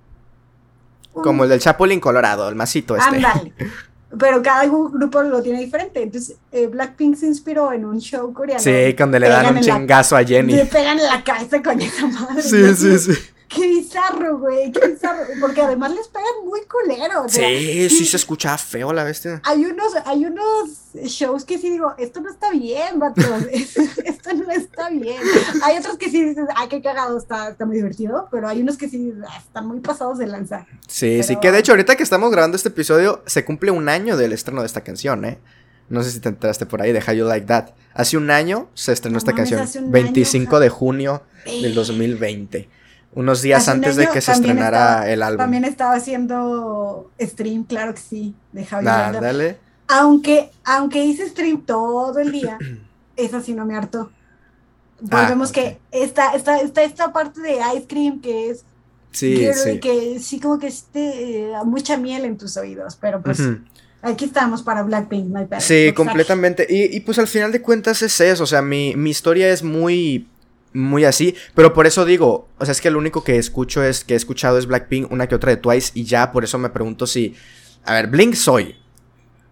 un- 1.13 1.23
Como 1.23 1.43
el 1.43 1.49
del 1.49 1.59
Chapulín 1.59 1.99
Colorado, 1.99 2.47
el 2.49 2.55
masito 2.55 2.95
este. 2.95 3.15
Ándale. 3.17 3.53
Pero 4.17 4.41
cada 4.41 4.65
gru- 4.65 4.91
grupo 4.91 5.21
lo 5.21 5.41
tiene 5.41 5.59
diferente. 5.59 6.01
Entonces, 6.01 6.37
eh, 6.51 6.67
Blackpink 6.67 7.15
se 7.17 7.25
inspiró 7.27 7.73
en 7.73 7.85
un 7.85 7.99
show 7.99 8.31
coreano. 8.33 8.61
Sí, 8.63 8.93
cuando 8.95 9.19
le 9.19 9.27
dan 9.27 9.47
un 9.47 9.55
la- 9.55 9.61
chingazo 9.61 10.15
a 10.15 10.23
Jenny. 10.23 10.53
Le 10.53 10.65
pegan 10.65 10.97
en 10.97 11.05
la 11.05 11.23
cabeza 11.23 11.61
con 11.61 11.81
esa 11.81 12.07
madre. 12.07 12.41
Sí, 12.41 12.55
¿no? 12.55 12.73
sí, 12.75 12.97
sí. 12.99 13.11
Qué 13.47 13.67
bizarro, 13.67 14.39
güey, 14.39 14.71
qué 14.71 14.87
bizarro. 14.87 15.25
Porque 15.39 15.61
además 15.61 15.91
les 15.91 16.07
pegan 16.07 16.45
muy 16.45 16.61
culero. 16.65 17.23
o 17.23 17.29
sea, 17.29 17.47
Sí, 17.47 17.89
sí 17.89 18.05
se 18.05 18.17
escuchaba 18.17 18.57
feo 18.57 18.91
la 18.91 19.03
bestia. 19.03 19.41
Hay 19.45 19.65
unos, 19.65 19.93
hay 20.05 20.25
unos 20.25 20.69
shows 21.05 21.45
que 21.45 21.57
sí 21.57 21.69
digo, 21.69 21.93
esto 21.97 22.19
no 22.19 22.29
está 22.29 22.51
bien, 22.51 22.99
vatos. 22.99 23.25
esto 23.51 24.33
no 24.33 24.51
está 24.51 24.89
bien. 24.89 25.21
Hay 25.63 25.77
otros 25.77 25.97
que 25.97 26.09
sí 26.09 26.23
dices, 26.23 26.45
ay, 26.55 26.67
qué 26.67 26.81
cagado, 26.81 27.17
está, 27.17 27.49
está 27.49 27.65
muy 27.65 27.77
divertido. 27.77 28.27
Pero 28.31 28.47
hay 28.47 28.61
unos 28.61 28.77
que 28.77 28.89
sí 28.89 29.13
ah, 29.27 29.37
están 29.37 29.67
muy 29.67 29.79
pasados 29.79 30.17
de 30.17 30.27
lanza. 30.27 30.65
Sí, 30.87 31.23
sí, 31.23 31.37
que 31.37 31.51
de 31.51 31.59
hecho 31.59 31.71
ahorita 31.71 31.95
que 31.95 32.03
estamos 32.03 32.31
grabando 32.31 32.57
este 32.57 32.69
episodio 32.69 33.23
se 33.25 33.45
cumple 33.45 33.71
un 33.71 33.87
año 33.89 34.17
del 34.17 34.33
estreno 34.33 34.61
de 34.61 34.67
esta 34.67 34.81
canción, 34.81 35.23
¿eh? 35.25 35.39
No 35.89 36.03
sé 36.03 36.11
si 36.11 36.19
te 36.19 36.29
enteraste 36.29 36.65
por 36.65 36.81
ahí 36.81 36.91
de 36.91 36.99
How 36.99 37.13
You 37.13 37.25
Like 37.25 37.45
That. 37.45 37.69
Hace 37.93 38.17
un 38.17 38.29
año 38.29 38.69
se 38.73 38.91
estrenó 38.91 39.13
No 39.13 39.17
esta 39.19 39.33
canción. 39.33 39.61
hace 39.61 39.79
un 39.79 39.91
25 39.91 40.57
año, 40.57 40.59
de 40.59 40.69
junio 40.69 41.23
del 41.45 41.73
2020. 41.73 42.69
Unos 43.17 43.41
días 43.41 43.67
antes 43.67 43.95
de 43.95 44.07
que 44.09 44.21
se 44.21 44.31
estrenara 44.31 44.77
estaba- 44.99 45.09
el 45.09 45.23
álbum. 45.23 45.37
También 45.39 45.65
estaba 45.65 45.95
haciendo 45.95 47.09
stream, 47.19 47.63
claro 47.63 47.93
que 47.95 48.01
sí, 48.01 48.35
de 48.51 48.63
Javi 48.63 48.85
Banda. 48.85 49.17
Ándale. 49.17 49.57
Aunque, 49.87 50.51
aunque 50.63 51.03
hice 51.03 51.27
stream 51.29 51.61
todo 51.65 52.19
el 52.19 52.31
día, 52.31 52.59
esa 53.15 53.41
sí 53.41 53.53
no 53.53 53.65
me 53.65 53.75
hartó. 53.75 54.11
Volvemos 55.01 55.49
Ah, 55.49 55.51
ok. 55.51 55.55
que 55.55 55.79
está, 55.91 56.33
está, 56.35 56.57
está 56.59 56.83
esta 56.83 57.11
parte 57.11 57.41
de 57.41 57.57
ice 57.75 57.87
cream 57.87 58.21
que 58.21 58.49
es 58.51 58.63
Sí, 59.11 59.47
sí. 59.53 59.79
que 59.79 60.19
sí 60.19 60.39
como 60.39 60.59
que 60.59 60.67
esté 60.67 61.49
eh, 61.49 61.53
mucha 61.65 61.97
miel 61.97 62.23
en 62.25 62.37
tus 62.37 62.55
oídos, 62.57 62.95
pero 63.01 63.21
pues 63.23 63.39
Ujú. 63.39 63.57
aquí 64.03 64.25
estamos 64.25 64.61
para 64.61 64.83
Blackpink, 64.83 65.35
hay 65.35 65.45
pedo. 65.45 65.59
Sí, 65.61 65.91
completamente. 65.95 66.67
Y, 66.69 66.95
y, 66.95 66.99
pues 66.99 67.17
al 67.17 67.27
final 67.27 67.51
de 67.51 67.61
cuentas 67.63 68.01
es 68.03 68.19
eso. 68.21 68.43
O 68.43 68.47
sea, 68.47 68.61
mi, 68.61 68.95
mi 68.95 69.09
historia 69.09 69.49
es 69.49 69.63
muy. 69.63 70.27
Muy 70.73 71.05
así. 71.05 71.35
Pero 71.55 71.73
por 71.73 71.87
eso 71.87 72.05
digo. 72.05 72.47
O 72.57 72.65
sea, 72.65 72.71
es 72.71 72.81
que 72.81 72.91
lo 72.91 72.99
único 72.99 73.23
que 73.23 73.37
escucho 73.37 73.83
es. 73.83 74.03
Que 74.03 74.13
he 74.13 74.17
escuchado 74.17 74.57
es 74.57 74.65
Blackpink, 74.67 75.11
una 75.11 75.27
que 75.27 75.35
otra 75.35 75.51
de 75.51 75.57
Twice. 75.57 75.91
Y 75.93 76.03
ya 76.03 76.31
por 76.31 76.43
eso 76.43 76.57
me 76.57 76.69
pregunto 76.69 77.07
si. 77.07 77.35
A 77.85 77.93
ver, 77.93 78.07
Blink 78.07 78.35
soy. 78.35 78.75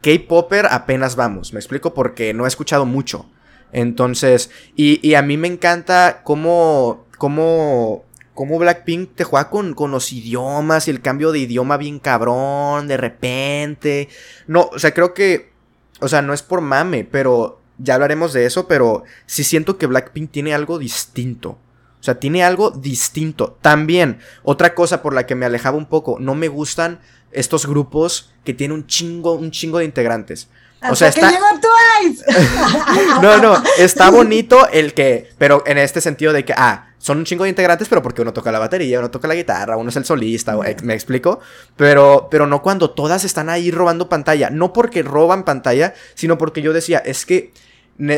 K-Popper 0.02 0.68
apenas 0.70 1.16
vamos. 1.16 1.54
Me 1.54 1.60
explico 1.60 1.94
porque 1.94 2.34
no 2.34 2.46
he 2.46 2.48
escuchado 2.48 2.86
mucho. 2.86 3.30
Entonces. 3.72 4.52
Y, 4.76 5.06
y 5.08 5.16
a 5.16 5.22
mí 5.22 5.38
me 5.38 5.48
encanta 5.48 6.22
cómo. 6.24 7.06
cómo. 7.18 8.04
Cómo 8.34 8.60
Blackpink 8.60 9.16
te 9.16 9.24
juega 9.24 9.50
con, 9.50 9.74
con 9.74 9.92
los 9.92 10.12
idiomas 10.12 10.90
y 10.90 10.92
el 10.92 11.02
cambio 11.02 11.32
de 11.32 11.40
idioma 11.40 11.78
bien 11.78 12.00
cabrón, 12.00 12.86
de 12.90 12.98
repente. 12.98 14.10
No, 14.46 14.70
o 14.74 14.80
sea, 14.80 14.94
creo 14.94 15.14
que. 15.14 15.54
O 16.02 16.10
sea, 16.10 16.22
no 16.22 16.34
es 16.34 16.44
por 16.44 16.60
mame, 16.60 17.06
pero. 17.06 17.62
Ya 17.78 17.96
hablaremos 17.96 18.34
de 18.34 18.46
eso, 18.46 18.68
pero 18.68 19.04
sí 19.26 19.44
siento 19.44 19.78
que 19.78 19.88
Blackpink 19.88 20.32
tiene 20.32 20.54
algo 20.54 20.80
distinto. 20.80 21.58
O 22.00 22.04
sea, 22.06 22.20
tiene 22.20 22.44
algo 22.44 22.70
distinto. 22.72 23.58
También, 23.62 24.20
otra 24.44 24.76
cosa 24.76 25.02
por 25.02 25.14
la 25.14 25.26
que 25.26 25.36
me 25.36 25.46
alejaba 25.46 25.78
un 25.78 25.88
poco, 25.88 26.18
no 26.20 26.36
me 26.36 26.48
gustan 26.48 27.00
estos 27.32 27.66
grupos 27.66 28.32
que 28.44 28.54
tienen 28.54 28.78
un 28.78 28.88
chingo, 28.88 29.34
un 29.34 29.52
chingo 29.52 29.80
de 29.80 29.86
integrantes. 29.86 30.50
O 30.92 30.96
sea, 30.96 31.12
que 31.12 31.20
está- 31.20 31.32
llegó 31.32 31.46
Twice. 31.60 32.24
No, 33.22 33.38
no, 33.38 33.62
está 33.78 34.10
bonito 34.10 34.68
el 34.70 34.94
que, 34.94 35.30
pero 35.38 35.64
en 35.66 35.78
este 35.78 36.02
sentido 36.02 36.34
de 36.34 36.44
que, 36.46 36.54
ah, 36.56 36.90
son 36.98 37.20
un 37.20 37.26
chingo 37.26 37.44
de 37.44 37.52
integrantes, 37.52 37.88
pero 37.88 38.02
porque 38.02 38.22
uno 38.24 38.34
toca 38.34 38.52
la 38.52 38.58
batería, 38.60 38.98
uno 39.00 39.12
toca 39.12 39.28
la 39.28 39.36
guitarra, 39.36 39.78
uno 39.78 39.90
es 39.90 39.96
el 39.96 40.06
solista. 40.06 40.58
¿me 40.84 40.94
explico? 40.96 41.40
Pero, 41.76 42.28
pero 42.32 42.48
no 42.48 42.62
cuando 42.64 42.90
todas 42.92 43.24
están 43.24 43.50
ahí 43.50 43.70
robando 43.70 44.10
pantalla, 44.10 44.50
no 44.50 44.74
porque 44.74 45.04
roban 45.04 45.44
pantalla, 45.44 45.94
sino 46.16 46.38
porque 46.38 46.62
yo 46.64 46.74
decía, 46.74 46.98
es 47.00 47.26
que, 47.26 47.54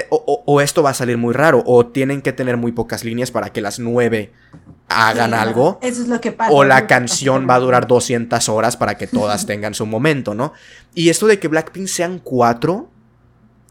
o, 0.09 0.23
o- 0.25 0.43
o 0.45 0.61
esto 0.61 0.81
va 0.83 0.89
a 0.89 0.93
salir 0.93 1.17
muy 1.17 1.33
raro, 1.33 1.61
o 1.65 1.85
tienen 1.85 2.21
que 2.21 2.33
tener 2.33 2.57
muy 2.57 2.71
pocas 2.71 3.03
líneas 3.03 3.29
para 3.31 3.51
que 3.51 3.61
las 3.61 3.79
nueve 3.79 4.31
hagan 4.89 5.31
Sí, 5.31 5.35
algo. 5.37 5.79
Eso 5.81 6.01
es 6.01 6.07
lo 6.07 6.19
que 6.21 6.31
pasa. 6.31 6.51
O 6.51 6.63
la 6.63 6.87
canción 6.87 7.47
va 7.49 7.55
a 7.55 7.59
durar 7.59 7.87
200 7.87 8.49
horas 8.49 8.75
para 8.77 8.95
que 8.95 9.05
todas 9.07 9.45
tengan 9.47 9.73
su 9.73 9.85
momento, 9.85 10.33
¿no? 10.33 10.53
Y 10.95 11.09
esto 11.09 11.27
de 11.27 11.39
que 11.39 11.47
Blackpink 11.47 11.87
sean 11.87 12.19
cuatro 12.19 12.89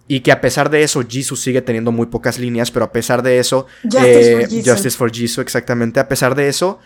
y 0.08 0.20
que 0.20 0.30
a 0.30 0.40
pesar 0.40 0.70
de 0.70 0.82
eso 0.84 1.02
Jisoo 1.02 1.36
sigue 1.36 1.62
teniendo 1.62 1.90
muy 1.90 2.06
pocas 2.06 2.38
líneas, 2.38 2.70
pero 2.70 2.84
a 2.84 2.92
pesar 2.92 3.22
de 3.22 3.38
eso 3.40 3.66
Justice 3.82 4.32
eh, 4.32 4.36
for 4.40 4.48
Jisoo. 4.48 4.72
Justice 4.72 4.96
for 4.96 5.10
Jisoo, 5.12 5.42
exactamente, 5.42 5.98
a 5.98 6.06
pesar 6.06 6.34
de 6.36 6.48
eso 6.48 6.78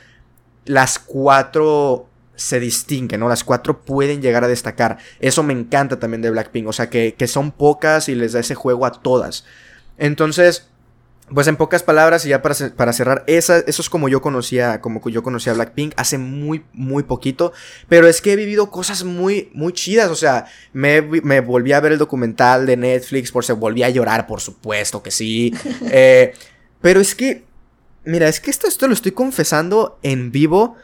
las 0.65 0.99
cuatro 0.99 2.07
se 2.37 2.61
distinguen, 2.61 3.21
¿no? 3.21 3.29
Las 3.29 3.45
cuatro 3.45 3.83
pueden 3.83 4.23
llegar 4.23 4.45
a 4.45 4.49
destacar. 4.49 4.99
Eso 5.21 5.43
me 5.43 5.53
encanta 5.53 5.99
también 5.99 6.23
de 6.23 6.31
Blackpink, 6.31 6.69
o 6.69 6.73
sea, 6.73 6.89
que, 6.89 7.15
que 7.15 7.27
son 7.27 7.53
pocas 7.53 8.09
y 8.09 8.15
les 8.15 8.33
da 8.33 8.41
ese 8.41 8.55
juego 8.55 8.87
a 8.87 8.93
todas. 8.93 9.45
Entonces, 9.99 10.71
pues 11.33 11.47
en 11.47 11.57
pocas 11.57 11.83
palabras, 11.83 12.27
y 12.27 12.31
ya 12.31 12.43
para, 12.43 12.55
para 12.77 12.93
cerrar, 12.93 13.25
esa, 13.27 13.59
eso 13.59 13.83
es 13.83 13.89
como 13.89 14.09
yo 14.09 14.21
conocía, 14.21 14.81
como 14.81 15.07
yo 15.09 15.23
conocía 15.23 15.53
a 15.53 15.55
Blackpink 15.55 15.93
hace 15.97 16.19
muy, 16.19 16.65
muy 16.73 17.05
poquito. 17.05 17.53
Pero 17.89 18.09
es 18.09 18.21
que 18.21 18.33
he 18.33 18.37
vivido 18.37 18.71
cosas 18.71 19.05
muy, 19.05 19.51
muy 19.55 19.73
chidas. 19.73 20.11
O 20.11 20.17
sea, 20.17 20.47
me, 20.73 21.03
me 21.03 21.41
volví 21.41 21.73
a 21.73 21.81
ver 21.81 21.93
el 21.93 21.99
documental 21.99 22.67
de 22.67 22.77
Netflix, 22.77 23.31
por 23.31 23.45
se 23.45 23.53
volví 23.53 23.83
a 23.83 23.91
llorar, 23.91 24.27
por 24.27 24.41
supuesto 24.41 25.03
que 25.03 25.11
sí. 25.11 25.55
Eh, 25.93 26.35
pero 26.81 27.01
es 27.01 27.15
que, 27.15 27.45
mira, 28.05 28.29
es 28.29 28.39
que 28.39 28.51
esto, 28.51 28.69
esto 28.69 28.87
lo 28.87 28.95
estoy 28.95 29.13
confesando 29.13 29.99
en 30.03 30.31
vivo. 30.31 30.77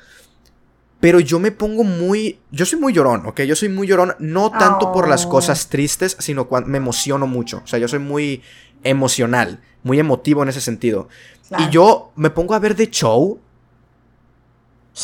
Pero 1.07 1.21
yo 1.21 1.39
me 1.39 1.53
pongo 1.53 1.85
muy. 1.85 2.41
Yo 2.51 2.67
soy 2.67 2.81
muy 2.81 2.93
llorón, 2.93 3.27
¿ok? 3.27 3.43
Yo 3.43 3.55
soy 3.55 3.69
muy 3.69 3.87
llorón, 3.87 4.17
no 4.19 4.51
tanto 4.51 4.91
por 4.91 5.07
las 5.07 5.25
Oh. 5.25 5.29
cosas 5.29 5.69
tristes, 5.69 6.17
sino 6.19 6.49
cuando 6.49 6.69
me 6.69 6.79
emociono 6.79 7.29
mucho. 7.29 7.63
O 7.65 7.67
sea, 7.69 7.79
yo 7.79 7.87
soy 7.87 8.01
muy 8.01 8.43
emocional, 8.83 9.61
muy 9.85 10.01
emotivo 10.01 10.43
en 10.43 10.49
ese 10.49 10.61
sentido. 10.61 11.09
Claro. 11.47 11.63
Y 11.65 11.71
yo 11.71 12.11
me 12.17 12.31
pongo 12.31 12.55
a 12.55 12.59
ver 12.59 12.75
The 12.75 12.89
Show. 12.91 13.39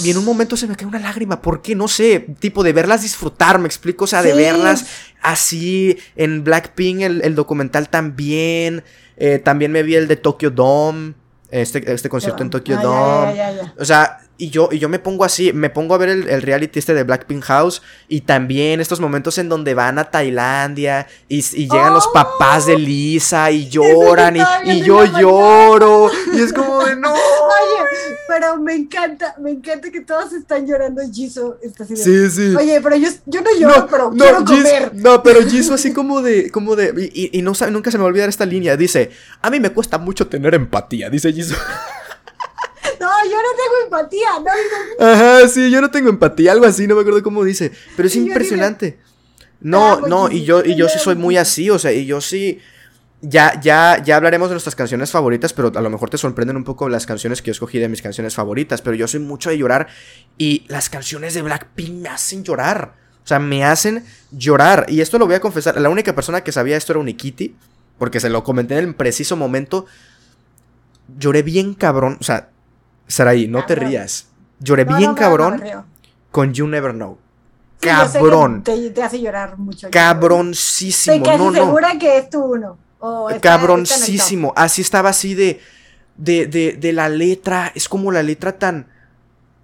Y 0.03 0.11
en 0.11 0.17
un 0.19 0.25
momento 0.25 0.57
se 0.57 0.67
me 0.67 0.75
cae 0.75 0.89
una 0.89 0.99
lágrima. 0.99 1.41
¿Por 1.41 1.63
qué? 1.63 1.77
No 1.77 1.87
sé. 1.87 2.27
Tipo 2.41 2.65
de 2.65 2.73
verlas 2.73 3.03
disfrutar, 3.03 3.61
me 3.61 3.67
explico. 3.69 4.03
O 4.03 4.09
sea, 4.09 4.23
de 4.23 4.35
verlas 4.35 4.85
así. 5.23 5.97
En 6.17 6.43
Blackpink, 6.43 7.03
el, 7.03 7.23
el 7.23 7.37
documental 7.37 7.89
también. 7.91 8.83
Eh, 9.17 9.39
también 9.39 9.71
me 9.71 9.85
vi 9.85 9.95
el 9.95 10.09
de 10.09 10.17
Tokyo 10.17 10.51
Dome. 10.51 11.15
Este, 11.51 11.93
este 11.93 12.09
concierto 12.09 12.43
en 12.43 12.51
Tokyo 12.51 12.77
Ah, 12.79 12.83
Dome. 12.83 13.37
ya, 13.37 13.53
ya, 13.53 13.63
ya. 13.63 13.75
O 13.79 13.85
sea, 13.85 14.19
y 14.39 14.51
yo, 14.51 14.71
y 14.73 14.79
yo 14.79 14.89
me 14.89 14.99
pongo 14.99 15.25
así, 15.25 15.53
me 15.53 15.71
pongo 15.71 15.95
a 15.95 15.99
ver 15.99 16.09
el, 16.09 16.43
reality 16.43 16.79
este 16.79 16.95
de 16.95 17.05
Blackpink 17.05 17.45
House 17.45 17.83
y 18.09 18.23
también 18.23 18.81
estos 18.81 18.99
momentos 18.99 19.39
en 19.39 19.49
donde 19.49 19.75
van 19.75 19.99
a 19.99 20.11
Tailandia 20.11 21.07
y, 21.29 21.43
llegan 21.43 21.93
los 21.93 22.09
papás 22.09 22.67
de 22.67 22.77
Lisa 22.77 23.51
y 23.51 23.69
lloran 23.69 24.37
y, 24.65 24.83
yo 24.83 25.05
lloro 25.05 26.11
y 26.33 26.41
es 26.41 26.53
como 26.53 26.85
de 26.85 26.97
no. 26.97 27.13
Oye, 27.13 27.89
pero 28.27 28.57
me 28.57 28.75
encanta, 28.75 29.37
me 29.39 29.51
encanta 29.51 29.91
que 29.91 30.01
todos 30.01 30.33
están 30.33 30.67
llorando 30.67 31.03
Jisoo 31.13 31.59
está 31.63 31.85
así 31.85 31.97
Sí, 31.97 32.31
sí. 32.31 32.57
Oye, 32.57 32.81
pero 32.81 32.97
yo, 32.97 33.11
yo 33.27 33.43
no 33.43 33.51
lloro, 33.57 33.87
pero 33.89 34.11
no, 34.11 34.25
quiero 34.25 34.45
comer. 34.45 34.95
No, 34.95 35.23
pero 35.23 35.43
Jisoo 35.43 35.75
así 35.75 35.93
como 35.93 36.23
de, 36.23 36.51
como 36.51 36.75
de, 36.75 37.11
y, 37.15 37.39
y 37.39 37.43
no 37.43 37.53
nunca 37.71 37.91
se 37.91 37.99
me 37.99 38.03
va 38.03 38.09
a 38.09 38.11
olvidar 38.11 38.29
esta 38.29 38.47
línea, 38.47 38.77
dice, 38.77 39.11
a 39.41 39.51
mí 39.51 39.61
me 39.61 39.71
cuesta 39.71 39.99
mucho 39.99 40.27
tener 40.27 40.55
empatía, 40.55 41.11
dice 41.11 41.33
Jisoo. 41.33 41.57
No, 43.43 43.57
tengo 43.57 43.85
empatía. 43.85 44.29
No, 44.99 45.07
Ajá, 45.07 45.49
sí, 45.49 45.71
yo 45.71 45.81
no 45.81 45.91
tengo 45.91 46.09
empatía, 46.09 46.53
algo 46.53 46.67
así, 46.67 46.87
no 46.87 46.95
me 46.95 47.01
acuerdo 47.01 47.23
cómo 47.23 47.45
dice. 47.45 47.73
Pero 47.97 48.07
es 48.07 48.17
impresionante. 48.17 48.99
no, 49.61 49.95
ah, 49.95 50.01
no, 50.09 50.31
y 50.31 50.45
yo, 50.45 50.65
y 50.65 50.77
yo 50.77 50.89
sí 50.89 50.99
soy 50.99 51.15
muy 51.15 51.37
así, 51.37 51.71
o 51.71 51.79
sea, 51.79 51.93
y 51.93 52.07
yo 52.07 52.21
sí. 52.21 52.61
Ya, 53.25 53.61
ya, 53.61 54.03
ya 54.03 54.17
hablaremos 54.17 54.49
de 54.49 54.55
nuestras 54.55 54.75
canciones 54.75 55.13
favoritas, 55.13 55.53
pero 55.53 55.71
a 55.73 55.81
lo 55.81 55.91
mejor 55.91 56.11
te 56.11 56.19
sorprenden 56.19 56.57
un 56.57 56.65
poco 56.65 56.89
las 56.89 57.07
canciones 57.07 57.41
que 57.41 57.47
yo 57.47 57.53
escogí 57.53 57.79
de 57.79 57.89
mis 57.89 58.03
canciones 58.03 58.35
favoritas. 58.35 58.83
Pero 58.83 58.97
yo 58.97 59.07
soy 59.07 59.21
mucho 59.21 59.49
de 59.51 59.59
llorar. 59.59 59.87
Y 60.39 60.65
las 60.67 60.91
canciones 60.91 61.33
de 61.35 61.43
Blackpink 61.43 62.03
me 62.03 62.09
hacen 62.09 62.43
llorar. 62.43 62.95
O 63.23 63.27
sea, 63.29 63.39
me 63.39 63.65
hacen 63.65 64.05
llorar. 64.33 64.87
Y 64.89 65.03
esto 65.03 65.19
lo 65.21 65.27
voy 65.27 65.37
a 65.37 65.41
confesar. 65.41 65.81
La 65.81 65.89
única 65.89 66.17
persona 66.17 66.43
que 66.43 66.51
sabía 66.51 66.77
esto 66.77 66.95
era 66.95 66.99
Unikitty. 66.99 67.55
Porque 67.97 68.19
se 68.19 68.29
lo 68.29 68.43
comenté 68.43 68.77
en 68.77 68.87
el 68.89 68.95
preciso 68.97 69.37
momento. 69.37 69.87
Lloré 71.17 71.45
bien 71.45 71.75
cabrón. 71.75 72.17
O 72.21 72.25
sea, 72.25 72.49
Saraí, 73.13 73.47
no 73.47 73.67
te 73.67 73.75
rías. 73.75 74.29
Lloré 74.59 74.85
bien 74.85 75.15
cabrón 75.15 75.63
con 76.31 76.55
You 76.55 76.67
Never 76.67 76.93
Know. 76.93 77.19
cabrón. 77.79 78.65
Te, 78.65 79.03
hace 79.03 79.21
llorar 79.21 79.59
mucho. 79.59 79.91
Cabroncísimo. 79.91 81.17
Estoy 81.17 81.31
casi 81.31 81.55
segura 81.55 81.99
que 81.99 82.17
es 82.17 82.31
tu 82.31 82.43
uno. 82.43 82.79
Cabroncísimo. 83.43 84.55
así 84.57 84.81
estaba 84.81 85.11
así 85.11 85.35
de, 85.35 85.61
de, 86.17 86.47
de, 86.47 86.73
de 86.73 86.93
la 86.95 87.11
letra. 87.11 87.71
Es 87.75 87.87
como 87.87 88.13
la 88.13 88.23
letra 88.23 88.59
tan. 88.59 88.87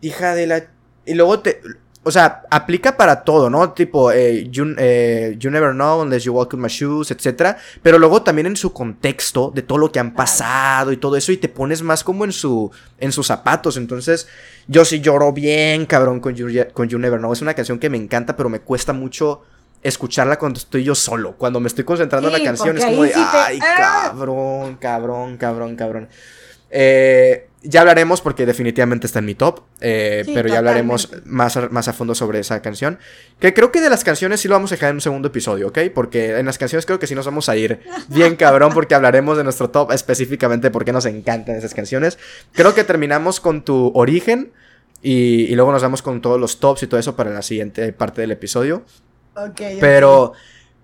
Hija 0.02 0.34
de 0.34 0.46
la. 0.46 0.66
Y 1.06 1.14
luego 1.14 1.40
te. 1.40 1.62
O 2.04 2.10
sea, 2.10 2.42
aplica 2.50 2.96
para 2.96 3.22
todo, 3.22 3.50
¿no? 3.50 3.72
Tipo, 3.72 4.12
eh, 4.12 4.48
you, 4.50 4.74
eh, 4.78 5.36
you, 5.38 5.50
Never 5.50 5.72
Know 5.72 6.00
Unless 6.02 6.24
You 6.24 6.32
Walk 6.32 6.54
in 6.54 6.60
My 6.60 6.68
Shoes, 6.68 7.10
etc. 7.10 7.56
Pero 7.82 7.98
luego 7.98 8.22
también 8.22 8.46
en 8.46 8.56
su 8.56 8.72
contexto 8.72 9.50
de 9.54 9.62
todo 9.62 9.78
lo 9.78 9.92
que 9.92 9.98
han 9.98 10.14
pasado 10.14 10.92
y 10.92 10.96
todo 10.96 11.16
eso, 11.16 11.32
y 11.32 11.36
te 11.36 11.48
pones 11.48 11.82
más 11.82 12.04
como 12.04 12.24
en, 12.24 12.32
su, 12.32 12.70
en 12.98 13.12
sus 13.12 13.26
zapatos. 13.26 13.76
Entonces, 13.76 14.28
yo 14.68 14.84
sí 14.84 15.00
lloro 15.00 15.32
bien, 15.32 15.86
cabrón, 15.86 16.20
con 16.20 16.34
you, 16.34 16.48
con 16.72 16.88
you 16.88 16.98
Never 16.98 17.18
Know. 17.18 17.32
Es 17.32 17.42
una 17.42 17.54
canción 17.54 17.78
que 17.78 17.90
me 17.90 17.98
encanta, 17.98 18.36
pero 18.36 18.48
me 18.48 18.60
cuesta 18.60 18.92
mucho 18.92 19.42
escucharla 19.82 20.38
cuando 20.38 20.58
estoy 20.58 20.84
yo 20.84 20.94
solo. 20.94 21.36
Cuando 21.36 21.60
me 21.60 21.68
estoy 21.68 21.84
concentrando 21.84 22.28
en 22.28 22.32
la 22.32 22.42
canción, 22.42 22.78
es 22.78 22.84
como 22.84 23.02
de, 23.02 23.12
ay, 23.14 23.58
¡Ah! 23.62 24.04
cabrón, 24.06 24.76
cabrón, 24.76 25.36
cabrón, 25.36 25.76
cabrón. 25.76 26.08
Eh, 26.70 27.48
ya 27.62 27.80
hablaremos 27.80 28.20
porque 28.20 28.46
definitivamente 28.46 29.06
está 29.06 29.18
en 29.18 29.24
mi 29.24 29.34
top, 29.34 29.62
eh, 29.80 30.22
pero 30.32 30.48
ya 30.48 30.58
hablaremos 30.58 31.10
más 31.24 31.56
a, 31.56 31.68
más 31.68 31.88
a 31.88 31.92
fondo 31.92 32.14
sobre 32.14 32.38
esa 32.38 32.62
canción. 32.62 32.98
Que 33.40 33.52
creo 33.52 33.72
que 33.72 33.80
de 33.80 33.90
las 33.90 34.04
canciones 34.04 34.40
sí 34.40 34.48
lo 34.48 34.54
vamos 34.54 34.70
a 34.70 34.76
dejar 34.76 34.90
en 34.90 34.96
un 34.96 35.00
segundo 35.00 35.28
episodio, 35.28 35.68
¿ok? 35.68 35.78
Porque 35.92 36.38
en 36.38 36.46
las 36.46 36.56
canciones 36.56 36.86
creo 36.86 36.98
que 36.98 37.06
sí 37.06 37.14
nos 37.14 37.26
vamos 37.26 37.48
a 37.48 37.56
ir 37.56 37.80
bien 38.08 38.36
cabrón 38.36 38.72
porque 38.72 38.94
hablaremos 38.94 39.36
de 39.36 39.44
nuestro 39.44 39.70
top 39.70 39.92
específicamente 39.92 40.70
porque 40.70 40.92
nos 40.92 41.04
encantan 41.06 41.56
esas 41.56 41.74
canciones. 41.74 42.18
Creo 42.52 42.74
que 42.74 42.84
terminamos 42.84 43.40
con 43.40 43.64
tu 43.64 43.90
origen 43.94 44.52
y, 45.02 45.54
luego 45.54 45.72
nos 45.72 45.82
vamos 45.82 46.02
con 46.02 46.20
todos 46.20 46.40
los 46.40 46.60
tops 46.60 46.84
y 46.84 46.86
todo 46.86 47.00
eso 47.00 47.16
para 47.16 47.30
la 47.30 47.42
siguiente 47.42 47.92
parte 47.92 48.20
del 48.20 48.30
episodio. 48.30 48.84
Ok. 49.34 49.60
Pero, 49.80 50.32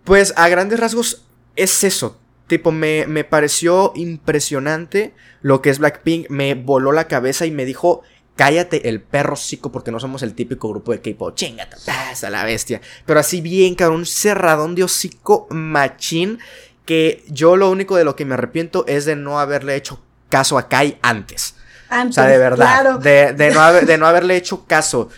pues 0.03 0.35
a 0.37 0.49
grandes 0.49 0.81
rasgos 0.81 1.25
es 1.57 1.85
eso 1.85 2.19
Tipo, 2.47 2.73
me, 2.73 3.07
me 3.07 3.25
pareció 3.25 3.93
impresionante 3.95 5.15
lo 5.41 5.63
que 5.63 5.71
es 5.71 5.79
Blackpink. 5.79 6.29
Me 6.29 6.55
voló 6.55 6.93
la 6.93 7.09
cabeza 7.09 7.47
y 7.47 7.51
me 7.51 7.65
dijo, 7.65 8.03
cállate 8.37 8.89
el 8.89 9.01
perro 9.01 9.37
psico 9.37 9.73
porque 9.73 9.91
no 9.91 9.99
somos 9.99 10.23
el 10.23 10.35
típico 10.35 10.69
grupo 10.69 10.93
de 10.93 11.01
K-pop. 11.01 11.35
Chingate, 11.35 11.77
pasa 11.87 12.29
la 12.31 12.45
bestia. 12.45 12.81
Pero 13.07 13.21
así 13.21 13.41
bien, 13.41 13.75
cabrón, 13.75 14.01
un 14.01 14.07
cerradón 14.07 14.75
de 14.75 14.85
hocico 14.85 15.47
machín. 15.51 16.39
Que 16.85 17.25
yo 17.29 17.57
lo 17.57 17.71
único 17.71 17.97
de 17.97 18.05
lo 18.05 18.15
que 18.15 18.27
me 18.27 18.35
arrepiento 18.35 18.85
es 18.87 19.07
de 19.07 19.17
no 19.17 19.41
haberle 19.41 19.75
hecho 19.75 20.03
caso 20.29 20.59
a 20.59 20.69
Kai 20.69 20.99
antes. 21.01 21.55
antes 21.89 22.19
o 22.19 22.21
sea, 22.21 22.31
de 22.31 22.37
verdad. 22.37 22.99
De, 22.99 23.33
de, 23.33 23.51
no 23.53 23.73
de 23.73 23.97
no 23.97 24.07
haberle 24.07 24.37
hecho 24.37 24.67
caso. 24.67 25.09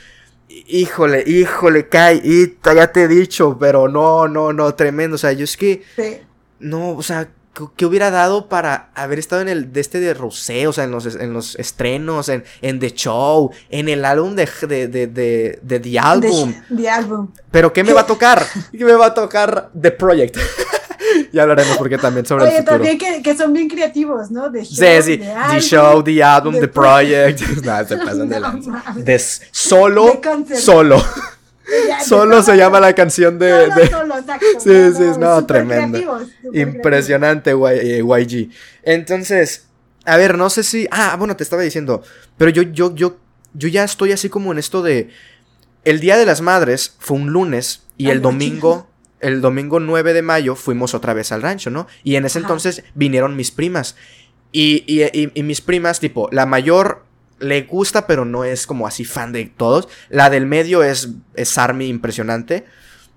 Híjole, 0.49 1.25
híjole, 1.27 1.89
Kai, 1.89 2.21
y 2.23 2.57
ya 2.73 2.93
te 2.93 3.03
he 3.03 3.09
dicho, 3.09 3.57
pero 3.59 3.89
no, 3.89 4.29
no, 4.29 4.53
no, 4.53 4.73
tremendo. 4.77 5.17
O 5.17 5.19
sea, 5.19 5.33
yo 5.33 5.43
es 5.43 5.57
que. 5.57 5.83
Sí 5.97 6.26
no, 6.61 6.91
o 6.91 7.03
sea, 7.03 7.29
¿qué 7.77 7.87
hubiera 7.87 8.11
dado 8.11 8.49
para 8.49 8.91
haber 8.95 9.19
estado 9.19 9.43
en 9.43 9.49
el 9.49 9.73
de 9.73 9.81
este 9.81 10.01
de 10.01 10.15
Rosé? 10.15 10.67
O 10.67 10.73
sea, 10.73 10.85
en 10.85 10.91
los, 10.91 11.07
en 11.07 11.33
los 11.33 11.57
estrenos, 11.57 12.29
en, 12.29 12.45
en 12.63 12.79
The 12.79 12.91
Show, 12.93 13.51
en 13.71 13.89
el 13.89 14.05
álbum 14.05 14.35
de, 14.35 14.49
de, 14.69 14.89
de, 14.89 15.07
de, 15.07 15.59
de 15.63 15.81
The 15.81 15.99
Album. 15.99 16.55
The, 16.77 16.89
Album. 16.89 17.33
Pero 17.51 17.73
¿qué 17.73 17.85
me 17.85 17.93
va 17.93 18.03
a 18.03 18.07
tocar? 18.07 18.45
¿Qué 18.73 18.85
me 18.85 18.93
va 18.93 19.07
a 19.07 19.15
tocar 19.15 19.71
The 19.81 19.91
Project? 19.93 20.37
ya 21.33 21.43
hablaremos 21.43 21.77
porque 21.79 21.99
también 21.99 22.27
sobre 22.27 22.45
Oye, 22.45 22.53
el 22.53 22.59
futuro. 22.59 22.77
también 22.77 22.99
que, 22.99 23.23
que, 23.23 23.37
son 23.37 23.53
bien 23.53 23.69
creativos, 23.69 24.31
¿no? 24.31 24.51
The 24.51 24.65
Show, 24.65 25.03
sí, 25.03 25.19
sí. 25.19 25.23
The, 25.51 25.61
Show, 25.61 26.03
The 26.03 26.23
Album, 26.23 26.61
The, 26.61 26.69
Project. 26.69 27.41
no, 27.65 27.87
se 27.87 27.97
pasan 27.97 28.29
de 28.29 28.41
lanza. 28.41 28.83
De 28.95 29.19
solo, 29.19 30.21
solo. 32.05 32.33
Solo 32.35 32.43
se 32.43 32.57
llama 32.57 32.81
la 32.81 32.95
canción 32.95 33.39
de. 33.39 33.71
sí, 34.59 34.95
sí, 34.97 35.19
no, 35.19 35.45
tremendo. 35.47 35.99
Impresionante, 36.53 37.53
YG. 37.53 38.35
Eh, 38.35 38.51
Entonces, 38.83 39.67
a 40.05 40.17
ver, 40.17 40.39
no 40.39 40.51
sé 40.51 40.63
si. 40.63 40.87
Ah, 40.91 41.17
bueno, 41.19 41.37
te 41.37 41.43
estaba 41.43 41.63
diciendo. 41.63 42.03
Pero 42.37 42.51
yo, 42.51 42.63
yo, 42.63 42.95
yo, 42.95 43.17
yo 43.55 43.69
ya 43.69 43.85
estoy 43.85 44.13
así 44.13 44.29
como 44.29 44.53
en 44.53 44.59
esto 44.59 44.83
de. 44.83 45.11
El 45.85 46.01
Día 46.01 46.17
de 46.17 46.27
las 46.27 46.41
Madres 46.41 46.97
fue 46.99 47.17
un 47.17 47.33
lunes 47.33 47.85
y 47.97 48.11
el 48.11 48.23
domingo. 48.23 48.89
El 49.19 49.41
domingo 49.41 49.81
9 49.81 50.13
de 50.13 50.21
mayo 50.23 50.55
fuimos 50.55 50.95
otra 50.95 51.15
vez 51.15 51.33
al 51.33 51.41
rancho, 51.41 51.71
¿no? 51.71 51.87
Y 52.05 52.17
en 52.17 52.27
ese 52.27 52.39
entonces 52.39 52.85
vinieron 52.95 53.35
mis 53.35 53.51
primas. 53.51 53.97
Y, 54.53 54.85
y, 54.87 55.31
y, 55.35 55.43
mis 55.43 55.61
primas, 55.61 56.01
tipo, 56.01 56.29
la 56.33 56.45
mayor 56.47 57.07
le 57.39 57.63
gusta, 57.63 58.07
pero 58.07 58.25
no 58.25 58.45
es 58.45 58.67
como 58.67 58.87
así 58.87 59.05
fan 59.05 59.33
de 59.33 59.47
todos. 59.47 59.89
La 60.09 60.31
del 60.31 60.47
medio 60.47 60.83
es, 60.83 61.11
es 61.35 61.59
Army 61.59 61.89
impresionante. 61.89 62.65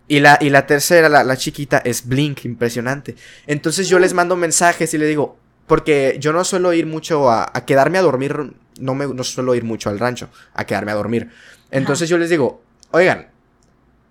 Y 0.08 0.22
la, 0.22 0.38
y 0.42 0.50
la 0.50 0.66
tercera, 0.66 1.08
la, 1.08 1.38
chiquita, 1.38 1.78
es 1.78 2.08
Blink 2.08 2.46
impresionante. 2.46 3.16
Entonces 3.46 3.88
yo 3.88 4.00
les 4.00 4.14
mando 4.14 4.36
mensajes 4.36 4.94
y 4.94 4.98
le 4.98 5.06
digo, 5.06 5.38
porque 5.68 6.18
yo 6.20 6.34
no 6.34 6.44
suelo 6.44 6.74
ir 6.74 6.88
mucho 6.88 7.30
a, 7.30 7.52
quedarme 7.68 8.00
a 8.00 8.02
dormir, 8.02 8.54
no, 8.80 8.96
me, 8.96 9.06
no 9.06 9.24
suelo 9.24 9.54
ir 9.54 9.64
mucho 9.64 9.90
al 9.90 10.00
rancho, 10.00 10.30
a 10.56 10.66
quedarme 10.66 10.92
a 10.92 10.96
dormir. 10.96 11.30
Entonces 11.70 12.10
yo 12.10 12.18
les 12.18 12.32
digo, 12.32 12.64
oigan, 12.90 13.28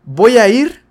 voy 0.05 0.39
a 0.39 0.49
ir 0.49 0.83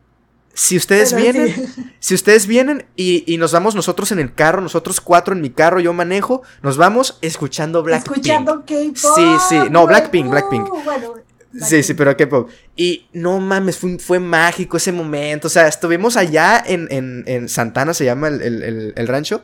si 0.60 0.76
ustedes 0.76 1.14
vienen, 1.14 1.54
si 2.00 2.16
ustedes 2.16 2.48
vienen 2.48 2.86
y, 2.96 3.36
nos 3.38 3.52
vamos 3.52 3.76
nosotros 3.76 4.12
en 4.12 4.20
el 4.20 4.34
carro, 4.34 4.60
nosotros 4.62 5.00
cuatro 5.00 5.36
en 5.36 5.42
mi 5.42 5.52
carro, 5.52 5.80
yo 5.80 5.94
manejo, 5.94 6.42
nos 6.64 6.78
vamos 6.78 7.20
escuchando 7.22 7.84
Blackpink. 7.84 8.18
Escuchando 8.18 8.66
K-pop. 8.66 9.16
Sí, 9.16 9.36
sí, 9.50 9.60
no, 9.70 9.86
Blackpink, 9.86 10.30
Blackpink. 10.30 10.68
Sí, 11.62 11.84
sí, 11.84 11.94
pero 11.94 12.18
K-pop. 12.18 12.50
Y 12.76 13.06
no 13.14 13.40
mames, 13.40 13.78
fue, 14.00 14.20
mágico 14.20 14.78
ese 14.78 14.92
momento. 14.92 15.48
O 15.48 15.50
sea, 15.50 15.68
estuvimos 15.68 16.18
allá 16.18 16.64
en, 16.66 16.88
en, 17.26 17.50
Santana, 17.50 17.94
se 17.94 18.06
llama 18.06 18.28
el 18.28 19.08
rancho. 19.08 19.44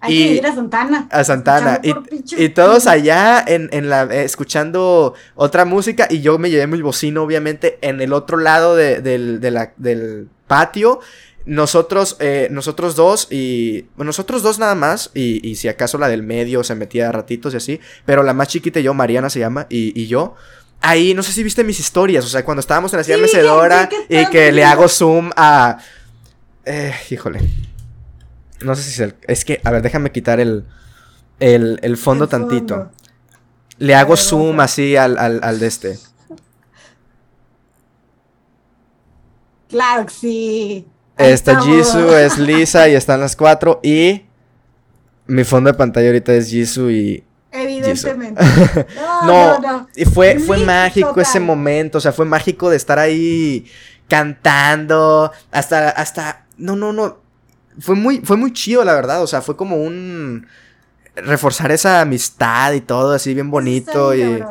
Hay 0.00 0.14
y, 0.14 0.24
que 0.24 0.34
ir 0.34 0.46
a 0.46 0.54
Santana. 0.54 1.08
A 1.10 1.24
Santana. 1.24 1.80
Y, 1.82 2.48
todos 2.50 2.86
allá 2.86 3.44
en, 3.46 3.68
en 3.72 3.88
la, 3.88 4.04
eh, 4.04 4.24
escuchando 4.24 5.14
otra 5.34 5.64
música. 5.64 6.06
Y 6.10 6.20
yo 6.20 6.38
me 6.38 6.50
llevé 6.50 6.66
mi 6.66 6.80
bocino, 6.82 7.22
obviamente, 7.22 7.78
en 7.80 8.00
el 8.00 8.12
otro 8.12 8.38
lado 8.38 8.76
de, 8.76 9.00
del, 9.00 9.40
del 9.40 10.28
patio. 10.48 11.00
Nosotros, 11.46 12.16
eh, 12.20 12.48
nosotros 12.50 12.94
dos 12.94 13.28
y... 13.30 13.86
nosotros 13.96 14.42
dos 14.42 14.58
nada 14.58 14.74
más. 14.74 15.10
Y, 15.14 15.48
y, 15.48 15.54
si 15.54 15.68
acaso 15.68 15.96
la 15.96 16.08
del 16.08 16.22
medio 16.22 16.64
se 16.64 16.74
metía 16.74 17.08
a 17.08 17.12
ratitos 17.12 17.54
y 17.54 17.58
así. 17.58 17.80
Pero 18.04 18.24
la 18.24 18.34
más 18.34 18.48
chiquita 18.48 18.80
y 18.80 18.82
yo, 18.82 18.92
Mariana 18.92 19.30
se 19.30 19.38
llama, 19.38 19.66
y, 19.70 19.98
y 19.98 20.08
yo. 20.08 20.34
Ahí, 20.80 21.14
no 21.14 21.22
sé 21.22 21.32
si 21.32 21.42
viste 21.42 21.62
mis 21.62 21.80
historias. 21.80 22.24
O 22.24 22.28
sea, 22.28 22.44
cuando 22.44 22.60
estábamos 22.60 22.92
en 22.92 22.98
la 22.98 23.04
silla 23.04 23.18
mecedora 23.18 23.88
y 24.08 24.26
que 24.26 24.50
le 24.50 24.64
hago 24.64 24.88
zoom 24.88 25.30
a... 25.36 25.78
Eh, 26.64 26.92
híjole. 27.10 27.40
No 28.60 28.74
sé 28.74 28.82
si 28.82 28.90
es 28.90 29.00
el. 29.00 29.14
Es 29.26 29.44
que, 29.44 29.60
a 29.64 29.70
ver, 29.70 29.82
déjame 29.82 30.12
quitar 30.12 30.40
el. 30.40 30.64
El, 31.40 31.96
fondo 31.96 32.28
tantito. 32.28 32.90
Le 33.78 33.94
hago 33.94 34.16
zoom 34.16 34.58
así 34.60 34.96
al, 34.96 35.16
al, 35.18 35.60
de 35.60 35.66
este. 35.66 35.98
Claro 39.68 40.06
que 40.06 40.12
sí. 40.12 40.86
Está 41.16 41.60
Jisoo, 41.60 42.16
es 42.16 42.38
Lisa 42.38 42.88
y 42.88 42.94
están 42.94 43.20
las 43.20 43.34
cuatro. 43.34 43.80
Y 43.82 44.22
mi 45.26 45.44
fondo 45.44 45.70
de 45.70 45.76
pantalla 45.76 46.06
ahorita 46.08 46.32
es 46.34 46.48
Jisoo 46.48 46.90
y, 46.90 47.24
Evidentemente. 47.50 48.42
No, 49.24 49.58
no, 49.58 49.88
Y 49.96 50.04
fue, 50.04 50.38
fue 50.38 50.58
mágico 50.58 51.20
ese 51.20 51.40
momento, 51.40 51.98
o 51.98 52.00
sea, 52.00 52.12
fue 52.12 52.24
mágico 52.24 52.70
de 52.70 52.76
estar 52.76 52.98
ahí 52.98 53.66
cantando, 54.08 55.32
hasta, 55.50 55.90
hasta, 55.90 56.46
no, 56.56 56.76
no, 56.76 56.92
no, 56.92 57.18
fue 57.80 57.94
muy, 57.94 58.20
fue 58.20 58.36
muy 58.36 58.52
chido, 58.52 58.84
la 58.84 58.94
verdad, 58.94 59.22
o 59.22 59.26
sea, 59.26 59.42
fue 59.42 59.56
como 59.56 59.76
un, 59.76 60.46
reforzar 61.14 61.72
esa 61.72 62.00
amistad 62.00 62.72
y 62.72 62.80
todo, 62.80 63.12
así 63.12 63.34
bien 63.34 63.50
bonito 63.50 64.14
y... 64.14 64.42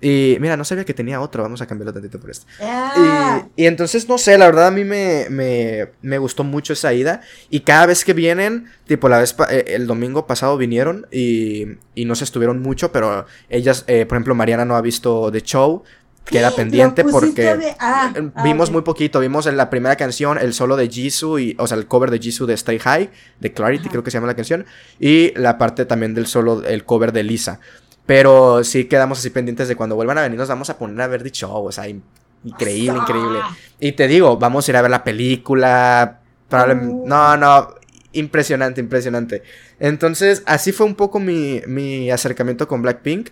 Y 0.00 0.36
mira, 0.40 0.56
no 0.56 0.64
sabía 0.64 0.84
que 0.84 0.92
tenía 0.92 1.20
otro, 1.20 1.42
vamos 1.42 1.62
a 1.62 1.66
cambiarlo 1.66 1.92
tantito 1.92 2.20
por 2.20 2.30
esto. 2.30 2.46
Ah. 2.60 3.46
Y, 3.56 3.64
entonces, 3.64 4.08
no 4.08 4.18
sé, 4.18 4.36
la 4.36 4.46
verdad 4.46 4.66
a 4.66 4.70
mí 4.70 4.84
me, 4.84 5.26
me, 5.30 6.18
gustó 6.18 6.44
mucho 6.44 6.74
esa 6.74 6.92
ida. 6.92 7.22
Y 7.48 7.60
cada 7.60 7.86
vez 7.86 8.04
que 8.04 8.12
vienen, 8.12 8.70
tipo 8.86 9.08
la 9.08 9.18
vez, 9.18 9.34
eh, 9.50 9.64
el 9.68 9.86
domingo 9.86 10.26
pasado 10.26 10.58
vinieron 10.58 11.06
y, 11.10 11.78
y 11.94 12.04
no 12.04 12.14
se 12.14 12.24
estuvieron 12.24 12.60
mucho, 12.60 12.92
pero 12.92 13.26
ellas, 13.48 13.84
eh, 13.86 14.04
por 14.04 14.16
ejemplo, 14.16 14.34
Mariana 14.34 14.66
no 14.66 14.76
ha 14.76 14.82
visto 14.82 15.32
The 15.32 15.40
Show, 15.40 15.82
queda 16.26 16.50
pendiente 16.50 17.04
porque 17.04 17.48
ah, 17.78 18.12
eh, 18.14 18.30
ah, 18.34 18.42
vimos 18.42 18.70
muy 18.70 18.82
poquito, 18.82 19.20
vimos 19.20 19.46
en 19.46 19.56
la 19.56 19.70
primera 19.70 19.96
canción 19.96 20.38
el 20.38 20.52
solo 20.52 20.76
de 20.76 20.88
Jisoo 20.88 21.38
y 21.38 21.56
o 21.58 21.66
sea, 21.66 21.78
el 21.78 21.86
cover 21.86 22.10
de 22.10 22.18
Jisoo 22.18 22.46
de 22.46 22.54
Stay 22.54 22.78
High, 22.78 23.10
de 23.40 23.52
Clarity 23.52 23.88
creo 23.88 24.02
que 24.02 24.10
se 24.10 24.16
llama 24.16 24.26
la 24.26 24.34
canción 24.34 24.66
y 24.98 25.32
la 25.38 25.56
parte 25.56 25.86
también 25.86 26.14
del 26.14 26.26
solo 26.26 26.64
el 26.64 26.84
cover 26.84 27.12
de 27.12 27.22
Lisa. 27.22 27.60
Pero 28.06 28.62
sí 28.62 28.84
quedamos 28.84 29.18
así 29.18 29.30
pendientes 29.30 29.68
de 29.68 29.76
cuando 29.76 29.96
vuelvan 29.96 30.18
a 30.18 30.22
venir 30.22 30.38
nos 30.38 30.48
vamos 30.48 30.70
a 30.70 30.78
poner 30.78 31.00
a 31.00 31.08
ver 31.08 31.22
The 31.22 31.30
Show, 31.30 31.66
o 31.66 31.72
sea, 31.72 31.88
increíble, 31.88 32.98
increíble. 32.98 33.40
Y 33.80 33.92
te 33.92 34.06
digo, 34.06 34.36
vamos 34.36 34.66
a 34.66 34.70
ir 34.70 34.76
a 34.76 34.82
ver 34.82 34.90
la 34.90 35.04
película, 35.04 36.20
probablemente, 36.48 36.94
uh. 36.94 37.06
no, 37.06 37.36
no, 37.36 37.74
impresionante, 38.12 38.80
impresionante. 38.80 39.42
Entonces, 39.78 40.42
así 40.46 40.72
fue 40.72 40.86
un 40.86 40.94
poco 40.94 41.18
mi, 41.18 41.60
mi 41.66 42.10
acercamiento 42.10 42.68
con 42.68 42.82
Blackpink. 42.82 43.30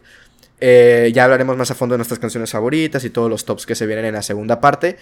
Eh, 0.61 1.11
ya 1.15 1.25
hablaremos 1.25 1.57
más 1.57 1.71
a 1.71 1.75
fondo 1.75 1.95
de 1.95 1.99
nuestras 1.99 2.19
canciones 2.19 2.51
favoritas 2.51 3.05
y 3.05 3.11
todos 3.11 3.29
los 3.29 3.45
tops 3.45 3.67
que 3.67 3.75
se 3.75 3.87
vienen 3.87 4.05
en 4.07 4.15
la 4.15 4.23
segunda 4.23 4.61
parte. 4.61 4.97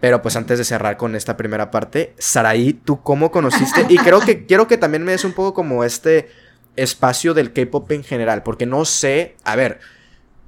Pero 0.00 0.22
pues 0.22 0.36
antes 0.36 0.58
de 0.58 0.64
cerrar 0.64 0.96
con 0.96 1.16
esta 1.16 1.36
primera 1.36 1.70
parte, 1.70 2.14
Saraí, 2.18 2.72
¿tú 2.72 3.02
cómo 3.02 3.32
conociste? 3.32 3.84
Y 3.88 3.98
creo 3.98 4.20
que 4.20 4.46
quiero 4.46 4.68
que 4.68 4.78
también 4.78 5.02
me 5.02 5.12
des 5.12 5.24
un 5.24 5.32
poco 5.32 5.54
como 5.54 5.82
este 5.82 6.28
espacio 6.78 7.34
del 7.34 7.52
K-pop 7.52 7.90
en 7.92 8.04
general, 8.04 8.42
porque 8.42 8.66
no 8.66 8.84
sé, 8.84 9.36
a 9.44 9.56
ver, 9.56 9.80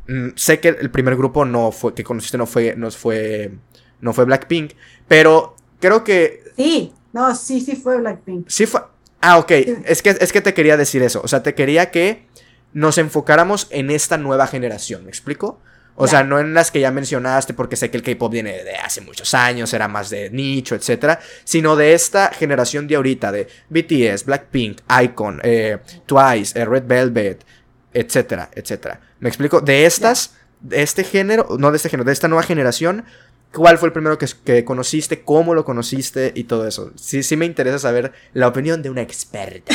mm, 0.08 0.28
sé 0.36 0.60
que 0.60 0.68
el 0.68 0.90
primer 0.90 1.16
grupo 1.16 1.44
no 1.44 1.72
fue 1.72 1.94
que 1.94 2.04
conociste 2.04 2.38
no 2.38 2.46
fue 2.46 2.74
no 2.76 2.90
fue 2.90 3.52
no 4.00 4.12
fue 4.12 4.24
Blackpink, 4.24 4.72
pero 5.08 5.56
creo 5.80 6.04
que 6.04 6.44
Sí, 6.56 6.92
no, 7.12 7.34
sí 7.34 7.60
sí 7.60 7.76
fue 7.76 7.98
Blackpink. 7.98 8.48
Sí 8.48 8.66
fue 8.66 8.82
Ah, 9.22 9.38
ok, 9.38 9.50
es 9.84 10.00
que 10.00 10.16
es 10.18 10.32
que 10.32 10.40
te 10.40 10.54
quería 10.54 10.78
decir 10.78 11.02
eso, 11.02 11.20
o 11.22 11.28
sea, 11.28 11.42
te 11.42 11.54
quería 11.54 11.90
que 11.90 12.26
nos 12.72 12.96
enfocáramos 12.96 13.66
en 13.70 13.90
esta 13.90 14.16
nueva 14.16 14.46
generación, 14.46 15.04
¿me 15.04 15.10
explico? 15.10 15.60
O 16.00 16.08
sea, 16.08 16.24
no 16.24 16.40
en 16.40 16.54
las 16.54 16.70
que 16.70 16.80
ya 16.80 16.90
mencionaste, 16.90 17.52
porque 17.52 17.76
sé 17.76 17.90
que 17.90 17.98
el 17.98 18.02
K-pop 18.02 18.32
viene 18.32 18.64
de 18.64 18.74
hace 18.76 19.02
muchos 19.02 19.34
años, 19.34 19.72
era 19.74 19.86
más 19.86 20.08
de 20.08 20.30
nicho, 20.30 20.74
etcétera, 20.74 21.20
sino 21.44 21.76
de 21.76 21.92
esta 21.92 22.30
generación 22.30 22.88
de 22.88 22.96
ahorita, 22.96 23.30
de 23.30 23.48
BTS, 23.68 24.24
Blackpink, 24.24 24.80
Icon, 25.02 25.40
eh, 25.42 25.78
Twice, 26.06 26.58
eh, 26.58 26.64
Red 26.64 26.84
Velvet, 26.86 27.44
etcétera, 27.92 28.48
etcétera. 28.54 29.00
¿Me 29.18 29.28
explico? 29.28 29.60
De 29.60 29.84
estas, 29.84 30.36
de 30.60 30.82
este 30.82 31.04
género, 31.04 31.46
no 31.58 31.70
de 31.70 31.76
este 31.76 31.90
género, 31.90 32.06
de 32.06 32.14
esta 32.14 32.28
nueva 32.28 32.44
generación, 32.44 33.04
¿cuál 33.52 33.76
fue 33.76 33.88
el 33.88 33.92
primero 33.92 34.16
que, 34.16 34.64
conociste? 34.64 35.22
¿Cómo 35.22 35.54
lo 35.54 35.66
conociste? 35.66 36.32
Y 36.34 36.44
todo 36.44 36.66
eso. 36.66 36.92
Sí, 36.96 37.22
sí 37.22 37.36
me 37.36 37.44
interesa 37.44 37.78
saber 37.78 38.12
la 38.32 38.48
opinión 38.48 38.80
de 38.80 38.88
una 38.88 39.02
experta. 39.02 39.74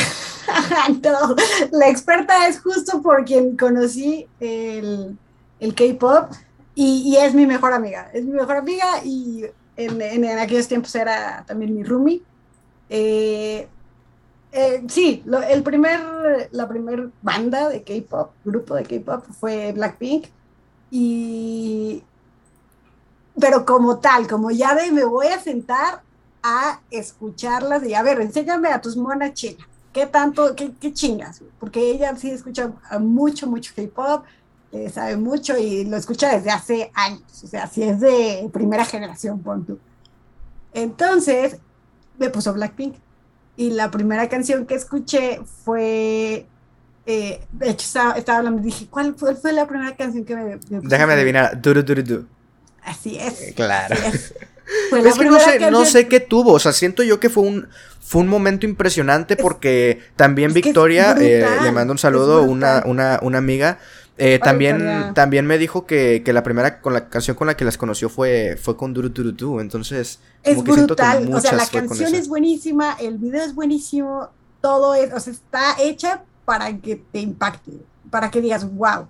no, 1.04 1.36
la 1.70 1.88
experta 1.88 2.48
es 2.48 2.60
justo 2.60 3.00
por 3.00 3.24
quien 3.24 3.56
conocí 3.56 4.26
el 4.40 5.16
el 5.60 5.74
K-pop 5.74 6.32
y, 6.74 7.16
es 7.16 7.34
mi 7.34 7.46
mejor 7.46 7.72
amiga. 7.72 8.10
Es 8.12 8.24
mi 8.24 8.32
mejor 8.32 8.56
amiga 8.56 9.02
y 9.02 9.46
en, 9.76 10.24
aquellos 10.38 10.68
tiempos 10.68 10.94
era 10.94 11.44
también 11.46 11.74
mi 11.74 11.82
roomie. 11.82 12.22
Eh, 12.90 13.66
eh, 14.52 14.84
sí, 14.88 15.24
el 15.48 15.62
primer, 15.62 16.48
la 16.52 16.68
primera 16.68 17.08
banda 17.22 17.70
de 17.70 17.82
K-pop, 17.82 18.32
grupo 18.44 18.74
de 18.74 18.84
K-pop 18.84 19.24
fue 19.40 19.72
Blackpink. 19.72 20.26
Y. 20.90 22.02
Pero 23.40 23.64
como 23.66 23.98
tal, 23.98 24.26
como 24.28 24.50
ya 24.50 24.74
de 24.74 24.90
me 24.92 25.04
voy 25.04 25.28
a 25.28 25.40
sentar 25.40 26.02
a 26.42 26.80
escucharlas 26.90 27.84
y 27.84 27.94
a 27.94 28.02
ver, 28.02 28.20
enséñame 28.20 28.68
a 28.68 28.80
tus 28.80 28.96
monas 28.96 29.32
chinas. 29.34 29.66
¿Qué 29.92 30.06
tanto, 30.06 30.54
qué, 30.54 30.72
qué 30.78 30.92
chingas? 30.92 31.42
Porque 31.58 31.90
ella 31.90 32.14
sí 32.16 32.30
escucha 32.30 32.70
mucho, 33.00 33.46
mucho 33.46 33.72
K-pop 33.74 34.24
eh, 34.72 34.90
sabe 34.90 35.16
mucho 35.16 35.56
y 35.56 35.84
lo 35.84 35.96
escucha 35.96 36.34
desde 36.36 36.50
hace 36.50 36.90
años, 36.94 37.22
o 37.44 37.46
sea, 37.46 37.66
si 37.66 37.82
es 37.82 38.00
de 38.00 38.48
primera 38.52 38.84
generación, 38.84 39.40
pon 39.40 39.64
tú. 39.64 39.78
Entonces, 40.74 41.56
me 42.18 42.30
puso 42.30 42.52
Blackpink 42.52 42.96
y 43.56 43.70
la 43.70 43.90
primera 43.90 44.28
canción 44.28 44.66
que 44.66 44.74
escuché 44.74 45.40
fue, 45.64 46.46
eh, 47.06 47.40
de 47.52 47.70
hecho 47.70 47.86
estaba, 47.86 48.38
hablando, 48.38 48.60
dije, 48.60 48.86
¿cuál 48.90 49.14
fue, 49.16 49.34
fue, 49.34 49.52
la 49.52 49.66
primera 49.66 49.96
canción 49.96 50.24
que 50.24 50.36
me... 50.36 50.58
Déjame 50.68 51.14
adivinar, 51.14 51.60
Duru 51.60 51.82
Duru 51.82 52.02
Du. 52.02 52.26
Así 52.82 53.18
es. 53.18 53.40
Eh, 53.42 53.54
claro. 53.54 53.94
es. 54.04 54.34
que 54.90 55.24
no 55.24 55.40
sé, 55.40 55.70
no 55.70 55.84
sé 55.84 56.08
qué 56.08 56.20
tuvo, 56.20 56.52
o 56.52 56.58
sea, 56.58 56.72
siento 56.72 57.02
yo 57.02 57.18
que 57.18 57.30
fue 57.30 57.44
un, 57.44 57.68
fue 58.00 58.20
un 58.20 58.28
momento 58.28 58.66
impresionante 58.66 59.36
porque 59.36 60.00
también 60.14 60.52
Victoria, 60.52 61.14
le 61.14 61.72
mando 61.72 61.92
un 61.92 61.98
saludo, 61.98 62.42
una, 62.42 62.82
una, 62.86 63.18
una 63.22 63.38
amiga, 63.38 63.78
eh, 64.18 64.38
también, 64.42 65.12
también 65.14 65.46
me 65.46 65.58
dijo 65.58 65.84
que, 65.84 66.22
la 66.26 66.42
primera 66.42 66.80
con 66.80 66.94
la 66.94 67.08
canción 67.10 67.36
con 67.36 67.46
la 67.46 67.56
que 67.56 67.66
las 67.66 67.76
conoció 67.76 68.08
fue, 68.08 68.56
fue 68.56 68.76
con 68.76 68.94
Duru 68.94 69.10
Duru 69.10 69.32
Du, 69.32 69.60
entonces 69.60 70.20
es 70.42 70.62
brutal, 70.62 71.32
o 71.32 71.40
sea, 71.40 71.52
la 71.52 71.66
canción 71.66 72.14
es 72.14 72.26
buenísima, 72.26 72.96
el 72.98 73.18
video 73.18 73.42
es 73.42 73.54
buenísimo, 73.54 74.30
todo 74.62 74.94
es, 74.94 75.12
o 75.12 75.20
sea, 75.20 75.32
está 75.34 75.76
hecha 75.80 76.24
para 76.46 76.74
que 76.78 76.96
te 76.96 77.20
impacte, 77.20 77.72
para 78.10 78.30
que 78.30 78.40
digas, 78.40 78.64
wow. 78.74 79.06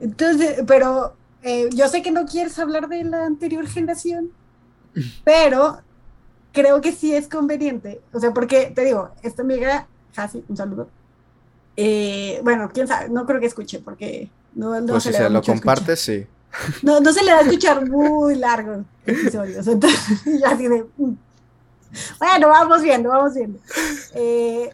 Entonces, 0.00 0.62
pero 0.66 1.14
eh, 1.42 1.70
yo 1.72 1.88
sé 1.88 2.02
que 2.02 2.10
no 2.10 2.26
quieres 2.26 2.58
hablar 2.58 2.88
de 2.88 3.04
la 3.04 3.26
anterior 3.26 3.68
generación, 3.68 4.32
pero 5.24 5.78
creo 6.52 6.80
que 6.80 6.90
sí 6.90 7.14
es 7.14 7.28
conveniente, 7.28 8.00
o 8.12 8.18
sea, 8.18 8.32
porque 8.32 8.72
te 8.74 8.84
digo, 8.84 9.10
esta 9.22 9.42
amiga, 9.42 9.86
casi, 10.12 10.44
un 10.48 10.56
saludo, 10.56 10.88
eh, 11.76 12.40
bueno, 12.42 12.70
quién 12.72 12.86
sabe, 12.86 13.08
no 13.08 13.26
creo 13.26 13.40
que 13.40 13.46
escuche 13.46 13.80
porque 13.80 14.30
no, 14.54 14.80
no 14.80 14.94
pues 14.94 15.04
se 15.04 15.12
si 15.12 15.22
le 15.22 15.30
lo 15.30 15.42
compartes, 15.42 16.00
sí. 16.00 16.26
No, 16.82 17.00
no 17.00 17.12
se 17.12 17.24
le 17.24 17.32
da 17.32 17.38
a 17.38 17.42
escuchar 17.42 17.88
muy 17.88 18.36
largos 18.36 18.84
episodios. 19.04 19.66
Entonces, 19.66 20.00
así 20.46 20.68
de. 20.68 20.86
Mm. 20.96 21.14
Bueno, 22.18 22.48
vamos 22.48 22.82
viendo, 22.82 23.08
vamos 23.08 23.34
viendo. 23.34 23.58
Eh, 24.14 24.70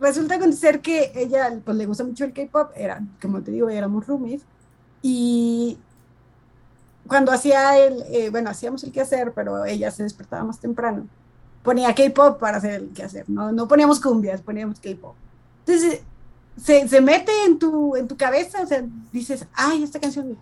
resulta 0.00 0.36
acontecer 0.36 0.80
que 0.80 1.12
ella 1.14 1.58
pues, 1.64 1.76
le 1.76 1.86
gusta 1.86 2.04
mucho 2.04 2.24
el 2.24 2.32
K-pop, 2.32 2.70
era, 2.76 3.00
como 3.20 3.42
te 3.42 3.50
digo, 3.50 3.68
éramos 3.68 4.06
roomies. 4.06 4.42
Y 5.02 5.78
cuando 7.06 7.32
hacía 7.32 7.78
el, 7.78 8.02
eh, 8.10 8.30
bueno, 8.30 8.50
hacíamos 8.50 8.82
el 8.84 8.92
quehacer, 8.92 9.32
pero 9.34 9.64
ella 9.64 9.90
se 9.90 10.02
despertaba 10.02 10.44
más 10.44 10.58
temprano. 10.58 11.06
Ponía 11.62 11.94
K-pop 11.94 12.38
para 12.38 12.58
hacer 12.58 12.74
el 12.74 12.88
quehacer, 12.90 13.28
no, 13.28 13.52
no 13.52 13.68
poníamos 13.68 14.00
cumbias, 14.00 14.40
poníamos 14.40 14.80
K-pop. 14.80 15.14
Entonces, 15.66 16.02
se, 16.62 16.88
se, 16.88 17.00
mete 17.00 17.32
en 17.46 17.58
tu, 17.58 17.96
en 17.96 18.08
tu 18.08 18.16
cabeza, 18.16 18.62
o 18.62 18.66
sea, 18.66 18.84
dices, 19.12 19.46
ay, 19.54 19.82
esta 19.82 20.00
canción 20.00 20.36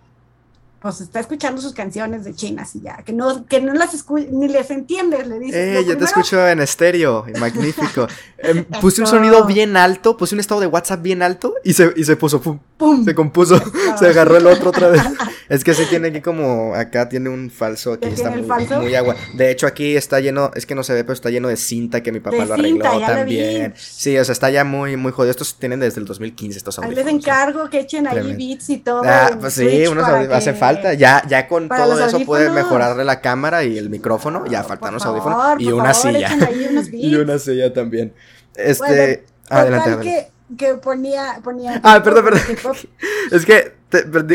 pues 0.79 1.01
está 1.01 1.19
escuchando 1.19 1.59
sus 1.59 1.73
canciones 1.73 2.23
de 2.23 2.35
chinas 2.35 2.75
y 2.75 2.81
ya, 2.81 2.97
que 2.97 3.11
no, 3.11 3.45
que 3.47 3.59
no 3.61 3.73
las 3.73 4.05
ni 4.31 4.47
les 4.47 4.69
entiendes, 4.69 5.27
le 5.27 5.39
dices. 5.39 5.79
Eh, 5.79 5.85
yo 5.87 5.97
te 5.97 6.05
escucho 6.05 6.47
en 6.47 6.59
estéreo, 6.59 7.25
magnífico. 7.39 8.07
Em, 8.39 8.63
puse 8.65 9.01
un 9.01 9.07
sonido 9.07 9.45
bien 9.45 9.75
alto, 9.75 10.15
puse 10.15 10.35
un 10.35 10.39
estado 10.39 10.61
de 10.61 10.67
WhatsApp 10.67 11.01
bien 11.01 11.23
alto 11.23 11.55
y 11.63 11.73
se, 11.73 11.91
y 11.95 12.03
se 12.03 12.15
puso, 12.15 12.39
pum, 12.39 13.03
se 13.03 13.15
compuso, 13.15 13.59
se 13.99 14.05
agarró 14.05 14.37
el 14.37 14.45
otro 14.45 14.69
otra 14.69 14.89
vez. 14.89 15.01
es 15.49 15.63
que 15.63 15.73
se 15.73 15.87
tiene 15.87 16.09
aquí 16.09 16.21
como, 16.21 16.75
acá 16.75 17.09
tiene 17.09 17.29
un 17.29 17.49
falso, 17.49 17.93
aquí 17.93 18.09
está 18.09 18.29
muy, 18.29 18.93
agua. 18.93 19.15
De 19.33 19.49
hecho 19.49 19.65
aquí 19.65 19.95
está 19.95 20.19
lleno, 20.19 20.51
es 20.53 20.67
que 20.67 20.75
no 20.75 20.83
se 20.83 20.93
ve, 20.93 21.03
pero 21.03 21.13
está 21.13 21.31
lleno 21.31 21.47
de 21.47 21.57
cinta 21.57 22.03
que 22.03 22.11
mi 22.11 22.19
papá 22.19 22.45
lo 22.45 22.53
arregló 22.53 22.83
también. 22.99 23.73
Sí, 23.75 24.15
o 24.15 24.23
sea, 24.23 24.33
está 24.33 24.51
ya 24.51 24.63
muy, 24.63 24.95
muy 24.97 25.11
jodido. 25.11 25.31
Estos 25.31 25.55
tienen 25.55 25.79
desde 25.79 25.99
el 25.99 26.05
2015 26.05 26.59
estos 26.59 26.77
audífonos. 26.77 26.99
Ahí 26.99 27.05
les 27.05 27.13
encargo 27.13 27.67
que 27.71 27.79
echen 27.79 28.05
ahí 28.05 28.35
beats 28.35 28.69
y 28.69 28.77
todo. 28.77 29.01
Ah, 29.03 29.31
pues 29.39 29.53
sí, 29.55 29.87
unos 29.87 30.07
hacen 30.07 30.55
falta 30.55 30.66
ya, 30.97 31.23
ya 31.27 31.47
con 31.47 31.69
todo 31.69 32.05
eso 32.05 32.19
puede 32.21 32.49
mejorarle 32.49 33.03
la 33.03 33.21
cámara 33.21 33.63
y 33.63 33.77
el 33.77 33.89
micrófono. 33.89 34.45
Ya 34.47 34.63
faltan 34.63 34.93
los 34.93 35.05
audífonos. 35.05 35.59
y 35.59 35.71
una 35.71 35.93
silla. 35.93 36.29
y 36.91 37.15
una 37.15 37.39
silla 37.39 37.73
también. 37.73 38.13
Este. 38.55 39.25
adelante, 39.49 39.97
Que 40.01 40.36
que 40.55 40.75
ponía, 40.75 41.41
ponía. 41.43 41.81
Ah, 41.83 42.01
perdón, 42.01 42.25
perdón. 42.25 42.77
Es 43.31 43.45
que, 43.45 43.73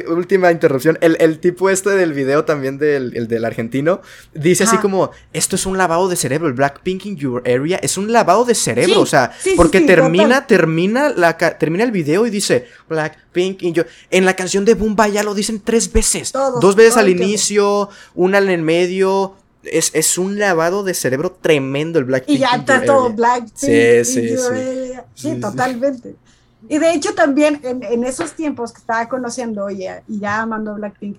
última 0.09 0.51
interrupción. 0.51 0.99
El, 1.01 1.17
el, 1.21 1.39
tipo 1.39 1.71
este 1.71 1.91
del 1.91 2.13
video 2.13 2.45
también 2.45 2.77
del, 2.77 3.17
el 3.17 3.29
del 3.29 3.45
argentino 3.47 4.03
dice 4.35 4.65
así 4.65 4.77
como: 4.79 5.11
Esto 5.33 5.57
es 5.57 5.65
un 5.65 5.79
lavado 5.79 6.09
de 6.09 6.17
cerebro. 6.17 6.49
El 6.49 6.55
Blackpink 6.55 7.07
in 7.07 7.17
your 7.17 7.43
area 7.47 7.79
es 7.79 7.97
un 7.97 8.13
lavado 8.13 8.45
de 8.45 8.55
cerebro. 8.55 9.01
o 9.01 9.07
sea, 9.07 9.33
porque 9.57 9.81
termina, 9.81 10.47
termina, 10.47 11.09
la, 11.09 11.39
termina 11.39 11.85
el 11.85 11.93
video 11.93 12.27
y 12.27 12.31
dice 12.31 12.67
Blackpink 12.91 13.63
in 13.63 13.75
your. 13.75 13.87
En 14.11 14.27
la 14.27 14.37
canción 14.37 14.67
de 14.67 14.75
Boomba 14.75 15.09
ya 15.09 15.23
lo 15.23 15.35
dicen 15.35 15.63
tres 15.65 15.91
veces. 15.91 16.33
Dos 16.33 16.77
veces 16.77 16.99
al 16.99 17.09
inicio, 17.09 17.89
una 18.15 18.39
en 18.39 18.51
el 18.51 18.63
medio 18.63 19.37
es, 19.65 19.91
es, 19.95 20.19
un 20.19 20.39
lavado 20.39 20.83
de 20.83 20.95
cerebro 20.95 21.33
tremendo 21.33 21.99
el 21.99 22.05
Blackpink. 22.05 22.37
Y 22.37 22.41
ya 22.41 22.57
está 22.57 22.85
todo 22.85 23.13
Blackpink. 23.13 23.55
Sí, 23.55 24.05
sí, 24.05 24.37
sí. 24.37 24.93
sí, 25.15 25.41
totalmente. 25.41 26.17
Y 26.69 26.79
de 26.79 26.93
hecho 26.93 27.15
también 27.15 27.61
en, 27.65 28.05
esos 28.05 28.33
tiempos 28.33 28.73
que 28.73 28.79
estaba 28.79 29.09
conociendo 29.09 29.69
y 29.71 29.79
ya, 29.79 30.03
y 30.09 30.21
ya 30.21 30.43
amando 30.43 30.75
Blackpink, 30.75 31.19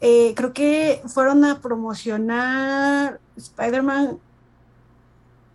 eh, 0.00 0.34
creo 0.36 0.52
que 0.52 1.02
fueron 1.06 1.44
a 1.44 1.60
promocionar 1.60 3.18
Spider-Man. 3.36 4.18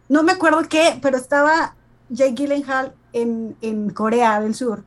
No 0.08 0.24
me 0.24 0.32
acuerdo 0.32 0.62
qué, 0.68 0.98
pero 1.02 1.18
estaba 1.18 1.76
Jake 2.10 2.34
Gyllenhaal 2.34 2.94
en, 3.14 3.56
en 3.62 3.92
Corea 3.92 4.42
del 4.42 4.56
Sur. 4.56 4.84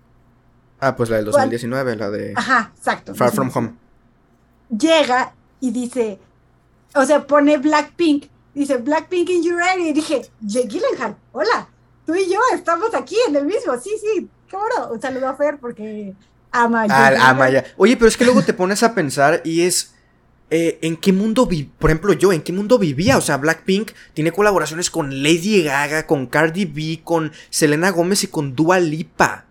Ah, 0.80 0.96
pues 0.96 1.10
la 1.10 1.16
del 1.16 1.26
2019, 1.26 1.94
la 1.94 2.10
de... 2.10 2.32
Ajá, 2.34 2.72
exacto. 2.76 3.14
Far 3.14 3.30
From 3.30 3.50
Home. 3.54 3.74
Llega 4.68 5.32
y 5.60 5.70
dice, 5.70 6.18
o 6.94 7.04
sea, 7.04 7.26
pone 7.26 7.58
Blackpink, 7.58 8.26
dice 8.54 8.76
Blackpink 8.76 9.30
in 9.30 9.42
your 9.42 9.62
area, 9.62 9.88
y 9.88 9.92
dije, 9.92 10.22
Jake 10.40 10.68
Gyllenhaal, 10.68 11.16
hola, 11.32 11.68
tú 12.06 12.14
y 12.14 12.30
yo 12.30 12.40
estamos 12.54 12.94
aquí 12.94 13.16
en 13.28 13.36
el 13.36 13.46
mismo, 13.46 13.78
sí, 13.78 13.90
sí, 14.00 14.28
claro, 14.48 14.92
un 14.92 15.00
saludo 15.00 15.28
a 15.28 15.36
Fer 15.36 15.58
porque 15.58 16.14
ama 16.50 16.84
a 16.88 17.30
ama 17.30 17.50
ya. 17.50 17.64
Oye, 17.76 17.96
pero 17.96 18.08
es 18.08 18.16
que 18.16 18.24
luego 18.24 18.42
te 18.42 18.52
pones 18.52 18.82
a 18.82 18.94
pensar 18.94 19.40
y 19.44 19.62
es... 19.62 19.94
Eh, 20.54 20.78
¿En 20.82 20.98
qué 20.98 21.14
mundo 21.14 21.46
vi 21.46 21.62
Por 21.62 21.88
ejemplo, 21.88 22.12
yo, 22.12 22.30
¿en 22.30 22.42
qué 22.42 22.52
mundo 22.52 22.78
vivía? 22.78 23.16
O 23.16 23.22
sea, 23.22 23.38
Blackpink 23.38 23.92
tiene 24.12 24.32
colaboraciones 24.32 24.90
con 24.90 25.22
Lady 25.22 25.62
Gaga, 25.62 26.06
con 26.06 26.26
Cardi 26.26 26.66
B, 26.66 27.00
con 27.02 27.32
Selena 27.48 27.88
Gómez 27.88 28.22
y 28.24 28.26
con 28.26 28.54
Dua 28.54 28.78
Lipa. 28.78 29.46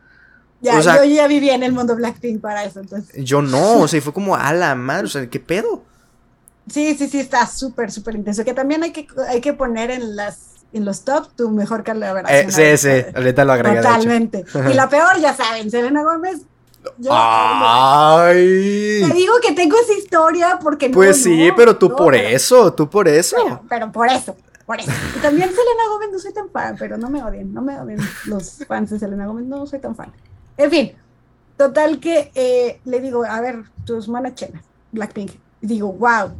Ya, 0.61 0.79
yo 0.79 1.03
ya 1.05 1.27
vivía 1.27 1.55
en 1.55 1.63
el 1.63 1.71
mundo 1.71 1.95
Blackpink 1.95 2.39
para 2.39 2.63
eso, 2.63 2.81
entonces. 2.81 3.15
Yo 3.23 3.41
no, 3.41 3.79
o 3.79 3.87
sea, 3.87 3.99
fue 3.99 4.13
como 4.13 4.35
a 4.37 4.53
la 4.53 4.75
madre, 4.75 5.05
o 5.05 5.09
sea, 5.09 5.27
¿qué 5.27 5.39
pedo? 5.39 5.83
Sí, 6.69 6.95
sí, 6.95 7.07
sí, 7.07 7.19
está 7.19 7.45
súper, 7.47 7.91
súper 7.91 8.15
intenso. 8.15 8.43
Que 8.43 8.53
también 8.53 8.83
hay 8.83 8.91
que, 8.91 9.07
hay 9.27 9.41
que 9.41 9.53
poner 9.53 9.91
en 9.91 10.15
las 10.15 10.51
en 10.73 10.85
los 10.85 11.03
top 11.03 11.27
tu 11.35 11.49
mejor 11.49 11.83
colaboración. 11.83 12.49
Eh, 12.49 12.77
sí, 12.77 12.87
sí, 12.87 13.05
ahorita 13.13 13.45
lo 13.45 13.53
agregué. 13.53 13.77
Totalmente. 13.77 14.45
Y 14.69 14.73
la 14.73 14.89
peor, 14.89 15.19
ya 15.19 15.35
saben, 15.35 15.69
Selena 15.69 16.03
Gómez. 16.03 16.41
Ay. 17.09 19.03
Te 19.07 19.13
digo 19.13 19.33
que 19.41 19.51
tengo 19.53 19.77
esa 19.77 19.93
historia 19.93 20.59
porque 20.61 20.89
no. 20.89 20.95
Pues 20.95 21.21
sí, 21.21 21.49
pero 21.55 21.77
tú 21.77 21.95
por 21.95 22.15
eso, 22.15 22.73
tú 22.73 22.89
por 22.89 23.07
eso. 23.07 23.61
Pero, 23.69 23.91
por 23.91 24.07
eso, 24.07 24.35
por 24.65 24.79
eso. 24.79 24.91
Y 25.15 25.19
también 25.19 25.49
Selena 25.49 25.89
Gómez 25.89 26.09
no 26.11 26.19
soy 26.19 26.33
tan 26.33 26.49
fan, 26.49 26.75
pero 26.79 26.97
no 26.97 27.09
me 27.09 27.23
odien, 27.23 27.53
no 27.53 27.61
me 27.61 27.79
odien 27.79 27.99
los 28.25 28.65
fans 28.67 28.89
de 28.89 28.99
Selena 28.99 29.27
Gómez, 29.27 29.45
no 29.45 29.67
soy 29.67 29.79
tan 29.79 29.95
fan. 29.95 30.11
En 30.57 30.71
fin, 30.71 30.93
total 31.57 31.99
que 31.99 32.31
eh, 32.33 32.79
le 32.85 32.99
digo, 32.99 33.25
a 33.25 33.39
ver, 33.41 33.63
tus 33.85 34.07
manachenas, 34.07 34.63
Blackpink. 34.91 35.33
Y 35.61 35.67
digo, 35.67 35.93
wow, 35.93 36.31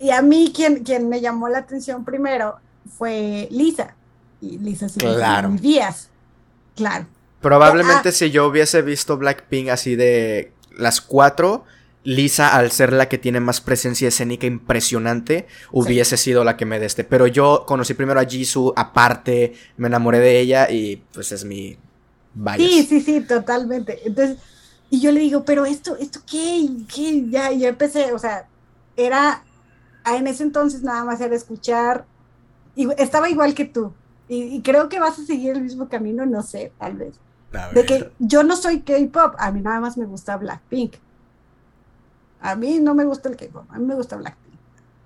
y 0.00 0.10
a 0.10 0.22
mí 0.22 0.52
quien, 0.54 0.84
quien 0.84 1.08
me 1.08 1.20
llamó 1.20 1.48
la 1.48 1.58
atención 1.58 2.04
primero 2.04 2.56
fue 2.96 3.48
Lisa. 3.50 3.94
Y 4.40 4.58
Lisa 4.58 4.88
sí 4.88 5.00
claro. 5.00 5.50
días. 5.50 6.10
Claro. 6.76 7.06
Probablemente 7.40 8.10
ah, 8.10 8.12
si 8.12 8.30
yo 8.30 8.46
hubiese 8.46 8.82
visto 8.82 9.16
Blackpink 9.16 9.68
así 9.68 9.96
de 9.96 10.52
las 10.76 11.00
cuatro, 11.00 11.64
Lisa, 12.04 12.56
al 12.56 12.70
ser 12.70 12.92
la 12.92 13.08
que 13.08 13.18
tiene 13.18 13.40
más 13.40 13.60
presencia 13.60 14.08
escénica 14.08 14.46
impresionante, 14.46 15.46
hubiese 15.72 16.16
sido 16.16 16.44
la 16.44 16.56
que 16.56 16.64
me 16.64 16.78
deste. 16.78 17.04
Pero 17.04 17.26
yo 17.26 17.64
conocí 17.66 17.94
primero 17.94 18.20
a 18.20 18.24
Jisoo 18.24 18.72
aparte, 18.76 19.54
me 19.76 19.88
enamoré 19.88 20.18
de 20.20 20.40
ella 20.40 20.70
y 20.70 21.02
pues 21.12 21.32
es 21.32 21.44
mi 21.44 21.76
bias. 22.34 22.58
Sí, 22.58 22.86
sí, 22.88 23.00
sí, 23.00 23.20
totalmente. 23.20 24.00
Entonces, 24.04 24.38
y 24.90 25.00
yo 25.00 25.12
le 25.12 25.20
digo, 25.20 25.44
pero 25.44 25.66
esto, 25.66 25.96
esto 25.96 26.20
qué, 26.28 26.68
qué, 26.92 27.24
ya, 27.28 27.52
yo 27.52 27.68
empecé, 27.68 28.12
o 28.12 28.18
sea, 28.18 28.46
era 28.96 29.44
en 30.04 30.26
ese 30.26 30.42
entonces 30.42 30.82
nada 30.82 31.04
más 31.04 31.20
era 31.20 31.34
escuchar, 31.34 32.06
y 32.74 32.88
estaba 33.00 33.28
igual 33.28 33.54
que 33.54 33.64
tú, 33.64 33.92
y, 34.28 34.60
creo 34.62 34.88
que 34.88 35.00
vas 35.00 35.18
a 35.18 35.24
seguir 35.24 35.56
el 35.56 35.62
mismo 35.62 35.88
camino, 35.88 36.26
no 36.26 36.42
sé, 36.42 36.72
tal 36.78 36.94
vez. 36.94 37.14
De 37.72 37.86
que 37.86 38.12
yo 38.18 38.42
no 38.42 38.56
soy 38.56 38.80
K-pop, 38.80 39.34
a 39.38 39.50
mí 39.50 39.62
nada 39.62 39.80
más 39.80 39.96
me 39.96 40.04
gusta 40.04 40.36
Blackpink. 40.36 40.96
A 42.40 42.54
mí 42.54 42.78
no 42.78 42.94
me 42.94 43.04
gusta 43.04 43.30
el 43.30 43.36
K-pop, 43.36 43.64
a 43.70 43.78
mí 43.78 43.86
me 43.86 43.94
gusta 43.94 44.16
Blackpink. 44.16 44.48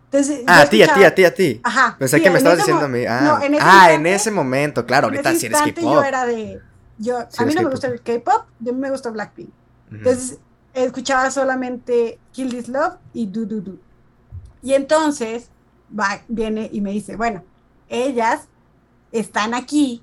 Entonces, 0.07 0.45
ah, 0.47 0.63
a 0.63 0.67
ti, 0.67 0.83
a 0.83 0.93
ti, 0.93 1.05
a 1.05 1.15
ti, 1.15 1.25
a 1.25 1.35
ti. 1.35 1.61
Ajá. 1.63 1.97
Pensé 1.99 2.21
que 2.21 2.31
me 2.31 2.39
estabas 2.39 2.59
diciendo 2.59 2.85
a 2.85 2.89
mí. 2.89 3.07
Ah, 3.07 3.41
en 3.43 3.55
ese, 3.55 3.65
ah 3.65 3.93
en 3.93 4.07
ese 4.07 4.31
momento, 4.31 4.85
claro, 4.85 5.07
ahorita 5.07 5.35
sí 5.37 5.47
eres 5.47 5.63
K-pop. 5.63 5.83
Yo 5.83 6.03
era 6.03 6.27
de. 6.27 6.61
Yo, 6.99 7.19
a 7.19 7.45
mí 7.45 7.55
no 7.55 7.63
me 7.63 7.71
gusta 7.71 7.87
el 7.87 8.03
K-pop, 8.03 8.45
mí 8.59 8.73
me 8.73 8.91
gusta 8.91 9.11
Blackpink. 9.11 9.51
Entonces, 9.91 10.39
escuchaba 10.75 11.31
solamente 11.31 12.19
Kill 12.33 12.51
This 12.51 12.69
Love 12.69 12.95
y 13.15 13.27
Do 13.27 13.47
Do 13.47 13.61
Do. 13.61 13.79
Y 14.63 14.75
entonces 14.75 15.51
va, 15.99 16.23
viene 16.29 16.71
y 16.73 16.81
me 16.81 16.93
dice, 16.93 17.17
bueno, 17.17 17.43
ellas 17.89 18.49
están 19.11 19.55
aquí 19.55 20.03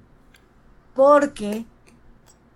porque 0.94 1.66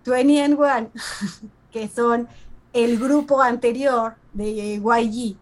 20 0.04 0.42
and 0.42 0.60
One, 0.60 0.90
que 1.72 1.88
son 1.88 2.28
el 2.72 2.98
grupo 2.98 3.40
anterior 3.40 4.16
de 4.32 4.76
YG 4.76 5.36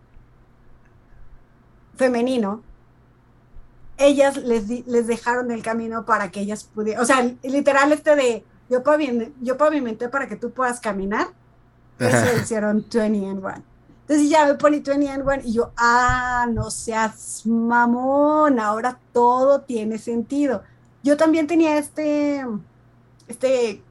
femenino, 1.97 2.63
ellas 3.99 4.37
les, 4.37 4.69
les 4.87 5.07
dejaron 5.07 5.51
el 5.51 5.63
camino 5.63 6.05
para 6.05 6.31
que 6.31 6.41
ellas 6.41 6.65
pudieran, 6.65 7.03
o 7.03 7.07
sea, 7.07 7.23
literal 7.43 7.93
este 7.93 8.17
de 8.17 8.45
yo, 8.69 8.83
pavimenté, 8.83 9.33
yo 9.41 9.57
pavimenté 9.57 10.09
para 10.09 10.27
que 10.27 10.37
tú 10.37 10.51
puedas 10.51 10.81
caminar, 10.81 11.29
eso 11.99 12.37
hicieron 12.43 12.87
20 12.93 13.27
and 13.27 13.45
One. 13.45 13.72
Entonces 14.03 14.29
ya 14.29 14.47
me 14.47 14.55
pone 14.55 14.81
20 14.81 15.09
and 15.09 15.29
One 15.29 15.43
y 15.45 15.53
yo, 15.55 15.73
ah, 15.77 16.47
no 16.51 16.71
seas 16.71 17.43
mamón, 17.47 18.59
ahora 18.59 18.99
todo 19.13 19.61
tiene 19.61 19.99
sentido. 19.99 20.63
Yo 21.03 21.17
también 21.17 21.47
tenía 21.47 21.79
este, 21.79 22.45
este 23.29 23.83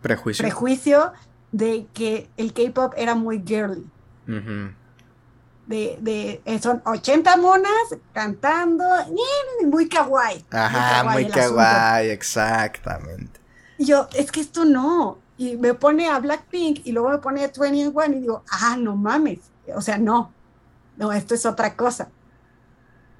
prejuicio, 0.00 0.42
prejuicio 0.42 1.12
de 1.52 1.86
que 1.92 2.28
el 2.36 2.52
K-pop 2.52 2.94
era 2.96 3.14
muy 3.14 3.42
girly. 3.44 3.86
De, 4.26 5.96
de, 6.00 6.42
eh, 6.44 6.58
son 6.60 6.82
80 6.84 7.36
monas 7.38 7.70
cantando, 8.12 8.84
muy 9.66 9.88
kawaii. 9.88 10.44
Ajá, 10.50 11.04
muy 11.04 11.26
kawaii, 11.28 12.10
exactamente. 12.10 13.40
Y 13.78 13.86
yo, 13.86 14.08
es 14.14 14.30
que 14.30 14.40
esto 14.40 14.64
no, 14.64 15.18
y 15.36 15.56
me 15.56 15.74
pone 15.74 16.08
a 16.08 16.18
Blackpink 16.18 16.80
y 16.84 16.92
luego 16.92 17.10
me 17.10 17.18
pone 17.18 17.44
a 17.44 17.50
21 17.56 18.16
y 18.16 18.20
digo, 18.20 18.42
ah, 18.50 18.76
no 18.78 18.96
mames, 18.96 19.40
o 19.74 19.80
sea, 19.80 19.98
no, 19.98 20.32
no, 20.96 21.12
esto 21.12 21.34
es 21.34 21.44
otra 21.46 21.76
cosa. 21.76 22.08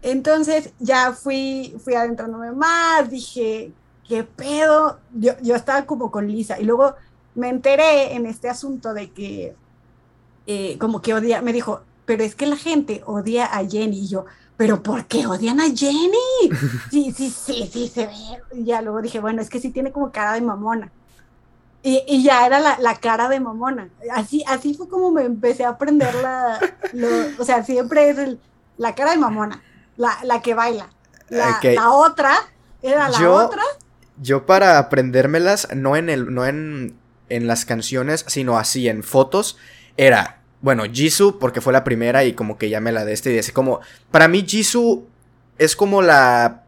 Entonces 0.03 0.73
ya 0.79 1.13
fui, 1.13 1.75
fui 1.83 1.95
adentrándome 1.95 2.53
más, 2.53 3.11
dije, 3.11 3.73
¿qué 4.07 4.23
pedo? 4.23 5.01
Yo, 5.13 5.33
yo 5.43 5.57
estaba 5.57 5.87
como 5.87 6.11
con 6.11 6.29
Lisa 6.29 6.61
y 6.61 6.65
luego 6.65 6.95
me 7.35 7.49
enteré 7.49 8.15
en 8.15 8.27
este 8.27 8.49
asunto 8.49 8.95
de 8.95 9.11
que 9.11 9.57
eh, 10.47 10.77
como 10.79 11.01
que 11.01 11.15
odia, 11.15 11.41
me 11.41 11.53
dijo, 11.53 11.81
pero 12.05 12.23
es 12.23 12.35
que 12.35 12.47
la 12.47 12.57
gente 12.57 13.03
odia 13.07 13.47
a 13.47 13.67
Jenny 13.67 14.01
y 14.01 14.09
yo, 14.09 14.27
pero 14.57 14.83
¿por 14.83 15.07
qué 15.07 15.27
odian 15.27 15.61
a 15.61 15.75
Jenny? 15.75 16.51
Sí, 16.91 17.13
sí, 17.13 17.31
sí, 17.31 17.69
sí, 17.73 17.89
se 17.89 18.07
ve. 18.07 18.15
Y 18.55 18.65
ya 18.65 18.83
luego 18.83 19.01
dije, 19.03 19.21
bueno, 19.21 19.43
es 19.43 19.51
que 19.51 19.59
sí 19.59 19.71
tiene 19.71 19.91
como 19.91 20.13
cara 20.13 20.35
de 20.35 20.43
mamona. 20.43 20.93
Y, 21.87 22.23
ya 22.23 22.47
era 22.47 22.61
la, 22.61 22.95
cara 22.97 23.29
de 23.29 23.39
mamona. 23.41 23.91
Así, 24.11 24.43
así 24.49 24.73
fue 24.73 24.89
como 24.89 25.11
me 25.11 25.23
empecé 25.23 25.67
a 25.67 25.71
aprender 25.71 26.15
la. 26.15 26.59
o 27.39 27.45
sea, 27.45 27.63
siempre 27.63 28.09
es 28.09 28.39
la 28.79 28.95
cara 28.95 29.11
de 29.11 29.19
mamona, 29.19 29.63
la, 29.99 30.41
que 30.43 30.55
baila. 30.55 30.89
La, 31.29 31.91
otra 31.91 32.35
era 32.81 33.11
la 33.11 33.31
otra. 33.31 33.63
Yo 34.17 34.47
para 34.47 34.79
aprendérmelas, 34.79 35.69
no 35.75 35.95
en 35.97 36.09
el, 36.09 36.33
no 36.33 36.47
en, 36.47 36.97
en 37.29 37.47
las 37.47 37.67
canciones, 37.67 38.25
sino 38.29 38.57
así 38.57 38.89
en 38.89 39.03
fotos, 39.03 39.59
era, 39.99 40.41
bueno, 40.63 40.85
Jisoo, 40.91 41.39
porque 41.39 41.61
fue 41.61 41.75
la 41.75 41.85
primera 41.85 42.25
y 42.25 42.33
como 42.33 42.57
que 42.57 42.71
ya 42.71 42.81
me 42.81 42.93
la 42.93 43.05
de 43.05 43.13
este 43.13 43.35
y 43.35 43.39
así 43.39 43.53
como. 43.53 43.81
Para 44.11 44.27
mí, 44.27 44.43
Jisoo 44.49 45.07
es 45.59 45.77
como 45.77 46.01
la 46.01 46.63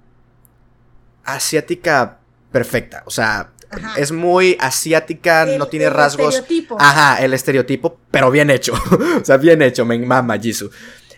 asiática 1.24 2.18
perfecta. 2.52 3.02
O 3.06 3.10
sea, 3.10 3.52
es 3.96 4.12
muy 4.12 4.56
asiática, 4.60 5.46
no 5.58 5.66
tiene 5.68 5.90
rasgos. 5.90 6.34
Estereotipo. 6.34 6.76
Ajá, 6.78 7.22
el 7.24 7.34
estereotipo, 7.34 7.98
pero 8.10 8.30
bien 8.30 8.50
hecho. 8.50 8.74
o 9.20 9.24
sea, 9.24 9.36
bien 9.36 9.62
hecho, 9.62 9.84
me 9.84 9.98
mama 9.98 10.38
Jisoo. 10.38 10.70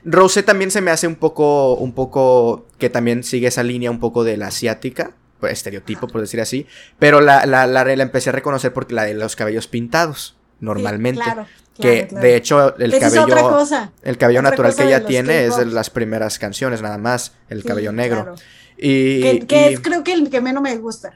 Rose 0.04 0.42
también 0.42 0.70
se 0.70 0.80
me 0.80 0.90
hace 0.90 1.06
un 1.06 1.16
poco, 1.16 1.74
un 1.74 1.92
poco, 1.92 2.66
que 2.78 2.88
también 2.88 3.24
sigue 3.24 3.48
esa 3.48 3.62
línea 3.62 3.90
un 3.90 4.00
poco 4.00 4.24
de 4.24 4.36
la 4.36 4.46
asiática. 4.48 5.12
pues, 5.40 5.52
estereotipo, 5.52 6.08
por 6.08 6.20
decir 6.20 6.40
así, 6.40 6.66
pero 6.98 7.20
la, 7.20 7.46
la, 7.46 7.66
la, 7.66 7.84
la, 7.84 8.02
empecé 8.02 8.30
a 8.30 8.32
reconocer 8.32 8.72
porque 8.72 8.94
la 8.94 9.04
de 9.04 9.14
los 9.14 9.36
cabellos 9.36 9.66
pintados, 9.68 10.36
normalmente. 10.60 11.22
Sí, 11.22 11.30
claro, 11.30 11.46
que 11.80 12.06
claro. 12.08 12.22
de 12.24 12.36
hecho 12.36 12.76
el 12.78 12.90
cabello, 12.98 13.06
es 13.06 13.18
otra 13.18 13.42
cosa. 13.42 13.92
el 14.02 14.18
cabello 14.18 14.40
Otra 14.40 14.50
natural 14.50 14.72
cosa 14.72 14.82
que 14.82 14.88
ella 14.88 15.06
tiene 15.06 15.44
es 15.44 15.56
de 15.56 15.66
las 15.66 15.90
primeras 15.90 16.38
canciones, 16.38 16.82
nada 16.82 16.98
más, 16.98 17.34
el 17.48 17.62
Sí, 17.62 17.68
cabello 17.68 17.92
negro. 17.92 18.22
claro. 18.22 18.34
Y, 18.76 19.20
Que, 19.20 19.46
que 19.46 19.70
y 19.70 19.74
es 19.74 19.80
creo 19.80 20.02
que 20.04 20.12
el 20.12 20.30
que 20.30 20.40
menos 20.40 20.62
me 20.62 20.76
gusta. 20.76 21.14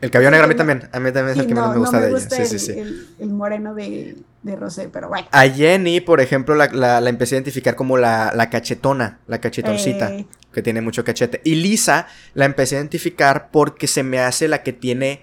El 0.00 0.10
cabello 0.10 0.30
negro 0.30 0.44
a 0.46 0.48
mí 0.48 0.54
también, 0.54 0.88
a 0.92 0.98
mí 1.00 1.12
también 1.12 1.28
es 1.28 1.34
Sí, 1.34 1.40
el 1.40 1.46
que 1.46 1.54
no, 1.54 1.60
menos 1.68 1.70
me 1.70 1.74
no 1.74 1.80
gusta 1.80 1.98
me 2.00 2.06
de 2.06 2.12
gusta 2.12 2.36
ella. 2.36 2.44
Sí, 2.46 2.54
el, 2.54 2.60
sí, 2.60 2.66
sí. 2.72 2.78
el- 2.78 3.08
el 3.18 3.28
moreno 3.30 3.74
de, 3.74 4.16
de 4.42 4.56
Rosé, 4.56 4.88
pero 4.92 5.08
bueno. 5.08 5.28
A 5.30 5.42
Jenny, 5.48 6.00
por 6.00 6.20
ejemplo, 6.20 6.54
la, 6.54 6.66
la- 6.68 7.00
la 7.00 7.10
empecé 7.10 7.34
a 7.34 7.38
identificar 7.38 7.76
como 7.76 7.96
la, 7.98 8.32
la 8.34 8.48
cachetona, 8.50 9.18
la 9.26 9.40
cachetoncita, 9.40 10.12
Eh, 10.12 10.26
que 10.52 10.62
tiene 10.62 10.80
mucho 10.80 11.04
cachete. 11.04 11.40
Y 11.44 11.56
Lisa 11.56 12.06
la 12.34 12.44
empecé 12.44 12.76
a 12.76 12.78
identificar 12.78 13.50
porque 13.52 13.86
se 13.86 14.02
me 14.02 14.18
hace 14.20 14.48
la 14.48 14.62
que 14.62 14.72
tiene 14.72 15.22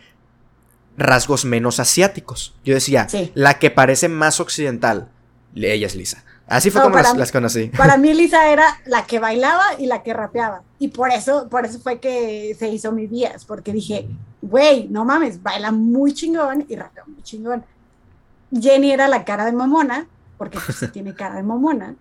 rasgos 0.98 1.46
menos 1.46 1.80
asiáticos. 1.80 2.56
Yo 2.64 2.74
decía, 2.74 3.08
Sí. 3.10 3.32
la 3.36 3.60
que 3.60 3.70
parece 3.72 4.10
más 4.10 4.40
occidental, 4.40 5.10
ella 5.56 5.88
es 5.88 5.96
Lisa. 5.96 6.24
Así 6.48 6.70
fue 6.72 6.80
No, 6.80 6.86
como 6.86 6.98
las, 6.98 7.14
mí- 7.14 7.20
las 7.20 7.32
conocí. 7.32 7.66
Para 7.76 7.98
mí 7.98 8.14
Lisa 8.16 8.50
era 8.52 8.66
la 8.86 9.06
que 9.06 9.20
bailaba 9.20 9.64
y 9.78 9.86
la 9.88 10.02
que 10.02 10.14
rapeaba. 10.14 10.64
Y 10.80 10.88
por 10.90 11.12
eso, 11.12 11.50
por 11.50 11.66
eso 11.66 11.80
fue 11.80 12.00
que 12.00 12.56
se 12.58 12.70
hizo 12.70 12.92
mi 12.94 13.06
vías, 13.06 13.44
porque 13.46 13.74
dije, 13.74 14.08
güey, 14.42 14.88
no 14.90 15.06
mames, 15.06 15.42
baila 15.42 15.72
muy 15.72 16.14
chingón 16.14 16.66
y 16.68 16.76
rapea 16.76 17.04
muy 17.06 17.22
chingón. 17.24 17.64
Jenny 18.52 18.92
era 18.92 19.08
la 19.08 19.26
cara 19.26 19.46
de 19.46 19.52
mamona, 19.52 20.08
porque 20.38 20.60
pues, 20.66 20.78
sí 20.78 20.88
tiene 20.94 21.14
cara 21.14 21.36
de 21.36 21.44
mamona. 21.44 21.96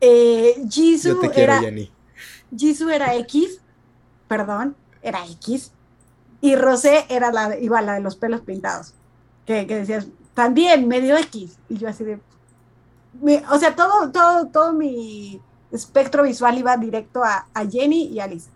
Eh, 0.00 0.62
Jisoo 0.68 1.20
quiero, 1.20 1.52
era, 1.54 1.60
Jenny. 1.60 1.90
Jisoo 2.56 2.90
era 2.90 3.14
X, 3.16 3.60
perdón, 4.28 4.76
era 5.02 5.26
X. 5.26 5.72
Y 6.40 6.54
Rosé 6.54 7.06
era 7.08 7.32
la, 7.32 7.58
igual 7.58 7.86
la 7.86 7.94
de 7.94 8.00
los 8.00 8.16
pelos 8.16 8.42
pintados. 8.42 8.94
Que, 9.46 9.66
que 9.66 9.76
decías, 9.76 10.06
también 10.34 10.86
medio 10.86 11.16
X. 11.16 11.58
Y 11.68 11.78
yo 11.78 11.88
así 11.88 12.04
de. 12.04 12.20
me- 13.22 13.42
o 13.50 13.58
sea, 13.58 13.74
todo, 13.74 14.10
todo, 14.12 14.46
todo 14.48 14.72
mi 14.72 15.40
espectro 15.72 16.22
visual 16.24 16.58
iba 16.58 16.76
directo 16.76 17.24
a, 17.24 17.46
a 17.54 17.64
Jenny 17.66 18.04
y 18.08 18.20
a 18.20 18.26
Lisa. 18.26 18.50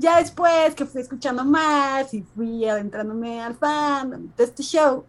Ya 0.00 0.18
después 0.18 0.74
que 0.74 0.86
fui 0.86 1.02
escuchando 1.02 1.44
más 1.44 2.14
y 2.14 2.22
fui 2.22 2.66
adentrándome 2.66 3.42
al 3.42 3.54
fan 3.54 4.32
de 4.34 4.44
este 4.44 4.62
show, 4.62 5.04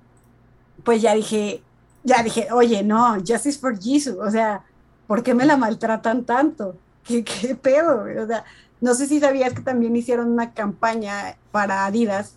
pues 0.83 1.01
ya 1.01 1.15
dije, 1.15 1.63
ya 2.03 2.21
dije, 2.21 2.49
oye, 2.51 2.83
no, 2.83 3.13
Justice 3.15 3.57
for 3.57 3.81
Jesus, 3.81 4.17
o 4.19 4.29
sea, 4.29 4.65
¿por 5.07 5.23
qué 5.23 5.33
me 5.33 5.45
la 5.45 5.55
maltratan 5.55 6.25
tanto? 6.25 6.75
¿Qué, 7.05 7.23
qué 7.23 7.55
pedo? 7.55 8.03
O 8.21 8.27
sea, 8.27 8.43
no 8.81 8.93
sé 8.93 9.07
si 9.07 9.21
sabías 9.21 9.53
que 9.53 9.61
también 9.61 9.95
hicieron 9.95 10.29
una 10.29 10.53
campaña 10.53 11.37
para 11.53 11.85
Adidas, 11.85 12.35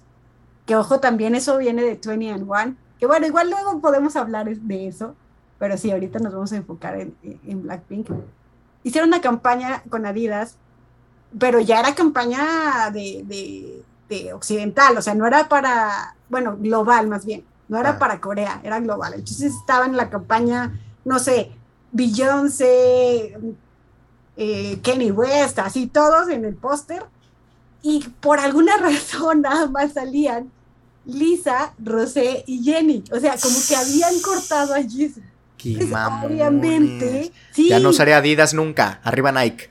que 0.64 0.76
ojo, 0.76 1.00
también 1.00 1.34
eso 1.34 1.58
viene 1.58 1.82
de 1.82 1.98
20 2.06 2.30
and 2.30 2.48
One, 2.48 2.76
que 3.00 3.06
bueno, 3.06 3.26
igual 3.26 3.50
luego 3.50 3.80
podemos 3.80 4.14
hablar 4.14 4.48
de 4.48 4.86
eso, 4.86 5.16
pero 5.58 5.76
sí, 5.76 5.90
ahorita 5.90 6.20
nos 6.20 6.32
vamos 6.32 6.52
a 6.52 6.56
enfocar 6.56 7.00
en, 7.00 7.16
en 7.22 7.62
Blackpink. 7.64 8.10
Hicieron 8.84 9.08
una 9.08 9.20
campaña 9.20 9.82
con 9.88 10.06
Adidas, 10.06 10.56
pero 11.38 11.60
ya 11.60 11.80
era 11.80 11.94
campaña 11.94 12.90
de, 12.92 13.22
de- 13.26 13.82
de 14.08 14.32
occidental, 14.34 14.96
o 14.98 15.02
sea, 15.02 15.14
no 15.14 15.26
era 15.26 15.48
para, 15.48 16.14
bueno, 16.28 16.56
global 16.58 17.06
más 17.08 17.24
bien, 17.24 17.42
no 17.68 17.78
era 17.78 17.90
Ah. 17.90 17.98
para 17.98 18.20
Corea, 18.20 18.60
era 18.62 18.78
global. 18.80 19.14
Entonces 19.14 19.52
estaba 19.58 19.86
en 19.86 19.96
la 19.96 20.10
campaña, 20.10 20.78
no 21.04 21.18
sé, 21.18 21.50
Beyoncé, 21.92 23.36
eh, 24.36 24.78
Kenny 24.82 25.10
West, 25.10 25.58
así 25.58 25.86
todos 25.86 26.28
en 26.28 26.44
el 26.44 26.54
póster. 26.54 27.04
Y 27.82 28.00
por 28.20 28.40
alguna 28.40 28.76
razón 28.80 29.42
nada 29.42 29.66
más 29.68 29.92
salían 29.92 30.50
Lisa, 31.06 31.72
Rosé 31.82 32.44
y 32.46 32.62
Jenny. 32.64 33.04
O 33.12 33.18
sea, 33.20 33.36
como 33.40 33.56
que 33.68 33.76
habían 33.76 34.20
cortado 34.20 34.74
a 34.74 34.82
Jisoo. 34.82 35.22
Qué 35.58 35.70
Entonces, 35.72 35.90
mamones. 35.92 36.30
obviamente, 36.30 37.32
sí, 37.52 37.68
Ya 37.68 37.78
no 37.78 37.90
usaré 37.90 38.14
Adidas 38.14 38.54
nunca. 38.54 39.00
Arriba 39.04 39.32
Nike. 39.32 39.70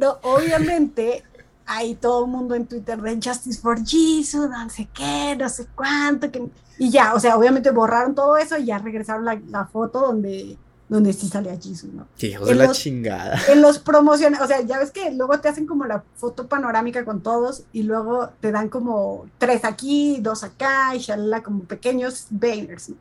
No, 0.00 0.18
obviamente, 0.22 1.22
hay 1.66 1.94
todo 1.94 2.24
el 2.24 2.30
mundo 2.30 2.54
en 2.54 2.66
Twitter 2.66 3.00
de 3.00 3.14
Justice 3.22 3.60
for 3.60 3.78
Jesus, 3.86 4.48
no 4.50 4.68
sé 4.70 4.88
qué, 4.92 5.36
no 5.38 5.48
sé 5.48 5.66
cuánto, 5.74 6.30
que- 6.30 6.50
y 6.78 6.90
ya, 6.90 7.14
o 7.14 7.20
sea, 7.20 7.36
obviamente 7.36 7.70
borraron 7.70 8.14
todo 8.14 8.36
eso 8.36 8.56
y 8.56 8.64
ya 8.64 8.78
regresaron 8.78 9.24
la, 9.24 9.40
la 9.48 9.66
foto 9.66 10.00
donde, 10.00 10.56
donde 10.88 11.12
sí 11.12 11.28
salía 11.28 11.54
Jesus, 11.60 11.92
¿no? 11.92 12.08
Qué 12.18 12.28
hijos 12.28 12.46
de 12.46 12.52
En 12.52 12.58
la 12.58 12.64
los- 12.66 12.78
chingada. 12.78 13.38
En 13.48 13.60
los 13.62 13.78
promociones, 13.78 14.40
o 14.40 14.46
sea, 14.48 14.62
ya 14.62 14.78
ves 14.80 14.90
que 14.90 15.10
luego 15.12 15.38
te 15.38 15.48
hacen 15.48 15.66
como 15.66 15.84
la 15.84 16.02
foto 16.16 16.48
panorámica 16.48 17.04
con 17.04 17.20
todos 17.22 17.62
y 17.72 17.82
luego 17.84 18.30
te 18.40 18.50
dan 18.50 18.68
como 18.70 19.26
tres 19.38 19.64
aquí, 19.64 20.18
dos 20.20 20.42
acá 20.42 20.94
y 20.96 20.98
shalala, 20.98 21.42
como 21.42 21.60
pequeños 21.64 22.26
banners. 22.30 22.88
¿no? 22.88 22.96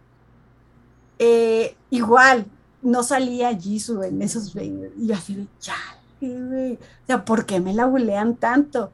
Eh, 1.18 1.76
igual, 1.90 2.46
no 2.82 3.02
salía 3.04 3.58
Jisoo 3.58 4.04
en 4.04 4.22
esos 4.22 4.54
banners. 4.54 4.94
Y 4.98 5.08
yo 5.08 5.16
así 5.16 5.34
de, 5.36 5.48
güey. 6.28 6.74
O 6.74 7.06
sea, 7.08 7.26
¿por 7.26 7.46
qué 7.46 7.60
me 7.60 7.74
la 7.74 7.86
bulean 7.86 8.36
tanto? 8.36 8.91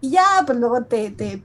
Y 0.00 0.10
ya, 0.10 0.24
pues 0.46 0.58
luego 0.58 0.82
te, 0.84 1.10
te 1.10 1.42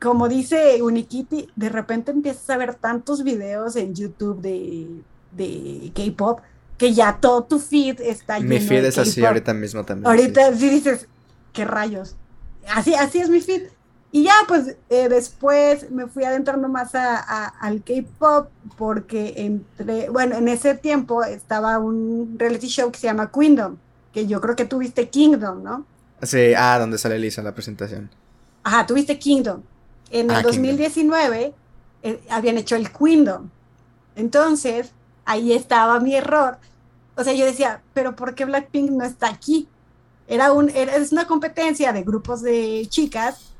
como 0.00 0.28
dice 0.28 0.82
Unikitty, 0.82 1.48
de 1.56 1.68
repente 1.68 2.10
empiezas 2.12 2.48
a 2.50 2.56
ver 2.56 2.74
tantos 2.74 3.22
videos 3.24 3.76
en 3.76 3.94
YouTube 3.94 4.40
de, 4.40 5.02
de 5.32 5.92
K-pop 5.94 6.40
que 6.76 6.92
ya 6.92 7.18
todo 7.20 7.44
tu 7.44 7.58
feed 7.58 8.00
está 8.00 8.38
lleno 8.38 8.50
Mi 8.50 8.60
feed 8.60 8.82
de 8.82 8.88
es 8.88 8.98
así 8.98 9.24
ahorita 9.24 9.54
mismo 9.54 9.84
también. 9.84 10.06
Ahorita 10.06 10.52
sí, 10.52 10.58
sí 10.58 10.68
dices, 10.70 11.08
¿qué 11.52 11.64
rayos? 11.64 12.16
Así, 12.74 12.94
así 12.94 13.18
es 13.20 13.30
mi 13.30 13.40
feed. 13.40 13.62
Y 14.12 14.24
ya, 14.24 14.34
pues 14.46 14.76
eh, 14.88 15.08
después 15.08 15.90
me 15.90 16.06
fui 16.06 16.24
adentrando 16.24 16.68
más 16.68 16.94
a, 16.94 17.16
a- 17.16 17.48
al 17.60 17.82
K-pop 17.82 18.48
porque 18.76 19.34
entre, 19.36 20.10
bueno, 20.10 20.36
en 20.36 20.48
ese 20.48 20.74
tiempo 20.74 21.24
estaba 21.24 21.78
un 21.78 22.36
reality 22.38 22.66
show 22.68 22.90
que 22.90 22.98
se 22.98 23.06
llama 23.06 23.30
Kingdom, 23.32 23.76
que 24.16 24.26
yo 24.26 24.40
creo 24.40 24.56
que 24.56 24.64
tuviste 24.66 25.10
Kingdom, 25.10 25.62
¿no? 25.62 25.86
sí. 26.22 26.52
Ah, 26.56 26.78
donde 26.78 26.98
sale 26.98 27.18
Lisa 27.18 27.40
en 27.42 27.44
la 27.46 27.54
presentación. 27.54 28.10
Ajá, 28.64 28.86
tuviste 28.86 29.18
Kingdom. 29.18 29.62
En 30.10 30.30
el 30.30 30.36
Ah, 30.36 30.44
Kingdom. 30.44 30.44
2019 30.44 31.54
eh, 32.02 32.20
habían 32.30 32.58
hecho 32.58 32.76
el 32.76 32.90
Kingdom. 32.92 33.50
Entonces, 34.14 34.92
ahí 35.24 35.52
estaba 35.52 36.00
mi 36.00 36.14
error. 36.14 36.58
O 37.16 37.24
sea, 37.24 37.32
yo 37.34 37.44
decía, 37.46 37.82
pero 37.94 38.16
¿por 38.16 38.34
qué 38.34 38.44
Blackpink 38.44 38.90
no 38.90 39.04
está 39.04 39.28
aquí? 39.28 39.68
Era 40.26 40.52
un, 40.52 40.70
era, 40.70 40.96
es 40.96 41.12
una 41.12 41.26
competencia 41.26 41.92
de 41.92 42.02
grupos 42.02 42.42
de 42.42 42.86
chicas 42.88 43.56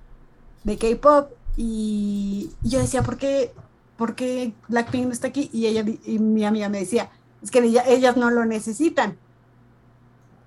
de 0.65 0.79
K-pop 0.79 1.31
y, 1.57 2.51
y 2.63 2.69
yo 2.71 2.81
decía, 2.81 3.03
¿por 3.03 3.19
qué, 3.19 3.53
por 3.97 4.15
qué 4.15 4.55
Blackpink 4.69 5.07
no 5.07 5.13
está 5.13 5.29
aquí? 5.29 5.51
Y 5.53 5.67
ella 5.67 5.85
y 6.05 6.19
mi 6.19 6.45
amiga 6.45 6.69
me 6.69 6.81
decía, 6.81 7.11
es 7.43 7.51
que 7.51 7.61
ella- 7.61 7.85
ellas 7.89 8.17
no 8.17 8.31
lo 8.31 8.45
necesitan. 8.45 9.19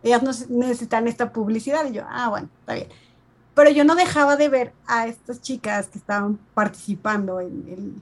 Ellas 0.04 0.24
no 0.24 0.32
necesitan 0.58 1.08
esta 1.08 1.32
publicidad. 1.34 1.86
Y 1.90 1.94
yo, 1.94 2.04
ah, 2.08 2.30
bueno, 2.30 2.50
está 2.62 2.74
bien 2.76 2.88
pero 3.56 3.72
yo 3.72 3.84
no 3.84 3.96
dejaba 3.96 4.38
de 4.38 4.48
ver 4.48 4.72
a 4.88 5.08
estas 5.08 5.42
chicas 5.42 5.88
que 5.88 5.98
estaban 5.98 6.38
participando 6.54 7.42
en, 7.42 7.66
el- 7.68 8.02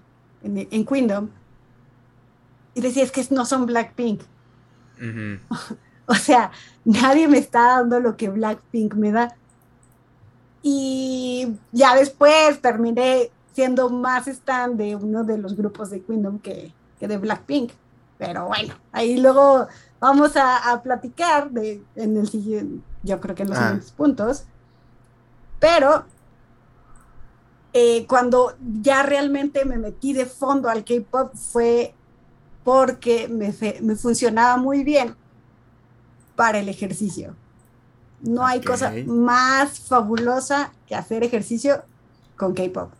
en, 0.60 0.68
en 0.70 0.86
Kingdom 0.86 1.30
y 2.76 2.82
decía, 2.82 3.02
es 3.04 3.12
que 3.12 3.26
no 3.32 3.44
son 3.44 3.66
Blackpink. 3.66 4.22
Ujú. 4.98 5.40
O 6.10 6.14
sea, 6.14 6.52
nadie 6.86 7.28
me 7.28 7.40
está 7.40 7.62
dando 7.80 8.00
lo 8.00 8.16
que 8.16 8.30
Blackpink 8.30 8.94
me 8.94 9.12
da. 9.12 9.36
Y 10.62 11.48
ya 11.72 11.96
después 11.96 12.62
terminé 12.62 13.32
siendo 13.54 13.90
más 13.90 14.28
stan 14.28 14.78
de 14.78 14.96
uno 14.96 15.24
de 15.24 15.38
los 15.38 15.56
grupos 15.56 15.90
de 15.90 16.02
Kingdom 16.02 16.40
que, 16.40 16.72
que 17.00 17.08
de 17.08 17.18
Blackpink. 17.18 17.72
Pero 18.18 18.46
bueno, 18.48 18.76
ahí 18.92 19.18
luego 19.20 19.68
vamos 20.00 20.36
a, 20.38 20.72
a 20.72 20.82
platicar 20.84 21.50
de, 21.52 21.84
en 21.96 22.18
el 22.18 22.28
siguiente, 22.30 22.84
yo 23.04 23.20
creo 23.20 23.36
que 23.36 23.44
en 23.44 23.50
los 23.50 23.58
Ah. 23.58 23.64
siguientes 23.64 23.92
puntos. 23.92 24.44
Pero 25.60 26.06
eh, 27.74 28.06
cuando 28.08 28.56
ya 28.82 29.04
realmente 29.04 29.66
me 29.66 29.78
metí 29.78 30.14
de 30.14 30.26
fondo 30.26 30.70
al 30.70 30.84
K-pop 30.84 31.34
fue 31.36 31.94
porque 32.64 33.28
me, 33.28 33.54
me 33.82 33.96
funcionaba 33.96 34.58
muy 34.58 34.84
bien 34.84 35.16
para 36.36 36.60
el 36.60 36.70
ejercicio. 36.70 37.36
No 38.22 38.46
hay 38.46 38.60
Ok. 38.60 38.66
cosa 38.66 38.94
más 39.06 39.80
fabulosa 39.80 40.74
que 40.86 40.96
hacer 40.96 41.24
ejercicio 41.24 41.84
con 42.36 42.54
K-pop. 42.54 42.92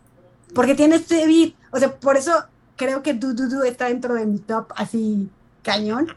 Porque 0.54 0.74
tiene 0.74 0.96
este 0.96 1.26
beat. 1.26 1.54
O 1.72 1.78
sea, 1.78 1.94
por 1.98 2.16
eso 2.16 2.32
creo 2.76 3.02
que 3.02 3.14
Du 3.14 3.62
está 3.64 3.86
dentro 3.86 4.14
de 4.14 4.26
mi 4.26 4.38
top 4.38 4.72
así 4.76 5.28
cañón. 5.62 6.08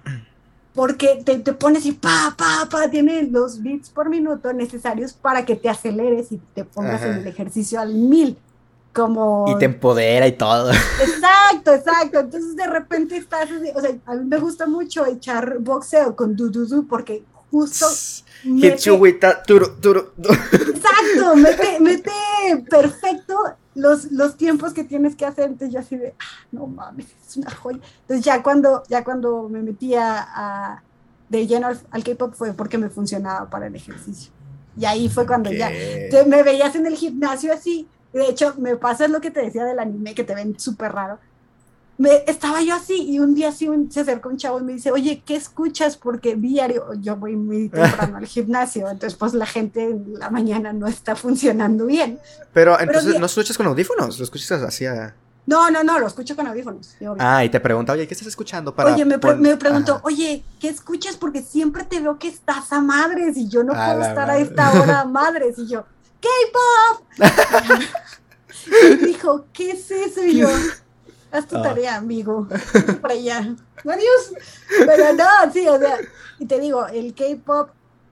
Porque 0.73 1.21
te, 1.25 1.39
te 1.39 1.53
pones 1.53 1.85
y 1.85 1.91
pa, 1.91 2.33
pa, 2.37 2.67
pa, 2.69 2.89
tiene 2.89 3.23
los 3.23 3.61
beats 3.61 3.89
por 3.89 4.09
minuto 4.09 4.53
necesarios 4.53 5.13
para 5.13 5.45
que 5.45 5.55
te 5.55 5.67
aceleres 5.67 6.31
y 6.31 6.37
te 6.53 6.63
pongas 6.63 7.01
Ajá. 7.01 7.07
en 7.07 7.17
el 7.19 7.27
ejercicio 7.27 7.79
al 7.79 7.93
mil. 7.93 8.37
Como. 8.93 9.45
Y 9.47 9.57
te 9.57 9.65
empodera 9.65 10.27
y 10.27 10.33
todo. 10.33 10.71
Exacto, 10.71 11.73
exacto. 11.73 12.19
Entonces 12.19 12.55
de 12.55 12.67
repente 12.67 13.17
estás 13.17 13.49
así, 13.49 13.69
o 13.75 13.81
sea, 13.81 13.91
a 14.05 14.15
mí 14.15 14.25
me 14.25 14.37
gusta 14.37 14.65
mucho 14.65 15.05
echar 15.05 15.59
boxeo 15.59 16.15
con 16.15 16.35
Du 16.35 16.49
Du 16.49 16.65
Du 16.65 16.87
porque 16.87 17.23
justo 17.51 17.85
Hit 18.43 18.79
you 18.79 18.95
with 18.95 19.19
that, 19.19 19.43
turu, 19.45 19.67
turu. 19.79 20.11
Exacto, 20.17 21.35
mete, 21.35 21.79
mete 21.79 22.11
perfecto 22.69 23.35
los, 23.81 24.11
los 24.11 24.37
tiempos 24.37 24.73
que 24.73 24.83
tienes 24.83 25.15
que 25.15 25.25
hacer. 25.25 25.45
Entonces 25.45 25.73
yo 25.73 25.79
así 25.79 25.97
de, 25.97 26.15
ah, 26.19 26.47
no 26.51 26.67
mames, 26.67 27.07
es 27.27 27.37
una 27.37 27.51
joya. 27.51 27.79
Entonces 28.01 28.25
ya 28.25 28.43
cuando, 28.43 28.83
ya 28.89 29.03
cuando 29.03 29.49
me 29.49 29.61
metía 29.63 30.03
a, 30.35 30.83
de 31.29 31.47
lleno 31.47 31.67
al, 31.67 31.79
al 31.91 32.03
K-pop 32.03 32.33
fue 32.35 32.53
porque 32.53 32.77
me 32.77 32.89
funcionaba 32.89 33.49
para 33.49 33.67
el 33.67 33.75
ejercicio. 33.75 34.31
Y 34.75 34.85
ahí 34.85 35.09
fue 35.09 35.25
cuando 35.27 35.51
ya 35.51 35.73
te- 36.07 36.25
me 36.25 36.43
veías 36.43 36.75
en 36.75 36.85
el 36.85 36.95
gimnasio 36.95 37.53
así. 37.53 37.91
De 38.13 38.27
hecho, 38.29 38.55
me 38.57 38.75
pasa 38.77 39.07
lo 39.07 39.21
que 39.21 39.31
te 39.31 39.41
decía 39.41 39.65
del 39.65 39.79
anime, 39.79 40.15
que 40.15 40.23
te 40.23 40.35
ven 40.35 40.57
súper 40.59 40.91
raro. 40.93 41.19
Me, 42.01 42.23
estaba 42.25 42.61
yo 42.61 42.73
así 42.73 42.95
y 43.11 43.19
un 43.19 43.35
día 43.35 43.49
así 43.49 43.67
un- 43.69 43.91
se 43.91 43.99
acercó 43.99 44.29
un 44.29 44.37
chavo 44.37 44.59
y 44.59 44.63
me 44.63 44.73
dice, 44.73 44.91
oye, 44.91 45.21
¿qué 45.25 45.35
escuchas? 45.35 45.97
Porque 45.97 46.35
diario, 46.35 46.93
yo 46.99 47.15
voy 47.15 47.35
muy 47.35 47.69
temprano 47.73 48.17
al 48.17 48.25
gimnasio, 48.25 48.89
entonces 48.89 49.17
pues 49.17 49.33
la 49.33 49.45
gente 49.45 49.83
en 49.83 50.13
la 50.17 50.29
mañana 50.29 50.73
no 50.73 50.87
está 50.87 51.15
funcionando 51.15 51.85
bien. 51.85 52.19
Pero 52.53 52.79
entonces 52.79 53.19
no 53.19 53.25
escuchas 53.27 53.55
con 53.57 53.67
audífonos, 53.67 54.17
lo 54.17 54.23
escuchas 54.23 54.51
así 54.63 54.85
a... 54.85 55.15
No, 55.45 55.69
no, 55.71 55.83
no, 55.83 55.99
lo 55.99 56.07
escucho 56.07 56.35
con 56.35 56.45
audífonos. 56.47 56.95
Ah, 57.19 57.43
y 57.43 57.49
te 57.49 57.59
pregunta, 57.59 57.93
oye, 57.93 58.07
¿qué 58.07 58.13
estás 58.13 58.27
escuchando 58.27 58.73
para 58.75 58.93
Oye, 58.93 59.03
me, 59.05 59.17
pre- 59.19 59.35
me 59.35 59.57
preguntó, 59.57 59.99
oye, 60.03 60.43
¿qué 60.59 60.69
escuchas? 60.69 61.17
Porque 61.17 61.41
siempre 61.41 61.83
te 61.83 61.99
veo 61.99 62.17
que 62.19 62.27
estás 62.29 62.71
a 62.71 62.79
madres 62.79 63.35
y 63.37 63.47
yo 63.49 63.63
no 63.63 63.73
A 63.73 63.87
puedo 63.87 64.01
estar 64.01 64.27
madre. 64.27 64.31
a 64.33 64.37
esta 64.37 64.71
hora 64.81 65.01
a 65.01 65.05
madres. 65.05 65.57
Y 65.57 65.67
yo, 65.67 65.83
¡K-pop! 66.21 67.05
y 68.93 68.95
dijo, 69.05 69.45
¿qué 69.53 69.71
es 69.71 69.89
eso? 69.91 70.23
Y 70.23 70.37
yo, 70.37 70.47
haz 71.31 71.47
tu 71.47 71.57
Ah. 71.57 71.61
tarea, 71.61 71.95
amigo. 71.97 72.47
Para 73.01 73.13
allá. 73.13 73.55
Adiós. 73.85 74.33
Pero 74.85 75.13
no, 75.13 75.51
sí, 75.53 75.67
o 75.67 75.79
sea, 75.79 75.97
y 76.39 76.45
te 76.45 76.59
digo, 76.59 76.85
el 76.87 77.13
K-pop, 77.13 77.69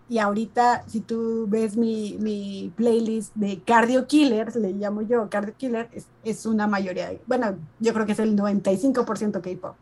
y 0.09 0.17
ahorita, 0.17 0.83
si 0.87 1.01
tú 1.01 1.45
ves 1.47 1.77
mi, 1.77 2.17
mi 2.19 2.71
playlist 2.75 3.33
de 3.35 3.59
Cardio 3.59 4.07
Killers, 4.07 4.55
le 4.55 4.71
llamo 4.71 5.03
yo 5.03 5.29
Cardio 5.29 5.53
Killer, 5.55 5.87
es, 5.93 6.05
es 6.23 6.45
una 6.47 6.65
mayoría, 6.65 7.11
bueno, 7.27 7.57
yo 7.79 7.93
creo 7.93 8.05
que 8.07 8.13
es 8.13 8.19
el 8.19 8.35
95% 8.35 9.41
K-pop. 9.41 9.75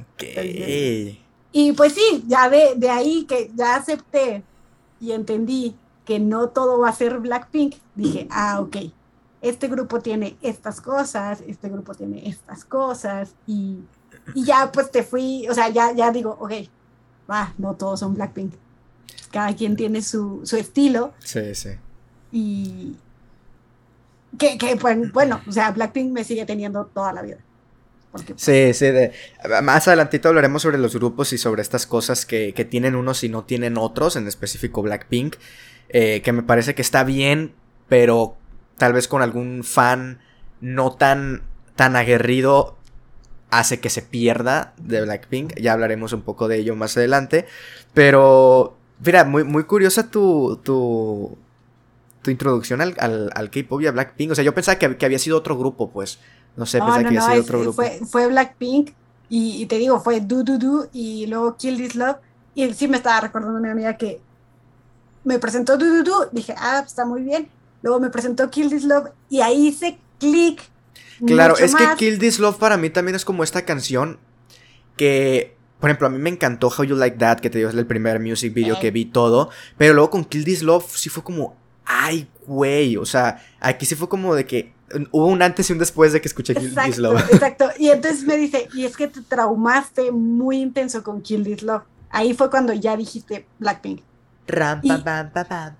Ok. 0.00 1.18
Y 1.52 1.72
pues 1.72 1.92
sí, 1.92 2.24
ya 2.26 2.48
de, 2.50 2.74
de 2.76 2.90
ahí 2.90 3.26
que 3.26 3.50
ya 3.54 3.76
acepté 3.76 4.42
y 5.00 5.12
entendí 5.12 5.76
que 6.04 6.18
no 6.18 6.48
todo 6.48 6.80
va 6.80 6.88
a 6.88 6.92
ser 6.94 7.20
Blackpink, 7.20 7.76
dije, 7.94 8.26
ah, 8.30 8.60
ok, 8.60 8.76
este 9.48 9.68
grupo 9.68 10.00
tiene 10.00 10.36
estas 10.42 10.80
cosas, 10.80 11.42
este 11.46 11.68
grupo 11.68 11.94
tiene 11.94 12.28
estas 12.28 12.64
cosas, 12.64 13.34
y, 13.46 13.78
y 14.34 14.44
ya 14.44 14.70
pues 14.72 14.90
te 14.90 15.02
fui, 15.02 15.46
o 15.48 15.54
sea, 15.54 15.68
ya, 15.68 15.92
ya 15.92 16.10
digo, 16.10 16.36
ok, 16.40 16.52
va, 17.30 17.52
no 17.58 17.74
todos 17.74 18.00
son 18.00 18.14
Blackpink. 18.14 18.54
Cada 19.30 19.54
quien 19.54 19.76
tiene 19.76 20.00
su, 20.02 20.40
su 20.44 20.56
estilo 20.56 21.12
Sí, 21.18 21.54
sí. 21.54 21.70
y 22.32 22.96
que, 24.38 24.58
que 24.58 24.76
pues, 24.76 25.12
bueno, 25.12 25.40
o 25.46 25.52
sea, 25.52 25.70
Blackpink 25.72 26.10
me 26.12 26.24
sigue 26.24 26.44
teniendo 26.46 26.86
toda 26.86 27.12
la 27.12 27.22
vida. 27.22 27.38
Porque, 28.12 28.34
Sí, 28.36 28.72
sí. 28.74 28.86
de- 28.86 29.12
más 29.62 29.88
adelantito 29.88 30.28
hablaremos 30.28 30.62
sobre 30.62 30.78
los 30.78 30.94
grupos 30.94 31.32
y 31.32 31.38
sobre 31.38 31.62
estas 31.62 31.86
cosas 31.86 32.26
que, 32.26 32.52
que 32.54 32.64
tienen 32.64 32.94
unos 32.94 33.24
y 33.24 33.28
no 33.28 33.42
tienen 33.44 33.76
otros, 33.76 34.14
en 34.16 34.26
específico 34.28 34.82
Blackpink, 34.82 35.36
eh, 35.88 36.22
que 36.22 36.32
me 36.32 36.42
parece 36.44 36.74
que 36.76 36.82
está 36.82 37.02
bien, 37.04 37.54
pero 37.88 38.36
tal 38.76 38.92
vez 38.92 39.08
con 39.08 39.22
algún 39.22 39.62
fan 39.64 40.20
no 40.60 40.92
tan, 40.92 41.42
tan 41.76 41.96
aguerrido 41.96 42.76
hace 43.50 43.78
que 43.80 43.90
se 43.90 44.02
pierda 44.02 44.72
de 44.78 45.02
Blackpink. 45.02 45.54
Ya 45.60 45.72
hablaremos 45.74 46.12
un 46.12 46.22
poco 46.22 46.48
de 46.48 46.58
ello 46.58 46.74
más 46.76 46.96
adelante. 46.96 47.46
Pero, 47.92 48.76
mira, 49.04 49.24
muy, 49.24 49.44
muy 49.44 49.64
curiosa 49.64 50.10
tu, 50.10 50.60
tu, 50.64 51.36
tu 52.22 52.30
introducción 52.30 52.80
al, 52.80 52.94
al, 52.98 53.30
al 53.34 53.50
K-pop 53.50 53.80
y 53.80 53.86
a 53.86 53.92
Blackpink. 53.92 54.32
O 54.32 54.34
sea, 54.34 54.44
yo 54.44 54.54
pensaba 54.54 54.78
que, 54.78 54.96
que 54.96 55.06
había 55.06 55.18
sido 55.18 55.36
otro 55.38 55.56
grupo, 55.56 55.90
pues. 55.90 56.18
No 56.56 56.66
sé, 56.66 56.78
No, 56.78 56.86
pensaba 56.86 57.02
no, 57.02 57.08
que 57.10 57.18
había 57.18 57.20
no, 57.20 57.26
sido 57.26 57.38
es- 57.40 57.44
otro 57.44 57.60
grupo. 57.60 57.74
Fue, 57.74 58.00
fue 58.10 58.26
Blackpink 58.28 58.90
y, 59.28 59.62
y 59.62 59.66
te 59.66 59.76
digo, 59.78 60.00
fue 60.00 60.20
Do 60.20 60.42
Do 60.42 60.58
Do 60.58 60.88
y 60.92 61.26
luego 61.26 61.56
Kill 61.56 61.76
This 61.76 61.94
Love. 61.94 62.16
Y 62.56 62.72
sí 62.74 62.88
me 62.88 62.96
estaba 62.96 63.20
recordando 63.20 63.58
una 63.58 63.72
amiga 63.72 63.96
que 63.96 64.20
me 65.24 65.38
presentó 65.38 65.76
Do 65.76 65.86
Do 65.86 66.02
Do, 66.02 66.28
dije, 66.32 66.54
ah, 66.58 66.82
está 66.86 67.04
muy 67.04 67.22
bien. 67.22 67.48
Luego 67.84 68.00
me 68.00 68.08
presentó 68.08 68.48
Kill 68.48 68.70
This 68.70 68.84
Love 68.84 69.10
y 69.28 69.42
ahí 69.42 69.66
hice 69.66 69.98
clic. 70.18 70.62
Claro, 71.26 71.54
es 71.58 71.74
que. 71.74 71.84
Kill 71.98 72.18
This 72.18 72.38
Love 72.38 72.56
para 72.56 72.78
mí 72.78 72.88
también 72.88 73.14
es 73.14 73.26
como 73.26 73.44
esta 73.44 73.66
canción 73.66 74.18
que, 74.96 75.54
por 75.80 75.90
ejemplo, 75.90 76.06
a 76.06 76.10
mí 76.10 76.16
me 76.16 76.30
encantó 76.30 76.68
How 76.68 76.84
You 76.86 76.96
Like 76.96 77.18
That, 77.18 77.40
que 77.40 77.50
te 77.50 77.58
digo 77.58 77.68
es 77.68 77.76
el 77.76 77.86
primer 77.86 78.20
music 78.20 78.54
video 78.54 78.76
Eh. 78.76 78.78
que 78.80 78.90
vi 78.90 79.04
todo, 79.04 79.50
pero 79.76 79.92
luego 79.92 80.08
con 80.08 80.24
Kill 80.24 80.46
This 80.46 80.62
Love 80.62 80.96
sí 80.96 81.10
fue 81.10 81.22
como, 81.22 81.56
ay, 81.84 82.26
güey, 82.46 82.96
o 82.96 83.04
sea, 83.04 83.44
aquí 83.60 83.84
sí 83.84 83.94
fue 83.96 84.08
como 84.08 84.34
de 84.34 84.46
que 84.46 84.72
mm, 84.94 85.02
hubo 85.10 85.26
un 85.26 85.42
antes 85.42 85.68
y 85.68 85.74
un 85.74 85.78
después 85.78 86.14
de 86.14 86.22
que 86.22 86.28
escuché 86.28 86.54
Kill 86.54 86.70
This 86.70 86.78
Exacto, 86.78 87.02
Love. 87.02 87.24
exacto. 87.32 87.68
Y 87.78 87.90
entonces 87.90 88.24
me 88.24 88.38
dice, 88.38 88.66
y 88.72 88.86
es 88.86 88.96
que 88.96 89.08
te 89.08 89.20
traumaste 89.20 90.10
muy 90.10 90.56
intenso 90.56 91.02
con 91.04 91.20
Kill 91.20 91.44
This 91.44 91.62
Love. 91.62 91.82
Ahí 92.08 92.32
fue 92.32 92.48
cuando 92.48 92.72
ya 92.72 92.96
dijiste 92.96 93.46
Blackpink. 93.58 94.00
Ram, 94.46 94.82
pam, 94.82 95.02
pam, 95.02 95.30
pam. 95.32 95.74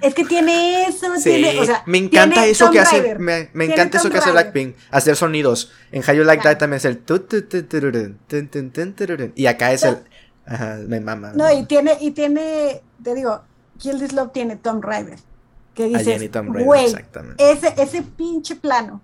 Es 0.00 0.14
que 0.14 0.24
tiene 0.24 0.86
eso, 0.86 1.06
Sí, 1.16 1.30
tiene, 1.30 1.58
o 1.58 1.64
sea, 1.64 1.82
me 1.86 1.98
encanta 1.98 2.46
eso 2.46 2.70
que 2.70 2.78
hace, 2.78 3.16
me, 3.18 3.48
encanta 3.64 3.98
eso 3.98 4.10
que 4.10 4.18
hace. 4.18 4.30
Blackpink, 4.30 4.76
hacer 4.90 5.16
sonidos. 5.16 5.72
En 5.90 6.02
How 6.02 6.14
You 6.14 6.24
Like 6.24 6.42
Claro. 6.42 6.54
That 6.54 6.60
también 6.60 6.76
es 6.76 6.84
el 6.84 6.98
tu, 6.98 7.20
tu, 7.20 7.42
tu, 7.42 7.56
y 9.34 9.46
acá 9.46 9.72
es 9.72 9.82
el 9.82 9.98
ajá, 10.46 10.78
me 10.86 11.00
mama. 11.00 11.32
No, 11.34 11.46
me 11.46 11.54
y 11.54 11.64
tiene, 11.64 11.96
y 12.00 12.12
tiene, 12.12 12.82
te 13.02 13.14
digo, 13.14 13.42
Kill 13.78 13.98
This 13.98 14.12
Love 14.12 14.32
tiene 14.32 14.56
Tomb 14.56 14.84
Raider. 14.84 15.18
Que 15.74 15.88
Raider, 15.88 16.30
güey, 16.44 16.86
exactamente. 16.86 17.50
ese, 17.50 17.74
ese 17.76 18.02
pinche 18.02 18.56
plano, 18.56 19.02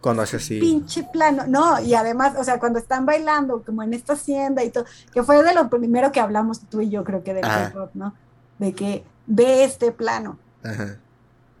Cuando 0.00 0.22
hace 0.22 0.36
así. 0.36 0.58
pinche 0.60 1.02
plano, 1.02 1.44
no, 1.46 1.80
y 1.80 1.94
además, 1.94 2.34
o 2.38 2.44
sea, 2.44 2.58
cuando 2.58 2.78
están 2.78 3.04
bailando, 3.04 3.62
como 3.64 3.82
en 3.82 3.92
esta 3.92 4.14
hacienda 4.14 4.64
y 4.64 4.70
todo, 4.70 4.86
que 5.12 5.22
fue 5.22 5.42
de 5.42 5.52
lo 5.52 5.68
primero 5.68 6.12
que 6.12 6.20
hablamos 6.20 6.60
tú 6.70 6.80
y 6.80 6.88
yo, 6.88 7.04
creo 7.04 7.22
que 7.22 7.34
del. 7.34 7.42
K-pop, 7.42 7.90
¿no? 7.94 8.14
De 8.58 8.72
que 8.72 9.04
ve 9.26 9.64
este 9.64 9.92
plano. 9.92 10.38
Ajá. 10.62 10.98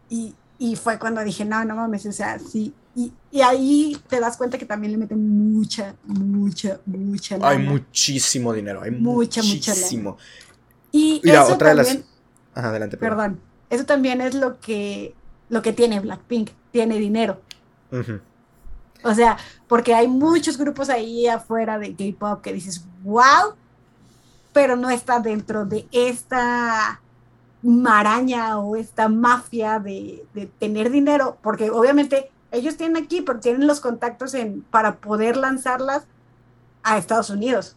Y, 0.08 0.34
y 0.58 0.76
fue 0.76 0.98
cuando 0.98 1.22
dije, 1.22 1.44
no, 1.44 1.64
no 1.64 1.74
mames, 1.76 2.06
o 2.06 2.12
sea, 2.12 2.38
sí. 2.38 2.72
Y, 2.94 3.12
y 3.30 3.42
ahí 3.42 3.96
te 4.08 4.20
das 4.20 4.36
cuenta 4.38 4.56
que 4.56 4.64
también 4.64 4.92
le 4.92 4.98
meten 4.98 5.52
mucha, 5.52 5.94
mucha, 6.04 6.80
mucha 6.86 7.36
Hay 7.42 7.58
muchísimo 7.58 8.52
dinero, 8.54 8.80
hay 8.82 8.90
Mucha, 8.90 9.42
mucha 9.42 9.72
muchísimo. 9.72 10.16
Y 10.92 11.20
Mira, 11.22 11.42
eso 11.42 11.54
otra 11.54 11.68
de 11.70 11.74
las- 11.74 11.86
también, 11.88 12.06
Ajá, 12.54 12.68
adelante. 12.70 12.96
perdón, 12.96 13.38
eso 13.68 13.84
también 13.84 14.22
es 14.22 14.34
lo 14.34 14.58
que, 14.60 15.14
lo 15.50 15.60
que 15.60 15.74
tiene 15.74 16.00
Blackpink, 16.00 16.50
tiene 16.72 16.98
dinero. 16.98 17.42
O 19.04 19.14
sea, 19.14 19.36
porque 19.68 19.94
hay 19.94 20.08
muchos 20.08 20.56
grupos 20.56 20.88
ahí 20.88 21.26
afuera 21.26 21.78
de 21.78 21.94
K-pop 21.94 22.40
que 22.40 22.52
dices, 22.54 22.84
wow, 23.02 23.54
pero 24.56 24.74
no 24.74 24.88
está 24.88 25.20
dentro 25.20 25.66
de 25.66 25.86
esta 25.92 27.02
maraña 27.62 28.58
o 28.58 28.74
esta 28.76 29.08
mafia 29.10 29.78
de, 29.80 30.24
de 30.32 30.46
tener 30.46 30.90
dinero, 30.90 31.36
porque 31.42 31.70
obviamente 31.70 32.30
ellos 32.52 32.78
tienen 32.78 33.02
aquí, 33.04 33.20
pero 33.20 33.38
tienen 33.38 33.66
los 33.66 33.80
contactos 33.80 34.32
en, 34.32 34.62
para 34.62 34.96
poder 34.96 35.36
lanzarlas 35.36 36.06
a 36.82 36.96
Estados 36.96 37.28
Unidos, 37.28 37.76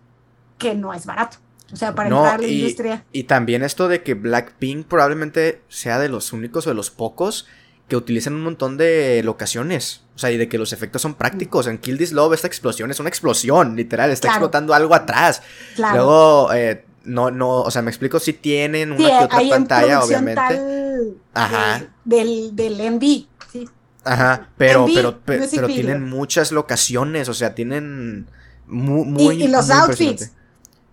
que 0.58 0.74
no 0.74 0.94
es 0.94 1.06
barato. 1.06 1.36
O 1.74 1.76
sea, 1.76 1.94
para 1.96 2.10
No, 2.10 2.20
entrar 2.20 2.36
a 2.40 2.42
la 2.44 2.48
y- 2.48 2.60
industria. 2.62 3.04
Y 3.12 3.24
también 3.26 3.62
esto 3.62 3.90
de 3.90 4.02
que 4.02 4.14
Blackpink 4.14 4.86
probablemente 4.88 5.62
sea 5.68 6.00
de 6.00 6.08
los 6.08 6.32
únicos 6.32 6.66
o 6.66 6.70
de 6.70 6.76
los 6.76 6.92
pocos 6.92 7.46
que 7.90 7.98
utilizan 7.98 8.34
un 8.36 8.42
montón 8.44 8.78
de 8.78 9.22
locaciones. 9.26 10.02
O 10.16 10.20
sea, 10.20 10.32
y 10.32 10.38
de 10.38 10.48
que 10.48 10.58
los 10.58 10.72
efectos 10.72 11.02
son 11.02 11.16
prácticos. 11.16 11.68
En 11.68 11.78
Kill 11.80 11.98
This 11.98 12.12
Love, 12.14 12.34
esta 12.36 12.48
explosión 12.48 12.92
es 12.92 13.00
una 13.00 13.10
explosión, 13.10 13.76
literal. 13.76 14.12
Está 14.12 14.28
Claro. 14.28 14.38
explotando 14.38 14.74
algo 14.74 14.96
atrás. 14.96 15.42
Claro. 15.76 15.96
Luego, 15.96 16.54
eh, 16.54 16.86
no, 17.06 17.32
no, 17.32 17.62
o 17.62 17.72
sea, 17.72 17.82
me 17.82 17.90
explico, 17.90 18.20
si 18.20 18.34
tienen 18.34 18.92
una 18.92 19.00
Sí, 19.00 19.06
que 19.18 19.24
otra 19.26 19.40
pantalla, 19.50 20.04
obviamente. 20.04 20.36
tal 20.36 21.14
Ajá. 21.34 21.80
de- 22.06 22.16
del, 22.18 22.56
del 22.56 22.80
MV, 22.82 23.28
sí. 23.52 23.68
Ajá, 24.04 24.50
pero, 24.58 24.86
MV, 24.86 24.94
pero, 24.96 25.20
pero 25.26 25.48
video. 25.48 25.66
tienen 25.68 26.04
muchas 26.08 26.52
locaciones, 26.52 27.28
o 27.30 27.34
sea, 27.34 27.56
tienen 27.56 28.28
mu- 28.68 29.04
Y- 29.04 29.08
muy, 29.08 29.44
y, 29.44 29.48
los 29.48 29.68
muy 29.68 29.76
outfits. 29.78 30.32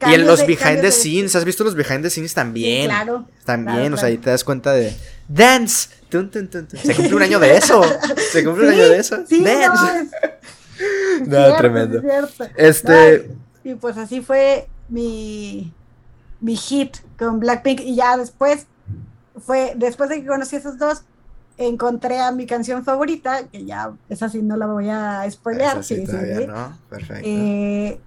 Y 0.07 0.13
en 0.15 0.27
los 0.27 0.41
de- 0.41 0.47
behind 0.47 0.77
the 0.81 0.87
de- 0.87 0.93
scenes, 0.93 1.35
¿has 1.37 1.45
visto 1.45 1.65
los 1.65 1.75
behind 1.75 2.03
the 2.03 2.11
scenes 2.11 2.31
Sí, 2.33 2.35
también? 2.35 2.87
claro. 2.87 3.27
También, 3.45 3.77
claro, 3.79 3.95
o 3.95 3.99
sea, 3.99 4.09
ahí 4.09 4.19
te 4.19 4.31
das 4.31 4.45
cuenta 4.45 4.73
de 4.73 4.95
Dance. 5.29 5.89
Tun, 6.09 6.31
tun, 6.31 6.49
tun, 6.49 6.67
tun. 6.67 6.79
Se 6.79 6.95
cumple 6.95 7.17
un 7.17 7.23
año 7.23 7.39
de 7.41 7.57
eso. 7.57 7.83
Se 8.33 8.45
cumple 8.45 8.69
un 8.69 8.73
año 8.75 8.89
de 8.89 8.99
eso. 8.99 9.17
Sí, 9.27 9.41
no, 9.41 9.49
Dance. 9.51 10.01
es, 10.01 11.23
es 11.23 11.29
No, 11.29 11.37
cierto, 11.37 11.57
tremendo. 11.59 11.99
es. 11.99 12.35
Este, 12.57 13.29
No, 13.29 13.71
y 13.71 13.75
pues 13.75 13.97
así 13.97 14.21
fue 14.21 14.69
mi, 14.89 15.73
mi 16.41 16.57
hit 16.57 16.97
con 17.19 17.41
Blackpink. 17.41 17.81
Y 17.81 17.97
ya 17.97 18.17
después, 18.17 18.67
fue 19.45 19.73
después 19.77 20.09
de 20.11 20.21
que 20.21 20.27
conocí 20.27 20.57
a 20.57 20.59
esos 20.61 20.79
dos, 20.79 21.03
encontré 21.59 22.21
a 22.21 22.31
mi 22.31 22.47
canción 22.47 22.85
favorita, 22.85 23.49
que 23.49 23.65
ya 23.65 23.93
esa 24.09 24.29
sí 24.29 24.43
no 24.43 24.57
la 24.57 24.67
voy 24.67 24.89
a 24.91 25.29
spoilear. 25.31 25.83
Sí, 25.83 26.07
sí, 26.07 26.07
sí, 26.07 26.47
no. 26.47 26.79
Perfecto. 26.89 27.23
Eh, 27.29 27.99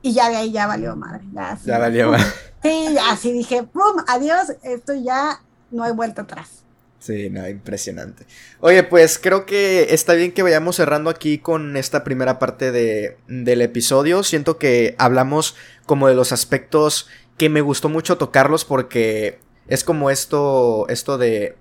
Y 0.00 0.12
ya 0.14 0.30
de 0.30 0.36
ahí 0.36 0.52
ya 0.52 0.66
valió 0.66 0.94
madre. 0.96 1.24
Ya, 1.34 1.58
ya 1.64 1.78
valió 1.78 2.10
madre. 2.12 2.24
Sí, 2.62 2.96
así 3.10 3.32
dije, 3.32 3.64
¡pum! 3.64 4.02
Adiós, 4.06 4.52
esto 4.62 4.94
ya 4.94 5.40
no 5.70 5.82
hay 5.84 5.92
vuelta 5.92 6.22
atrás. 6.22 6.64
Sí, 6.98 7.30
no, 7.30 7.48
impresionante. 7.48 8.26
Oye, 8.60 8.82
pues 8.82 9.18
creo 9.18 9.46
que 9.46 9.94
está 9.94 10.14
bien 10.14 10.32
que 10.32 10.42
vayamos 10.42 10.76
cerrando 10.76 11.10
aquí 11.10 11.38
con 11.38 11.76
esta 11.76 12.02
primera 12.02 12.38
parte 12.38 12.72
de, 12.72 13.16
del 13.28 13.62
episodio. 13.62 14.24
Siento 14.24 14.58
que 14.58 14.96
hablamos 14.98 15.54
como 15.86 16.08
de 16.08 16.14
los 16.14 16.32
aspectos 16.32 17.08
que 17.36 17.48
me 17.48 17.60
gustó 17.60 17.88
mucho 17.88 18.18
tocarlos 18.18 18.64
porque 18.64 19.38
es 19.68 19.84
como 19.84 20.10
esto, 20.10 20.86
esto 20.88 21.18
de... 21.18 21.56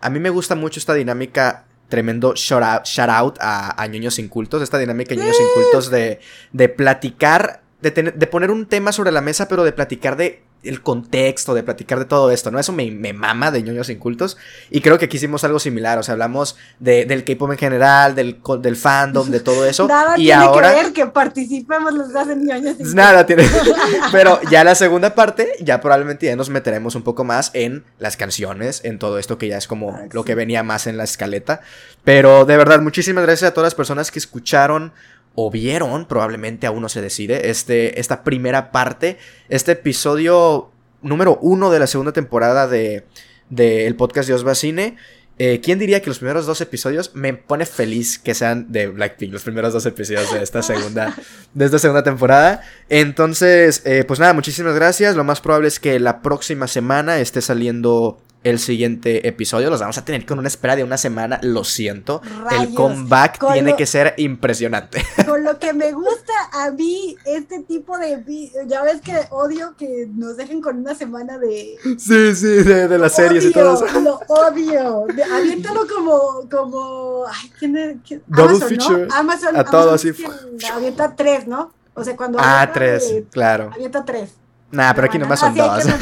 A 0.00 0.10
mí 0.10 0.20
me 0.20 0.30
gusta 0.30 0.54
mucho 0.54 0.78
esta 0.78 0.92
dinámica 0.92 1.64
tremendo 1.88 2.34
shout 2.34 2.62
out, 2.62 2.84
shout 2.84 3.08
out 3.08 3.38
a, 3.40 3.80
a 3.82 3.86
ñoños 3.86 4.18
incultos, 4.18 4.60
esta 4.60 4.78
dinámica 4.78 5.14
de 5.14 5.20
ñoños 5.22 5.40
incultos 5.40 5.90
de, 5.90 6.20
de 6.52 6.68
platicar, 6.68 7.62
de, 7.80 7.90
de 7.90 8.26
poner 8.26 8.50
un 8.50 8.66
tema 8.66 8.92
sobre 8.92 9.12
la 9.12 9.22
mesa, 9.22 9.48
pero 9.48 9.64
de 9.64 9.72
platicar 9.72 10.16
de 10.16 10.42
el 10.62 10.82
contexto, 10.82 11.54
de 11.54 11.62
platicar 11.62 11.98
de 11.98 12.04
todo 12.06 12.30
esto, 12.30 12.50
¿no? 12.50 12.58
Eso 12.58 12.72
me, 12.72 12.90
me 12.90 13.12
mama 13.12 13.50
de 13.50 13.62
ñoños 13.62 13.88
incultos. 13.88 14.36
Y 14.70 14.80
creo 14.80 14.98
que 14.98 15.04
aquí 15.04 15.16
hicimos 15.16 15.44
algo 15.44 15.58
similar. 15.60 15.98
O 15.98 16.02
sea, 16.02 16.12
hablamos 16.12 16.56
de, 16.80 17.04
del 17.04 17.24
K-pop 17.24 17.52
en 17.52 17.58
general, 17.58 18.14
del, 18.14 18.40
del 18.60 18.76
fandom, 18.76 19.30
de 19.30 19.40
todo 19.40 19.64
eso. 19.64 19.86
Nada 19.88 20.14
y 20.18 20.24
tiene 20.24 20.42
ahora. 20.42 20.74
que 20.74 20.82
ver 20.82 20.92
que 20.92 21.06
participemos 21.06 21.94
los 21.94 22.12
dos 22.12 22.28
en 22.28 22.44
ñoños 22.44 22.72
incultos. 22.72 22.94
Nada 22.94 23.24
tiene. 23.26 23.48
Pero 24.12 24.40
ya 24.50 24.64
la 24.64 24.74
segunda 24.74 25.14
parte, 25.14 25.52
ya 25.60 25.80
probablemente 25.80 26.26
ya 26.26 26.36
nos 26.36 26.50
meteremos 26.50 26.94
un 26.94 27.02
poco 27.02 27.22
más 27.24 27.50
en 27.54 27.84
las 27.98 28.16
canciones, 28.16 28.80
en 28.84 28.98
todo 28.98 29.18
esto 29.18 29.38
que 29.38 29.48
ya 29.48 29.58
es 29.58 29.66
como 29.68 29.90
Ah, 29.92 30.06
lo 30.10 30.22
sí. 30.22 30.26
que 30.26 30.34
venía 30.34 30.62
más 30.62 30.86
en 30.86 30.96
la 30.96 31.04
escaleta. 31.04 31.60
Pero 32.02 32.44
de 32.44 32.56
verdad, 32.56 32.80
muchísimas 32.80 33.24
gracias 33.24 33.50
a 33.50 33.54
todas 33.54 33.66
las 33.66 33.74
personas 33.74 34.10
que 34.10 34.18
escucharon 34.18 34.92
o 35.36 35.50
vieron, 35.50 36.06
probablemente 36.06 36.66
aún 36.66 36.82
no 36.82 36.88
se 36.88 37.00
decide, 37.00 37.50
este, 37.50 38.00
esta 38.00 38.24
primera 38.24 38.72
parte, 38.72 39.18
este 39.48 39.72
episodio 39.72 40.72
número 41.02 41.38
uno 41.40 41.70
de 41.70 41.78
la 41.78 41.86
segunda 41.86 42.12
temporada 42.12 42.66
de 42.66 43.04
del 43.48 43.94
podcast 43.96 44.28
de 44.28 44.34
Osva 44.34 44.54
Cine. 44.54 44.96
Eh, 45.38 45.60
¿Quién 45.62 45.78
diría 45.78 46.00
que 46.00 46.08
los 46.08 46.18
primeros 46.18 46.46
dos 46.46 46.62
episodios 46.62 47.14
me 47.14 47.34
pone 47.34 47.66
feliz 47.66 48.18
que 48.18 48.34
sean 48.34 48.72
de 48.72 48.86
Blackpink, 48.86 49.32
los 49.32 49.42
primeros 49.42 49.74
dos 49.74 49.84
episodios 49.84 50.32
de 50.32 50.42
esta 50.42 50.62
segunda, 50.62 51.14
de 51.52 51.78
segunda 51.78 52.02
temporada? 52.02 52.62
Entonces, 52.88 53.82
eh, 53.84 54.04
pues 54.08 54.18
nada, 54.18 54.32
muchísimas 54.32 54.74
gracias. 54.74 55.14
Lo 55.14 55.24
más 55.24 55.42
probable 55.42 55.68
es 55.68 55.78
que 55.78 56.00
la 56.00 56.22
próxima 56.22 56.66
semana 56.68 57.18
esté 57.18 57.42
saliendo 57.42 58.18
el 58.50 58.58
siguiente 58.58 59.26
episodio. 59.28 59.70
Los 59.70 59.80
vamos 59.80 59.98
a 59.98 60.04
tener 60.04 60.24
con 60.26 60.38
una 60.38 60.48
espera 60.48 60.76
de 60.76 60.84
una 60.84 60.96
semana, 60.96 61.38
lo 61.42 61.64
siento. 61.64 62.20
el 62.60 62.72
comeback 62.74 63.38
con 63.38 63.52
tiene 63.52 63.70
lo- 63.72 63.76
que 63.76 63.86
ser 63.86 64.14
impresionante. 64.18 65.04
Con 65.26 65.42
lo 65.44 65.58
que 65.58 65.72
me 65.72 65.92
gusta 65.92 66.32
a 66.52 66.70
mí 66.70 67.16
este 67.24 67.60
tipo 67.64 67.98
de... 67.98 68.22
Ya 68.68 68.82
ves 68.82 69.00
que 69.00 69.14
odio 69.30 69.74
que 69.76 70.08
nos 70.14 70.36
dejen 70.36 70.60
con 70.60 70.78
una 70.78 70.94
semana 70.94 71.36
de... 71.38 71.76
sí, 71.98 72.34
sí, 72.34 72.46
de, 72.46 72.88
de 72.88 72.98
las 72.98 73.14
series 73.14 73.44
y 73.44 73.52
todo 73.52 73.74
eso. 73.74 73.84
Odio, 73.98 74.02
Lo 74.02 74.18
odio. 74.28 75.06
De- 75.14 75.24
aviéntalo 75.24 75.86
como, 75.86 76.48
como, 76.50 77.24
ay, 77.28 77.50
¿quién 77.58 77.76
es? 77.76 77.96
¿Quién? 78.06 78.22
Double 78.26 78.56
Amazon, 78.56 78.68
feature. 78.68 79.06
¿no? 79.06 79.14
Amazon, 79.14 79.56
A 79.56 79.64
todo 79.64 79.90
Amazon 79.90 80.10
así. 80.12 80.24
Avienta 80.72 81.14
tres, 81.16 81.46
¿no? 81.46 81.72
O 81.94 82.04
sea, 82.04 82.16
cuando. 82.16 82.38
Ah, 82.40 82.70
tres, 82.72 83.08
de- 83.10 83.24
claro. 83.24 83.70
Avienta 83.74 84.04
tres. 84.04 84.30
Nah, 84.72 84.92
pero 84.94 85.06
aquí 85.06 85.18
nomás 85.18 85.40
son 85.40 85.54
dos. 85.54 85.84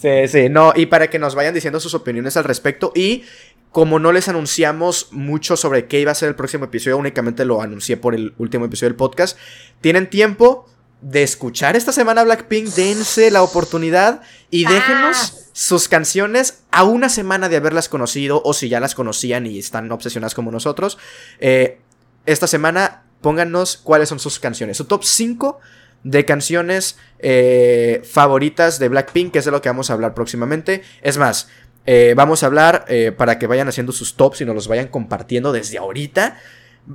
Sí, 0.00 0.28
sí, 0.28 0.48
no, 0.48 0.72
y 0.74 0.86
para 0.86 1.08
que 1.10 1.18
nos 1.18 1.34
vayan 1.34 1.54
diciendo 1.54 1.80
sus 1.80 1.94
opiniones 1.94 2.36
al 2.36 2.44
respecto 2.44 2.92
y 2.94 3.24
como 3.70 3.98
no 3.98 4.12
les 4.12 4.28
anunciamos 4.28 5.08
mucho 5.12 5.56
sobre 5.56 5.86
qué 5.86 6.00
iba 6.00 6.10
a 6.10 6.14
ser 6.14 6.28
el 6.30 6.34
próximo 6.34 6.64
episodio, 6.66 6.96
únicamente 6.96 7.44
lo 7.44 7.60
anuncié 7.62 7.96
por 7.96 8.14
el 8.14 8.34
último 8.38 8.64
episodio 8.64 8.90
del 8.90 8.96
podcast, 8.96 9.38
tienen 9.80 10.08
tiempo 10.10 10.66
de 11.02 11.22
escuchar 11.22 11.76
esta 11.76 11.92
semana 11.92 12.24
Blackpink, 12.24 12.66
dense 12.74 13.30
la 13.30 13.42
oportunidad 13.42 14.22
y 14.50 14.64
Ah. 14.66 14.70
déjenos 14.72 15.44
sus 15.52 15.88
canciones 15.88 16.62
a 16.72 16.84
una 16.84 17.08
semana 17.08 17.48
de 17.48 17.56
haberlas 17.56 17.88
conocido 17.88 18.42
o 18.44 18.52
si 18.54 18.68
ya 18.68 18.80
las 18.80 18.94
conocían 18.94 19.46
y 19.46 19.58
están 19.58 19.90
obsesionadas 19.92 20.34
como 20.34 20.50
nosotros. 20.50 20.98
eh, 21.40 21.78
esta 22.26 22.46
semana 22.46 23.04
pónganos 23.20 23.76
cuáles 23.78 24.08
son 24.08 24.18
sus 24.18 24.38
canciones, 24.38 24.76
su 24.76 24.84
top 24.86 25.02
5 25.04 25.58
de 26.04 26.24
canciones 26.24 26.98
eh, 27.18 28.02
favoritas 28.04 28.78
de 28.78 28.88
Blackpink, 28.88 29.32
que 29.32 29.40
es 29.40 29.44
de 29.44 29.50
lo 29.50 29.60
que 29.60 29.68
vamos 29.68 29.90
a 29.90 29.94
hablar 29.94 30.14
próximamente. 30.14 30.82
Es 31.02 31.18
más, 31.18 31.48
eh, 31.86 32.14
vamos 32.16 32.42
a 32.42 32.46
hablar 32.46 32.84
eh, 32.88 33.12
para 33.12 33.38
que 33.38 33.46
vayan 33.46 33.68
haciendo 33.68 33.92
sus 33.92 34.14
tops 34.16 34.40
y 34.40 34.44
nos 34.44 34.54
los 34.54 34.68
vayan 34.68 34.88
compartiendo 34.88 35.52
desde 35.52 35.78
ahorita. 35.78 36.38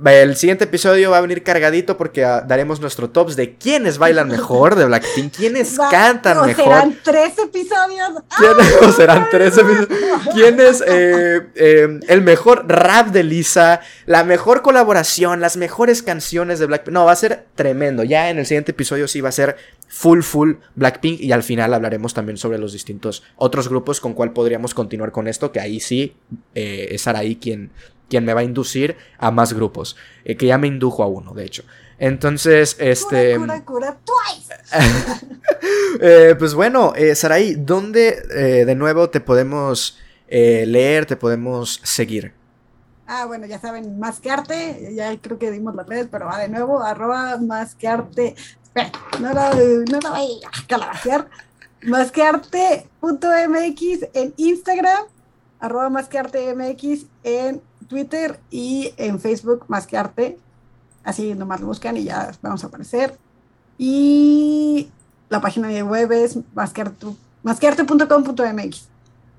El 0.06 0.34
siguiente 0.36 0.64
episodio 0.64 1.10
va 1.12 1.18
a 1.18 1.20
venir 1.20 1.42
cargadito 1.44 1.96
porque 1.96 2.24
ah, 2.24 2.40
daremos 2.40 2.80
nuestro 2.80 3.10
tops 3.10 3.36
de 3.36 3.54
quiénes 3.54 3.96
bailan 3.98 4.26
mejor 4.28 4.74
de 4.74 4.86
Blackpink, 4.86 5.32
quiénes 5.36 5.78
Va- 5.78 5.88
cantan 5.88 6.44
mejor. 6.46 6.64
serán 6.64 6.98
tres 7.04 7.38
episodios. 7.38 8.10
¡Ah! 8.30 8.36
¿Quién- 8.36 8.88
o 8.88 8.92
serán 8.92 9.28
tres 9.30 9.56
episodios? 9.56 9.88
¿Quién 10.34 10.58
es 10.58 10.82
eh, 10.86 11.46
eh, 11.54 12.00
el 12.08 12.22
mejor 12.22 12.64
rap 12.68 13.08
de 13.08 13.22
Lisa? 13.22 13.80
La 14.06 14.24
mejor 14.24 14.62
colaboración, 14.62 15.40
las 15.40 15.56
mejores 15.56 16.02
canciones 16.02 16.58
de 16.58 16.66
Blackpink. 16.66 16.92
No, 16.92 17.04
va 17.04 17.12
a 17.12 17.16
ser 17.16 17.44
tremendo. 17.54 18.02
Ya 18.02 18.30
en 18.30 18.38
el 18.38 18.46
siguiente 18.46 18.72
episodio 18.72 19.06
sí 19.06 19.20
va 19.20 19.28
a 19.28 19.32
ser 19.32 19.56
full, 19.94 20.22
full 20.22 20.54
Blackpink. 20.74 21.20
Y 21.20 21.32
al 21.32 21.42
final 21.44 21.72
hablaremos 21.72 22.12
también 22.14 22.36
sobre 22.36 22.58
los 22.58 22.72
distintos 22.72 23.22
otros 23.36 23.68
grupos 23.68 24.00
con 24.00 24.12
cuál 24.12 24.32
podríamos 24.32 24.74
continuar 24.74 25.12
con 25.12 25.28
esto. 25.28 25.52
Que 25.52 25.60
ahí 25.60 25.78
sí 25.80 26.16
eh, 26.54 26.88
es 26.90 27.06
Araí 27.06 27.36
quien, 27.36 27.70
quien 28.10 28.24
me 28.24 28.34
va 28.34 28.40
a 28.40 28.44
inducir 28.44 28.96
a 29.18 29.30
más 29.30 29.52
grupos. 29.52 29.96
eh, 30.24 30.36
que 30.36 30.46
ya 30.46 30.58
me 30.58 30.66
indujo 30.66 31.02
a 31.04 31.06
uno, 31.06 31.32
de 31.32 31.44
hecho. 31.44 31.62
Entonces, 31.98 32.76
este. 32.80 33.38
Cura, 33.38 33.64
cura, 33.64 33.98
cura. 34.04 35.20
Eh, 36.00 36.34
pues 36.36 36.54
bueno, 36.54 36.92
Saraí, 37.14 37.54
¿dónde 37.54 38.64
de 38.66 38.74
nuevo 38.74 39.10
te 39.10 39.20
podemos 39.20 39.96
leer, 40.28 41.06
te 41.06 41.16
podemos 41.16 41.80
seguir? 41.84 42.34
Ah, 43.06 43.26
bueno, 43.26 43.46
ya 43.46 43.60
saben, 43.60 43.98
más 43.98 44.18
que 44.18 44.30
arte, 44.30 44.92
ya 44.94 45.16
creo 45.20 45.38
que 45.38 45.50
dimos 45.52 45.74
las 45.74 45.86
redes, 45.86 46.08
pero 46.10 46.26
va 46.26 46.38
de 46.38 46.48
nuevo, 46.48 46.82
arroba 46.82 47.38
más 47.38 47.74
que 47.74 47.86
arte. 47.86 48.34
No 49.20 49.32
la, 49.32 49.54
no 49.54 50.00
la 50.00 50.10
voy 50.10 50.40
a 50.44 50.66
calabacear. 50.66 51.28
Más 51.82 52.10
que 52.10 52.22
en 54.14 54.34
Instagram, 54.36 55.04
arroba 55.60 55.90
más 55.90 56.08
que 56.08 56.18
en 57.22 57.62
Twitter 57.88 58.40
y 58.50 58.92
en 58.96 59.20
Facebook 59.20 59.64
más 59.68 59.86
que. 59.86 60.38
Así 61.04 61.34
nomás 61.34 61.60
lo 61.60 61.66
buscan 61.66 61.96
y 61.96 62.04
ya 62.04 62.32
vamos 62.42 62.64
a 62.64 62.68
aparecer. 62.68 63.18
Y 63.78 64.88
la 65.28 65.40
página 65.40 65.68
de 65.68 65.82
web 65.82 66.10
es 66.12 66.38
masquearte- 66.54 67.16
masquearte.com.mx. 67.42 68.88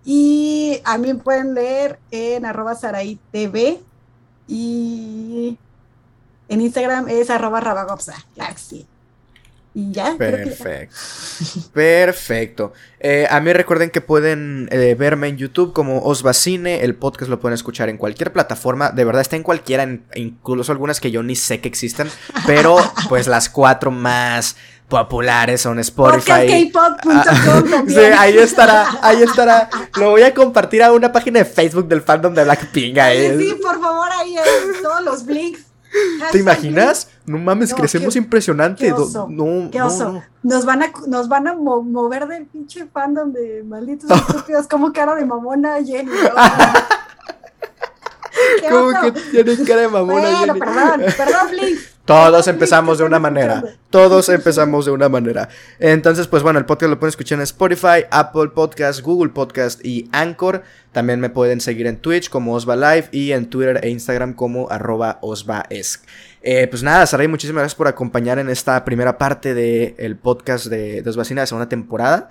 Y 0.05 0.79
a 0.83 0.97
mí 0.99 1.07
me 1.13 1.15
pueden 1.19 1.55
leer 1.55 1.99
en 2.11 2.45
arroba 2.45 2.75
Saraí 2.75 3.19
TV 3.31 3.81
y 4.47 5.57
en 6.47 6.61
Instagram 6.61 7.09
es 7.09 7.29
arroba 7.31 7.59
rabagopsa. 7.59 8.13
Claro 8.35 8.53
que 8.53 8.59
sí. 8.59 8.87
Y 9.77 9.91
ya. 9.91 10.15
creo 10.17 10.37
que 10.37 10.49
ya. 10.51 10.63
Perfecto. 10.63 10.95
Perfecto. 11.73 12.73
Eh, 12.99 13.27
a 13.29 13.39
mí 13.41 13.51
recuerden 13.53 13.89
que 13.89 13.99
pueden 14.01 14.69
eh, 14.71 14.95
verme 14.97 15.27
en 15.27 15.37
YouTube 15.37 15.73
como 15.73 16.01
Osvacine. 16.03 16.83
El 16.83 16.95
podcast 16.95 17.29
lo 17.29 17.39
pueden 17.39 17.53
escuchar 17.55 17.89
en 17.89 17.97
cualquier 17.97 18.31
plataforma. 18.31 18.91
De 18.91 19.03
verdad, 19.03 19.21
está 19.21 19.35
en 19.35 19.43
cualquiera, 19.43 19.83
en- 19.83 20.05
incluso 20.15 20.71
algunas 20.71 20.99
que 21.01 21.11
yo 21.11 21.23
ni 21.23 21.35
sé 21.35 21.59
que 21.59 21.67
existen. 21.67 22.09
Pero 22.47 22.77
pues 23.09 23.27
las 23.27 23.49
cuatro 23.49 23.91
más 23.91 24.55
populares 24.87 25.61
son 25.61 25.79
Spotify. 25.79 26.71
Podcastkpop.com 26.71 27.87
Sí, 27.89 27.95
ahí 27.99 28.37
estará, 28.37 28.87
ahí 29.01 29.21
estará. 29.23 29.69
Lo 29.97 30.11
voy 30.11 30.21
a 30.21 30.33
compartir 30.33 30.83
a 30.83 30.93
una 30.93 31.11
página 31.11 31.39
de 31.39 31.45
Facebook 31.45 31.87
del 31.87 32.01
fandom 32.01 32.33
de 32.33 32.43
Blackpink. 32.45 32.97
ahí. 32.97 33.37
Sí, 33.37 33.55
por 33.61 33.79
favor, 33.81 34.07
ahí 34.19 34.35
todos 34.81 35.03
los 35.03 35.25
links. 35.25 35.61
¿Te 36.31 36.39
imaginas? 36.39 37.09
No 37.25 37.39
mames, 37.39 37.71
No, 37.71 37.77
crecemos 37.77 38.13
qué- 38.13 38.19
impresionante. 38.19 38.85
qué 38.85 38.93
oso, 38.93 39.27
no, 39.29 39.69
Qué 39.71 39.79
no, 39.79 39.87
oso. 39.87 40.11
no. 40.13 40.23
Nos 40.43 40.65
van 40.65 40.83
a, 40.83 40.91
nos 41.07 41.27
van 41.27 41.47
a 41.47 41.55
mo- 41.55 41.81
mover 41.81 42.27
del 42.27 42.45
pinche 42.45 42.85
fandom 42.85 43.33
de 43.33 43.63
malditos 43.65 44.09
estúpidos 44.29 44.67
como 44.67 44.93
cara 44.93 45.15
de 45.15 45.25
mamona 45.25 45.83
Jenny. 45.83 46.11
¿no? 46.11 46.13
Qué 48.61 48.69
¿Cómo 48.69 48.87
oso. 48.87 49.13
que 49.31 49.63
cara 49.65 49.81
de 49.81 49.87
mamona, 49.87 50.21
Bueno, 50.21 50.37
Jenny? 50.45 50.59
perdón, 50.59 51.01
perdón, 51.17 51.47
Blink. 51.51 51.79
Todos 52.05 52.47
empezamos 52.47 52.99
de 52.99 53.03
una 53.03 53.17
manera. 53.17 53.63
Todos 53.89 54.29
empezamos 54.29 54.85
de 54.85 54.91
una 54.91 55.09
manera. 55.09 55.49
Entonces, 55.79 56.27
pues 56.27 56.43
bueno, 56.43 56.59
el 56.59 56.65
podcast 56.65 56.91
lo 56.91 56.99
pueden 56.99 57.09
escuchar 57.09 57.39
en 57.39 57.43
Spotify, 57.43 58.05
Apple 58.11 58.49
Podcast, 58.53 59.01
Google 59.01 59.31
Podcast 59.31 59.83
y 59.83 60.07
Anchor. 60.11 60.61
También 60.91 61.19
me 61.19 61.31
pueden 61.31 61.61
seguir 61.61 61.87
en 61.87 61.97
Twitch 61.97 62.29
como 62.29 62.53
Osva 62.53 62.75
Live 62.75 63.09
y 63.11 63.31
en 63.31 63.49
Twitter 63.49 63.79
e 63.83 63.89
Instagram 63.89 64.35
como 64.35 64.69
arroba 64.69 65.17
osvaesc. 65.23 66.03
Eh, 66.47 66.67
pues 66.67 66.83
nada, 66.83 67.07
Saray, 67.07 67.27
muchísimas 67.27 67.61
gracias 67.61 67.75
por 67.75 67.87
acompañar 67.87 68.37
en 68.37 68.49
esta 68.51 68.85
primera 68.85 69.17
parte 69.17 69.55
del 69.55 70.15
podcast 70.15 70.67
de, 70.67 71.01
de 71.01 71.09
Osvacina 71.09 71.41
de 71.41 71.47
segunda 71.47 71.67
temporada. 71.67 72.29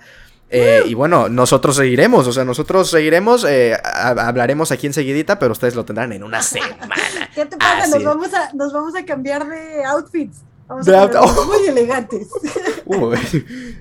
Eh, 0.49 0.83
y 0.85 0.93
bueno, 0.93 1.27
nosotros 1.27 1.75
seguiremos, 1.75 2.25
o 2.27 2.31
sea, 2.31 2.45
nosotros 2.45 2.89
seguiremos, 2.89 3.43
eh, 3.43 3.73
ha- 3.83 4.11
hablaremos 4.27 4.71
aquí 4.71 4.87
enseguidita, 4.87 5.37
pero 5.37 5.51
ustedes 5.51 5.75
lo 5.75 5.83
tendrán 5.83 6.13
en 6.13 6.23
una 6.23 6.41
semana. 6.43 6.95
¿Qué 7.33 7.45
te 7.45 7.57
pasa? 7.57 7.87
Nos 7.87 8.03
vamos, 8.05 8.33
a, 8.33 8.53
nos 8.53 8.71
vamos 8.71 8.95
a 8.95 9.03
cambiar 9.03 9.45
de 9.49 9.83
outfits. 9.85 10.43
Vamos 10.67 10.87
a 10.87 11.07
ponernos 11.11 11.45
muy 11.47 11.67
elegantes. 11.67 12.27
Uy, 12.85 13.17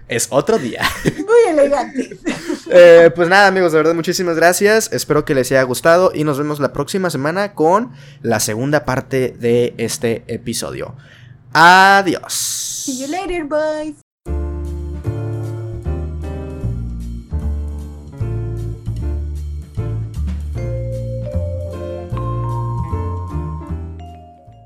es 0.09 0.27
otro 0.31 0.59
día. 0.59 0.83
Muy 1.05 1.51
elegantes. 1.51 2.19
Eh, 2.71 3.11
pues 3.15 3.29
nada, 3.29 3.49
amigos, 3.49 3.73
de 3.73 3.79
verdad, 3.79 3.95
muchísimas 3.95 4.37
gracias. 4.37 4.91
Espero 4.91 5.27
que 5.27 5.35
les 5.35 5.53
haya 5.53 5.63
gustado 5.65 6.13
y 6.15 6.25
nos 6.25 6.39
vemos 6.39 6.61
la 6.61 6.73
próxima 6.73 7.11
semana 7.11 7.53
con 7.53 7.93
la 8.23 8.41
segunda 8.41 8.87
parte 8.87 9.37
de 9.39 9.75
este 9.77 10.25
episodio. 10.29 10.97
Adiós. 11.53 12.33
See 12.33 13.03
you 13.03 13.09
later, 13.09 13.45
boys. 13.45 14.14